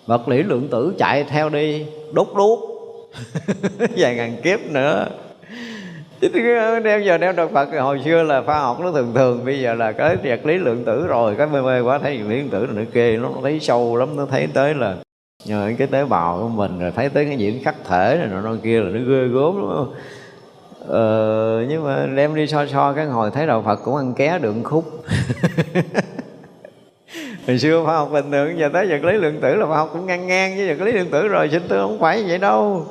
Vật 0.05 0.27
lý 0.27 0.43
lượng 0.43 0.67
tử 0.71 0.93
chạy 0.97 1.23
theo 1.23 1.49
đi, 1.49 1.85
đốt 2.11 2.27
đốt 2.35 2.59
vài 3.97 4.15
ngàn 4.15 4.41
kiếp 4.43 4.59
nữa 4.71 5.07
đeo 6.83 6.99
giờ 6.99 7.17
đeo 7.17 7.33
đạo 7.33 7.47
Phật 7.53 7.69
hồi 7.79 8.01
xưa 8.05 8.23
là 8.23 8.41
khoa 8.41 8.59
học 8.59 8.79
nó 8.79 8.91
thường 8.91 9.11
thường 9.15 9.45
bây 9.45 9.59
giờ 9.59 9.73
là 9.73 9.91
cái 9.91 10.17
vật 10.23 10.45
lý 10.45 10.57
lượng 10.57 10.83
tử 10.85 11.07
rồi 11.07 11.35
cái 11.37 11.47
mê 11.47 11.61
mê 11.61 11.79
quá 11.79 11.99
thấy 11.99 12.17
vật 12.17 12.29
lý 12.29 12.37
lượng 12.37 12.49
tử 12.49 12.65
là 12.65 12.71
nó 12.75 12.81
kê 12.93 13.17
nó 13.17 13.29
thấy 13.43 13.59
sâu 13.59 13.95
lắm 13.95 14.15
nó 14.15 14.25
thấy 14.25 14.47
tới 14.53 14.73
là 14.73 14.95
nhờ 15.45 15.71
cái 15.77 15.87
tế 15.87 16.05
bào 16.05 16.39
của 16.41 16.49
mình 16.49 16.79
rồi 16.79 16.91
thấy 16.95 17.09
tới 17.09 17.25
cái 17.25 17.37
diễn 17.37 17.63
khắc 17.63 17.75
thể 17.87 18.17
này 18.19 18.41
nọ 18.43 18.55
kia 18.63 18.79
là 18.79 18.89
nó 18.89 18.99
ghê 18.99 19.27
gớm 19.27 19.61
đúng 19.61 19.73
không? 19.75 19.93
Ờ, 20.87 21.65
nhưng 21.69 21.83
mà 21.83 22.07
đem 22.15 22.35
đi 22.35 22.47
so 22.47 22.65
so 22.65 22.93
cái 22.93 23.05
hồi 23.05 23.31
thấy 23.31 23.47
đạo 23.47 23.63
Phật 23.65 23.79
cũng 23.85 23.95
ăn 23.95 24.13
ké 24.13 24.39
đường 24.39 24.63
khúc. 24.63 24.85
Hồi 27.47 27.59
xưa 27.59 27.83
khoa 27.85 27.95
học 27.95 28.09
bình 28.11 28.31
thường 28.31 28.59
giờ 28.59 28.69
tới 28.73 28.87
vật 28.87 29.03
lý 29.03 29.17
lượng 29.17 29.41
tử 29.41 29.55
là 29.55 29.65
khoa 29.65 29.77
học 29.77 29.89
cũng 29.93 30.05
ngang 30.05 30.27
ngang 30.27 30.57
với 30.57 30.75
vật 30.75 30.85
lý 30.85 30.91
lượng 30.91 31.09
tử 31.11 31.27
rồi 31.27 31.49
sinh 31.49 31.67
tư 31.67 31.77
không 31.77 31.99
phải 31.99 32.23
vậy 32.27 32.37
đâu 32.37 32.85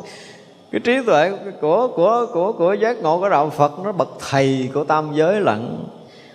cái 0.72 0.80
trí 0.80 0.98
tuệ 1.06 1.32
của 1.60 1.88
của 1.96 2.26
của 2.32 2.52
của 2.52 2.72
giác 2.72 3.02
ngộ 3.02 3.18
của 3.20 3.28
đạo 3.28 3.50
Phật 3.50 3.72
nó 3.84 3.92
bậc 3.92 4.08
thầy 4.30 4.70
của 4.74 4.84
tam 4.84 5.10
giới 5.14 5.40
lận. 5.40 5.76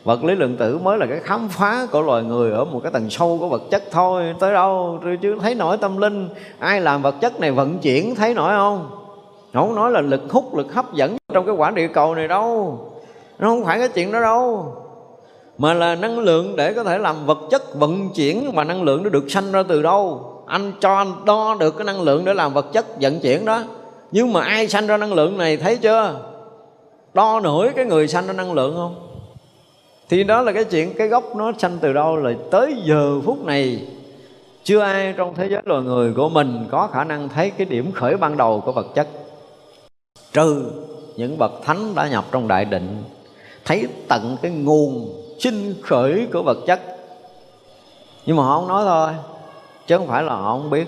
Vật 0.03 0.23
lý 0.23 0.35
lượng 0.35 0.57
tử 0.57 0.77
mới 0.77 0.97
là 0.97 1.05
cái 1.05 1.19
khám 1.19 1.49
phá 1.49 1.88
của 1.91 2.01
loài 2.01 2.23
người 2.23 2.51
ở 2.51 2.65
một 2.65 2.80
cái 2.84 2.91
tầng 2.91 3.10
sâu 3.10 3.38
của 3.39 3.47
vật 3.47 3.61
chất 3.72 3.84
thôi. 3.91 4.35
Tới 4.39 4.53
đâu, 4.53 4.99
chứ 5.22 5.35
thấy 5.41 5.55
nổi 5.55 5.77
tâm 5.77 5.97
linh. 5.97 6.30
Ai 6.60 6.81
làm 6.81 7.01
vật 7.01 7.15
chất 7.22 7.39
này 7.39 7.51
vận 7.51 7.80
chuyển, 7.80 8.15
thấy 8.15 8.34
nổi 8.34 8.53
không? 8.55 8.89
Không 9.53 9.76
nói 9.76 9.91
là 9.91 10.01
lực 10.01 10.22
hút, 10.31 10.55
lực 10.55 10.73
hấp 10.73 10.93
dẫn 10.93 11.18
trong 11.34 11.45
cái 11.45 11.55
quả 11.55 11.72
địa 11.72 11.88
cầu 11.88 12.15
này 12.15 12.27
đâu. 12.27 12.80
Nó 13.39 13.47
không 13.47 13.65
phải 13.65 13.80
cái 13.80 13.88
chuyện 13.88 14.11
đó 14.11 14.19
đâu. 14.22 14.73
Mà 15.57 15.73
là 15.73 15.95
năng 15.95 16.19
lượng 16.19 16.55
để 16.55 16.73
có 16.73 16.84
thể 16.84 16.97
làm 16.97 17.26
vật 17.26 17.39
chất 17.49 17.76
vận 17.76 18.10
chuyển, 18.10 18.51
mà 18.53 18.64
năng 18.64 18.84
lượng 18.84 19.03
nó 19.03 19.10
được 19.10 19.31
sanh 19.31 19.51
ra 19.51 19.64
từ 19.68 19.81
đâu? 19.81 20.30
Anh 20.45 20.72
cho 20.80 20.95
anh 20.95 21.11
đo 21.26 21.55
được 21.60 21.77
cái 21.77 21.85
năng 21.85 22.01
lượng 22.01 22.26
để 22.26 22.34
làm 22.34 22.53
vật 22.53 22.73
chất 22.73 22.85
vận 23.01 23.19
chuyển 23.19 23.45
đó 23.45 23.64
nhưng 24.14 24.34
mà 24.34 24.41
ai 24.41 24.68
sanh 24.68 24.88
ra 24.88 24.98
năng 24.98 25.14
lượng 25.14 25.38
này, 25.38 25.57
thấy 25.57 25.77
chưa? 25.77 26.19
Đo 27.14 27.40
nổi 27.40 27.72
cái 27.76 27.85
người 27.85 28.07
sanh 28.07 28.27
ra 28.27 28.34
năng 28.34 28.53
lượng 28.53 28.76
không? 28.76 28.95
Thì 30.10 30.23
đó 30.23 30.41
là 30.41 30.52
cái 30.52 30.64
chuyện, 30.64 30.94
cái 30.98 31.07
gốc 31.07 31.35
nó 31.35 31.52
sanh 31.60 31.77
từ 31.81 31.94
đâu 31.94 32.15
là 32.15 32.34
tới 32.52 32.76
giờ 32.85 33.22
phút 33.26 33.45
này. 33.45 33.88
Chưa 34.64 34.80
ai 34.80 35.14
trong 35.18 35.35
thế 35.35 35.48
giới 35.49 35.61
loài 35.65 35.81
người 35.81 36.14
của 36.14 36.30
mình 36.30 36.65
có 36.72 36.88
khả 36.88 37.03
năng 37.03 37.30
thấy 37.30 37.49
cái 37.49 37.65
điểm 37.65 37.91
khởi 37.91 38.18
ban 38.18 38.38
đầu 38.38 38.61
của 38.65 38.72
vật 38.72 38.88
chất. 38.95 39.07
Trừ 40.34 40.72
những 41.15 41.38
bậc 41.38 41.52
thánh 41.64 41.95
đã 41.95 42.07
nhập 42.07 42.26
trong 42.31 42.48
đại 42.48 42.65
định, 42.65 43.03
thấy 43.65 43.88
tận 44.07 44.38
cái 44.41 44.52
nguồn 44.52 45.14
sinh 45.40 45.73
khởi 45.84 46.27
của 46.34 46.44
vật 46.44 46.57
chất. 46.68 46.80
Nhưng 48.26 48.38
mà 48.38 48.44
họ 48.44 48.60
không 48.60 48.68
nói 48.68 48.84
thôi, 48.85 49.10
chứ 49.88 49.98
không 49.98 50.07
phải 50.07 50.23
là 50.23 50.35
họ 50.35 50.52
không 50.52 50.69
biết. 50.69 50.88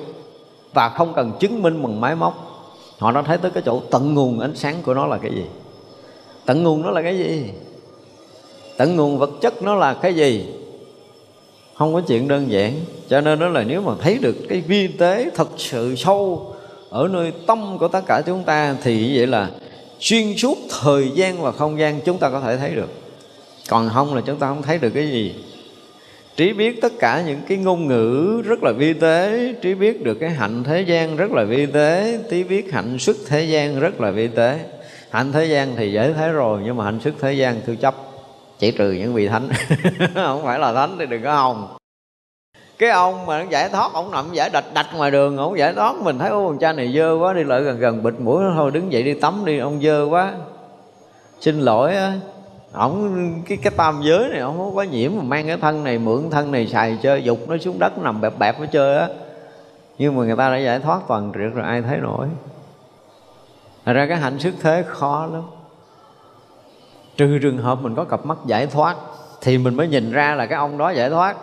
Và 0.73 0.89
không 0.89 1.13
cần 1.13 1.31
chứng 1.39 1.61
minh 1.61 1.83
bằng 1.83 2.01
máy 2.01 2.15
móc 2.15 2.54
họ 2.97 3.11
đã 3.11 3.21
thấy 3.21 3.37
tới 3.37 3.51
cái 3.51 3.63
chỗ 3.65 3.81
tận 3.91 4.13
nguồn 4.13 4.39
ánh 4.39 4.55
sáng 4.55 4.81
của 4.83 4.93
nó 4.93 5.07
là 5.07 5.17
cái 5.17 5.31
gì? 5.31 5.45
Tận 6.45 6.63
nguồn 6.63 6.81
nó 6.81 6.91
là 6.91 7.01
cái 7.01 7.17
gì? 7.17 7.43
Tận 8.77 8.95
nguồn 8.95 9.17
vật 9.17 9.29
chất 9.41 9.63
nó 9.63 9.75
là 9.75 9.93
cái 9.93 10.13
gì? 10.13 10.45
Không 11.75 11.93
có 11.93 12.01
chuyện 12.01 12.27
đơn 12.27 12.51
giản. 12.51 12.73
Cho 13.09 13.21
nên 13.21 13.39
đó 13.39 13.47
là 13.47 13.63
nếu 13.63 13.81
mà 13.81 13.93
thấy 14.01 14.17
được 14.17 14.35
cái 14.49 14.61
vi 14.61 14.87
tế 14.87 15.29
thật 15.35 15.49
sự 15.57 15.95
sâu 15.95 16.51
ở 16.89 17.07
nơi 17.07 17.33
tâm 17.47 17.77
của 17.77 17.87
tất 17.87 18.01
cả 18.07 18.21
chúng 18.25 18.43
ta, 18.43 18.75
thì 18.83 19.17
vậy 19.17 19.27
là 19.27 19.51
xuyên 19.99 20.37
suốt 20.37 20.57
thời 20.81 21.11
gian 21.15 21.41
và 21.41 21.51
không 21.51 21.79
gian 21.79 22.01
chúng 22.05 22.17
ta 22.17 22.29
có 22.29 22.41
thể 22.41 22.57
thấy 22.57 22.75
được. 22.75 22.89
Còn 23.69 23.89
không 23.93 24.15
là 24.15 24.21
chúng 24.25 24.37
ta 24.37 24.47
không 24.47 24.61
thấy 24.61 24.77
được 24.77 24.89
cái 24.89 25.07
gì 25.07 25.35
trí 26.35 26.53
biết 26.53 26.81
tất 26.81 26.91
cả 26.99 27.21
những 27.21 27.41
cái 27.47 27.57
ngôn 27.57 27.87
ngữ 27.87 28.41
rất 28.45 28.63
là 28.63 28.71
vi 28.71 28.93
tế. 28.93 29.53
Trí 29.61 29.73
biết 29.73 30.03
được 30.03 30.13
cái 30.13 30.29
hạnh 30.29 30.63
thế 30.63 30.81
gian 30.81 31.15
rất 31.15 31.31
là 31.31 31.43
vi 31.43 31.65
tế. 31.65 32.19
Trí 32.29 32.43
biết 32.43 32.73
hạnh 32.73 32.99
xuất 32.99 33.15
thế 33.27 33.43
gian 33.43 33.79
rất 33.79 34.01
là 34.01 34.11
vi 34.11 34.27
tế. 34.27 34.59
Hạnh 35.09 35.31
thế 35.31 35.45
gian 35.45 35.75
thì 35.75 35.91
dễ 35.91 36.13
thấy 36.13 36.31
rồi, 36.31 36.61
nhưng 36.65 36.77
mà 36.77 36.85
hạnh 36.85 36.99
xuất 36.99 37.13
thế 37.21 37.33
gian 37.33 37.61
thư 37.65 37.75
chấp. 37.75 37.95
Chỉ 38.59 38.71
trừ 38.71 38.91
những 38.91 39.13
vị 39.13 39.27
thánh. 39.27 39.49
Không 40.15 40.43
phải 40.43 40.59
là 40.59 40.73
thánh 40.73 40.95
thì 40.99 41.05
đừng 41.05 41.23
có 41.23 41.35
hồng. 41.35 41.67
Cái 42.77 42.89
ông 42.89 43.25
mà 43.25 43.43
nó 43.43 43.49
giải 43.49 43.69
thoát, 43.69 43.93
ông 43.93 44.11
nằm 44.11 44.25
giải 44.33 44.49
đạch 44.49 44.73
đạch 44.73 44.87
ngoài 44.95 45.11
đường, 45.11 45.37
ông 45.37 45.57
giải 45.57 45.73
thoát. 45.73 45.95
Mình 45.95 46.19
thấy 46.19 46.29
ô 46.29 46.47
con 46.47 46.57
cha 46.57 46.73
này 46.73 46.93
dơ 46.95 47.17
quá, 47.19 47.33
đi 47.33 47.43
lại 47.43 47.61
gần 47.61 47.79
gần 47.79 48.03
bịt 48.03 48.13
mũi 48.19 48.43
thôi, 48.55 48.71
đứng 48.71 48.91
dậy 48.91 49.03
đi 49.03 49.13
tắm 49.13 49.45
đi, 49.45 49.57
ông 49.57 49.81
dơ 49.83 50.05
quá. 50.09 50.33
Xin 51.39 51.59
lỗi 51.59 51.95
á 51.95 52.13
ổng, 52.77 53.31
cái 53.47 53.57
cái 53.57 53.73
tam 53.77 54.01
giới 54.03 54.29
này 54.29 54.39
ổng 54.39 54.57
không 54.57 54.75
có 54.75 54.83
nhiễm, 54.83 55.11
mà 55.15 55.23
mang 55.23 55.47
cái 55.47 55.57
thân 55.57 55.83
này, 55.83 55.97
mượn 55.97 56.29
thân 56.31 56.51
này 56.51 56.67
xài 56.67 56.97
chơi, 57.01 57.23
dục 57.23 57.39
nó 57.47 57.57
xuống 57.57 57.79
đất, 57.79 57.97
nằm 57.97 58.21
bẹp 58.21 58.39
bẹp 58.39 58.59
nó 58.59 58.65
chơi 58.65 58.97
á. 58.97 59.07
Nhưng 59.97 60.15
mà 60.15 60.23
người 60.23 60.35
ta 60.35 60.49
đã 60.49 60.57
giải 60.57 60.79
thoát 60.79 60.99
toàn 61.07 61.31
triệt 61.33 61.53
rồi, 61.53 61.65
ai 61.65 61.81
thấy 61.81 61.97
nổi. 61.97 62.27
Thật 63.85 63.93
ra 63.93 64.05
cái 64.05 64.17
hạnh 64.17 64.39
sức 64.39 64.53
thế 64.61 64.83
khó 64.87 65.25
lắm. 65.33 65.43
Trừ 67.17 67.39
trường 67.41 67.57
hợp 67.57 67.81
mình 67.81 67.95
có 67.95 68.03
cặp 68.03 68.25
mắt 68.25 68.37
giải 68.45 68.67
thoát, 68.67 68.95
Thì 69.41 69.57
mình 69.57 69.75
mới 69.75 69.87
nhìn 69.87 70.11
ra 70.11 70.35
là 70.35 70.45
cái 70.45 70.57
ông 70.57 70.77
đó 70.77 70.89
giải 70.89 71.09
thoát. 71.09 71.37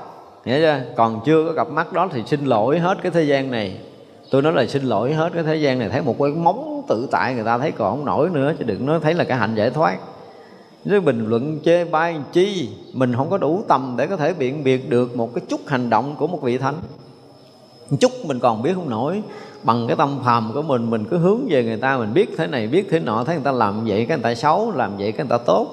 Hiểu 0.44 0.58
chưa? 0.60 0.80
Còn 0.96 1.20
chưa 1.24 1.44
có 1.46 1.52
cặp 1.54 1.68
mắt 1.68 1.92
đó 1.92 2.08
thì 2.12 2.22
xin 2.26 2.44
lỗi 2.44 2.78
hết 2.78 2.98
cái 3.02 3.12
thế 3.12 3.22
gian 3.22 3.50
này. 3.50 3.78
Tôi 4.30 4.42
nói 4.42 4.52
là 4.52 4.66
xin 4.66 4.82
lỗi 4.82 5.14
hết 5.14 5.30
cái 5.34 5.42
thế 5.42 5.56
gian 5.56 5.78
này. 5.78 5.88
Thấy 5.88 6.02
một 6.02 6.16
cái 6.18 6.30
móng 6.30 6.82
tự 6.88 7.08
tại 7.10 7.34
người 7.34 7.44
ta 7.44 7.58
thấy 7.58 7.72
còn 7.72 7.90
không 7.90 8.04
nổi 8.04 8.30
nữa, 8.30 8.52
Chứ 8.58 8.64
đừng 8.64 8.86
nói 8.86 9.00
thấy 9.02 9.14
là 9.14 9.24
cái 9.24 9.38
hạnh 9.38 9.54
giải 9.54 9.70
thoát 9.70 9.98
nếu 10.84 11.00
bình 11.00 11.26
luận 11.28 11.60
chê 11.64 11.84
bai 11.84 12.16
chi, 12.32 12.68
mình 12.92 13.14
không 13.16 13.30
có 13.30 13.38
đủ 13.38 13.64
tầm 13.68 13.94
để 13.98 14.06
có 14.06 14.16
thể 14.16 14.34
biện 14.34 14.64
biệt 14.64 14.90
được 14.90 15.16
một 15.16 15.34
cái 15.34 15.44
chút 15.48 15.60
hành 15.66 15.90
động 15.90 16.16
của 16.18 16.26
một 16.26 16.42
vị 16.42 16.58
thánh. 16.58 16.74
Một 17.90 17.96
chút 18.00 18.12
mình 18.24 18.38
còn 18.38 18.62
biết 18.62 18.72
không 18.74 18.90
nổi, 18.90 19.22
bằng 19.62 19.86
cái 19.86 19.96
tâm 19.96 20.18
phàm 20.24 20.50
của 20.54 20.62
mình 20.62 20.90
mình 20.90 21.04
cứ 21.10 21.18
hướng 21.18 21.40
về 21.48 21.64
người 21.64 21.76
ta, 21.76 21.98
mình 21.98 22.14
biết 22.14 22.30
thế 22.38 22.46
này, 22.46 22.66
biết 22.66 22.86
thế 22.90 23.00
nọ, 23.00 23.24
thấy 23.24 23.34
người 23.34 23.44
ta 23.44 23.52
làm 23.52 23.84
vậy 23.84 24.06
cái 24.08 24.16
người 24.16 24.24
ta 24.24 24.34
xấu, 24.34 24.72
làm 24.74 24.96
vậy 24.96 25.12
cái 25.12 25.26
người 25.26 25.38
ta 25.38 25.44
tốt, 25.44 25.66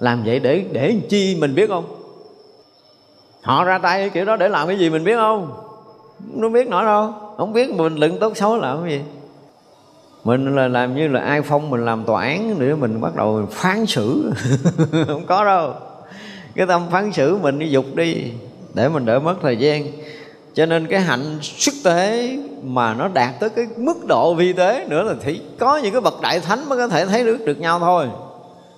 làm 0.00 0.22
vậy 0.24 0.40
để 0.40 0.64
để 0.72 0.96
chi 1.08 1.36
mình 1.40 1.54
biết 1.54 1.68
không? 1.68 1.84
Họ 3.42 3.64
ra 3.64 3.78
tay 3.78 4.10
kiểu 4.10 4.24
đó 4.24 4.36
để 4.36 4.48
làm 4.48 4.68
cái 4.68 4.78
gì 4.78 4.90
mình 4.90 5.04
biết 5.04 5.16
không? 5.16 5.52
Nó 6.34 6.48
biết 6.48 6.68
nổi 6.68 6.84
đâu, 6.84 7.12
không 7.36 7.52
biết 7.52 7.70
mình 7.70 7.96
luận 7.96 8.18
tốt 8.18 8.36
xấu 8.36 8.56
làm 8.56 8.82
cái 8.82 8.90
gì 8.90 9.00
mình 10.24 10.56
là 10.56 10.68
làm 10.68 10.96
như 10.96 11.08
là 11.08 11.20
ai 11.20 11.42
phong 11.42 11.70
mình 11.70 11.84
làm 11.84 12.04
tòa 12.04 12.22
án 12.22 12.58
nữa 12.58 12.76
mình 12.76 13.00
bắt 13.00 13.16
đầu 13.16 13.46
phán 13.50 13.86
xử. 13.86 14.32
Không 15.06 15.26
có 15.26 15.44
đâu. 15.44 15.74
Cái 16.54 16.66
tâm 16.66 16.82
phán 16.90 17.12
xử 17.12 17.36
mình 17.36 17.58
đi 17.58 17.68
dục 17.68 17.84
đi, 17.94 18.24
để 18.74 18.88
mình 18.88 19.06
đỡ 19.06 19.18
mất 19.18 19.34
thời 19.42 19.56
gian. 19.56 19.86
Cho 20.54 20.66
nên 20.66 20.86
cái 20.86 21.00
hạnh 21.00 21.38
xuất 21.40 21.74
tế 21.84 22.36
mà 22.62 22.94
nó 22.94 23.08
đạt 23.08 23.40
tới 23.40 23.50
cái 23.50 23.66
mức 23.76 24.06
độ 24.08 24.34
vi 24.34 24.52
tế 24.52 24.86
nữa 24.88 25.02
là 25.02 25.14
thì 25.20 25.40
có 25.58 25.76
những 25.76 25.92
cái 25.92 26.00
bậc 26.00 26.20
đại 26.20 26.40
thánh 26.40 26.68
mới 26.68 26.78
có 26.78 26.88
thể 26.88 27.06
thấy 27.06 27.24
được 27.24 27.38
được 27.46 27.58
nhau 27.58 27.78
thôi. 27.78 28.08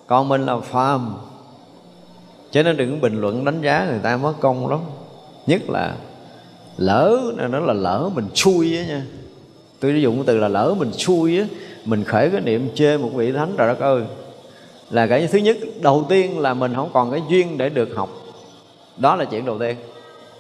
Còn 0.07 0.29
mình 0.29 0.47
là 0.47 0.57
phàm. 0.59 1.15
Cho 2.51 2.63
nên 2.63 2.77
đừng 2.77 3.01
bình 3.01 3.21
luận 3.21 3.45
đánh 3.45 3.63
giá 3.63 3.87
người 3.91 4.01
ta 4.03 4.17
mất 4.17 4.33
công 4.41 4.69
lắm. 4.69 4.79
Nhất 5.47 5.61
là 5.69 5.95
lỡ, 6.77 7.21
nó 7.51 7.61
là 7.61 7.73
lỡ 7.73 8.11
mình 8.15 8.29
xui 8.35 8.77
á 8.77 8.85
nha 8.85 9.03
tôi 9.83 10.03
dùng 10.03 10.17
cái 10.17 10.25
từ 10.27 10.39
là 10.39 10.49
lỡ 10.49 10.75
mình 10.79 10.93
xui 10.93 11.39
á, 11.39 11.45
mình 11.85 12.05
khởi 12.05 12.31
cái 12.31 12.41
niệm 12.41 12.69
chê 12.75 12.97
một 12.97 13.11
vị 13.15 13.33
thánh 13.33 13.55
trời 13.59 13.69
đất 13.69 13.81
ơi. 13.81 14.03
Là 14.91 15.07
cái 15.07 15.29
thứ 15.33 15.39
nhất, 15.39 15.57
đầu 15.81 16.05
tiên 16.09 16.39
là 16.39 16.55
mình 16.55 16.75
không 16.75 16.91
còn 16.93 17.11
cái 17.11 17.23
duyên 17.29 17.59
để 17.59 17.69
được 17.69 17.89
học. 17.97 18.09
Đó 18.97 19.17
là 19.17 19.25
chuyện 19.25 19.47
đầu 19.47 19.59
tiên. 19.59 19.77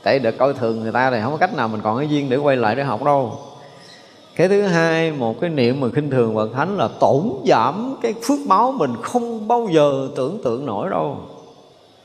Tại 0.03 0.19
được 0.19 0.39
coi 0.39 0.55
thường 0.55 0.81
người 0.81 0.93
ta 0.93 1.11
thì 1.11 1.17
không 1.23 1.33
có 1.33 1.39
cách 1.39 1.57
nào 1.57 1.69
mình 1.69 1.81
còn 1.85 1.99
cái 1.99 2.09
duyên 2.09 2.31
để 2.31 2.37
quay 2.37 2.57
lại 2.57 2.75
để 2.75 2.83
học 2.83 3.05
đâu. 3.05 3.39
Cái 4.37 4.49
thứ 4.49 4.63
hai, 4.63 5.13
một 5.13 5.41
cái 5.41 5.51
niệm 5.51 5.81
mà 5.81 5.89
khinh 5.95 6.11
thường 6.11 6.35
bậc 6.35 6.53
thánh 6.53 6.77
là 6.79 6.89
tổn 7.01 7.23
giảm 7.47 7.97
cái 8.03 8.15
phước 8.23 8.39
báo 8.49 8.73
mình 8.73 8.91
không 9.03 9.49
bao 9.49 9.69
giờ 9.73 10.09
tưởng 10.17 10.39
tượng 10.45 10.67
nổi 10.67 10.91
đâu. 10.91 11.17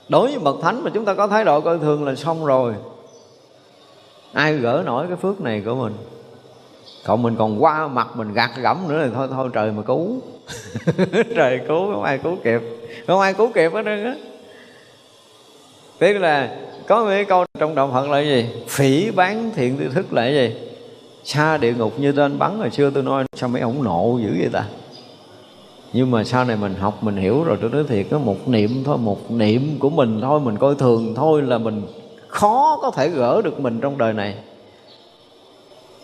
Đối 0.10 0.28
với 0.28 0.40
bậc 0.40 0.56
thánh 0.62 0.84
mà 0.84 0.92
chúng 0.94 1.06
ta 1.06 1.14
có 1.14 1.28
thái 1.28 1.46
độ 1.46 1.62
coi 1.62 1.80
thường 1.80 2.06
là 2.06 2.16
xong 2.16 2.46
rồi. 2.46 2.74
Ai 4.34 4.54
gỡ 4.54 4.84
nổi 4.86 5.06
cái 5.08 5.18
phước 5.18 5.42
này 5.42 5.62
của 5.66 5.76
mình? 5.76 5.94
Còn 7.08 7.24
mình 7.24 7.36
còn 7.36 7.64
qua 7.64 7.88
mặt 7.88 8.08
mình 8.16 8.34
gạt 8.34 8.52
gẫm 8.62 8.78
nữa 8.88 9.04
thì 9.06 9.12
thôi 9.16 9.28
thôi 9.32 9.50
trời 9.54 9.72
mà 9.72 9.84
cứu. 9.84 10.22
Trời 11.36 11.60
cứu, 11.68 11.94
không 11.94 12.04
ai 12.04 12.18
cứu 12.18 12.38
kịp. 12.44 12.62
Không 13.08 13.20
ai 13.20 13.34
cứu 13.34 13.52
kịp 13.56 13.74
hết 13.74 13.82
trơn 13.86 14.06
á. 14.06 14.16
Tức 16.00 16.14
là 16.14 16.56
có 16.88 17.06
mấy 17.06 17.26
câu 17.26 17.46
trong 17.60 17.76
đạo 17.76 17.90
phật 17.94 18.10
là 18.10 18.20
gì? 18.20 18.46
Phỉ 18.68 19.12
bán 19.12 19.52
thiện 19.56 19.78
tư 19.78 19.90
thức 19.94 20.14
là 20.14 20.28
gì? 20.28 20.56
Xa 21.24 21.58
địa 21.58 21.74
ngục 21.74 22.00
như 22.00 22.12
tên 22.12 22.40
bắn 22.40 22.58
hồi 22.60 22.70
xưa 22.70 22.90
tôi 22.90 23.04
nói, 23.04 23.26
sao 23.34 23.50
mấy 23.50 23.62
ông 23.62 23.84
nộ 23.84 24.20
dữ 24.22 24.30
vậy 24.40 24.50
ta? 24.54 24.66
Nhưng 25.94 26.12
mà 26.12 26.24
sau 26.24 26.46
này 26.46 26.58
mình 26.62 26.76
học, 26.76 27.04
mình 27.04 27.18
hiểu 27.18 27.44
rồi, 27.44 27.58
tôi 27.62 27.70
nói 27.70 27.84
thiệt 27.88 28.06
có 28.12 28.20
một 28.20 28.48
niệm 28.48 28.84
thôi, 28.86 28.98
một 28.98 29.32
niệm 29.32 29.76
của 29.80 29.90
mình 29.90 30.22
thôi, 30.22 30.40
mình 30.40 30.58
coi 30.58 30.76
thường 30.76 31.14
thôi 31.16 31.42
là 31.42 31.58
mình 31.58 31.82
khó 32.28 32.80
có 32.82 32.92
thể 32.92 33.10
gỡ 33.10 33.42
được 33.42 33.60
mình 33.60 33.80
trong 33.82 33.98
đời 33.98 34.14
này 34.14 34.36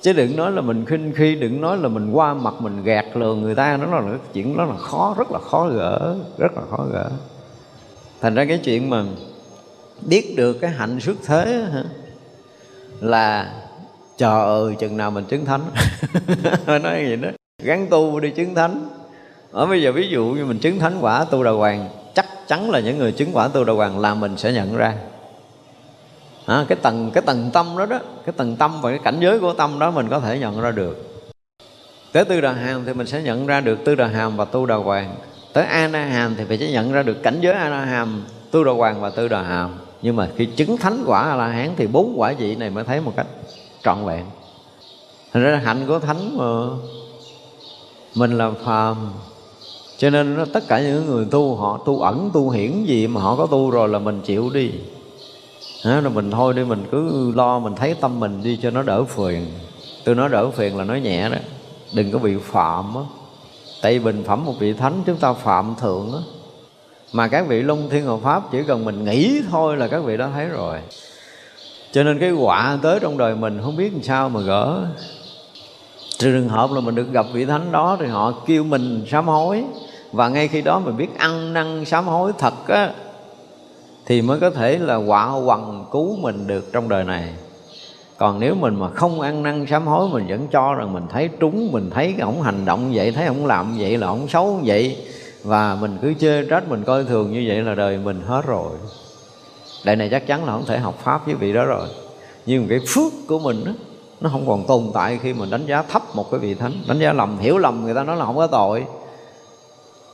chứ 0.03 0.13
đừng 0.13 0.35
nói 0.35 0.51
là 0.51 0.61
mình 0.61 0.85
khinh 0.85 1.13
khi, 1.15 1.35
đừng 1.35 1.61
nói 1.61 1.77
là 1.77 1.88
mình 1.88 2.11
qua 2.11 2.34
mặt 2.34 2.53
mình 2.59 2.84
gạt 2.84 3.05
lừa 3.15 3.35
người 3.35 3.55
ta. 3.55 3.77
Nó 3.77 3.99
là 3.99 4.01
cái 4.01 4.19
chuyện 4.34 4.57
đó 4.57 4.65
là 4.65 4.77
khó, 4.77 5.15
rất 5.17 5.31
là 5.31 5.39
khó 5.39 5.67
gỡ, 5.67 6.15
rất 6.38 6.53
là 6.55 6.61
khó 6.69 6.85
gỡ. 6.93 7.09
Thành 8.21 8.35
ra 8.35 8.45
cái 8.45 8.57
chuyện 8.63 8.89
mà 8.89 9.03
biết 10.01 10.34
được 10.38 10.53
cái 10.53 10.71
hạnh 10.71 10.99
xuất 10.99 11.17
thế 11.25 11.65
là 12.99 13.53
chờ 14.17 14.45
ơi 14.45 14.75
chừng 14.80 14.97
nào 14.97 15.11
mình 15.11 15.23
chứng 15.25 15.45
thánh. 15.45 15.61
Nói 16.67 16.80
vậy 16.81 17.15
đó. 17.15 17.30
Gắn 17.63 17.88
tu 17.89 18.19
đi 18.19 18.30
chứng 18.30 18.55
thánh. 18.55 18.88
Ở 19.51 19.65
bây 19.65 19.81
giờ 19.81 19.91
ví 19.91 20.07
dụ 20.07 20.25
như 20.25 20.45
mình 20.45 20.59
chứng 20.59 20.80
thánh 20.80 20.97
quả 21.01 21.25
tu 21.25 21.43
đà 21.43 21.51
hoàng, 21.51 21.89
chắc 22.15 22.25
chắn 22.47 22.71
là 22.71 22.80
những 22.80 22.97
người 22.97 23.11
chứng 23.11 23.30
quả 23.34 23.47
tu 23.47 23.63
đà 23.63 23.73
hoàng 23.73 23.99
là 23.99 24.13
mình 24.13 24.38
sẽ 24.38 24.53
nhận 24.53 24.77
ra 24.77 24.93
à, 26.45 26.65
cái 26.69 26.77
tầng 26.81 27.11
cái 27.13 27.23
tầng 27.25 27.49
tâm 27.53 27.77
đó 27.77 27.85
đó 27.85 27.99
cái 28.25 28.33
tầng 28.37 28.55
tâm 28.55 28.81
và 28.81 28.89
cái 28.89 28.99
cảnh 29.03 29.17
giới 29.19 29.39
của 29.39 29.53
tâm 29.53 29.79
đó 29.79 29.91
mình 29.91 30.09
có 30.09 30.19
thể 30.19 30.39
nhận 30.39 30.61
ra 30.61 30.71
được. 30.71 31.25
Tới 32.11 32.25
tư 32.25 32.41
đà 32.41 32.51
hàm 32.51 32.85
thì 32.85 32.93
mình 32.93 33.07
sẽ 33.07 33.21
nhận 33.21 33.45
ra 33.45 33.61
được 33.61 33.79
tư 33.85 33.95
đà 33.95 34.07
hàm 34.07 34.37
và 34.37 34.45
tu 34.45 34.65
đà 34.65 34.75
hoàng. 34.75 35.15
Tới 35.53 35.65
a 35.65 35.87
na 35.87 36.05
hàm 36.05 36.35
thì 36.35 36.43
phải 36.47 36.57
sẽ 36.57 36.71
nhận 36.71 36.91
ra 36.91 37.03
được 37.03 37.23
cảnh 37.23 37.39
giới 37.41 37.53
a 37.53 37.69
na 37.69 37.85
hàm 37.85 38.23
tu 38.51 38.63
đà 38.63 38.71
hoàng 38.71 39.01
và 39.01 39.09
tư 39.09 39.27
đà 39.27 39.41
hàm. 39.41 39.71
Nhưng 40.03 40.15
mà 40.15 40.29
khi 40.35 40.45
chứng 40.45 40.77
thánh 40.77 41.03
quả 41.05 41.21
a 41.21 41.35
la 41.35 41.47
hán 41.47 41.69
thì 41.77 41.87
bốn 41.87 42.13
quả 42.15 42.33
vị 42.39 42.55
này 42.55 42.69
mới 42.69 42.83
thấy 42.83 43.01
một 43.01 43.13
cách 43.15 43.27
trọn 43.83 44.05
vẹn. 44.05 44.25
Thành 45.33 45.43
ra 45.43 45.61
hạnh 45.65 45.85
của 45.87 45.99
thánh 45.99 46.37
mà 46.37 46.45
mình 48.15 48.37
là 48.37 48.51
phàm. 48.65 48.95
Cho 49.97 50.09
nên 50.09 50.45
tất 50.53 50.63
cả 50.67 50.79
những 50.79 51.05
người 51.05 51.25
tu 51.31 51.55
họ 51.55 51.79
tu 51.85 52.01
ẩn 52.01 52.29
tu 52.33 52.49
hiển 52.49 52.83
gì 52.85 53.07
mà 53.07 53.21
họ 53.21 53.35
có 53.35 53.45
tu 53.45 53.69
rồi 53.69 53.89
là 53.89 53.99
mình 53.99 54.21
chịu 54.21 54.49
đi 54.53 54.71
đó, 55.85 56.01
rồi 56.01 56.11
mình 56.14 56.31
thôi 56.31 56.53
đi 56.53 56.64
mình 56.64 56.85
cứ 56.91 57.31
lo 57.35 57.60
mình 57.60 57.76
thấy 57.76 57.93
tâm 57.93 58.19
mình 58.19 58.43
đi 58.43 58.60
cho 58.61 58.69
nó 58.69 58.81
đỡ 58.81 59.03
phiền. 59.03 59.45
Tôi 60.03 60.15
nói 60.15 60.30
đỡ 60.30 60.49
phiền 60.49 60.77
là 60.77 60.84
nói 60.84 61.01
nhẹ 61.01 61.30
đó. 61.30 61.38
Đừng 61.93 62.11
có 62.11 62.19
bị 62.19 62.35
phạm 62.43 62.95
á. 62.95 63.01
Tại 63.81 63.99
vì 63.99 64.05
bình 64.05 64.23
phẩm 64.27 64.45
một 64.45 64.53
vị 64.60 64.73
thánh 64.73 65.03
chúng 65.05 65.18
ta 65.18 65.34
phạm 65.34 65.76
thượng 65.81 66.14
á. 66.14 66.19
Mà 67.14 67.27
các 67.27 67.47
vị 67.47 67.61
long 67.61 67.89
thiên 67.89 68.05
hộ 68.05 68.19
pháp 68.23 68.43
chỉ 68.51 68.57
cần 68.68 68.85
mình 68.85 69.05
nghĩ 69.05 69.41
thôi 69.51 69.77
là 69.77 69.88
các 69.88 70.03
vị 70.03 70.18
đã 70.18 70.30
thấy 70.34 70.45
rồi. 70.45 70.80
Cho 71.91 72.03
nên 72.03 72.19
cái 72.19 72.31
quả 72.31 72.77
tới 72.81 72.99
trong 72.99 73.18
đời 73.18 73.35
mình 73.35 73.60
không 73.64 73.77
biết 73.77 73.93
làm 73.93 74.03
sao 74.03 74.30
mà 74.30 74.39
gỡ. 74.41 74.85
Trường 76.18 76.49
hợp 76.49 76.72
là 76.72 76.81
mình 76.81 76.95
được 76.95 77.11
gặp 77.11 77.26
vị 77.34 77.45
thánh 77.45 77.72
đó 77.72 77.97
thì 77.99 78.05
họ 78.05 78.34
kêu 78.45 78.64
mình 78.64 79.05
sám 79.11 79.27
hối. 79.27 79.64
Và 80.11 80.30
ngay 80.30 80.47
khi 80.47 80.61
đó 80.61 80.80
mình 80.80 80.97
biết 80.97 81.18
ăn 81.18 81.53
năn 81.53 81.85
sám 81.85 82.05
hối 82.05 82.31
thật 82.38 82.68
á 82.68 82.91
thì 84.05 84.21
mới 84.21 84.39
có 84.39 84.49
thể 84.49 84.77
là 84.77 84.95
quả 84.95 85.34
quằn 85.34 85.85
cứu 85.91 86.17
mình 86.17 86.47
được 86.47 86.73
trong 86.73 86.89
đời 86.89 87.03
này. 87.03 87.34
Còn 88.17 88.39
nếu 88.39 88.55
mình 88.55 88.75
mà 88.75 88.89
không 88.89 89.21
ăn 89.21 89.43
năn 89.43 89.65
sám 89.69 89.88
hối 89.88 90.09
mình 90.09 90.27
vẫn 90.27 90.47
cho 90.51 90.73
rằng 90.73 90.93
mình 90.93 91.03
thấy 91.09 91.30
trúng 91.39 91.71
mình 91.71 91.89
thấy 91.89 92.15
ổng 92.21 92.41
hành 92.41 92.65
động 92.65 92.91
vậy 92.93 93.11
thấy 93.11 93.25
ổng 93.25 93.45
làm 93.45 93.75
vậy 93.77 93.97
là 93.97 94.07
ổng 94.07 94.27
xấu 94.27 94.59
vậy 94.63 94.97
và 95.43 95.77
mình 95.81 95.97
cứ 96.01 96.13
chê 96.13 96.45
trách 96.45 96.69
mình 96.69 96.84
coi 96.84 97.03
thường 97.03 97.31
như 97.31 97.43
vậy 97.47 97.61
là 97.61 97.75
đời 97.75 97.97
mình 97.97 98.21
hết 98.27 98.41
rồi. 98.45 98.71
Đời 99.85 99.95
này 99.95 100.09
chắc 100.11 100.27
chắn 100.27 100.45
là 100.45 100.51
không 100.51 100.65
thể 100.65 100.77
học 100.77 100.99
pháp 101.03 101.25
với 101.25 101.35
vị 101.35 101.53
đó 101.53 101.65
rồi. 101.65 101.88
Nhưng 102.45 102.67
cái 102.67 102.80
phước 102.88 103.13
của 103.27 103.39
mình 103.39 103.63
đó, 103.65 103.71
nó 104.21 104.30
không 104.30 104.47
còn 104.47 104.65
tồn 104.67 104.84
tại 104.93 105.19
khi 105.21 105.34
mình 105.34 105.49
đánh 105.49 105.65
giá 105.65 105.81
thấp 105.81 106.01
một 106.15 106.31
cái 106.31 106.39
vị 106.39 106.53
thánh. 106.53 106.73
Đánh 106.88 106.99
giá 106.99 107.13
lầm 107.13 107.38
hiểu 107.39 107.57
lầm 107.57 107.84
người 107.84 107.93
ta 107.93 108.03
nói 108.03 108.17
là 108.17 108.25
không 108.25 108.38
có 108.38 108.47
tội 108.47 108.85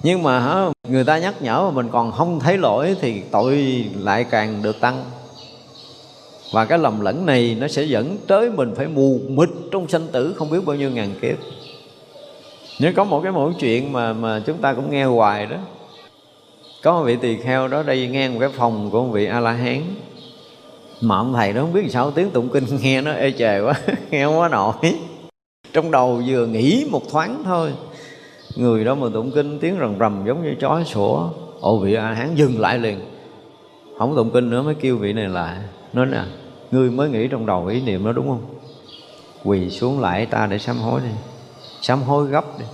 nhưng 0.04 0.24
mà 0.24 0.40
hả, 0.40 0.70
người 0.88 1.04
ta 1.04 1.18
nhắc 1.18 1.42
nhở 1.42 1.64
mà 1.64 1.72
mình 1.72 1.90
còn 1.92 2.12
không 2.12 2.40
thấy 2.40 2.58
lỗi 2.58 2.96
thì 3.02 3.22
tội 3.32 3.86
lại 4.00 4.24
càng 4.24 4.62
được 4.62 4.80
tăng. 4.80 5.06
Và 6.52 6.66
cái 6.66 6.80
lầm 6.80 7.02
lẫn 7.02 7.26
này 7.26 7.58
nó 7.60 7.68
sẽ 7.68 7.84
dẫn 7.84 8.18
tới 8.28 8.50
mình 8.50 8.76
phải 8.76 8.88
mù 8.88 9.20
mịt 9.28 9.50
trong 9.72 9.88
sanh 9.88 10.08
tử 10.08 10.34
không 10.38 10.50
biết 10.50 10.66
bao 10.66 10.76
nhiêu 10.76 10.92
ngàn 10.92 11.10
kiếp. 11.22 11.38
Nếu 12.80 12.94
có 12.96 13.04
một 13.04 13.22
cái 13.24 13.32
mẫu 13.32 13.54
chuyện 13.60 13.94
mà 13.94 14.14
mà 14.14 14.42
chúng 14.46 14.58
ta 14.58 14.74
cũng 14.74 14.92
nghe 14.92 15.04
hoài 15.04 15.46
đó 15.46 15.58
có 16.84 16.94
một 16.94 17.04
vị 17.04 17.18
tỳ 17.22 17.38
kheo 17.38 17.68
đó 17.68 17.84
đây 17.84 18.08
nghe 18.08 18.30
một 18.30 18.38
cái 18.40 18.50
phòng 18.50 18.90
của 18.92 19.04
một 19.04 19.10
vị 19.12 19.26
a 19.26 19.40
la 19.40 19.52
hán 19.52 19.82
mà 21.02 21.18
ông 21.18 21.34
thầy 21.34 21.54
đó 21.54 21.62
không 21.62 21.74
biết 21.74 21.86
sao 21.90 22.12
tiếng 22.12 22.32
tụng 22.32 22.50
kinh 22.50 22.66
nghe 22.82 23.02
nó 23.02 23.12
ê 23.12 23.32
chề 23.32 23.62
quá 23.62 23.74
nghe 24.12 24.26
không 24.26 24.40
quá 24.40 24.50
nổi. 24.50 24.74
Trong 25.74 25.92
đầu 25.92 26.22
vừa 26.28 26.46
nghĩ 26.46 26.86
một 26.90 27.10
thoáng 27.10 27.42
thôi 27.46 27.74
người 28.56 28.86
đó 28.86 28.96
mà 28.96 29.08
tụng 29.14 29.32
kinh 29.32 29.60
tiếng 29.60 29.78
rầm 29.80 30.00
rầm 30.00 30.24
giống 30.28 30.44
như 30.44 30.56
chó 30.60 30.84
sủa. 30.84 31.30
Ồ, 31.62 31.78
vị 31.78 31.94
a 31.94 32.14
hán 32.14 32.36
dừng 32.36 32.60
lại 32.60 32.78
liền. 32.78 33.00
Không 33.98 34.16
tụng 34.16 34.32
kinh 34.34 34.50
nữa 34.50 34.62
mới 34.62 34.76
kêu 34.76 34.98
vị 34.98 35.14
này 35.14 35.28
lại. 35.28 35.58
Nói 35.94 36.06
nè, 36.06 36.22
ngươi 36.72 36.92
mới 36.92 37.10
nghĩ 37.10 37.28
trong 37.28 37.46
đầu 37.46 37.66
ý 37.66 37.82
niệm 37.82 38.06
đó 38.06 38.12
đúng 38.12 38.28
không? 38.28 38.42
Quỳ 39.44 39.70
xuống 39.70 40.00
lại 40.00 40.26
ta 40.26 40.48
để 40.48 40.58
sám 40.58 40.78
hối 40.78 41.02
đi. 41.02 41.12
Sám 41.82 42.02
hối 42.02 42.28
gấp 42.28 42.60
đi. 42.60 42.66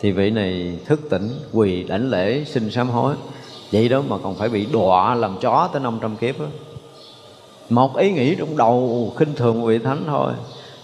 Thì 0.00 0.12
vị 0.12 0.30
này 0.30 0.78
thức 0.84 1.00
tỉnh, 1.10 1.28
quỳ 1.52 1.84
đảnh 1.84 2.10
lễ, 2.10 2.44
xin 2.44 2.70
sám 2.70 2.88
hối. 2.88 3.14
Vậy 3.72 3.88
đó 3.88 4.02
mà 4.08 4.16
còn 4.22 4.34
phải 4.34 4.48
bị 4.48 4.66
đọa 4.72 5.14
làm 5.14 5.36
chó 5.40 5.68
tới 5.72 5.82
500 5.82 6.16
kiếp 6.16 6.40
đó. 6.40 6.46
một 7.70 7.96
ý 7.96 8.12
nghĩ 8.12 8.34
trong 8.34 8.56
đầu 8.56 9.12
khinh 9.16 9.34
thường 9.34 9.64
vị 9.64 9.78
thánh 9.78 10.04
thôi. 10.06 10.32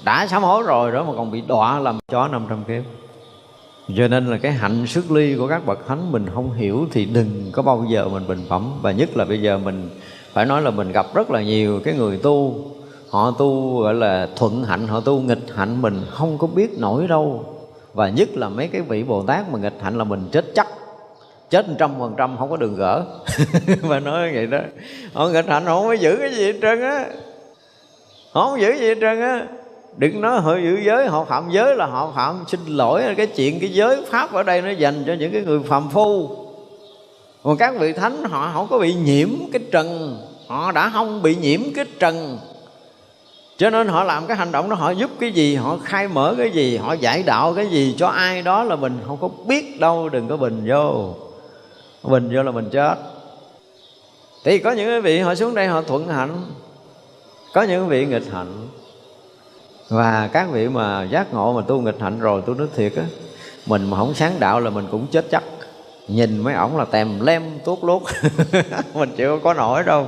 Đã 0.04 0.26
sám 0.26 0.42
hối 0.42 0.62
rồi 0.62 0.92
đó 0.92 1.04
mà 1.04 1.12
còn 1.16 1.30
bị 1.30 1.40
đọa 1.40 1.78
làm 1.78 1.98
chó 2.08 2.28
500 2.28 2.64
kiếp 2.64 2.82
cho 3.94 4.08
nên 4.08 4.26
là 4.26 4.38
cái 4.38 4.52
hạnh 4.52 4.86
xuất 4.86 5.10
ly 5.10 5.36
của 5.36 5.48
các 5.48 5.66
bậc 5.66 5.86
thánh 5.86 6.12
mình 6.12 6.26
không 6.34 6.52
hiểu 6.52 6.86
thì 6.92 7.04
đừng 7.04 7.50
có 7.52 7.62
bao 7.62 7.86
giờ 7.88 8.08
mình 8.08 8.26
bình 8.28 8.40
phẩm. 8.48 8.72
Và 8.82 8.92
nhất 8.92 9.16
là 9.16 9.24
bây 9.24 9.42
giờ 9.42 9.58
mình 9.58 9.90
phải 10.32 10.46
nói 10.46 10.62
là 10.62 10.70
mình 10.70 10.92
gặp 10.92 11.06
rất 11.14 11.30
là 11.30 11.42
nhiều 11.42 11.80
cái 11.84 11.94
người 11.94 12.16
tu. 12.16 12.64
Họ 13.10 13.30
tu, 13.38 13.80
gọi 13.80 13.94
là, 13.94 14.28
thuận 14.36 14.64
hạnh, 14.64 14.88
họ 14.88 15.00
tu 15.00 15.20
nghịch 15.20 15.54
hạnh 15.54 15.82
mình 15.82 16.00
không 16.10 16.38
có 16.38 16.46
biết 16.46 16.78
nổi 16.78 17.08
đâu. 17.08 17.44
Và 17.94 18.08
nhất 18.08 18.28
là 18.34 18.48
mấy 18.48 18.68
cái 18.68 18.80
vị 18.80 19.02
bồ 19.02 19.22
tát 19.22 19.52
mà 19.52 19.58
nghịch 19.58 19.78
hạnh 19.80 19.98
là 19.98 20.04
mình 20.04 20.28
chết 20.32 20.44
chắc, 20.54 20.66
chết 21.50 21.66
trăm 21.78 21.90
phần 21.98 22.14
trăm 22.16 22.36
không 22.38 22.50
có 22.50 22.56
đường 22.56 22.76
gỡ. 22.76 23.04
Và 23.82 24.00
nói 24.00 24.30
vậy 24.34 24.46
đó, 24.46 24.58
họ 25.12 25.28
nghịch 25.28 25.48
hạnh 25.48 25.66
họ 25.66 25.74
không 25.74 25.86
có 25.86 25.92
giữ 25.92 26.16
cái 26.20 26.34
gì 26.34 26.46
hết 26.46 26.58
trơn 26.62 26.82
á. 26.82 27.06
Họ 28.32 28.50
không 28.50 28.60
giữ 28.60 28.72
gì 28.72 28.88
hết 28.88 28.98
trơn 29.00 29.20
á 29.20 29.46
đừng 29.96 30.20
nói 30.20 30.40
họ 30.40 30.56
giữ 30.56 30.80
giới 30.84 31.06
họ 31.06 31.24
phạm 31.24 31.50
giới 31.50 31.74
là 31.74 31.86
họ 31.86 32.12
phạm. 32.16 32.44
Xin 32.48 32.60
lỗi 32.66 33.02
cái 33.16 33.26
chuyện 33.26 33.60
cái 33.60 33.72
giới 33.72 34.02
pháp 34.10 34.32
ở 34.32 34.42
đây 34.42 34.62
nó 34.62 34.70
dành 34.70 35.04
cho 35.06 35.14
những 35.18 35.32
cái 35.32 35.42
người 35.42 35.60
phạm 35.68 35.88
phu. 35.90 36.36
Còn 37.42 37.56
các 37.56 37.74
vị 37.78 37.92
thánh, 37.92 38.24
họ 38.24 38.50
không 38.54 38.66
có 38.70 38.78
bị 38.78 38.94
nhiễm 38.94 39.28
cái 39.52 39.62
trần. 39.72 40.18
Họ 40.48 40.72
đã 40.72 40.90
không 40.94 41.22
bị 41.22 41.36
nhiễm 41.36 41.60
cái 41.74 41.84
trần. 41.98 42.38
Cho 43.56 43.70
nên 43.70 43.88
họ 43.88 44.04
làm 44.04 44.26
cái 44.26 44.36
hành 44.36 44.52
động 44.52 44.70
đó, 44.70 44.76
họ 44.76 44.90
giúp 44.90 45.10
cái 45.20 45.32
gì, 45.32 45.54
họ 45.54 45.78
khai 45.84 46.08
mở 46.08 46.34
cái 46.38 46.50
gì, 46.50 46.76
họ 46.76 46.92
giải 46.92 47.22
đạo 47.22 47.54
cái 47.54 47.66
gì 47.66 47.94
cho 47.98 48.08
ai 48.08 48.42
đó 48.42 48.64
là 48.64 48.76
mình 48.76 48.98
không 49.06 49.18
có 49.20 49.28
biết 49.46 49.80
đâu. 49.80 50.08
Đừng 50.08 50.28
có 50.28 50.36
bình 50.36 50.66
vô. 50.68 51.14
Bình 52.02 52.30
vô 52.34 52.42
là 52.42 52.50
mình 52.50 52.68
chết. 52.72 52.94
Thì 54.44 54.58
có 54.58 54.72
những 54.72 54.86
cái 54.86 55.00
vị 55.00 55.18
họ 55.18 55.34
xuống 55.34 55.54
đây 55.54 55.66
họ 55.66 55.82
thuận 55.82 56.08
hạnh, 56.08 56.44
có 57.54 57.62
những 57.62 57.88
vị 57.88 58.06
nghịch 58.06 58.32
hạnh 58.32 58.68
và 59.88 60.30
các 60.32 60.48
vị 60.50 60.68
mà 60.68 61.04
giác 61.04 61.34
ngộ 61.34 61.52
mà 61.52 61.62
tu 61.68 61.80
nghịch 61.80 62.00
hạnh 62.00 62.20
rồi 62.20 62.42
tôi 62.46 62.56
nói 62.56 62.66
thiệt 62.76 62.92
á, 62.96 63.04
mình 63.66 63.90
mà 63.90 63.96
không 63.96 64.14
sáng 64.14 64.40
đạo 64.40 64.60
là 64.60 64.70
mình 64.70 64.86
cũng 64.90 65.06
chết 65.06 65.26
chắc. 65.30 65.42
Nhìn 66.08 66.38
mấy 66.38 66.54
ổng 66.54 66.76
là 66.76 66.84
tèm 66.84 67.20
lem 67.20 67.42
tuốt 67.64 67.78
lút 67.82 68.02
mình 68.94 69.10
chịu 69.16 69.40
có 69.44 69.54
nổi 69.54 69.82
đâu. 69.82 70.06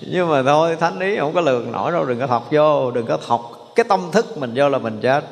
Nhưng 0.00 0.28
mà 0.28 0.42
thôi, 0.42 0.76
thánh 0.80 1.00
ý 1.00 1.16
không 1.18 1.34
có 1.34 1.40
lường 1.40 1.72
nổi 1.72 1.92
đâu, 1.92 2.04
đừng 2.04 2.20
có 2.20 2.26
thọc 2.26 2.48
vô, 2.50 2.90
đừng 2.90 3.06
có 3.06 3.16
thọc 3.16 3.72
cái 3.74 3.84
tâm 3.88 4.00
thức 4.12 4.38
mình 4.38 4.52
vô 4.54 4.68
là 4.68 4.78
mình 4.78 4.98
chết. 5.02 5.24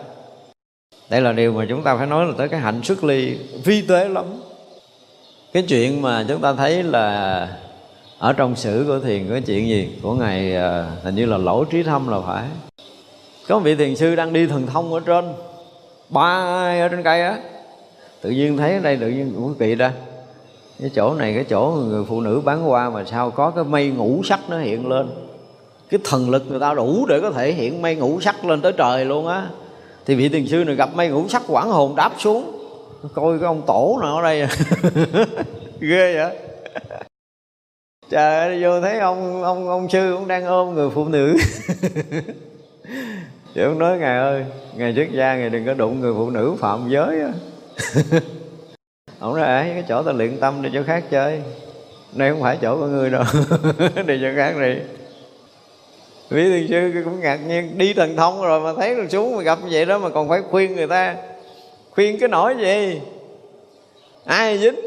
Đây 1.10 1.20
là 1.20 1.32
điều 1.32 1.52
mà 1.52 1.66
chúng 1.68 1.82
ta 1.82 1.96
phải 1.96 2.06
nói 2.06 2.26
là 2.26 2.32
tới 2.38 2.48
cái 2.48 2.60
hạnh 2.60 2.82
xuất 2.82 3.04
ly 3.04 3.38
vi 3.64 3.82
tế 3.82 4.08
lắm. 4.08 4.24
Cái 5.52 5.62
chuyện 5.62 6.02
mà 6.02 6.24
chúng 6.28 6.40
ta 6.40 6.52
thấy 6.52 6.82
là 6.82 7.48
ở 8.18 8.32
trong 8.32 8.56
sử 8.56 8.84
của 8.88 8.98
thiền 9.00 9.28
có 9.28 9.40
chuyện 9.46 9.68
gì? 9.68 9.88
Của 10.02 10.14
ngài 10.14 10.56
à, 10.56 10.90
hình 11.02 11.14
như 11.14 11.26
là 11.26 11.36
lỗ 11.36 11.64
trí 11.64 11.82
thâm 11.82 12.08
là 12.08 12.18
phải 12.26 12.44
có 13.48 13.58
một 13.58 13.64
vị 13.64 13.74
thiền 13.74 13.96
sư 13.96 14.14
đang 14.14 14.32
đi 14.32 14.46
thần 14.46 14.66
thông 14.66 14.92
ở 14.94 15.00
trên. 15.00 15.32
Bay 16.08 16.80
ở 16.80 16.88
trên 16.88 17.02
cây 17.02 17.22
á? 17.22 17.38
Tự 18.20 18.30
nhiên 18.30 18.56
thấy 18.56 18.74
ở 18.74 18.80
đây 18.80 18.96
tự 18.96 19.08
nhiên 19.08 19.32
cũng 19.34 19.54
kỳ 19.58 19.74
ra. 19.74 19.92
Cái 20.80 20.90
chỗ 20.94 21.14
này, 21.14 21.34
cái 21.34 21.44
chỗ 21.44 21.76
người 21.88 22.04
phụ 22.08 22.20
nữ 22.20 22.40
bán 22.44 22.70
qua 22.70 22.90
mà 22.90 23.04
sao 23.04 23.30
có 23.30 23.50
cái 23.50 23.64
mây 23.64 23.88
ngũ 23.88 24.22
sắc 24.24 24.40
nó 24.48 24.58
hiện 24.58 24.88
lên. 24.88 25.08
Cái 25.90 26.00
thần 26.04 26.30
lực 26.30 26.44
người 26.48 26.60
ta 26.60 26.74
đủ 26.74 27.06
để 27.08 27.20
có 27.20 27.30
thể 27.30 27.52
hiện 27.52 27.82
mây 27.82 27.96
ngũ 27.96 28.20
sắc 28.20 28.44
lên 28.44 28.60
tới 28.60 28.72
trời 28.72 29.04
luôn 29.04 29.26
á. 29.26 29.48
Thì 30.06 30.14
vị 30.14 30.28
thiền 30.28 30.46
sư 30.46 30.64
này 30.64 30.74
gặp 30.74 30.88
mây 30.94 31.08
ngũ 31.08 31.28
sắc 31.28 31.42
quảng 31.48 31.70
hồn 31.70 31.96
đáp 31.96 32.12
xuống. 32.18 32.58
Coi 33.14 33.38
cái 33.38 33.46
ông 33.46 33.62
tổ 33.66 33.98
nào 34.02 34.16
ở 34.16 34.22
đây 34.22 34.40
à? 34.40 34.48
ghê 35.80 36.14
vậy. 36.14 36.36
Trời 38.10 38.38
ơi, 38.38 38.62
vô 38.62 38.80
thấy 38.80 38.98
ông 38.98 39.42
ông 39.42 39.68
ông 39.68 39.88
sư 39.88 40.14
cũng 40.18 40.28
đang 40.28 40.44
ôm 40.44 40.74
người 40.74 40.90
phụ 40.90 41.08
nữ. 41.08 41.36
Chứ 43.54 43.64
ông 43.64 43.78
nói 43.78 43.98
Ngài 43.98 44.18
ơi 44.18 44.44
Ngài 44.76 44.94
xuất 44.94 45.12
gia 45.12 45.36
Ngài 45.36 45.50
đừng 45.50 45.66
có 45.66 45.74
đụng 45.74 46.00
người 46.00 46.12
phụ 46.16 46.30
nữ 46.30 46.54
phạm 46.58 46.88
giới 46.88 47.20
á. 47.20 47.32
Ông 49.18 49.36
nói 49.36 49.46
ấy 49.46 49.70
cái 49.74 49.84
chỗ 49.88 50.02
ta 50.02 50.12
luyện 50.12 50.38
tâm 50.40 50.62
đi 50.62 50.70
chỗ 50.74 50.82
khác 50.86 51.04
chơi. 51.10 51.42
Đây 52.12 52.30
không 52.30 52.42
phải 52.42 52.58
chỗ 52.62 52.76
của 52.76 52.86
ngươi 52.86 53.10
đâu. 53.10 53.24
Đi 54.06 54.18
chỗ 54.22 54.28
khác 54.36 54.54
đi. 54.60 54.74
Quý 56.30 56.44
thiền 56.50 56.66
sư 56.68 57.02
cũng 57.04 57.20
ngạc 57.20 57.36
nhiên 57.46 57.78
Đi 57.78 57.94
thần 57.94 58.16
thông 58.16 58.42
rồi 58.42 58.60
mà 58.60 58.80
thấy 58.80 58.96
xuống 59.08 59.36
mà 59.36 59.42
gặp 59.42 59.58
như 59.62 59.68
vậy 59.70 59.84
đó 59.84 59.98
Mà 59.98 60.08
còn 60.08 60.28
phải 60.28 60.42
khuyên 60.50 60.76
người 60.76 60.86
ta. 60.86 61.16
Khuyên 61.90 62.18
cái 62.20 62.28
nổi 62.28 62.54
gì? 62.60 63.00
Ai 64.24 64.58
dính? 64.58 64.80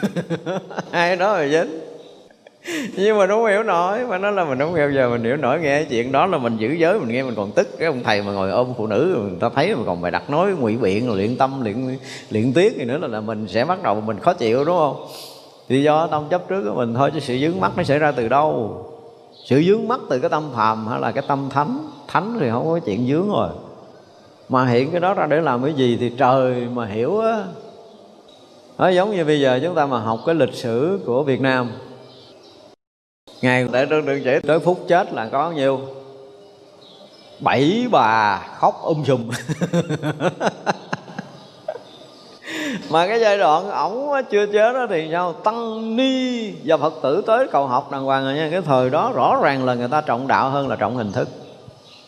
Ai 0.90 1.16
đó 1.16 1.34
mà 1.34 1.48
dính 1.48 1.87
nhưng 2.96 3.18
mà 3.18 3.26
nó 3.26 3.34
không 3.34 3.46
hiểu 3.46 3.62
nổi 3.62 4.06
mà 4.06 4.18
nó 4.18 4.30
là 4.30 4.44
mình 4.44 4.58
không 4.58 4.74
hiểu 4.74 4.90
giờ 4.90 5.08
mình 5.08 5.24
hiểu 5.24 5.36
nổi 5.36 5.60
nghe 5.60 5.84
chuyện 5.84 6.12
đó 6.12 6.26
là 6.26 6.38
mình 6.38 6.56
giữ 6.56 6.72
giới 6.72 7.00
mình 7.00 7.08
nghe 7.08 7.22
mình 7.22 7.34
còn 7.34 7.52
tức. 7.52 7.68
Cái 7.78 7.86
ông 7.86 8.02
thầy 8.04 8.22
mà 8.22 8.32
ngồi 8.32 8.50
ôm 8.50 8.72
phụ 8.76 8.86
nữ 8.86 9.18
người 9.22 9.38
ta 9.40 9.48
thấy 9.54 9.76
mà 9.76 9.82
còn 9.86 10.00
bài 10.00 10.10
đặt 10.10 10.30
nói 10.30 10.52
ngụy 10.52 10.76
biện 10.76 11.12
luyện 11.16 11.36
tâm 11.36 11.64
luyện 11.64 11.98
luyện 12.30 12.52
tiết 12.52 12.74
thì 12.78 12.84
nữa 12.84 12.98
là, 12.98 13.08
là 13.08 13.20
mình 13.20 13.48
sẽ 13.48 13.64
bắt 13.64 13.82
đầu 13.82 14.00
mình 14.00 14.18
khó 14.18 14.32
chịu 14.32 14.64
đúng 14.64 14.76
không? 14.76 15.06
Thì 15.68 15.82
do 15.82 16.06
tâm 16.06 16.24
chấp 16.30 16.48
trước 16.48 16.64
của 16.68 16.74
mình 16.74 16.94
thôi 16.94 17.10
chứ 17.14 17.20
sự 17.20 17.38
dướng 17.38 17.60
mắt 17.60 17.72
nó 17.76 17.82
xảy 17.82 17.98
ra 17.98 18.12
từ 18.12 18.28
đâu? 18.28 18.84
Sự 19.44 19.62
dướng 19.62 19.88
mắt 19.88 20.00
từ 20.10 20.18
cái 20.18 20.30
tâm 20.30 20.42
phàm 20.54 20.86
hay 20.86 21.00
là 21.00 21.12
cái 21.12 21.24
tâm 21.28 21.48
thánh? 21.50 21.78
Thánh 22.08 22.36
thì 22.40 22.50
không 22.50 22.66
có 22.68 22.78
chuyện 22.78 23.06
dướng 23.08 23.28
rồi. 23.28 23.48
Mà 24.48 24.66
hiện 24.66 24.90
cái 24.90 25.00
đó 25.00 25.14
ra 25.14 25.26
để 25.26 25.40
làm 25.40 25.64
cái 25.64 25.72
gì 25.72 25.96
thì 26.00 26.12
trời 26.18 26.66
mà 26.74 26.86
hiểu 26.86 27.20
á. 27.20 27.44
Nó 28.78 28.88
giống 28.88 29.16
như 29.16 29.24
bây 29.24 29.40
giờ 29.40 29.60
chúng 29.62 29.74
ta 29.74 29.86
mà 29.86 29.98
học 29.98 30.18
cái 30.26 30.34
lịch 30.34 30.54
sử 30.54 31.00
của 31.06 31.22
Việt 31.22 31.40
Nam 31.40 31.70
ngày 33.42 33.66
Đại 33.72 33.86
trương 33.90 34.06
đường 34.06 34.20
chỉ 34.24 34.30
tới 34.46 34.58
phút 34.58 34.84
chết 34.88 35.12
là 35.12 35.28
có 35.32 35.50
nhiêu? 35.50 35.80
Bảy 37.40 37.86
bà 37.90 38.38
khóc 38.58 38.82
um 38.82 39.04
sùm. 39.04 39.30
Mà 42.90 43.06
cái 43.06 43.20
giai 43.20 43.38
đoạn 43.38 43.70
ổng 43.70 44.10
chưa 44.30 44.46
chết 44.46 44.72
đó 44.72 44.86
thì 44.90 45.08
sao? 45.12 45.32
Tăng 45.32 45.96
ni 45.96 46.50
và 46.64 46.76
phật 46.76 46.94
tử 47.02 47.22
tới 47.26 47.46
cầu 47.52 47.66
học 47.66 47.90
đàng 47.90 48.04
hoàng 48.04 48.24
rồi 48.24 48.34
nha. 48.34 48.48
Cái 48.50 48.60
thời 48.60 48.90
đó 48.90 49.12
rõ 49.14 49.38
ràng 49.42 49.64
là 49.64 49.74
người 49.74 49.88
ta 49.88 50.00
trọng 50.00 50.26
đạo 50.26 50.50
hơn 50.50 50.68
là 50.68 50.76
trọng 50.76 50.96
hình 50.96 51.12
thức. 51.12 51.28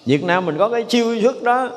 Việt 0.06 0.24
nam 0.24 0.46
mình 0.46 0.58
có 0.58 0.68
cái 0.68 0.84
chiêu 0.84 1.20
thức 1.20 1.42
đó, 1.42 1.68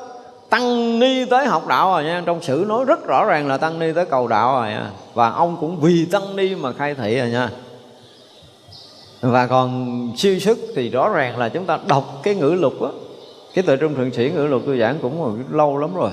tăng 0.50 0.98
ni 0.98 1.24
tới 1.24 1.46
học 1.46 1.66
đạo 1.66 1.92
rồi 1.92 2.04
nha. 2.04 2.22
Trong 2.26 2.42
sử 2.42 2.64
nói 2.68 2.84
rất 2.84 3.06
rõ 3.06 3.24
ràng 3.24 3.48
là 3.48 3.56
tăng 3.56 3.78
ni 3.78 3.92
tới 3.92 4.04
cầu 4.04 4.28
đạo 4.28 4.54
rồi 4.60 4.68
nha. 4.68 4.90
Và 5.14 5.30
ông 5.30 5.56
cũng 5.60 5.80
vì 5.80 6.06
tăng 6.12 6.36
ni 6.36 6.54
mà 6.54 6.72
khai 6.72 6.94
thị 6.94 7.18
rồi 7.18 7.28
nha 7.28 7.50
và 9.24 9.46
còn 9.46 10.12
siêu 10.16 10.38
sức 10.38 10.58
thì 10.74 10.90
rõ 10.90 11.08
ràng 11.08 11.38
là 11.38 11.48
chúng 11.48 11.64
ta 11.64 11.78
đọc 11.88 12.20
cái 12.22 12.34
ngữ 12.34 12.50
lục 12.50 12.82
á. 12.82 12.88
Cái 13.54 13.64
tự 13.66 13.76
trung 13.76 13.94
thượng 13.94 14.12
sĩ 14.12 14.30
ngữ 14.34 14.46
lục 14.46 14.62
tôi 14.66 14.78
giảng 14.78 14.98
cũng 15.02 15.44
lâu 15.50 15.78
lắm 15.78 15.94
rồi. 15.94 16.10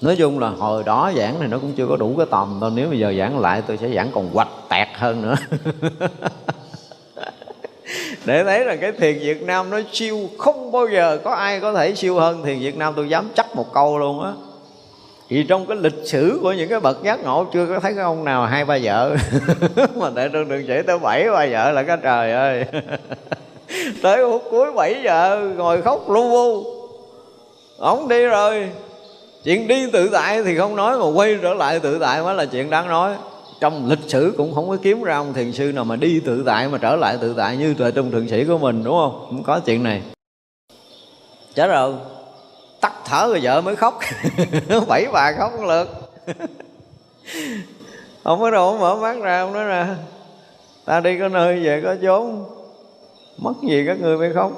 Nói 0.00 0.16
chung 0.16 0.38
là 0.38 0.48
hồi 0.48 0.82
đó 0.86 1.12
giảng 1.16 1.34
thì 1.40 1.46
nó 1.46 1.58
cũng 1.58 1.72
chưa 1.76 1.86
có 1.86 1.96
đủ 1.96 2.14
cái 2.16 2.26
tầm 2.30 2.58
thôi 2.60 2.70
nếu 2.74 2.88
bây 2.88 2.98
giờ 2.98 3.14
giảng 3.18 3.38
lại 3.38 3.62
tôi 3.66 3.76
sẽ 3.76 3.88
giảng 3.94 4.10
còn 4.14 4.30
quạch 4.32 4.48
tẹt 4.68 4.88
hơn 4.94 5.22
nữa. 5.22 5.34
Để 8.24 8.44
thấy 8.44 8.64
là 8.64 8.76
cái 8.76 8.92
thiền 8.92 9.18
Việt 9.18 9.42
Nam 9.42 9.70
nó 9.70 9.80
siêu, 9.92 10.18
không 10.38 10.72
bao 10.72 10.88
giờ 10.88 11.18
có 11.24 11.30
ai 11.34 11.60
có 11.60 11.72
thể 11.72 11.94
siêu 11.94 12.14
hơn 12.14 12.42
thiền 12.44 12.58
Việt 12.58 12.76
Nam. 12.76 12.92
Tôi 12.96 13.08
dám 13.08 13.28
chắc 13.34 13.56
một 13.56 13.72
câu 13.72 13.98
luôn 13.98 14.22
á 14.22 14.32
thì 15.28 15.44
trong 15.48 15.66
cái 15.66 15.76
lịch 15.76 16.04
sử 16.04 16.38
của 16.42 16.52
những 16.52 16.68
cái 16.68 16.80
bậc 16.80 17.02
giác 17.02 17.24
ngộ 17.24 17.46
chưa 17.52 17.66
có 17.66 17.80
thấy 17.80 17.94
cái 17.94 18.04
ông 18.04 18.24
nào 18.24 18.46
hai 18.46 18.64
ba 18.64 18.78
vợ. 18.82 19.16
Mà 19.96 20.10
tại 20.14 20.28
trường 20.28 20.48
đường 20.48 20.64
chỉ 20.66 20.82
tới 20.86 20.98
bảy 20.98 21.30
ba 21.30 21.46
vợ 21.50 21.70
là 21.70 21.82
cái 21.82 21.96
trời 22.02 22.32
ơi. 22.32 22.64
Tới 24.02 24.24
phút 24.30 24.42
cuối 24.50 24.72
bảy 24.72 25.02
giờ 25.04 25.50
ngồi 25.56 25.82
khóc 25.82 26.10
lu 26.10 26.30
bu. 26.30 26.64
Ổng 27.78 28.08
đi 28.08 28.26
rồi. 28.26 28.68
Chuyện 29.44 29.68
đi 29.68 29.90
tự 29.90 30.08
tại 30.12 30.42
thì 30.42 30.56
không 30.56 30.76
nói 30.76 30.98
mà 30.98 31.06
quay 31.06 31.38
trở 31.42 31.54
lại 31.54 31.80
tự 31.80 31.98
tại 31.98 32.22
mới 32.22 32.34
là 32.34 32.44
chuyện 32.44 32.70
đáng 32.70 32.88
nói. 32.88 33.14
Trong 33.60 33.88
lịch 33.88 34.08
sử 34.08 34.34
cũng 34.36 34.54
không 34.54 34.68
có 34.68 34.76
kiếm 34.82 35.02
ra 35.02 35.16
ông 35.16 35.34
thiền 35.34 35.52
sư 35.52 35.72
nào 35.72 35.84
mà 35.84 35.96
đi 35.96 36.20
tự 36.20 36.42
tại 36.46 36.68
mà 36.68 36.78
trở 36.78 36.96
lại 36.96 37.18
tự 37.20 37.34
tại 37.36 37.56
như 37.56 37.74
tuệ 37.74 37.90
trung 37.90 38.10
thượng 38.10 38.28
sĩ 38.28 38.44
của 38.44 38.58
mình, 38.58 38.84
đúng 38.84 38.94
không? 38.94 39.26
Không 39.26 39.42
có 39.42 39.60
chuyện 39.60 39.82
này. 39.82 40.02
Chết 41.54 41.66
rồi 41.66 41.94
tắt 42.84 42.92
thở 43.04 43.28
rồi 43.28 43.40
vợ 43.42 43.60
mới 43.60 43.76
khóc. 43.76 43.98
Bảy 44.88 45.06
bà 45.12 45.32
khóc 45.32 45.52
một 45.58 45.64
lượt. 45.64 45.88
Ông 48.22 48.40
mới 48.40 48.50
đầu 48.50 48.78
mở 48.78 48.96
mắt 48.96 49.16
ra 49.22 49.40
ông 49.40 49.52
nói 49.52 49.64
ra. 49.64 49.96
Ta 50.84 51.00
đi 51.00 51.18
có 51.18 51.28
nơi, 51.28 51.60
về 51.60 51.80
có 51.84 51.96
chốn. 52.02 52.44
Mất 53.38 53.52
gì 53.62 53.84
các 53.86 54.00
người 54.00 54.18
mới 54.18 54.32
khóc. 54.34 54.52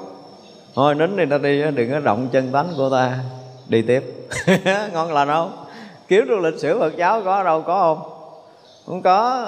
Thôi, 0.75 0.95
nín 0.95 1.17
đi, 1.17 1.23
ta 1.29 1.37
đi, 1.37 1.63
đừng 1.75 1.91
có 1.91 1.99
động 1.99 2.29
chân 2.31 2.51
tánh 2.51 2.73
của 2.77 2.89
ta. 2.89 3.19
Đi 3.67 3.81
tiếp. 3.81 4.03
Ngon 4.93 5.13
lành 5.13 5.27
không? 5.27 5.65
Kiếm 6.07 6.25
trong 6.29 6.39
lịch 6.39 6.59
sử 6.59 6.79
Phật 6.79 6.97
giáo 6.97 7.21
có 7.25 7.43
đâu, 7.43 7.61
có 7.61 7.79
không? 7.79 8.09
Không 8.85 9.01
có. 9.01 9.47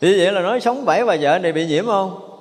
Thì 0.00 0.18
vậy 0.18 0.32
là 0.32 0.40
nói 0.40 0.60
sống 0.60 0.84
bảy 0.84 1.04
bà 1.04 1.16
vợ 1.20 1.38
này 1.38 1.52
bị 1.52 1.66
nhiễm 1.66 1.86
không? 1.86 2.31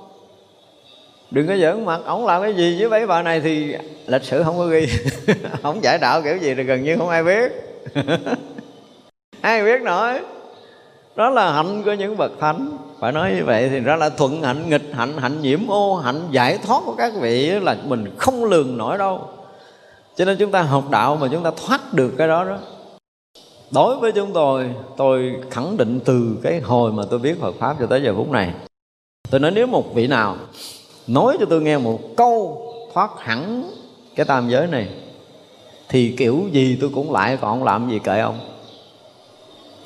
Đừng 1.31 1.47
có 1.47 1.57
giỡn 1.57 1.85
mặt, 1.85 1.99
ổng 2.05 2.25
làm 2.25 2.41
cái 2.41 2.53
gì 2.53 2.77
với 2.79 2.89
mấy 2.89 3.07
bà 3.07 3.21
này 3.21 3.41
thì 3.41 3.75
lịch 4.07 4.23
sử 4.23 4.43
không 4.43 4.57
có 4.57 4.65
ghi. 4.65 4.87
Ổng 5.61 5.83
giải 5.83 5.97
đạo 5.97 6.21
kiểu 6.21 6.37
gì 6.37 6.55
thì 6.55 6.63
gần 6.63 6.83
như 6.83 6.97
không 6.97 7.09
ai 7.09 7.23
biết. 7.23 7.51
Ai 9.41 9.63
biết 9.63 9.81
nổi. 9.81 10.19
Đó 11.15 11.29
là 11.29 11.53
hạnh 11.53 11.83
của 11.83 11.93
những 11.93 12.17
bậc 12.17 12.31
thánh. 12.39 12.77
Phải 12.99 13.11
nói 13.11 13.33
như 13.37 13.45
vậy 13.45 13.69
thì 13.69 13.79
ra 13.79 13.95
là 13.95 14.09
thuận 14.09 14.43
hạnh, 14.43 14.69
nghịch 14.69 14.89
hạnh 14.93 15.17
hạnh 15.17 15.41
nhiễm 15.41 15.67
ô, 15.67 15.95
hạnh 15.95 16.27
giải 16.31 16.57
thoát 16.57 16.81
của 16.85 16.95
các 16.97 17.13
vị 17.21 17.49
là 17.49 17.77
mình 17.85 18.15
không 18.17 18.45
lường 18.45 18.77
nổi 18.77 18.97
đâu. 18.97 19.27
Cho 20.15 20.25
nên 20.25 20.37
chúng 20.37 20.51
ta 20.51 20.61
học 20.61 20.83
đạo 20.89 21.17
mà 21.21 21.27
chúng 21.31 21.43
ta 21.43 21.51
thoát 21.67 21.93
được 21.93 22.13
cái 22.17 22.27
đó 22.27 22.43
đó. 22.43 22.57
Đối 23.71 23.97
với 23.97 24.11
chúng 24.11 24.33
tôi 24.33 24.69
tôi 24.97 25.35
khẳng 25.51 25.77
định 25.77 25.99
từ 26.05 26.37
cái 26.43 26.59
hồi 26.59 26.91
mà 26.91 27.03
tôi 27.09 27.19
biết 27.19 27.41
Phật 27.41 27.55
pháp 27.59 27.75
cho 27.79 27.85
tới 27.85 28.03
giờ 28.03 28.13
phút 28.17 28.31
này. 28.31 28.53
Tôi 29.29 29.39
nói 29.39 29.51
nếu 29.51 29.67
một 29.67 29.95
vị 29.95 30.07
nào 30.07 30.37
nói 31.07 31.37
cho 31.39 31.45
tôi 31.45 31.61
nghe 31.61 31.77
một 31.77 31.99
câu 32.17 32.61
thoát 32.93 33.11
hẳn 33.17 33.71
cái 34.15 34.25
tam 34.25 34.49
giới 34.49 34.67
này. 34.67 34.89
Thì 35.89 36.15
kiểu 36.17 36.39
gì 36.51 36.77
tôi 36.81 36.89
cũng 36.95 37.11
lại, 37.11 37.37
còn 37.41 37.51
không 37.51 37.63
làm 37.63 37.89
gì 37.89 37.99
kệ 37.99 38.19
ông? 38.19 38.39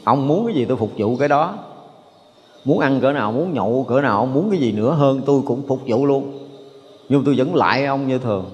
Ông 0.04 0.28
muốn 0.28 0.46
cái 0.46 0.56
gì 0.56 0.66
tôi 0.66 0.78
phục 0.78 0.92
vụ 0.98 1.16
cái 1.18 1.28
đó. 1.28 1.54
Muốn 2.66 2.80
ăn 2.80 3.02
cỡ 3.02 3.12
nào, 3.12 3.32
muốn 3.32 3.54
nhậu 3.54 3.86
cỡ 3.90 4.02
nào, 4.02 4.20
ông 4.20 4.34
muốn 4.34 4.50
cái 4.50 4.60
gì 4.60 4.72
nữa 4.72 4.92
hơn 4.92 5.22
tôi 5.26 5.42
cũng 5.46 5.68
phục 5.68 5.80
vụ 5.88 6.06
luôn. 6.06 6.48
Nhưng 7.10 7.24
tôi 7.26 7.36
vẫn 7.38 7.56
lại 7.56 7.86
ông 7.86 8.08
như 8.08 8.20
thường. 8.20 8.46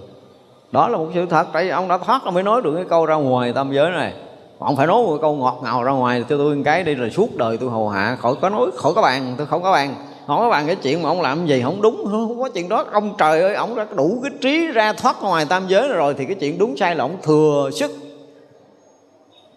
Đó 0.71 0.87
là 0.87 0.97
một 0.97 1.07
sự 1.13 1.25
thật, 1.25 1.47
tại 1.53 1.63
vì 1.63 1.69
ông 1.69 1.87
đã 1.87 1.97
thoát, 1.97 2.23
ông 2.23 2.33
mới 2.33 2.43
nói 2.43 2.61
được 2.61 2.75
cái 2.75 2.85
câu 2.89 3.05
ra 3.05 3.15
ngoài 3.15 3.53
tam 3.53 3.73
giới 3.73 3.91
này. 3.91 4.13
Ông 4.59 4.75
phải 4.75 4.87
nói 4.87 5.03
một 5.03 5.17
câu 5.21 5.35
ngọt 5.35 5.59
ngào 5.63 5.83
ra 5.83 5.91
ngoài 5.91 6.23
cho 6.29 6.37
tôi 6.37 6.55
một 6.55 6.61
cái 6.65 6.83
đi 6.83 6.95
là 6.95 7.09
suốt 7.09 7.35
đời 7.35 7.57
tôi 7.57 7.69
hầu 7.69 7.89
hạ. 7.89 8.17
Khỏi 8.19 8.35
có 8.41 8.49
nói, 8.49 8.69
khỏi 8.75 8.93
có 8.93 9.01
bàn, 9.01 9.35
tôi 9.37 9.47
không 9.47 9.63
có 9.63 9.71
bàn 9.71 9.95
hỏi 10.25 10.49
bạn 10.49 10.67
cái 10.67 10.75
chuyện 10.75 11.01
mà 11.01 11.09
ông 11.09 11.21
làm 11.21 11.47
gì 11.47 11.61
không 11.61 11.81
đúng 11.81 12.05
không 12.11 12.41
có 12.41 12.49
chuyện 12.49 12.69
đó. 12.69 12.85
Ông 12.91 13.13
trời 13.17 13.41
ơi, 13.41 13.55
ông 13.55 13.75
đã 13.75 13.85
đủ 13.95 14.19
cái 14.23 14.31
trí 14.41 14.67
ra 14.67 14.93
thoát 14.93 15.21
ngoài 15.21 15.45
tam 15.45 15.67
giới 15.67 15.87
rồi 15.87 16.15
thì 16.17 16.25
cái 16.25 16.35
chuyện 16.35 16.57
đúng 16.57 16.77
sai 16.77 16.95
là 16.95 17.03
ông 17.03 17.17
thừa 17.23 17.69
sức. 17.73 17.91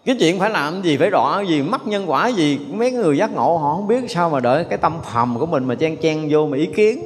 Cái 0.05 0.15
chuyện 0.19 0.39
phải 0.39 0.49
làm 0.49 0.81
gì, 0.81 0.97
phải 0.97 1.09
đọa 1.09 1.41
gì 1.41 1.61
mắc 1.61 1.81
nhân 1.87 2.09
quả 2.09 2.27
gì, 2.27 2.59
mấy 2.71 2.91
người 2.91 3.17
giác 3.17 3.33
ngộ 3.33 3.57
họ 3.57 3.75
không 3.75 3.87
biết 3.87 4.11
sao 4.11 4.29
mà 4.29 4.39
đợi 4.39 4.65
cái 4.69 4.77
tâm 4.77 4.93
phầm 5.13 5.39
của 5.39 5.45
mình 5.45 5.65
mà 5.65 5.75
chen 5.75 5.97
chen 5.97 6.27
vô 6.31 6.45
mà 6.45 6.57
ý 6.57 6.65
kiến. 6.65 7.01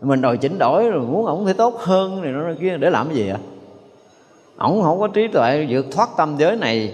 Mình 0.00 0.20
đòi 0.20 0.36
chỉnh 0.36 0.58
đổi 0.58 0.90
rồi, 0.90 1.00
muốn 1.00 1.26
ổng 1.26 1.44
thấy 1.44 1.54
tốt 1.54 1.80
hơn 1.80 2.22
này 2.22 2.32
nó 2.32 2.54
kia, 2.60 2.76
để 2.76 2.90
làm 2.90 3.06
cái 3.08 3.16
gì 3.16 3.28
ạ? 3.28 3.38
À? 3.42 3.54
ổng 4.56 4.82
không 4.82 5.00
có 5.00 5.08
trí 5.08 5.28
tuệ 5.28 5.66
vượt 5.70 5.86
thoát 5.92 6.08
tâm 6.16 6.34
giới 6.38 6.56
này 6.56 6.92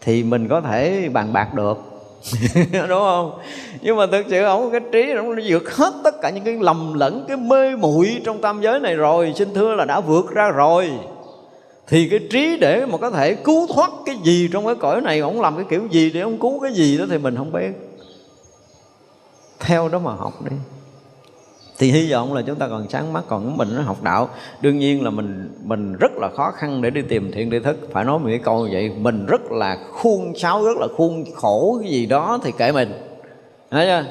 thì 0.00 0.22
mình 0.22 0.48
có 0.48 0.60
thể 0.60 1.08
bàn 1.12 1.32
bạc 1.32 1.54
được. 1.54 1.95
đúng 2.72 2.88
không? 2.88 3.38
Nhưng 3.82 3.96
mà 3.96 4.06
thực 4.06 4.26
sự 4.28 4.44
ông 4.44 4.70
cái 4.70 4.80
trí 4.92 5.12
nó 5.14 5.22
vượt 5.46 5.74
hết 5.74 5.92
tất 6.04 6.20
cả 6.22 6.30
những 6.30 6.44
cái 6.44 6.56
lầm 6.60 6.94
lẫn, 6.94 7.24
cái 7.28 7.36
mê 7.36 7.76
muội 7.76 8.20
trong 8.24 8.40
tam 8.40 8.60
giới 8.60 8.80
này 8.80 8.94
rồi. 8.94 9.32
Xin 9.36 9.54
thưa 9.54 9.74
là 9.74 9.84
đã 9.84 10.00
vượt 10.00 10.30
ra 10.30 10.50
rồi. 10.50 10.90
Thì 11.86 12.08
cái 12.08 12.20
trí 12.30 12.56
để 12.56 12.86
mà 12.86 12.98
có 12.98 13.10
thể 13.10 13.34
cứu 13.34 13.66
thoát 13.74 13.90
cái 14.06 14.16
gì 14.24 14.48
trong 14.52 14.66
cái 14.66 14.74
cõi 14.74 15.00
này, 15.00 15.18
ông 15.20 15.40
làm 15.40 15.56
cái 15.56 15.64
kiểu 15.70 15.82
gì 15.90 16.10
để 16.10 16.20
ông 16.20 16.38
cứu 16.38 16.60
cái 16.60 16.72
gì 16.72 16.98
đó 16.98 17.04
thì 17.10 17.18
mình 17.18 17.36
không 17.36 17.52
biết. 17.52 17.70
Theo 19.60 19.88
đó 19.88 19.98
mà 19.98 20.12
học 20.14 20.42
đi 20.50 20.56
thì 21.78 21.92
hy 21.92 22.12
vọng 22.12 22.34
là 22.34 22.42
chúng 22.42 22.56
ta 22.56 22.68
còn 22.68 22.88
sáng 22.88 23.12
mắt, 23.12 23.24
còn 23.28 23.56
mình, 23.56 23.68
nó 23.76 23.82
học 23.82 24.02
đạo. 24.02 24.28
Đương 24.60 24.78
nhiên 24.78 25.04
là 25.04 25.10
mình 25.10 25.50
mình 25.64 25.96
rất 25.96 26.12
là 26.12 26.28
khó 26.36 26.50
khăn 26.50 26.82
để 26.82 26.90
đi 26.90 27.02
tìm 27.02 27.32
thiện 27.32 27.50
tri 27.50 27.58
thức. 27.58 27.88
Phải 27.92 28.04
nói 28.04 28.18
một 28.18 28.28
cái 28.28 28.38
câu 28.38 28.66
như 28.66 28.70
vậy, 28.72 28.92
mình 28.98 29.26
rất 29.26 29.52
là 29.52 29.78
khuôn 29.92 30.38
sáo, 30.38 30.64
rất 30.64 30.76
là 30.76 30.86
khuôn 30.96 31.24
khổ 31.34 31.78
cái 31.82 31.90
gì 31.90 32.06
đó 32.06 32.38
thì 32.44 32.52
kệ 32.58 32.72
mình. 32.72 32.92
Thấy 33.70 33.86
chưa? 33.86 34.04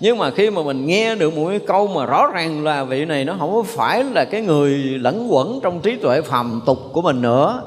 nhưng 0.00 0.18
mà 0.18 0.30
khi 0.30 0.50
mà 0.50 0.62
mình 0.62 0.86
nghe 0.86 1.14
được 1.14 1.36
một 1.36 1.48
cái 1.48 1.58
câu 1.58 1.86
mà 1.86 2.06
rõ 2.06 2.26
ràng 2.34 2.64
là 2.64 2.84
vị 2.84 3.04
này 3.04 3.24
nó 3.24 3.36
không 3.38 3.64
phải 3.64 4.04
là 4.04 4.24
cái 4.24 4.40
người 4.42 4.70
lẫn 4.78 5.28
quẩn 5.30 5.60
trong 5.62 5.80
trí 5.80 5.96
tuệ 5.96 6.20
phàm 6.20 6.60
tục 6.66 6.78
của 6.92 7.02
mình 7.02 7.22
nữa, 7.22 7.62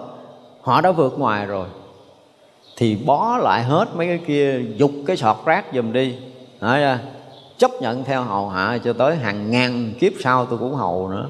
họ 0.62 0.82
đã 0.82 0.92
vượt 0.92 1.20
ngoài 1.20 1.46
rồi. 1.46 1.68
Thì 2.78 2.98
bó 3.06 3.38
lại 3.38 3.64
hết 3.64 3.86
mấy 3.96 4.08
cái 4.08 4.20
kia, 4.28 4.62
dục 4.78 4.92
cái 5.08 5.18
sọt 5.18 5.38
rác 5.46 5.66
giùm 5.74 5.94
đi. 5.94 6.16
Thấy 6.60 6.82
chưa? 6.82 7.00
Chấp 7.64 7.82
nhận 7.82 8.04
theo 8.04 8.24
hầu 8.24 8.50
hạ 8.50 8.78
cho 8.84 8.94
tới 8.94 9.16
hàng 9.16 9.52
ngàn 9.52 9.94
kiếp 10.00 10.14
sau 10.20 10.46
tôi 10.46 10.60
cũng 10.60 10.76
hầu 10.76 11.10
nữa. 11.10 11.28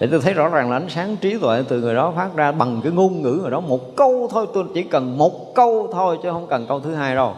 Để 0.00 0.08
tôi 0.10 0.20
thấy 0.20 0.34
rõ 0.34 0.48
ràng 0.48 0.70
là 0.70 0.76
ánh 0.76 0.88
sáng 0.88 1.16
trí 1.16 1.38
tuệ 1.38 1.62
từ 1.68 1.80
người 1.80 1.94
đó 1.94 2.12
phát 2.16 2.28
ra 2.34 2.52
bằng 2.52 2.80
cái 2.82 2.92
ngôn 2.92 3.22
ngữ 3.22 3.38
người 3.42 3.50
đó. 3.50 3.60
Một 3.60 3.96
câu 3.96 4.28
thôi, 4.30 4.46
tôi 4.54 4.64
chỉ 4.74 4.82
cần 4.82 5.18
một 5.18 5.54
câu 5.54 5.88
thôi 5.92 6.18
chứ 6.22 6.30
không 6.30 6.46
cần 6.46 6.66
câu 6.66 6.80
thứ 6.80 6.94
hai 6.94 7.14
đâu. 7.14 7.34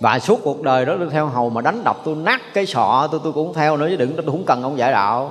Và 0.00 0.18
suốt 0.18 0.40
cuộc 0.44 0.62
đời 0.62 0.84
đó, 0.84 0.94
tôi 0.98 1.08
theo 1.10 1.26
hầu 1.26 1.50
mà 1.50 1.60
đánh 1.60 1.84
đập, 1.84 1.96
tôi 2.04 2.16
nát 2.16 2.40
cái 2.54 2.66
sọ 2.66 3.08
tôi 3.10 3.20
tôi 3.24 3.32
cũng 3.32 3.54
theo 3.54 3.76
nữa 3.76 3.86
chứ 3.90 3.96
đừng, 3.96 4.16
tôi 4.16 4.26
cũng 4.26 4.44
cần 4.46 4.62
ông 4.62 4.78
giải 4.78 4.92
đạo 4.92 5.30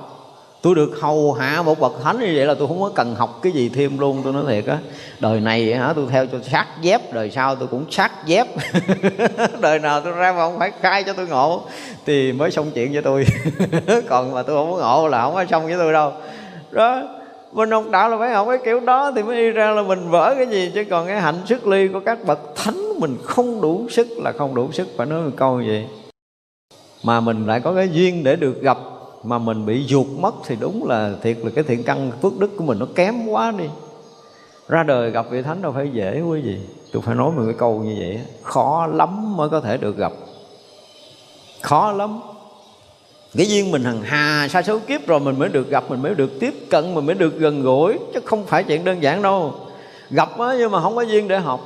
tôi 0.61 0.75
được 0.75 0.91
hầu 1.01 1.33
hạ 1.33 1.61
một 1.61 1.79
bậc 1.79 1.93
thánh 2.03 2.19
như 2.19 2.33
vậy 2.35 2.45
là 2.45 2.53
tôi 2.53 2.67
không 2.67 2.81
có 2.81 2.91
cần 2.95 3.15
học 3.15 3.39
cái 3.41 3.51
gì 3.51 3.69
thêm 3.69 3.99
luôn, 3.99 4.21
tôi 4.23 4.33
nói 4.33 4.43
thiệt 4.47 4.65
á. 4.65 4.77
Đời 5.19 5.39
này 5.39 5.73
hả, 5.73 5.93
tôi 5.95 6.05
theo 6.09 6.25
cho 6.25 6.37
sát 6.51 6.67
dép, 6.81 7.13
đời 7.13 7.31
sau 7.31 7.55
tôi 7.55 7.67
cũng 7.67 7.85
sát 7.91 8.11
dép. 8.25 8.47
Đời 9.59 9.79
nào 9.79 10.01
tôi 10.01 10.13
ra 10.13 10.31
mà 10.31 10.37
không 10.37 10.59
phải 10.59 10.71
khai 10.81 11.03
cho 11.03 11.13
tôi 11.13 11.27
ngộ, 11.27 11.63
thì 12.05 12.31
mới 12.31 12.51
xong 12.51 12.71
chuyện 12.73 12.93
với 12.93 13.01
tôi. 13.01 13.25
Còn 14.09 14.33
mà 14.33 14.43
tôi 14.43 14.55
không 14.55 14.71
có 14.71 14.77
ngộ 14.77 15.07
là 15.07 15.21
không 15.21 15.33
có 15.35 15.45
xong 15.45 15.65
với 15.65 15.75
tôi 15.77 15.93
đâu. 15.93 16.11
Đó 16.71 17.03
mình 17.51 17.71
học 17.71 17.83
đạo 17.89 18.09
là 18.09 18.17
phải 18.17 18.31
học 18.31 18.47
cái 18.49 18.57
kiểu 18.65 18.79
đó 18.79 19.11
thì 19.15 19.23
mới 19.23 19.35
đi 19.35 19.49
ra 19.49 19.71
là 19.71 19.81
mình 19.81 20.09
vỡ 20.09 20.33
cái 20.37 20.47
gì, 20.47 20.71
chứ 20.73 20.83
còn 20.89 21.07
cái 21.07 21.21
hạnh 21.21 21.35
sức 21.45 21.67
ly 21.67 21.87
của 21.87 21.99
các 21.99 22.25
bậc 22.25 22.39
thánh 22.55 22.99
mình 22.99 23.17
không 23.23 23.61
đủ 23.61 23.87
sức 23.89 24.07
là 24.17 24.31
không 24.31 24.55
đủ 24.55 24.71
sức. 24.71 24.87
Phải 24.97 25.05
nói 25.05 25.21
một 25.21 25.31
câu 25.35 25.61
như 25.61 25.67
vậy. 25.67 25.85
Mà 27.03 27.19
mình 27.19 27.47
lại 27.47 27.59
có 27.59 27.73
cái 27.73 27.89
duyên 27.91 28.23
để 28.23 28.35
được 28.35 28.61
gặp 28.61 28.77
mà 29.23 29.37
mình 29.37 29.65
bị 29.65 29.85
ruột 29.87 30.07
mất 30.07 30.35
thì 30.45 30.55
đúng 30.59 30.87
là 30.87 31.13
thiệt 31.21 31.37
là 31.37 31.51
cái 31.55 31.63
thiện 31.63 31.83
căn 31.83 32.11
phước 32.21 32.39
đức 32.39 32.57
của 32.57 32.63
mình 32.63 32.79
nó 32.79 32.85
kém 32.95 33.27
quá 33.27 33.53
đi. 33.57 33.65
Ra 34.67 34.83
đời 34.83 35.11
gặp 35.11 35.25
vị 35.29 35.41
thánh 35.41 35.61
đâu 35.61 35.71
phải 35.71 35.89
dễ 35.93 36.21
quý 36.21 36.41
gì 36.41 36.57
tôi 36.91 37.01
phải 37.01 37.15
nói 37.15 37.31
một 37.31 37.41
cái 37.45 37.55
câu 37.57 37.79
như 37.79 37.95
vậy 37.99 38.19
khó 38.43 38.87
lắm 38.87 39.37
mới 39.37 39.49
có 39.49 39.61
thể 39.61 39.77
được 39.77 39.97
gặp. 39.97 40.11
Khó 41.61 41.91
lắm. 41.91 42.19
Cái 43.37 43.47
duyên 43.49 43.71
mình 43.71 43.83
hằng 43.83 44.01
hà, 44.01 44.47
sa 44.47 44.61
số 44.61 44.79
kiếp 44.79 45.07
rồi 45.07 45.19
mình 45.19 45.39
mới 45.39 45.49
được 45.49 45.69
gặp, 45.69 45.83
mình 45.89 46.01
mới 46.01 46.15
được 46.15 46.39
tiếp 46.39 46.53
cận, 46.69 46.95
mình 46.95 47.05
mới 47.05 47.15
được 47.15 47.39
gần 47.39 47.61
gũi, 47.61 47.97
chứ 48.13 48.19
không 48.25 48.45
phải 48.45 48.63
chuyện 48.63 48.83
đơn 48.83 49.03
giản 49.03 49.21
đâu. 49.21 49.53
Gặp 50.09 50.39
á, 50.39 50.55
nhưng 50.57 50.71
mà 50.71 50.81
không 50.81 50.95
có 50.95 51.01
duyên 51.01 51.27
để 51.27 51.37
học. 51.39 51.61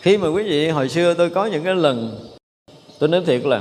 Khi 0.00 0.16
mà 0.16 0.28
quý 0.28 0.42
vị, 0.42 0.68
hồi 0.68 0.88
xưa 0.88 1.14
tôi 1.14 1.30
có 1.30 1.46
những 1.46 1.64
cái 1.64 1.74
lần, 1.74 2.20
tôi 2.98 3.08
nói 3.08 3.22
thiệt 3.26 3.44
là 3.44 3.60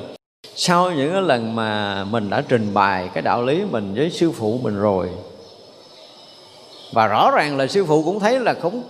sau 0.55 0.91
những 0.91 1.13
cái 1.13 1.21
lần 1.21 1.55
mà 1.55 2.03
mình 2.03 2.29
đã 2.29 2.43
trình 2.47 2.73
bày 2.73 3.09
cái 3.13 3.21
đạo 3.21 3.43
lý 3.43 3.63
mình 3.71 3.93
với 3.95 4.09
sư 4.09 4.31
phụ 4.31 4.59
mình 4.63 4.79
rồi, 4.79 5.09
và 6.93 7.07
rõ 7.07 7.31
ràng 7.31 7.57
là 7.57 7.67
sư 7.67 7.85
phụ 7.85 8.03
cũng 8.03 8.19
thấy 8.19 8.39
là 8.39 8.53
không, 8.53 8.83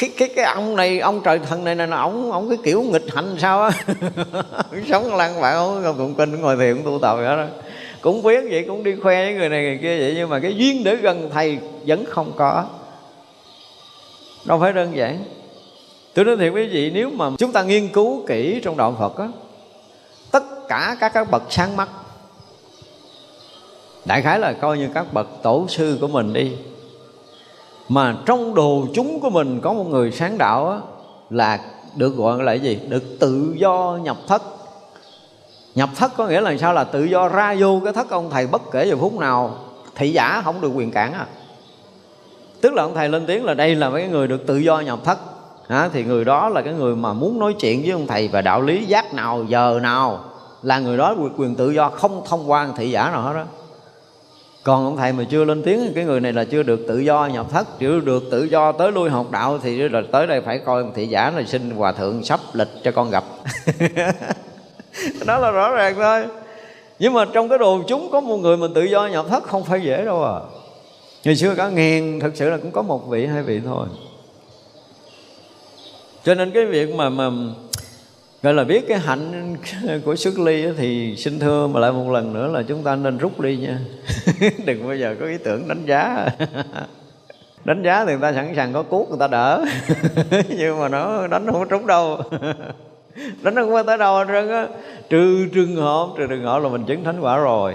cái 0.00 0.10
cái 0.18 0.28
cái 0.36 0.44
ông 0.44 0.76
này, 0.76 1.00
ông 1.00 1.20
trời 1.24 1.38
thần 1.38 1.64
này 1.64 1.76
là 1.76 1.96
ông 1.96 2.32
ông 2.32 2.48
cái 2.48 2.58
kiểu 2.64 2.82
nghịch 2.82 3.14
hành 3.14 3.36
sao 3.38 3.62
á? 3.62 3.70
Sống 4.88 5.14
lăng 5.14 5.40
bạc 5.40 5.52
ông 5.52 5.94
cũng 5.98 6.14
kinh, 6.14 6.40
ngồi 6.40 6.56
thiền 6.56 6.82
tu 6.84 6.98
tập 7.02 7.16
vậy 7.16 7.36
đó. 7.36 7.44
Cũng 8.00 8.22
biết 8.22 8.44
vậy, 8.50 8.64
cũng 8.68 8.84
đi 8.84 8.96
khoe 9.02 9.24
với 9.24 9.34
người 9.34 9.48
này, 9.48 9.62
người 9.62 9.78
kia 9.82 9.98
vậy, 10.00 10.12
nhưng 10.16 10.28
mà 10.28 10.40
cái 10.40 10.54
duyên 10.56 10.84
để 10.84 10.96
gần 10.96 11.30
thầy 11.32 11.58
vẫn 11.86 12.04
không 12.08 12.32
có. 12.36 12.64
Đâu 14.44 14.58
phải 14.60 14.72
đơn 14.72 14.96
giản. 14.96 15.24
Tôi 16.14 16.24
nói 16.24 16.36
thiệt 16.36 16.52
quý 16.54 16.66
vị, 16.66 16.90
nếu 16.94 17.10
mà 17.10 17.30
chúng 17.38 17.52
ta 17.52 17.62
nghiên 17.62 17.88
cứu 17.88 18.26
kỹ 18.26 18.60
trong 18.64 18.76
đạo 18.76 18.96
phật 18.98 19.18
á 19.18 19.28
tất 20.36 20.68
cả 20.68 20.96
các 21.00 21.12
các 21.14 21.30
bậc 21.30 21.42
sáng 21.50 21.76
mắt. 21.76 21.88
Đại 24.04 24.22
khái 24.22 24.38
là 24.38 24.52
coi 24.52 24.78
như 24.78 24.88
các 24.94 25.12
bậc 25.12 25.26
tổ 25.42 25.66
sư 25.68 25.98
của 26.00 26.08
mình 26.08 26.32
đi. 26.32 26.52
Mà 27.88 28.16
trong 28.26 28.54
đồ 28.54 28.86
chúng 28.94 29.20
của 29.20 29.30
mình 29.30 29.60
có 29.60 29.72
một 29.72 29.84
người 29.84 30.12
sáng 30.12 30.38
đạo 30.38 30.70
á, 30.70 30.78
là 31.30 31.60
được 31.94 32.16
gọi 32.16 32.42
là 32.42 32.52
gì? 32.52 32.80
Được 32.88 33.18
tự 33.20 33.54
do 33.56 33.98
nhập 34.02 34.16
thất. 34.26 34.42
Nhập 35.74 35.88
thất 35.96 36.12
có 36.16 36.26
nghĩa 36.26 36.40
là 36.40 36.56
sao? 36.56 36.72
Là 36.72 36.84
tự 36.84 37.04
do 37.04 37.28
ra 37.28 37.56
vô 37.58 37.80
cái 37.84 37.92
thất 37.92 38.10
ông 38.10 38.30
thầy 38.30 38.46
bất 38.46 38.62
kể 38.72 38.86
giờ 38.86 38.96
phút 38.96 39.18
nào. 39.18 39.58
Thị 39.94 40.12
giả 40.12 40.42
không 40.44 40.60
được 40.60 40.70
quyền 40.74 40.90
cản 40.90 41.12
à 41.12 41.26
tức 42.60 42.74
là 42.74 42.82
ông 42.82 42.94
thầy 42.94 43.08
lên 43.08 43.26
tiếng 43.26 43.44
là 43.44 43.54
đây 43.54 43.74
là 43.74 43.90
mấy 43.90 44.08
người 44.08 44.28
được 44.28 44.46
tự 44.46 44.56
do 44.56 44.80
nhập 44.80 44.98
thất 45.04 45.18
đó, 45.68 45.88
thì 45.92 46.04
người 46.04 46.24
đó 46.24 46.48
là 46.48 46.62
cái 46.62 46.74
người 46.74 46.96
mà 46.96 47.12
muốn 47.12 47.38
nói 47.38 47.54
chuyện 47.60 47.82
với 47.82 47.90
ông 47.90 48.06
thầy 48.06 48.28
và 48.28 48.40
đạo 48.40 48.62
lý 48.62 48.84
giác 48.84 49.14
nào 49.14 49.44
giờ 49.48 49.78
nào 49.82 50.24
là 50.62 50.78
người 50.78 50.96
đó 50.96 51.16
quyền 51.36 51.54
tự 51.54 51.70
do 51.70 51.88
không 51.88 52.22
thông 52.26 52.50
qua 52.50 52.68
thị 52.76 52.90
giả 52.90 53.10
nào 53.10 53.22
hết 53.22 53.32
đó 53.34 53.44
còn 54.66 54.84
ông 54.84 54.96
thầy 54.96 55.12
mà 55.12 55.24
chưa 55.30 55.44
lên 55.44 55.62
tiếng 55.62 55.92
cái 55.94 56.04
người 56.04 56.20
này 56.20 56.32
là 56.32 56.44
chưa 56.44 56.62
được 56.62 56.80
tự 56.88 56.98
do 56.98 57.26
nhập 57.26 57.46
thất 57.50 57.78
chưa 57.78 58.00
được 58.00 58.22
tự 58.30 58.44
do 58.44 58.72
tới 58.72 58.92
lui 58.92 59.10
học 59.10 59.30
đạo 59.30 59.58
thì 59.62 59.88
là 59.88 60.02
tới 60.12 60.26
đây 60.26 60.40
phải 60.40 60.58
coi 60.58 60.84
thị 60.94 61.06
giả 61.06 61.30
là 61.30 61.42
xin 61.46 61.70
hòa 61.70 61.92
thượng 61.92 62.24
sắp 62.24 62.40
lịch 62.52 62.68
cho 62.84 62.90
con 62.90 63.10
gặp. 63.10 63.24
Đó 65.26 65.38
là 65.38 65.50
rõ 65.50 65.70
ràng 65.70 65.94
thôi. 65.96 66.24
Nhưng 66.98 67.12
mà 67.12 67.24
trong 67.32 67.48
cái 67.48 67.58
đồ 67.58 67.82
chúng 67.88 68.10
có 68.12 68.20
một 68.20 68.36
người 68.36 68.56
mình 68.56 68.74
tự 68.74 68.82
do 68.82 69.06
nhập 69.06 69.26
thất 69.28 69.44
không 69.44 69.64
phải 69.64 69.80
dễ 69.80 70.04
đâu 70.04 70.24
à. 70.24 70.40
Ngày 71.24 71.36
xưa 71.36 71.54
cả 71.54 71.68
ngàn 71.68 72.20
thật 72.20 72.30
sự 72.34 72.50
là 72.50 72.56
cũng 72.56 72.72
có 72.72 72.82
một 72.82 73.08
vị 73.08 73.26
hai 73.26 73.42
vị 73.42 73.60
thôi 73.64 73.86
cho 76.26 76.34
nên 76.34 76.50
cái 76.50 76.66
việc 76.66 76.94
mà 76.94 77.08
mà 77.08 77.30
gọi 78.42 78.54
là 78.54 78.64
biết 78.64 78.88
cái 78.88 78.98
hạnh 78.98 79.56
của 80.04 80.16
xuất 80.16 80.38
ly 80.38 80.66
thì 80.76 81.16
xin 81.16 81.38
thưa 81.38 81.66
mà 81.66 81.80
lại 81.80 81.92
một 81.92 82.10
lần 82.10 82.32
nữa 82.32 82.48
là 82.52 82.62
chúng 82.62 82.82
ta 82.82 82.96
nên 82.96 83.18
rút 83.18 83.40
đi 83.40 83.56
nha. 83.56 83.78
Đừng 84.64 84.86
bao 84.86 84.96
giờ 84.96 85.16
có 85.20 85.26
ý 85.26 85.38
tưởng 85.44 85.68
đánh 85.68 85.86
giá. 85.86 86.28
Đánh 87.64 87.82
giá 87.82 88.04
thì 88.04 88.12
người 88.12 88.20
ta 88.22 88.32
sẵn 88.32 88.52
sàng 88.56 88.72
có 88.72 88.82
cuốc 88.82 89.08
người 89.08 89.18
ta 89.18 89.26
đỡ. 89.26 89.64
Nhưng 90.48 90.80
mà 90.80 90.88
nó 90.88 91.26
đánh 91.26 91.46
không 91.46 91.60
có 91.60 91.64
trúng 91.64 91.86
đâu. 91.86 92.20
Đánh 93.42 93.54
không 93.54 93.70
có 93.70 93.82
tới 93.82 93.98
đâu 93.98 94.16
hết 94.16 94.24
trơn 94.28 94.50
á. 94.50 94.66
Trừ 95.10 95.46
trường 95.54 95.76
hợp, 95.76 96.06
trừ 96.18 96.26
trường 96.26 96.44
hợp 96.44 96.62
là 96.62 96.68
mình 96.68 96.84
chứng 96.84 97.04
thánh 97.04 97.20
quả 97.20 97.36
rồi. 97.36 97.74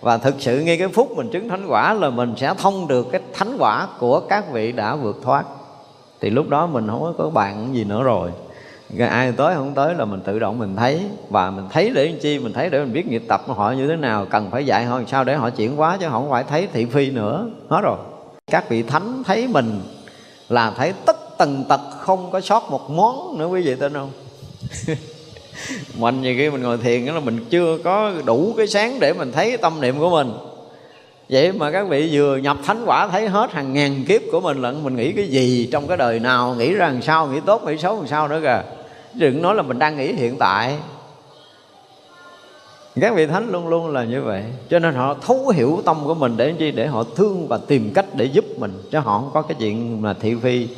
Và 0.00 0.18
thực 0.18 0.34
sự 0.38 0.60
ngay 0.60 0.78
cái 0.78 0.88
phút 0.88 1.16
mình 1.16 1.30
chứng 1.30 1.48
thánh 1.48 1.66
quả 1.68 1.94
là 1.94 2.10
mình 2.10 2.34
sẽ 2.36 2.54
thông 2.58 2.88
được 2.88 3.06
cái 3.12 3.20
thánh 3.32 3.56
quả 3.58 3.88
của 3.98 4.20
các 4.20 4.52
vị 4.52 4.72
đã 4.72 4.96
vượt 4.96 5.16
thoát 5.22 5.44
thì 6.20 6.30
lúc 6.30 6.48
đó 6.48 6.66
mình 6.66 6.86
không 6.86 7.14
có 7.18 7.30
bạn 7.30 7.74
gì 7.74 7.84
nữa 7.84 8.02
rồi. 8.02 8.30
Ai 8.98 9.32
tới 9.32 9.54
không 9.54 9.74
tới 9.74 9.94
là 9.94 10.04
mình 10.04 10.20
tự 10.20 10.38
động 10.38 10.58
mình 10.58 10.76
thấy. 10.76 11.00
Và 11.28 11.50
mình 11.50 11.64
thấy 11.72 11.90
để 11.94 12.06
làm 12.06 12.18
chi? 12.18 12.38
Mình 12.38 12.52
thấy 12.52 12.70
để 12.70 12.78
mình 12.78 12.92
biết 12.92 13.06
nghiệp 13.06 13.22
tập 13.28 13.42
của 13.46 13.52
họ 13.52 13.70
như 13.72 13.88
thế 13.88 13.96
nào. 13.96 14.26
Cần 14.30 14.50
phải 14.50 14.66
dạy 14.66 14.84
họ 14.84 15.00
sao 15.06 15.24
để 15.24 15.34
họ 15.34 15.50
chuyển 15.50 15.76
hóa 15.76 15.96
chứ 16.00 16.06
không 16.10 16.30
phải 16.30 16.44
thấy 16.44 16.68
thị 16.72 16.84
phi 16.84 17.10
nữa. 17.10 17.46
Hết 17.68 17.80
rồi. 17.82 17.96
Các 18.46 18.68
vị 18.68 18.82
thánh 18.82 19.22
thấy 19.26 19.48
mình 19.48 19.80
là 20.48 20.70
thấy 20.76 20.92
tất 21.06 21.16
tần 21.38 21.64
tật 21.68 21.80
không 21.98 22.30
có 22.30 22.40
sót 22.40 22.70
một 22.70 22.90
món 22.90 23.38
nữa 23.38 23.46
quý 23.46 23.62
vị 23.62 23.74
tin 23.74 23.92
không? 23.92 24.10
Mình 25.98 26.22
như 26.22 26.34
khi 26.38 26.50
mình 26.50 26.62
ngồi 26.62 26.78
thiền 26.78 27.06
đó 27.06 27.12
là 27.12 27.20
mình 27.20 27.44
chưa 27.50 27.78
có 27.84 28.12
đủ 28.24 28.54
cái 28.56 28.66
sáng 28.66 29.00
để 29.00 29.12
mình 29.12 29.32
thấy 29.32 29.56
tâm 29.56 29.80
niệm 29.80 29.98
của 29.98 30.10
mình 30.10 30.32
vậy 31.30 31.52
mà 31.52 31.70
các 31.70 31.88
vị 31.88 32.08
vừa 32.12 32.36
nhập 32.36 32.56
thánh 32.64 32.82
quả 32.86 33.08
thấy 33.08 33.28
hết 33.28 33.52
hàng 33.52 33.72
ngàn 33.72 34.04
kiếp 34.04 34.20
của 34.32 34.40
mình 34.40 34.62
lận, 34.62 34.84
mình 34.84 34.96
nghĩ 34.96 35.12
cái 35.12 35.28
gì 35.28 35.68
trong 35.72 35.88
cái 35.88 35.96
đời 35.96 36.20
nào, 36.20 36.54
nghĩ 36.54 36.74
ra 36.74 36.86
làm 36.86 37.02
sao, 37.02 37.26
nghĩ 37.26 37.40
tốt, 37.46 37.64
nghĩ 37.66 37.78
xấu 37.78 37.96
làm 37.96 38.06
sao 38.06 38.28
nữa 38.28 38.40
kìa. 38.42 38.62
Đừng 39.14 39.42
nói 39.42 39.54
là 39.54 39.62
mình 39.62 39.78
đang 39.78 39.96
nghĩ 39.96 40.12
hiện 40.12 40.36
tại. 40.38 40.76
Các 43.00 43.14
vị 43.14 43.26
thánh 43.26 43.50
luôn 43.50 43.68
luôn 43.68 43.88
là 43.88 44.04
như 44.04 44.22
vậy. 44.22 44.42
Cho 44.70 44.78
nên 44.78 44.94
họ 44.94 45.14
thấu 45.26 45.48
hiểu 45.48 45.82
tâm 45.84 45.96
của 46.04 46.14
mình 46.14 46.36
để 46.36 46.54
chi? 46.58 46.70
Để 46.70 46.86
họ 46.86 47.04
thương 47.16 47.48
và 47.48 47.58
tìm 47.66 47.90
cách 47.94 48.06
để 48.14 48.24
giúp 48.24 48.44
mình. 48.58 48.72
Chứ 48.90 48.98
họ 48.98 49.18
không 49.18 49.30
có 49.34 49.42
cái 49.42 49.56
chuyện 49.58 50.04
là 50.04 50.14
thị 50.14 50.34
phi 50.42 50.68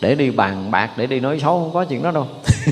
để 0.00 0.14
đi 0.14 0.30
bàn 0.30 0.70
bạc, 0.70 0.90
để 0.96 1.06
đi 1.06 1.20
nói 1.20 1.38
xấu, 1.42 1.60
không 1.60 1.70
có 1.74 1.84
chuyện 1.84 2.02
đó 2.02 2.10
đâu. 2.10 2.26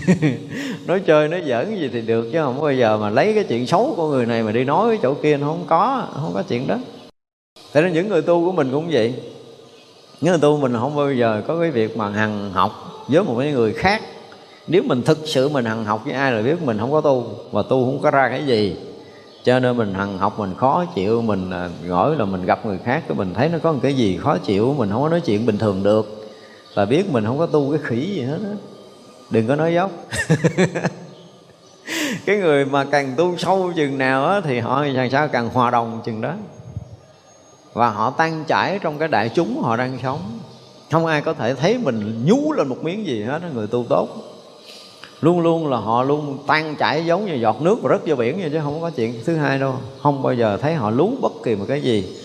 Nói 0.87 1.01
chơi, 1.01 1.29
nói 1.29 1.43
giỡn 1.47 1.77
gì 1.77 1.91
thì 1.93 2.01
được, 2.01 2.31
chứ 2.33 2.39
không 2.43 2.61
bao 2.61 2.73
giờ 2.73 2.97
mà 2.97 3.11
lấy 3.11 3.33
cái 3.35 3.45
chuyện 3.45 3.67
xấu 3.67 3.95
của 3.97 4.09
người 4.09 4.27
này 4.27 4.43
mà 4.43 4.53
đi 4.53 4.65
nói 4.65 4.89
cái 4.89 4.99
chỗ 5.03 5.15
kia 5.15 5.37
nó 5.37 5.47
không 5.47 5.65
có 5.67 6.07
không 6.15 6.33
có 6.35 6.43
chuyện 6.49 6.67
đó. 6.67 6.79
Thế 7.73 7.83
nên 7.83 7.93
những 7.93 8.09
người 8.09 8.23
tu 8.23 8.45
của 8.45 8.53
mình 8.53 8.71
cũng 8.73 8.89
vậy. 8.91 9.15
Những 10.21 10.33
người 10.33 10.41
tu 10.41 10.57
mình 10.57 10.73
không 10.73 10.97
bao 10.97 11.13
giờ 11.13 11.43
có 11.47 11.61
cái 11.61 11.71
việc 11.71 11.97
mà 11.97 12.09
hằng 12.09 12.51
học 12.53 13.05
với 13.09 13.23
một 13.23 13.37
cái 13.39 13.53
người 13.53 13.73
khác. 13.73 14.03
Nếu 14.67 14.83
mình 14.83 15.03
thực 15.03 15.19
sự 15.25 15.49
mình 15.49 15.65
hằng 15.65 15.85
học 15.85 16.05
với 16.05 16.15
ai 16.15 16.33
là 16.33 16.43
biết 16.43 16.63
mình 16.63 16.79
không 16.79 16.93
có 16.93 17.01
tu 17.01 17.27
Và 17.53 17.63
tu 17.63 17.85
không 17.85 18.01
có 18.03 18.11
ra 18.11 18.29
cái 18.29 18.47
gì. 18.47 18.77
Cho 19.45 19.61
nên 19.61 19.77
mình 19.77 19.95
hằng 19.95 20.19
học 20.19 20.39
mình 20.39 20.55
khó 20.57 20.85
chịu, 20.95 21.23
mình 21.23 21.51
à, 21.51 21.69
gọi 21.89 22.17
là 22.17 22.25
mình 22.25 22.45
gặp 22.45 22.67
người 22.67 22.79
khác 22.85 23.03
cái 23.09 23.17
mình 23.19 23.35
thấy 23.35 23.49
nó 23.49 23.59
có 23.59 23.73
một 23.73 23.79
cái 23.83 23.95
gì 23.95 24.17
khó 24.17 24.39
chịu, 24.39 24.75
mình 24.79 24.91
không 24.93 25.03
có 25.03 25.09
nói 25.09 25.21
chuyện 25.21 25.47
bình 25.47 25.59
thường 25.59 25.83
được. 25.83 26.31
Là 26.75 26.85
biết 26.85 27.13
mình 27.13 27.25
không 27.25 27.39
có 27.39 27.47
tu 27.47 27.71
cái 27.71 27.81
khỉ 27.85 28.15
gì 28.15 28.23
hết 28.23 28.39
á. 28.45 28.57
Đừng 29.31 29.47
có 29.47 29.57
nói 29.57 29.75
dốc. 29.75 29.91
Cái 32.27 32.37
người 32.37 32.65
mà 32.65 32.85
càng 32.85 33.15
tu 33.17 33.37
sâu 33.37 33.73
chừng 33.77 33.99
nào 33.99 34.27
á 34.27 34.41
thì 34.41 34.59
họ 34.59 34.85
làm 34.85 35.11
sao, 35.11 35.29
càng 35.29 35.49
hòa 35.49 35.71
đồng 35.71 36.01
chừng 36.05 36.21
đó 36.21 36.35
và 37.73 37.91
họ 37.91 38.11
tan 38.11 38.45
chảy 38.49 38.79
trong 38.83 38.99
cái 38.99 39.09
đại 39.09 39.29
chúng 39.29 39.63
họ 39.63 39.77
đang 39.77 39.99
sống. 40.03 40.21
Không 40.91 41.07
ai 41.07 41.21
có 41.21 41.33
thể 41.33 41.55
thấy 41.55 41.79
mình 41.79 42.25
nhú 42.27 42.53
lên 42.53 42.69
một 42.69 42.85
miếng 42.85 43.07
gì 43.07 43.23
hết 43.23 43.41
người 43.55 43.67
tu 43.67 43.85
tốt. 43.89 44.09
Luôn 45.21 45.41
luôn 45.41 45.71
là 45.71 45.77
họ 45.77 46.03
luôn 46.03 46.39
tan 46.47 46.77
chảy 46.77 47.07
giống 47.07 47.27
như 47.27 47.35
giọt 47.35 47.63
nước 47.63 47.83
và 47.83 47.91
rớt 47.91 48.01
vô 48.07 48.17
biển 48.17 48.41
vậy 48.41 48.51
chứ 48.53 48.61
không 48.63 48.81
có 48.81 48.91
chuyện 48.91 49.15
thứ 49.27 49.37
hai 49.37 49.59
đâu. 49.59 49.75
Không 50.03 50.23
bao 50.23 50.35
giờ 50.35 50.57
thấy 50.57 50.75
họ 50.75 50.91
lú 50.91 51.13
bất 51.21 51.33
kỳ 51.45 51.55
một 51.57 51.65
cái 51.69 51.81
gì. 51.81 52.17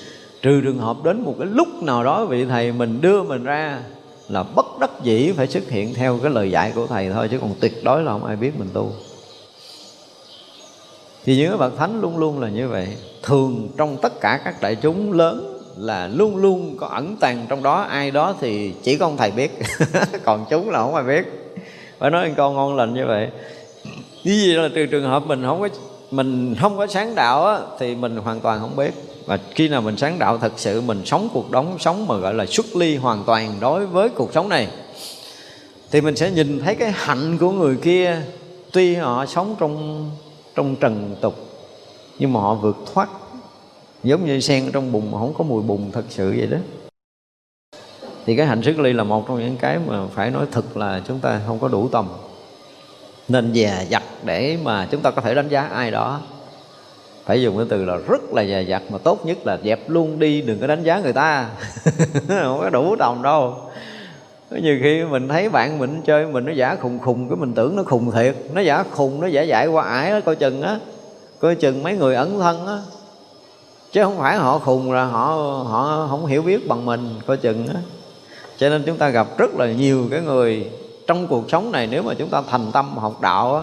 Trừ 0.42 0.62
trường 0.62 0.80
hợp 0.80 0.98
đến 1.04 1.22
một 1.22 1.36
cái 1.40 1.48
lúc 1.52 1.68
nào 1.84 2.04
đó 2.04 2.26
vị 2.26 2.46
thầy 2.46 2.72
mình 2.72 3.02
đưa 3.02 3.24
mình 3.24 3.44
ra 3.44 3.80
là 4.30 4.44
bất 4.44 4.66
đắc 4.80 4.92
dĩ 5.04 5.32
phải 5.32 5.48
xuất 5.48 5.70
hiện 5.70 5.94
theo 5.94 6.20
cái 6.24 6.32
lời 6.32 6.52
dạy 6.52 6.72
của 6.76 6.88
thầy 6.88 7.10
thôi, 7.10 7.28
chứ 7.32 7.40
còn 7.40 7.54
tuyệt 7.60 7.84
đối 7.84 8.04
là 8.04 8.12
không 8.12 8.26
ai 8.26 8.36
biết 8.36 8.60
mình 8.60 8.70
tu 8.74 8.92
thì 11.26 11.38
những 11.38 11.50
cái 11.50 11.58
bậc 11.58 11.78
thánh 11.78 12.02
luôn 12.02 12.18
luôn 12.18 12.40
là 12.40 12.50
như 12.50 12.68
vậy. 12.68 12.88
Thường 13.24 13.70
trong 13.78 13.98
tất 14.02 14.22
cả 14.22 14.40
các 14.46 14.62
đại 14.62 14.76
chúng 14.76 15.14
lớn 15.14 15.62
là 15.78 16.08
luôn 16.08 16.38
luôn 16.38 16.78
có 16.78 16.88
ẩn 16.88 17.16
tàng 17.20 17.46
trong 17.50 17.64
đó. 17.64 17.82
Ai 17.82 18.12
đó 18.12 18.36
thì 18.42 18.74
chỉ 18.84 18.98
có 18.98 19.06
ông 19.06 19.18
thầy 19.18 19.32
biết 19.32 19.60
còn 20.24 20.46
chúng 20.50 20.70
là 20.70 20.80
không 20.80 20.96
ai 20.96 21.04
biết. 21.04 21.26
Phải 22.00 22.12
nói 22.12 22.34
con 22.38 22.56
ngon 22.56 22.76
lành 22.76 22.94
như 22.94 23.06
vậy. 23.06 23.30
Như 24.24 24.32
gì 24.32 24.54
là 24.54 24.70
từ 24.76 24.86
trường 24.86 25.04
hợp 25.04 25.24
mình 25.28 25.44
không 25.44 25.62
có 25.62 25.70
mình 26.12 26.56
không 26.62 26.78
có 26.78 26.88
sáng 26.88 27.16
đạo 27.16 27.46
á, 27.46 27.60
thì 27.80 27.96
mình 27.96 28.18
hoàn 28.18 28.40
toàn 28.40 28.60
không 28.60 28.76
biết. 28.76 28.94
Và 29.26 29.40
khi 29.56 29.68
nào 29.68 29.82
mình 29.82 29.98
sáng 29.98 30.20
đạo 30.20 30.38
thật 30.38 30.54
sự 30.56 30.82
mình 30.82 31.06
sống 31.06 31.30
cuộc 31.34 31.52
đóng 31.52 31.78
sống 31.80 32.08
mà 32.08 32.18
gọi 32.18 32.34
là 32.34 32.46
xuất 32.46 32.76
ly 32.76 32.96
hoàn 32.96 33.24
toàn 33.24 33.56
đối 33.60 33.86
với 33.86 34.10
cuộc 34.10 34.34
sống 34.34 34.50
này 34.50 34.68
thì 35.92 36.02
mình 36.02 36.16
sẽ 36.16 36.32
nhìn 36.32 36.60
thấy 36.60 36.76
cái 36.76 36.92
hạnh 36.92 37.38
của 37.38 37.52
người 37.52 37.76
kia. 37.76 38.22
Tuy 38.72 38.96
họ 38.96 39.26
sống 39.26 39.56
trong 39.60 40.12
trong 40.56 40.76
trần 40.76 41.16
tục. 41.22 41.36
Nhưng 42.20 42.34
mà 42.34 42.40
họ 42.40 42.56
vượt 42.56 42.78
thoát. 42.94 43.10
Giống 44.04 44.26
như 44.26 44.40
sen 44.40 44.72
trong 44.72 44.92
bùn 44.92 45.12
mà 45.12 45.20
không 45.20 45.34
có 45.34 45.44
mùi 45.44 45.64
bùn 45.64 45.92
thật 45.92 46.04
sự 46.10 46.34
vậy 46.38 46.48
đó. 46.48 46.58
Thì 48.26 48.36
cái 48.36 48.46
hạnh 48.46 48.64
sức 48.64 48.80
ly 48.80 48.94
là 48.94 49.04
một 49.04 49.28
trong 49.28 49.40
những 49.40 49.58
cái 49.58 49.80
mà 49.88 50.08
phải 50.08 50.32
nói 50.32 50.46
thật 50.52 50.78
là 50.78 51.02
chúng 51.08 51.20
ta 51.20 51.42
không 51.48 51.60
có 51.60 51.68
đủ 51.68 51.90
tầm. 51.92 52.08
Nên 53.28 53.54
dè 53.54 53.86
dặt 53.90 54.04
để 54.24 54.58
mà 54.64 54.88
chúng 54.92 55.02
ta 55.02 55.12
có 55.12 55.22
thể 55.22 55.36
đánh 55.36 55.50
giá 55.50 55.62
ai 55.62 55.92
đó. 55.92 56.22
Phải 57.26 57.42
dùng 57.42 57.58
cái 57.58 57.66
từ 57.70 57.86
là 57.86 57.98
rất 58.08 58.22
là 58.34 58.46
dè 58.46 58.62
dặt 58.62 58.84
mà 58.90 58.98
tốt 58.98 59.26
nhất 59.26 59.38
là 59.46 59.58
dẹp 59.64 59.90
luôn 59.90 60.20
đi, 60.20 60.42
đừng 60.42 60.60
có 60.60 60.68
đánh 60.68 60.84
giá 60.84 61.00
người 61.00 61.14
ta. 61.14 61.50
Không 62.28 62.60
có 62.60 62.70
đủ 62.70 62.96
tầm 63.00 63.22
đâu 63.22 63.58
nhiều 64.52 64.80
khi 64.82 65.04
mình 65.04 65.28
thấy 65.28 65.50
bạn 65.50 65.80
mình 65.80 66.02
chơi 66.06 66.28
mình 66.28 66.46
nó 66.46 66.52
giả 66.52 66.76
khùng 66.82 67.00
khùng 67.00 67.30
cái 67.30 67.36
mình 67.36 67.54
tưởng 67.54 67.76
nó 67.76 67.84
khùng 67.84 68.12
thiệt. 68.12 68.36
Nó 68.54 68.62
giả 68.62 68.84
khùng 68.92 69.22
nó 69.22 69.28
giả 69.28 69.42
dại 69.42 69.68
qua 69.68 69.88
ải 69.88 70.12
đó 70.12 70.20
coi 70.26 70.36
chừng 70.36 70.62
á. 70.62 70.80
Coi 71.40 71.56
chừng 71.56 71.84
mấy 71.84 71.98
người 71.98 72.16
ẩn 72.16 72.40
thân 72.40 72.68
á. 72.68 72.78
Chứ 73.92 74.04
không 74.04 74.18
phải 74.18 74.38
họ 74.38 74.60
khùng 74.60 74.92
là 74.92 75.06
họ 75.06 75.26
họ 75.68 76.08
không 76.10 76.26
hiểu 76.26 76.42
biết 76.42 76.68
bằng 76.68 76.86
mình 76.86 77.10
coi 77.28 77.38
chừng 77.38 77.68
á. 77.68 77.76
Cho 78.58 78.70
nên 78.70 78.84
chúng 78.86 78.98
ta 78.98 79.10
gặp 79.10 79.38
rất 79.38 79.56
là 79.56 79.72
nhiều 79.72 80.08
cái 80.12 80.22
người 80.22 80.72
trong 81.08 81.28
cuộc 81.28 81.50
sống 81.50 81.72
này 81.72 81.88
nếu 81.88 82.04
mà 82.04 82.14
chúng 82.14 82.30
ta 82.30 82.42
thành 82.50 82.72
tâm 82.72 82.98
học 82.98 83.22
đạo 83.22 83.56
á, 83.56 83.62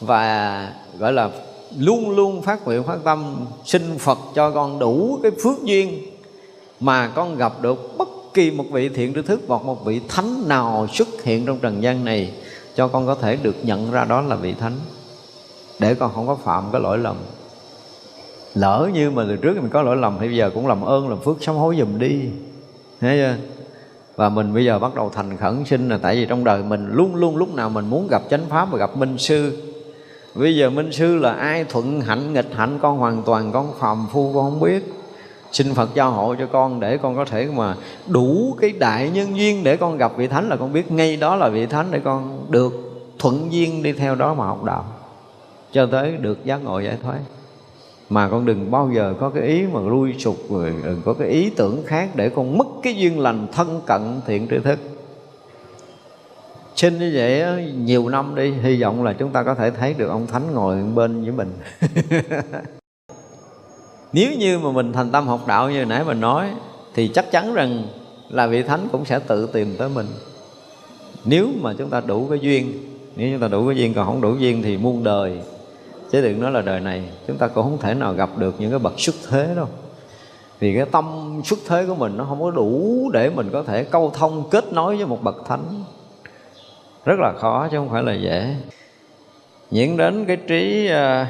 và 0.00 0.72
gọi 0.98 1.12
là 1.12 1.30
luôn 1.78 2.10
luôn 2.10 2.42
phát 2.42 2.66
nguyện 2.66 2.82
phát 2.82 2.98
tâm 3.04 3.36
xin 3.64 3.98
Phật 3.98 4.18
cho 4.34 4.50
con 4.50 4.78
đủ 4.78 5.18
cái 5.22 5.32
phước 5.42 5.62
duyên 5.62 6.02
mà 6.80 7.08
con 7.08 7.36
gặp 7.36 7.52
được 7.62 7.98
bất 7.98 8.08
kỳ 8.38 8.50
một 8.50 8.64
vị 8.70 8.88
thiện 8.88 9.14
tri 9.14 9.22
thức 9.22 9.40
hoặc 9.48 9.64
một 9.64 9.84
vị 9.84 10.00
thánh 10.08 10.48
nào 10.48 10.86
xuất 10.92 11.08
hiện 11.22 11.46
trong 11.46 11.58
trần 11.58 11.82
gian 11.82 12.04
này 12.04 12.32
cho 12.74 12.88
con 12.88 13.06
có 13.06 13.14
thể 13.14 13.36
được 13.42 13.56
nhận 13.62 13.92
ra 13.92 14.04
đó 14.04 14.20
là 14.20 14.36
vị 14.36 14.54
thánh. 14.60 14.72
Để 15.78 15.94
con 15.94 16.12
không 16.14 16.26
có 16.26 16.34
phạm 16.34 16.64
cái 16.72 16.80
lỗi 16.80 16.98
lầm. 16.98 17.16
Lỡ 18.54 18.90
như 18.94 19.10
mà 19.10 19.24
từ 19.28 19.36
trước 19.36 19.56
mình 19.56 19.70
có 19.70 19.82
lỗi 19.82 19.96
lầm 19.96 20.16
thì 20.20 20.26
bây 20.26 20.36
giờ 20.36 20.50
cũng 20.54 20.66
làm 20.66 20.82
ơn, 20.82 21.08
làm 21.08 21.20
phước, 21.20 21.36
sám 21.40 21.56
hối 21.56 21.76
giùm 21.78 21.98
đi. 21.98 22.20
Thấy 23.00 23.18
chưa? 23.18 23.34
Và 24.16 24.28
mình 24.28 24.54
bây 24.54 24.64
giờ 24.64 24.78
bắt 24.78 24.94
đầu 24.94 25.10
thành 25.14 25.36
khẩn 25.36 25.64
sinh 25.64 25.88
là 25.88 25.98
tại 26.02 26.16
vì 26.16 26.26
trong 26.26 26.44
đời 26.44 26.62
mình 26.62 26.88
luôn 26.92 27.14
luôn 27.14 27.36
lúc 27.36 27.54
nào 27.54 27.70
mình 27.70 27.90
muốn 27.90 28.08
gặp 28.10 28.22
chánh 28.30 28.46
pháp 28.48 28.70
và 28.70 28.78
gặp 28.78 28.96
minh 28.96 29.18
sư. 29.18 29.62
Bây 30.34 30.56
giờ 30.56 30.70
minh 30.70 30.92
sư 30.92 31.16
là 31.16 31.32
ai 31.32 31.64
thuận 31.64 32.00
hạnh, 32.00 32.32
nghịch 32.32 32.50
hạnh, 32.54 32.78
con 32.82 32.98
hoàn 32.98 33.22
toàn, 33.22 33.52
con 33.52 33.72
phàm 33.78 34.06
phu, 34.12 34.32
con 34.34 34.50
không 34.50 34.60
biết 34.60 34.97
xin 35.52 35.74
phật 35.74 35.94
gia 35.94 36.04
hộ 36.04 36.34
cho 36.38 36.46
con 36.46 36.80
để 36.80 36.98
con 36.98 37.16
có 37.16 37.24
thể 37.24 37.48
mà 37.54 37.74
đủ 38.06 38.56
cái 38.60 38.72
đại 38.72 39.10
nhân 39.10 39.36
duyên 39.36 39.64
để 39.64 39.76
con 39.76 39.96
gặp 39.96 40.12
vị 40.16 40.26
thánh 40.26 40.48
là 40.48 40.56
con 40.56 40.72
biết 40.72 40.92
ngay 40.92 41.16
đó 41.16 41.36
là 41.36 41.48
vị 41.48 41.66
thánh 41.66 41.86
để 41.90 42.00
con 42.04 42.46
được 42.48 42.88
thuận 43.18 43.52
duyên 43.52 43.82
đi 43.82 43.92
theo 43.92 44.14
đó 44.14 44.34
mà 44.34 44.46
học 44.46 44.64
đạo. 44.64 44.84
Cho 45.72 45.86
tới 45.86 46.16
được 46.16 46.44
giác 46.44 46.56
ngộ 46.56 46.80
giải 46.80 46.96
thoát. 47.02 47.18
Mà 48.10 48.28
con 48.28 48.46
đừng 48.46 48.70
bao 48.70 48.90
giờ 48.94 49.14
có 49.20 49.30
cái 49.30 49.42
ý 49.42 49.62
mà 49.72 49.80
lui 49.80 50.14
sụp 50.18 50.36
rồi 50.50 50.74
đừng 50.84 51.02
có 51.04 51.14
cái 51.14 51.28
ý 51.28 51.50
tưởng 51.50 51.82
khác 51.86 52.08
để 52.14 52.28
con 52.28 52.58
mất 52.58 52.66
cái 52.82 52.96
duyên 52.96 53.20
lành 53.20 53.46
thân 53.52 53.80
cận 53.86 54.20
thiện 54.26 54.48
tri 54.50 54.58
thức. 54.58 54.78
Xin 56.76 56.98
như 56.98 57.12
vậy 57.14 57.44
nhiều 57.76 58.08
năm 58.08 58.34
đi, 58.34 58.50
hy 58.50 58.82
vọng 58.82 59.04
là 59.04 59.12
chúng 59.12 59.30
ta 59.30 59.42
có 59.42 59.54
thể 59.54 59.70
thấy 59.70 59.94
được 59.94 60.08
ông 60.08 60.26
thánh 60.26 60.54
ngồi 60.54 60.82
bên 60.94 61.22
với 61.22 61.32
mình. 61.32 61.52
nếu 64.12 64.32
như 64.38 64.58
mà 64.58 64.70
mình 64.70 64.92
thành 64.92 65.10
tâm 65.10 65.26
học 65.26 65.46
đạo 65.46 65.70
như 65.70 65.84
nãy 65.84 66.04
mình 66.04 66.20
nói 66.20 66.50
thì 66.94 67.08
chắc 67.08 67.30
chắn 67.30 67.54
rằng 67.54 67.82
là 68.28 68.46
vị 68.46 68.62
thánh 68.62 68.88
cũng 68.92 69.04
sẽ 69.04 69.18
tự 69.18 69.46
tìm 69.46 69.74
tới 69.78 69.88
mình. 69.88 70.06
Nếu 71.24 71.48
mà 71.60 71.74
chúng 71.78 71.90
ta 71.90 72.00
đủ 72.00 72.26
cái 72.30 72.38
duyên 72.38 72.72
nếu 73.18 73.30
chúng 73.32 73.40
ta 73.40 73.48
đủ 73.48 73.66
cái 73.66 73.76
duyên 73.76 73.94
còn 73.94 74.06
không 74.06 74.20
đủ 74.20 74.34
duyên 74.34 74.62
thì 74.62 74.76
muôn 74.76 75.04
đời. 75.04 75.38
Chứ 76.12 76.20
đừng 76.20 76.40
nói 76.40 76.50
là 76.52 76.60
đời 76.60 76.80
này 76.80 77.02
chúng 77.26 77.36
ta 77.36 77.48
cũng 77.48 77.64
không 77.64 77.78
thể 77.78 77.94
nào 77.94 78.12
gặp 78.12 78.30
được 78.38 78.54
những 78.58 78.70
cái 78.70 78.78
bậc 78.78 78.92
xuất 78.96 79.14
thế 79.28 79.52
đâu. 79.56 79.66
Vì 80.60 80.74
cái 80.74 80.86
tâm 80.92 81.40
xuất 81.44 81.58
thế 81.66 81.84
của 81.86 81.94
mình 81.94 82.16
nó 82.16 82.24
không 82.24 82.42
có 82.42 82.50
đủ 82.50 83.10
để 83.12 83.30
mình 83.30 83.50
có 83.52 83.62
thể 83.62 83.84
câu 83.84 84.10
thông 84.14 84.50
kết 84.50 84.72
nối 84.72 84.96
với 84.96 85.06
một 85.06 85.22
bậc 85.22 85.36
thánh. 85.48 85.84
Rất 87.04 87.18
là 87.18 87.32
khó 87.38 87.68
chứ 87.70 87.76
không 87.76 87.90
phải 87.90 88.02
là 88.02 88.14
dễ. 88.14 88.54
Diễn 89.70 89.96
đến 89.96 90.24
cái 90.24 90.36
trí 90.36 90.90
uh, 90.92 91.28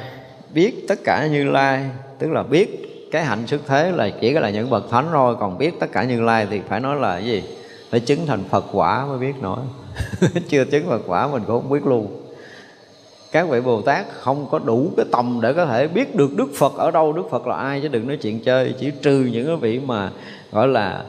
biết 0.53 0.87
tất 0.87 0.99
cả 1.03 1.27
như 1.27 1.43
lai, 1.43 1.85
tức 2.19 2.31
là 2.31 2.43
biết 2.43 2.85
cái 3.11 3.25
hạnh 3.25 3.47
xuất 3.47 3.61
thế 3.67 3.91
là 3.91 4.09
chỉ 4.21 4.31
là 4.31 4.49
những 4.49 4.69
bậc 4.69 4.89
thánh 4.89 5.07
thôi, 5.11 5.35
còn 5.39 5.57
biết 5.57 5.79
tất 5.79 5.91
cả 5.91 6.03
như 6.03 6.21
lai 6.21 6.47
thì 6.49 6.61
phải 6.69 6.79
nói 6.79 6.95
là 6.95 7.13
cái 7.13 7.25
gì? 7.25 7.43
Phải 7.89 7.99
chứng 7.99 8.25
thành 8.25 8.43
phật 8.49 8.65
quả 8.71 9.05
mới 9.05 9.17
biết 9.17 9.33
nổi 9.41 9.59
chưa 10.47 10.65
chứng 10.65 10.87
phật 10.87 11.01
quả 11.07 11.27
mình 11.27 11.43
cũng 11.47 11.61
không 11.61 11.71
biết 11.71 11.87
luôn. 11.87 12.23
Các 13.31 13.49
vị 13.49 13.61
bồ 13.61 13.81
tát 13.81 14.05
không 14.19 14.47
có 14.51 14.59
đủ 14.59 14.91
cái 14.97 15.05
tầm 15.11 15.39
để 15.41 15.53
có 15.53 15.65
thể 15.65 15.87
biết 15.87 16.15
được 16.15 16.37
đức 16.37 16.47
phật 16.55 16.73
ở 16.77 16.91
đâu. 16.91 17.13
Đức 17.13 17.23
phật 17.31 17.47
là 17.47 17.55
ai 17.55 17.79
chứ 17.81 17.87
đừng 17.87 18.07
nói 18.07 18.17
chuyện 18.17 18.39
chơi, 18.39 18.75
chỉ 18.79 18.91
trừ 19.01 19.29
những 19.31 19.47
cái 19.47 19.55
vị 19.55 19.79
mà 19.85 20.11
gọi 20.51 20.67
là 20.67 21.03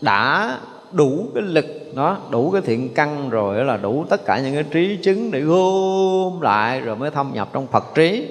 đã 0.00 0.58
đủ 0.92 1.26
cái 1.34 1.42
lực 1.42 1.66
nó 1.94 2.16
đủ 2.30 2.50
cái 2.50 2.62
thiện 2.62 2.94
căn 2.94 3.30
rồi 3.30 3.64
là 3.64 3.76
đủ 3.76 4.04
tất 4.08 4.24
cả 4.24 4.40
những 4.40 4.54
cái 4.54 4.64
trí 4.70 4.98
chứng 5.02 5.30
để 5.30 5.40
gom 5.40 6.40
lại 6.40 6.80
rồi 6.80 6.96
mới 6.96 7.10
thâm 7.10 7.30
nhập 7.34 7.48
trong 7.52 7.66
phật 7.66 7.84
trí 7.94 8.26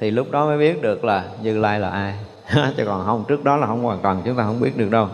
thì 0.00 0.10
lúc 0.10 0.30
đó 0.30 0.46
mới 0.46 0.58
biết 0.58 0.82
được 0.82 1.04
là 1.04 1.24
như 1.42 1.58
lai 1.58 1.80
là 1.80 1.90
ai. 1.90 2.14
Chứ 2.76 2.84
còn 2.86 3.06
không 3.06 3.24
trước 3.28 3.44
đó 3.44 3.56
là 3.56 3.66
không 3.66 3.82
hoàn 3.82 4.00
toàn 4.02 4.22
chúng 4.24 4.36
ta 4.36 4.44
không 4.44 4.60
biết 4.60 4.76
được 4.76 4.90
đâu. 4.90 5.08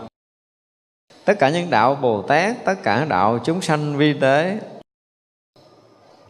Tất 1.25 1.39
cả 1.39 1.49
những 1.49 1.69
đạo 1.69 1.95
bồ 2.01 2.21
tát 2.21 2.65
tất 2.65 2.75
cả 2.83 3.05
đạo 3.09 3.39
chúng 3.43 3.61
sanh 3.61 3.97
vi 3.97 4.13
tế. 4.13 4.59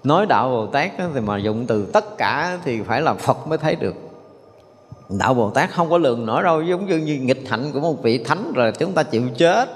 Nói 0.03 0.25
đạo 0.25 0.49
bồ 0.49 0.67
tát 0.67 0.91
thì 1.13 1.21
mà 1.21 1.37
dụng 1.37 1.65
từ 1.67 1.89
tất 1.93 2.17
cả 2.17 2.57
thì 2.63 2.81
phải 2.81 3.01
là 3.01 3.13
phật 3.13 3.47
mới 3.47 3.57
thấy 3.57 3.75
được. 3.75 3.95
Đạo 5.19 5.33
bồ 5.33 5.49
tát 5.49 5.71
không 5.71 5.89
có 5.89 5.97
lường 5.97 6.25
nổi 6.25 6.43
đâu 6.43 6.61
giống 6.61 6.87
như, 6.87 6.97
như 6.97 7.15
nghịch 7.15 7.49
hạnh 7.49 7.71
của 7.73 7.79
một 7.79 8.03
vị 8.03 8.23
thánh 8.23 8.53
rồi 8.55 8.71
chúng 8.71 8.93
ta 8.93 9.03
chịu 9.03 9.21
chết. 9.37 9.69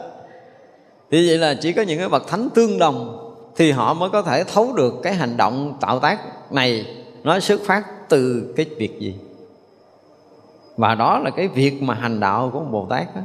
Thì 1.11 1.27
vậy 1.27 1.38
là 1.38 1.56
chỉ 1.61 1.73
có 1.73 1.81
những 1.81 1.99
cái 1.99 2.10
bậc 2.10 2.27
thánh 2.27 2.49
tương 2.56 2.80
đồng 2.80 3.22
thì 3.56 3.72
họ 3.72 3.93
mới 3.93 4.10
có 4.10 4.22
thể 4.22 4.43
thấu 4.43 4.73
được 4.73 4.93
cái 5.03 5.14
hành 5.14 5.38
động 5.38 5.77
tạo 5.81 5.99
tác 5.99 6.19
này 6.52 6.85
nó 7.26 7.39
xuất 7.39 7.61
phát 7.61 8.10
từ 8.10 8.53
cái 8.56 8.65
việc 8.77 8.99
gì? 8.99 9.15
Và 10.77 10.95
đó 10.95 11.19
là 11.19 11.30
cái 11.30 11.47
việc 11.47 11.84
mà 11.84 11.93
hành 11.93 12.19
đạo 12.19 12.49
của 12.53 12.60
một 12.60 12.68
bồ 12.72 12.88
tát 12.89 13.15
đó 13.15 13.22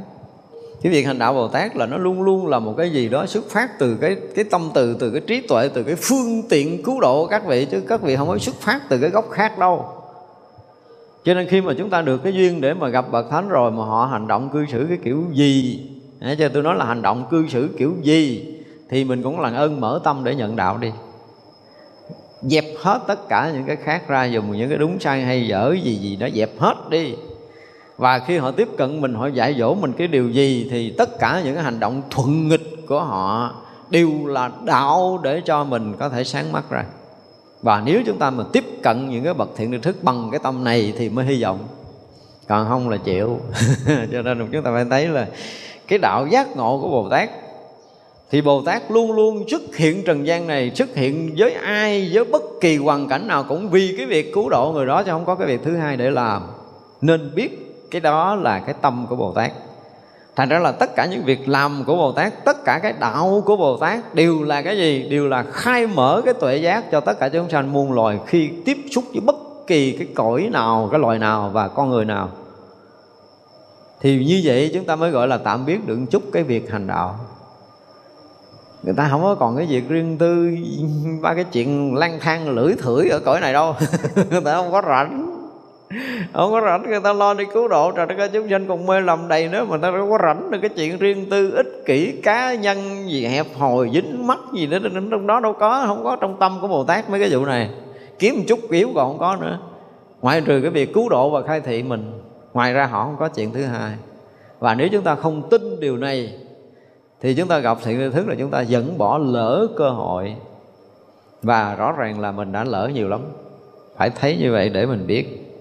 cái 0.81 0.91
việc 0.91 1.05
hành 1.05 1.19
đạo 1.19 1.33
bồ 1.33 1.47
tát 1.47 1.75
là 1.75 1.85
nó 1.85 1.97
luôn 1.97 2.21
luôn 2.21 2.47
là 2.47 2.59
một 2.59 2.73
cái 2.77 2.89
gì 2.89 3.09
đó 3.09 3.25
xuất 3.25 3.49
phát 3.49 3.79
từ 3.79 3.97
cái 4.01 4.17
cái 4.35 4.45
tâm 4.45 4.69
từ 4.73 4.97
từ 4.99 5.11
cái 5.11 5.21
trí 5.21 5.41
tuệ, 5.41 5.69
từ 5.73 5.83
cái 5.83 5.95
phương 5.95 6.43
tiện 6.49 6.83
cứu 6.83 6.99
độ 6.99 7.25
các 7.25 7.45
vị, 7.45 7.65
chứ 7.71 7.81
các 7.87 8.01
vị 8.01 8.15
không 8.15 8.27
có 8.27 8.37
xuất 8.37 8.55
phát 8.55 8.81
từ 8.89 8.99
cái 8.99 9.09
gốc 9.09 9.29
khác 9.31 9.59
đâu. 9.59 9.85
Cho 11.23 11.33
nên 11.33 11.47
khi 11.47 11.61
mà 11.61 11.73
chúng 11.77 11.89
ta 11.89 12.01
được 12.01 12.23
cái 12.23 12.33
duyên 12.33 12.61
để 12.61 12.73
mà 12.73 12.87
gặp 12.87 13.11
bậc 13.11 13.29
thánh 13.29 13.49
rồi 13.49 13.71
mà 13.71 13.85
họ 13.85 14.05
hành 14.05 14.27
động 14.27 14.49
cư 14.53 14.65
xử 14.65 14.85
cái 14.89 14.97
kiểu 15.03 15.23
gì 15.33 15.87
cho 16.39 16.49
tôi 16.49 16.63
nói 16.63 16.75
là 16.75 16.85
hành 16.85 17.01
động 17.01 17.25
cư 17.31 17.47
xử 17.47 17.69
kiểu 17.77 17.93
gì, 18.01 18.55
thì 18.89 19.03
mình 19.03 19.23
cũng 19.23 19.39
là 19.39 19.49
ơn 19.49 19.81
mở 19.81 19.99
tâm 20.03 20.23
để 20.23 20.35
nhận 20.35 20.55
đạo 20.55 20.77
đi 20.77 20.91
dẹp 22.41 22.65
hết 22.77 23.01
tất 23.07 23.29
cả 23.29 23.51
những 23.53 23.63
cái 23.63 23.75
khác 23.75 24.07
ra 24.07 24.25
dùng 24.25 24.51
những 24.51 24.69
cái 24.69 24.77
đúng 24.77 24.99
sai 24.99 25.21
hay 25.21 25.47
dở 25.47 25.75
gì 25.83 25.95
gì 25.95 26.15
đó, 26.15 26.27
dẹp 26.35 26.59
hết 26.59 26.75
đi. 26.89 27.15
Và 27.97 28.19
khi 28.19 28.37
họ 28.37 28.51
tiếp 28.51 28.67
cận 28.77 29.01
mình, 29.01 29.13
họ 29.13 29.27
dạy 29.27 29.55
dỗ 29.59 29.73
mình 29.73 29.93
cái 29.93 30.07
điều 30.07 30.29
gì, 30.29 30.67
thì 30.71 30.93
tất 30.97 31.19
cả 31.19 31.41
những 31.45 31.55
cái 31.55 31.63
hành 31.63 31.79
động 31.79 32.01
thuận 32.09 32.47
nghịch 32.47 32.87
của 32.87 33.03
họ 33.03 33.55
đều 33.89 34.25
là 34.25 34.51
đạo 34.65 35.19
để 35.23 35.41
cho 35.45 35.63
mình 35.63 35.93
có 35.99 36.09
thể 36.09 36.23
sáng 36.23 36.51
mắt 36.51 36.63
ra. 36.69 36.85
Và 37.61 37.81
nếu 37.85 38.01
chúng 38.05 38.17
ta 38.17 38.29
mà 38.29 38.43
tiếp 38.53 38.63
cận 38.83 39.09
những 39.09 39.23
cái 39.23 39.33
bậc 39.33 39.49
thiện 39.55 39.71
tri 39.71 39.77
thức 39.77 40.03
bằng 40.03 40.29
cái 40.31 40.39
tâm 40.43 40.63
này 40.63 40.93
thì 40.97 41.09
mới 41.09 41.25
hy 41.25 41.43
vọng. 41.43 41.59
Còn 42.47 42.69
không 42.69 42.89
là 42.89 42.97
chịu. 42.97 43.39
Cho 44.11 44.21
nên 44.21 44.47
chúng 44.51 44.63
ta 44.63 44.71
phải 44.71 44.85
thấy 44.89 45.07
là 45.07 45.27
cái 45.87 45.99
đạo 45.99 46.27
giác 46.27 46.55
ngộ 46.55 46.79
của 46.81 46.89
bồ 46.89 47.09
tát 47.09 47.29
thì 48.31 48.41
bồ 48.41 48.61
tát 48.61 48.91
luôn 48.91 49.11
luôn 49.11 49.49
xuất 49.49 49.75
hiện 49.75 50.03
trần 50.03 50.27
gian 50.27 50.47
này, 50.47 50.71
xuất 50.75 50.95
hiện 50.95 51.35
với 51.37 51.53
ai, 51.53 52.09
với 52.13 52.25
bất 52.25 52.41
kỳ 52.61 52.77
hoàn 52.77 53.07
cảnh 53.07 53.27
nào 53.27 53.43
cũng 53.43 53.69
vì 53.69 53.95
cái 53.97 54.05
việc 54.05 54.33
cứu 54.33 54.49
độ 54.49 54.71
người 54.71 54.85
đó 54.85 55.03
chứ 55.03 55.11
không 55.11 55.25
có 55.25 55.35
cái 55.35 55.47
việc 55.47 55.63
thứ 55.63 55.75
hai 55.75 55.97
để 55.97 56.09
làm. 56.09 56.41
Nên 57.01 57.31
biết 57.35 57.77
cái 57.91 58.01
đó 58.01 58.35
là 58.35 58.59
cái 58.59 58.75
tâm 58.81 59.05
của 59.09 59.15
bồ 59.15 59.31
tát. 59.31 59.51
Thành 60.35 60.49
ra 60.49 60.59
là 60.59 60.71
tất 60.71 60.95
cả 60.95 61.05
những 61.05 61.23
việc 61.23 61.49
làm 61.49 61.83
của 61.87 61.95
bồ 61.95 62.11
tát, 62.11 62.45
tất 62.45 62.63
cả 62.65 62.79
cái 62.83 62.93
đạo 62.99 63.43
của 63.45 63.55
bồ 63.55 63.77
tát 63.77 64.15
đều 64.15 64.43
là 64.43 64.61
cái 64.61 64.77
gì? 64.77 65.07
Đều 65.09 65.27
là 65.27 65.43
khai 65.43 65.87
mở 65.87 66.21
cái 66.25 66.33
tuệ 66.33 66.57
giác 66.57 66.91
cho 66.91 66.99
tất 66.99 67.19
cả 67.19 67.29
chúng 67.29 67.49
sanh 67.49 67.73
muôn 67.73 67.91
loài 67.91 68.19
khi 68.27 68.49
tiếp 68.65 68.77
xúc 68.91 69.03
với 69.11 69.21
bất 69.21 69.35
kỳ 69.67 69.91
cái 69.91 70.07
cõi 70.15 70.49
nào, 70.51 70.89
cái 70.91 70.99
loài 70.99 71.19
nào 71.19 71.49
và 71.53 71.67
con 71.67 71.89
người 71.89 72.05
nào. 72.05 72.29
Thì 74.01 74.25
như 74.25 74.41
vậy 74.43 74.71
chúng 74.73 74.85
ta 74.85 74.95
mới 74.95 75.11
gọi 75.11 75.27
là 75.27 75.37
tạm 75.37 75.65
biết 75.65 75.87
được 75.87 75.99
chút 76.11 76.23
cái 76.33 76.43
việc 76.43 76.71
hành 76.71 76.87
đạo 76.87 77.19
người 78.83 78.93
ta 78.97 79.07
không 79.11 79.21
có 79.21 79.35
còn 79.35 79.57
cái 79.57 79.65
việc 79.65 79.89
riêng 79.89 80.17
tư 80.17 80.57
ba 81.21 81.33
cái 81.33 81.43
chuyện 81.43 81.95
lang 81.95 82.19
thang 82.21 82.49
lưỡi 82.49 82.73
thưởi 82.79 83.09
ở 83.09 83.19
cõi 83.19 83.39
này 83.41 83.53
đâu. 83.53 83.75
Người 84.29 84.41
ta 84.41 84.55
không 84.55 84.71
có 84.71 84.81
rảnh. 84.87 85.41
Không 86.33 86.51
có 86.51 86.61
rảnh, 86.61 86.89
người 86.89 86.99
ta 86.99 87.13
lo 87.13 87.33
đi 87.33 87.45
cứu 87.53 87.67
độ. 87.67 87.91
Trời 87.91 88.05
đất 88.05 88.17
ơi, 88.17 88.29
chúng 88.33 88.49
sanh 88.49 88.67
còn 88.67 88.85
mê 88.85 89.01
lầm 89.01 89.27
đầy 89.27 89.47
nữa 89.47 89.65
mà 89.69 89.77
ta 89.77 89.91
đâu 89.91 90.09
có 90.09 90.17
rảnh 90.23 90.51
được 90.51 90.57
cái 90.61 90.69
chuyện 90.69 90.97
riêng 90.97 91.29
tư, 91.29 91.51
ích 91.51 91.83
kỷ, 91.85 92.11
cá 92.23 92.53
nhân 92.53 93.09
gì, 93.09 93.25
hẹp 93.25 93.45
hòi, 93.57 93.89
dính 93.93 94.27
mắt 94.27 94.39
gì 94.53 94.67
nữa. 94.67 94.79
Trong 95.11 95.27
đó 95.27 95.39
đâu 95.39 95.53
có, 95.53 95.83
không 95.87 96.03
có 96.03 96.15
trong 96.15 96.39
tâm 96.39 96.57
của 96.61 96.67
bồ 96.67 96.83
tát 96.83 97.09
mấy 97.09 97.19
cái 97.19 97.29
vụ 97.31 97.45
này. 97.45 97.69
Kiếm 98.19 98.35
một 98.37 98.43
chút 98.47 98.59
yếu 98.71 98.89
còn 98.95 99.09
không 99.09 99.19
có 99.19 99.35
nữa. 99.41 99.59
Ngoại 100.21 100.41
trừ 100.41 100.61
cái 100.61 100.71
việc 100.71 100.93
cứu 100.93 101.09
độ 101.09 101.29
và 101.29 101.41
khai 101.41 101.61
thị 101.61 101.83
mình, 101.83 102.21
ngoài 102.53 102.73
ra 102.73 102.85
họ 102.85 103.05
không 103.05 103.15
có 103.19 103.27
chuyện 103.27 103.53
thứ 103.53 103.63
hai. 103.63 103.91
Và 104.59 104.75
nếu 104.75 104.87
chúng 104.91 105.03
ta 105.03 105.15
không 105.15 105.49
tin 105.49 105.79
điều 105.79 105.97
này 105.97 106.33
thì 107.21 107.33
chúng 107.33 107.47
ta 107.47 107.59
gặp 107.59 107.77
thiện 107.83 108.11
thức 108.11 108.27
là 108.27 108.35
chúng 108.39 108.49
ta 108.49 108.65
vẫn 108.69 108.97
bỏ 108.97 109.17
lỡ 109.17 109.67
cơ 109.77 109.89
hội. 109.89 110.35
Và 111.41 111.75
rõ 111.75 111.91
ràng 111.91 112.19
là 112.19 112.31
mình 112.31 112.51
đã 112.51 112.63
lỡ 112.63 112.91
nhiều 112.93 113.09
lắm. 113.09 113.21
Phải 113.97 114.09
thấy 114.09 114.37
như 114.37 114.51
vậy 114.51 114.69
để 114.69 114.85
mình 114.85 115.07
biết. 115.07 115.53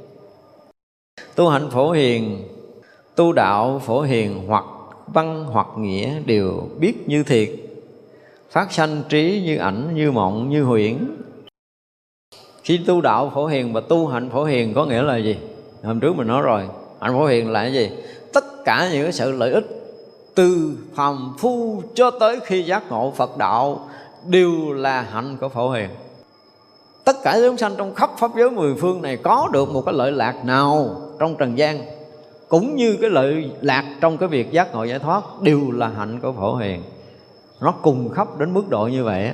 Tu 1.34 1.48
hạnh 1.48 1.70
phổ 1.70 1.90
hiền, 1.90 2.48
tu 3.16 3.32
đạo 3.32 3.78
phổ 3.84 4.00
hiền 4.00 4.46
hoặc 4.46 4.64
văn 5.06 5.44
hoặc 5.44 5.66
nghĩa 5.78 6.20
đều 6.26 6.68
biết 6.78 7.08
như 7.08 7.22
thiệt. 7.22 7.48
Phát 8.50 8.72
sanh 8.72 9.02
trí 9.08 9.42
như 9.44 9.56
ảnh, 9.56 9.94
như 9.94 10.12
mộng, 10.12 10.50
như 10.50 10.62
huyễn 10.62 10.96
khi 12.64 12.80
tu 12.86 13.00
đạo 13.00 13.30
phổ 13.34 13.46
hiền 13.46 13.72
và 13.72 13.80
tu 13.80 14.06
hạnh 14.06 14.30
phổ 14.30 14.44
hiền 14.44 14.74
có 14.74 14.84
nghĩa 14.86 15.02
là 15.02 15.16
gì? 15.16 15.36
Hôm 15.82 16.00
trước 16.00 16.16
mình 16.16 16.26
nói 16.26 16.42
rồi, 16.42 16.62
hạnh 17.00 17.12
phổ 17.12 17.26
hiền 17.26 17.50
là 17.50 17.62
cái 17.62 17.72
gì? 17.72 17.90
Tất 18.32 18.44
cả 18.64 18.88
những 18.92 19.02
cái 19.02 19.12
sự 19.12 19.32
lợi 19.32 19.52
ích 19.52 19.79
từ 20.34 20.76
phàm 20.94 21.34
phu 21.38 21.82
cho 21.94 22.10
tới 22.10 22.40
khi 22.44 22.62
giác 22.62 22.90
ngộ 22.90 23.12
phật 23.16 23.38
đạo 23.38 23.88
đều 24.26 24.72
là 24.72 25.02
hạnh 25.02 25.36
của 25.40 25.48
phổ 25.48 25.70
hiền. 25.70 25.88
Tất 27.04 27.16
cả 27.22 27.38
chúng 27.42 27.56
sanh 27.56 27.74
trong 27.76 27.94
khắp 27.94 28.10
pháp 28.18 28.30
giới 28.36 28.50
mười 28.50 28.74
phương 28.74 29.02
này 29.02 29.16
có 29.16 29.48
được 29.52 29.70
một 29.70 29.82
cái 29.86 29.94
lợi 29.94 30.12
lạc 30.12 30.44
nào 30.44 31.00
trong 31.18 31.36
trần 31.36 31.58
gian, 31.58 31.80
cũng 32.48 32.76
như 32.76 32.96
cái 33.00 33.10
lợi 33.10 33.50
lạc 33.60 33.84
trong 34.00 34.18
cái 34.18 34.28
việc 34.28 34.52
giác 34.52 34.74
ngộ 34.74 34.84
giải 34.84 34.98
thoát 34.98 35.22
đều 35.40 35.70
là 35.70 35.88
hạnh 35.88 36.20
của 36.20 36.32
phổ 36.32 36.56
hiền. 36.56 36.82
Nó 37.60 37.72
cùng 37.82 38.08
khắp 38.08 38.38
đến 38.38 38.54
mức 38.54 38.68
độ 38.68 38.86
như 38.86 39.04
vậy 39.04 39.30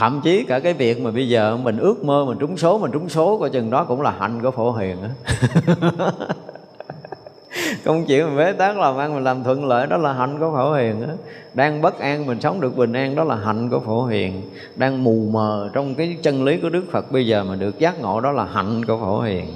thậm 0.00 0.20
chí 0.24 0.44
cả 0.44 0.60
cái 0.60 0.72
việc 0.72 1.00
mà 1.00 1.10
bây 1.10 1.28
giờ 1.28 1.56
mình 1.56 1.78
ước 1.78 2.04
mơ, 2.04 2.24
mình 2.24 2.38
trúng 2.38 2.56
số, 2.56 2.78
mình 2.78 2.90
trúng 2.92 3.08
số 3.08 3.38
coi 3.38 3.50
chừng 3.50 3.70
đó 3.70 3.84
cũng 3.84 4.02
là 4.02 4.14
hạnh 4.18 4.42
của 4.42 4.50
phổ 4.50 4.72
hiền 4.72 4.96
công 7.84 8.04
chuyện 8.06 8.26
mình 8.26 8.36
bế 8.36 8.52
tắc 8.52 8.78
làm 8.78 8.96
ăn, 8.96 9.14
mình 9.14 9.24
làm 9.24 9.44
thuận 9.44 9.64
lợi, 9.64 9.86
đó 9.86 9.96
là 9.96 10.12
hạnh 10.12 10.38
của 10.38 10.50
phổ 10.56 10.72
hiền 10.72 11.02
á. 11.02 11.14
Đang 11.54 11.82
bất 11.82 11.98
an 11.98 12.26
mình 12.26 12.40
sống 12.40 12.60
được 12.60 12.76
bình 12.76 12.92
an, 12.92 13.14
đó 13.14 13.24
là 13.24 13.36
hạnh 13.36 13.70
của 13.70 13.80
phổ 13.80 14.04
hiền. 14.04 14.42
Đang 14.76 15.04
mù 15.04 15.26
mờ 15.30 15.70
trong 15.72 15.94
cái 15.94 16.16
chân 16.22 16.44
lý 16.44 16.56
của 16.56 16.68
đức 16.68 16.84
phật, 16.90 17.12
bây 17.12 17.26
giờ 17.26 17.44
mà 17.44 17.54
được 17.54 17.78
giác 17.78 18.00
ngộ, 18.00 18.20
đó 18.20 18.32
là 18.32 18.44
hạnh 18.44 18.84
của 18.84 18.98
phổ 18.98 19.20
hiền. 19.20 19.46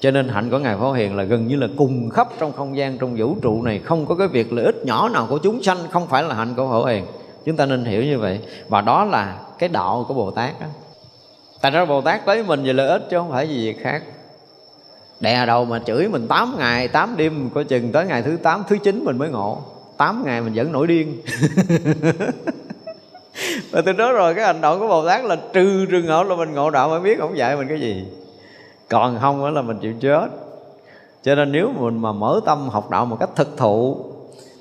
Cho 0.00 0.10
nên 0.10 0.28
hạnh 0.28 0.50
của 0.50 0.58
ngài 0.58 0.76
phổ 0.76 0.92
hiền 0.92 1.16
là 1.16 1.22
gần 1.22 1.46
như 1.46 1.56
là 1.56 1.68
cùng 1.76 2.10
khắp 2.10 2.28
trong 2.38 2.52
không 2.52 2.76
gian, 2.76 2.98
trong 2.98 3.16
vũ 3.16 3.36
trụ 3.42 3.62
này. 3.62 3.78
Không 3.78 4.06
có 4.06 4.14
cái 4.14 4.28
việc 4.28 4.52
lợi 4.52 4.64
ích 4.64 4.76
nhỏ 4.84 5.08
nào 5.08 5.26
của 5.30 5.38
chúng 5.38 5.62
sanh, 5.62 5.78
không 5.90 6.06
phải 6.06 6.22
là 6.22 6.34
hạnh 6.34 6.54
của 6.56 6.68
phổ 6.68 6.84
hiền. 6.84 7.04
Chúng 7.44 7.56
ta 7.56 7.66
nên 7.66 7.84
hiểu 7.84 8.04
như 8.04 8.18
vậy. 8.18 8.40
Và 8.68 8.80
đó 8.80 9.04
là 9.04 9.38
cái 9.58 9.68
đạo 9.68 10.04
của 10.08 10.14
bồ 10.14 10.30
tát 10.30 10.60
đó. 10.60 10.66
tại 11.60 11.70
đó 11.70 11.84
bồ 11.84 12.00
tát 12.00 12.26
tới 12.26 12.42
mình 12.42 12.64
về 12.64 12.72
lợi 12.72 12.88
ích 12.88 13.02
chứ 13.10 13.18
không 13.18 13.30
phải 13.30 13.48
gì 13.48 13.74
khác 13.80 14.02
đè 15.20 15.46
đầu 15.46 15.64
mà 15.64 15.78
chửi 15.86 16.08
mình 16.08 16.28
8 16.28 16.54
ngày 16.58 16.88
8 16.88 17.16
đêm, 17.16 17.50
coi 17.54 17.64
chừng 17.64 17.92
tới 17.92 18.06
ngày 18.06 18.22
thứ 18.22 18.36
8 18.36 18.62
thứ 18.68 18.76
9 18.78 19.04
mình 19.04 19.18
mới 19.18 19.28
ngộ. 19.28 19.62
8 19.96 20.22
ngày 20.24 20.40
mình 20.40 20.52
vẫn 20.54 20.72
nổi 20.72 20.86
điên. 20.86 21.20
Và 23.70 23.82
từ 23.86 23.92
đó 23.92 24.12
rồi, 24.12 24.34
cái 24.34 24.44
hành 24.44 24.60
động 24.60 24.80
của 24.80 24.88
Bồ 24.88 25.06
Tát 25.06 25.24
là 25.24 25.36
trừ 25.52 25.86
trường 25.90 26.06
hợp 26.06 26.26
là 26.26 26.36
mình 26.36 26.52
ngộ 26.52 26.70
đạo 26.70 26.88
mới 26.88 27.00
biết 27.00 27.18
không 27.18 27.38
dạy 27.38 27.56
mình 27.56 27.68
cái 27.68 27.80
gì. 27.80 28.04
Còn 28.88 29.18
không 29.20 29.40
đó 29.40 29.50
là 29.50 29.62
mình 29.62 29.78
chịu 29.78 29.94
chết. 30.00 30.28
Cho 31.22 31.34
nên 31.34 31.52
nếu 31.52 31.72
mình 31.78 31.98
mà 31.98 32.12
mở 32.12 32.40
tâm 32.46 32.68
học 32.68 32.90
đạo 32.90 33.06
một 33.06 33.16
cách 33.20 33.30
thực 33.36 33.56
thụ 33.56 34.04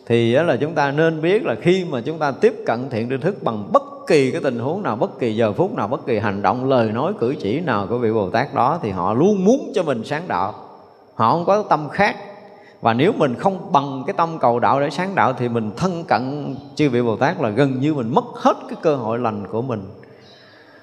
thì 0.05 0.33
đó 0.33 0.43
là 0.43 0.55
chúng 0.55 0.73
ta 0.73 0.91
nên 0.91 1.21
biết 1.21 1.45
là 1.45 1.55
khi 1.61 1.85
mà 1.89 2.01
chúng 2.01 2.19
ta 2.19 2.31
tiếp 2.31 2.53
cận 2.65 2.89
thiện 2.89 3.09
tri 3.09 3.17
thức 3.17 3.43
bằng 3.43 3.69
bất 3.73 3.83
kỳ 4.07 4.31
cái 4.31 4.41
tình 4.43 4.59
huống 4.59 4.83
nào, 4.83 4.95
bất 4.95 5.19
kỳ 5.19 5.35
giờ 5.35 5.53
phút 5.53 5.73
nào, 5.73 5.87
bất 5.87 6.05
kỳ 6.05 6.19
hành 6.19 6.41
động, 6.41 6.69
lời 6.69 6.91
nói, 6.91 7.13
cử 7.19 7.35
chỉ 7.41 7.59
nào 7.59 7.87
của 7.89 7.97
vị 7.97 8.11
bồ 8.11 8.29
tát 8.29 8.53
đó, 8.53 8.79
thì 8.81 8.89
họ 8.89 9.13
luôn 9.13 9.45
muốn 9.45 9.71
cho 9.75 9.83
mình 9.83 10.03
sáng 10.03 10.23
đạo. 10.27 10.53
Họ 11.15 11.31
không 11.31 11.45
có 11.45 11.63
tâm 11.69 11.89
khác. 11.89 12.15
Và 12.81 12.93
nếu 12.93 13.11
mình 13.17 13.35
không 13.35 13.71
bằng 13.71 14.03
cái 14.07 14.13
tâm 14.17 14.39
cầu 14.39 14.59
đạo 14.59 14.79
để 14.79 14.89
sáng 14.89 15.15
đạo, 15.15 15.33
thì 15.33 15.49
mình 15.49 15.71
thân 15.77 16.03
cận 16.07 16.55
chư 16.75 16.89
vị 16.89 17.01
bồ 17.01 17.15
tát 17.15 17.41
là 17.41 17.49
gần 17.49 17.79
như 17.79 17.93
mình 17.93 18.11
mất 18.13 18.25
hết 18.33 18.57
cái 18.69 18.77
cơ 18.81 18.95
hội 18.95 19.19
lành 19.19 19.47
của 19.47 19.61
mình. 19.61 19.83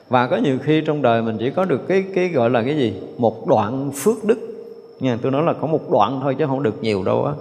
Và 0.09 0.27
có 0.27 0.36
nhiều 0.36 0.59
khi 0.62 0.82
trong 0.86 1.03
đời 1.03 1.23
mình 1.23 1.36
chỉ 1.39 1.51
có 1.51 1.65
được 1.65 1.89
cái 1.89 2.05
cái 2.15 2.28
gọi 2.28 2.51
là 2.51 2.62
cái 2.62 2.77
gì? 2.77 2.94
Một 3.19 3.47
đoạn 3.47 3.90
phước 3.94 4.24
đức. 4.24 4.39
Nha 5.01 5.19
tôi 5.23 5.32
nói 5.32 5.43
là 5.43 5.53
có 5.53 5.66
một 5.66 5.90
đoạn 5.90 6.20
thôi 6.23 6.36
chứ 6.39 6.47
không 6.47 6.62
được 6.62 6.82
nhiều 6.82 7.05
đâu 7.05 7.24
á 7.24 7.32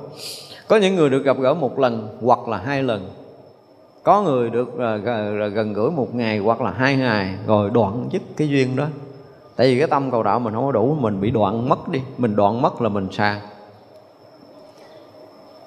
có 0.71 0.77
những 0.77 0.95
người 0.95 1.09
được 1.09 1.23
gặp 1.23 1.37
gỡ 1.39 1.53
một 1.53 1.79
lần 1.79 2.17
hoặc 2.21 2.47
là 2.47 2.57
hai 2.57 2.83
lần. 2.83 3.09
Có 4.03 4.21
người 4.21 4.49
được 4.49 4.69
uh, 4.73 5.53
gần 5.53 5.73
gũi 5.73 5.91
một 5.91 6.15
ngày 6.15 6.37
hoặc 6.37 6.61
là 6.61 6.71
hai 6.71 6.95
ngày 6.95 7.35
rồi 7.47 7.69
đoạn 7.73 8.07
dứt 8.11 8.21
cái 8.37 8.49
duyên 8.49 8.75
đó. 8.75 8.87
Tại 9.55 9.67
vì 9.67 9.79
cái 9.79 9.87
tâm 9.87 10.11
cầu 10.11 10.23
đạo 10.23 10.39
mình 10.39 10.53
không 10.53 10.65
có 10.65 10.71
đủ 10.71 10.95
mình 10.99 11.21
bị 11.21 11.31
đoạn 11.31 11.69
mất 11.69 11.89
đi. 11.89 12.01
Mình 12.17 12.35
đoạn 12.35 12.61
mất 12.61 12.81
là 12.81 12.89
mình 12.89 13.07
xa 13.11 13.41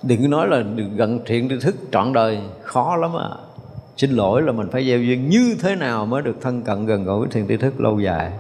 đừng 0.02 0.30
nói 0.30 0.48
là 0.48 0.62
được 0.62 0.88
gần 0.96 1.20
thiện 1.26 1.48
tri 1.48 1.54
thức 1.62 1.74
trọn 1.92 2.12
đời 2.12 2.38
khó 2.62 2.96
lắm 2.96 3.10
à 3.16 3.30
xin 3.96 4.10
lỗi 4.10 4.42
là 4.42 4.52
mình 4.52 4.68
phải 4.70 4.86
gieo 4.86 4.98
duyên 4.98 5.30
như 5.30 5.56
thế 5.60 5.76
nào 5.76 6.06
mới 6.06 6.22
được 6.22 6.36
thân 6.40 6.62
cận 6.62 6.86
gần 6.86 7.04
gũi 7.04 7.26
thiện 7.30 7.48
tri 7.48 7.56
thức 7.56 7.80
lâu 7.80 8.00
dài. 8.00 8.32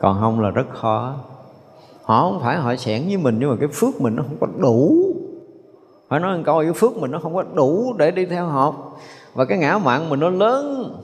Còn 0.00 0.20
không 0.20 0.40
là 0.40 0.50
rất 0.50 0.66
khó. 0.70 1.14
Họ 2.02 2.20
không 2.20 2.40
phải 2.42 2.56
họ 2.56 2.76
sẻn 2.76 3.02
với 3.06 3.16
mình 3.16 3.36
nhưng 3.40 3.50
mà 3.50 3.56
cái 3.60 3.68
phước 3.72 4.00
mình 4.00 4.16
nó 4.16 4.22
không 4.22 4.36
có 4.40 4.46
đủ 4.58 5.07
phải 6.08 6.20
nói 6.20 6.36
một 6.36 6.42
câu 6.46 6.60
cái 6.62 6.72
phước 6.72 6.96
mình 6.96 7.10
nó 7.10 7.18
không 7.18 7.34
có 7.34 7.44
đủ 7.54 7.94
để 7.98 8.10
đi 8.10 8.26
theo 8.26 8.46
học 8.46 9.00
và 9.34 9.44
cái 9.44 9.58
ngã 9.58 9.78
mạng 9.78 10.08
mình 10.08 10.20
nó 10.20 10.30
lớn 10.30 10.94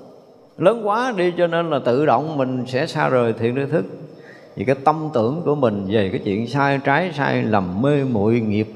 lớn 0.59 0.87
quá 0.87 1.13
đi 1.17 1.33
cho 1.39 1.47
nên 1.47 1.71
là 1.71 1.79
tự 1.79 2.07
động 2.07 2.37
mình 2.37 2.65
sẽ 2.67 2.87
xa 2.87 3.09
rời 3.09 3.33
thiện 3.33 3.55
tri 3.55 3.73
thức. 3.73 3.85
Vì 4.57 4.65
cái 4.65 4.77
tâm 4.85 5.11
tưởng 5.15 5.43
của 5.45 5.55
mình 5.55 5.87
về 5.91 6.09
cái 6.09 6.21
chuyện 6.25 6.49
sai 6.49 6.81
trái, 6.85 7.13
sai 7.17 7.43
lầm, 7.43 7.83
mê 7.83 8.05
muội, 8.05 8.41
nghiệp 8.41 8.73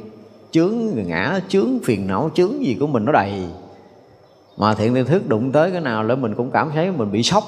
chướng, 0.51 0.75
ngã 0.95 1.41
chướng, 1.49 1.79
phiền 1.85 2.07
não 2.07 2.31
chướng 2.35 2.65
gì 2.65 2.77
của 2.81 2.87
mình 2.87 3.05
nó 3.05 3.13
đầy. 3.13 3.33
Mà 4.57 4.75
thiện 4.75 4.95
tri 4.95 5.03
thức 5.03 5.29
đụng 5.29 5.53
tới 5.53 5.71
cái 5.71 5.81
nào 5.81 6.03
là 6.03 6.15
mình 6.15 6.35
cũng 6.35 6.51
cảm 6.51 6.71
thấy 6.71 6.91
mình 6.91 7.13
bị 7.13 7.23
sốc. 7.23 7.45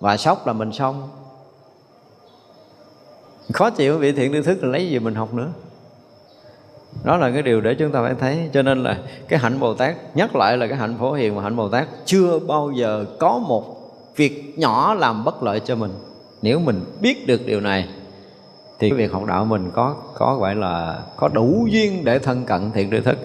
Và 0.00 0.16
sốc 0.16 0.46
là 0.46 0.52
mình 0.52 0.72
xong. 0.72 1.08
Khó 3.52 3.70
chịu 3.70 3.98
bị 3.98 4.12
thiện 4.12 4.32
tri 4.32 4.42
thức 4.42 4.62
là 4.62 4.68
lấy 4.68 4.88
gì 4.88 4.98
mình 4.98 5.14
học 5.14 5.34
nữa 5.34 5.48
đó 7.04 7.16
là 7.16 7.30
cái 7.30 7.42
điều 7.42 7.60
để 7.60 7.74
chúng 7.74 7.92
ta 7.92 8.02
phải 8.02 8.14
thấy. 8.14 8.50
Cho 8.52 8.62
nên 8.62 8.82
là 8.82 8.98
cái 9.28 9.38
hạnh 9.38 9.60
bồ 9.60 9.74
tát, 9.74 10.16
nhắc 10.16 10.36
lại 10.36 10.56
là 10.56 10.66
cái 10.66 10.76
hạnh 10.76 10.96
phổ 10.98 11.12
hiền 11.12 11.36
và 11.36 11.42
hạnh 11.42 11.56
bồ 11.56 11.68
tát, 11.68 11.88
chưa 12.04 12.38
bao 12.38 12.70
giờ 12.70 13.04
có 13.20 13.38
một 13.38 13.76
việc 14.16 14.54
nhỏ 14.58 14.94
làm 14.94 15.24
bất 15.24 15.42
lợi 15.42 15.60
cho 15.60 15.76
mình. 15.76 15.92
Nếu 16.42 16.60
mình 16.60 16.84
biết 17.00 17.26
được 17.26 17.46
điều 17.46 17.60
này, 17.60 17.88
thì 18.78 18.90
cái 18.90 18.98
việc 18.98 19.12
học 19.12 19.24
đạo 19.24 19.44
mình 19.44 19.70
có 19.74 19.94
có 20.14 20.36
gọi 20.36 20.54
là, 20.54 20.98
có 21.16 21.28
đủ 21.28 21.66
duyên 21.70 22.04
để 22.04 22.18
thân 22.18 22.44
cận 22.44 22.70
thiện 22.72 22.90
tri 22.90 23.00
thức. 23.00 23.18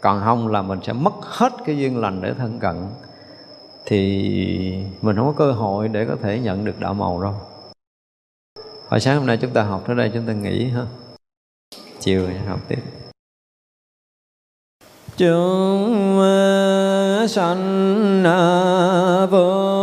Còn 0.00 0.20
không 0.24 0.48
là 0.48 0.62
mình 0.62 0.78
sẽ 0.82 0.92
mất 0.92 1.14
hết 1.22 1.52
cái 1.66 1.78
duyên 1.78 2.00
lành 2.00 2.22
để 2.22 2.34
thân 2.38 2.58
cận, 2.58 2.74
thì 3.86 4.84
mình 5.02 5.16
không 5.16 5.26
có 5.26 5.32
cơ 5.36 5.52
hội 5.52 5.88
để 5.88 6.04
có 6.04 6.16
thể 6.22 6.38
nhận 6.38 6.64
được 6.64 6.80
đạo 6.80 6.94
màu 6.94 7.22
đâu. 7.22 7.34
Hồi 8.88 9.00
sáng 9.00 9.16
hôm 9.16 9.26
nay 9.26 9.38
chúng 9.40 9.50
ta 9.50 9.62
học 9.62 9.82
tới 9.86 9.96
đây, 9.96 10.10
chúng 10.14 10.26
ta 10.26 10.32
nghỉ 10.32 10.68
ha 10.68 10.86
chiều 12.04 12.28
học 12.46 12.60
tiếp. 12.68 12.78
Chúng 15.16 16.20
sanh 17.28 18.22
vô 19.30 19.73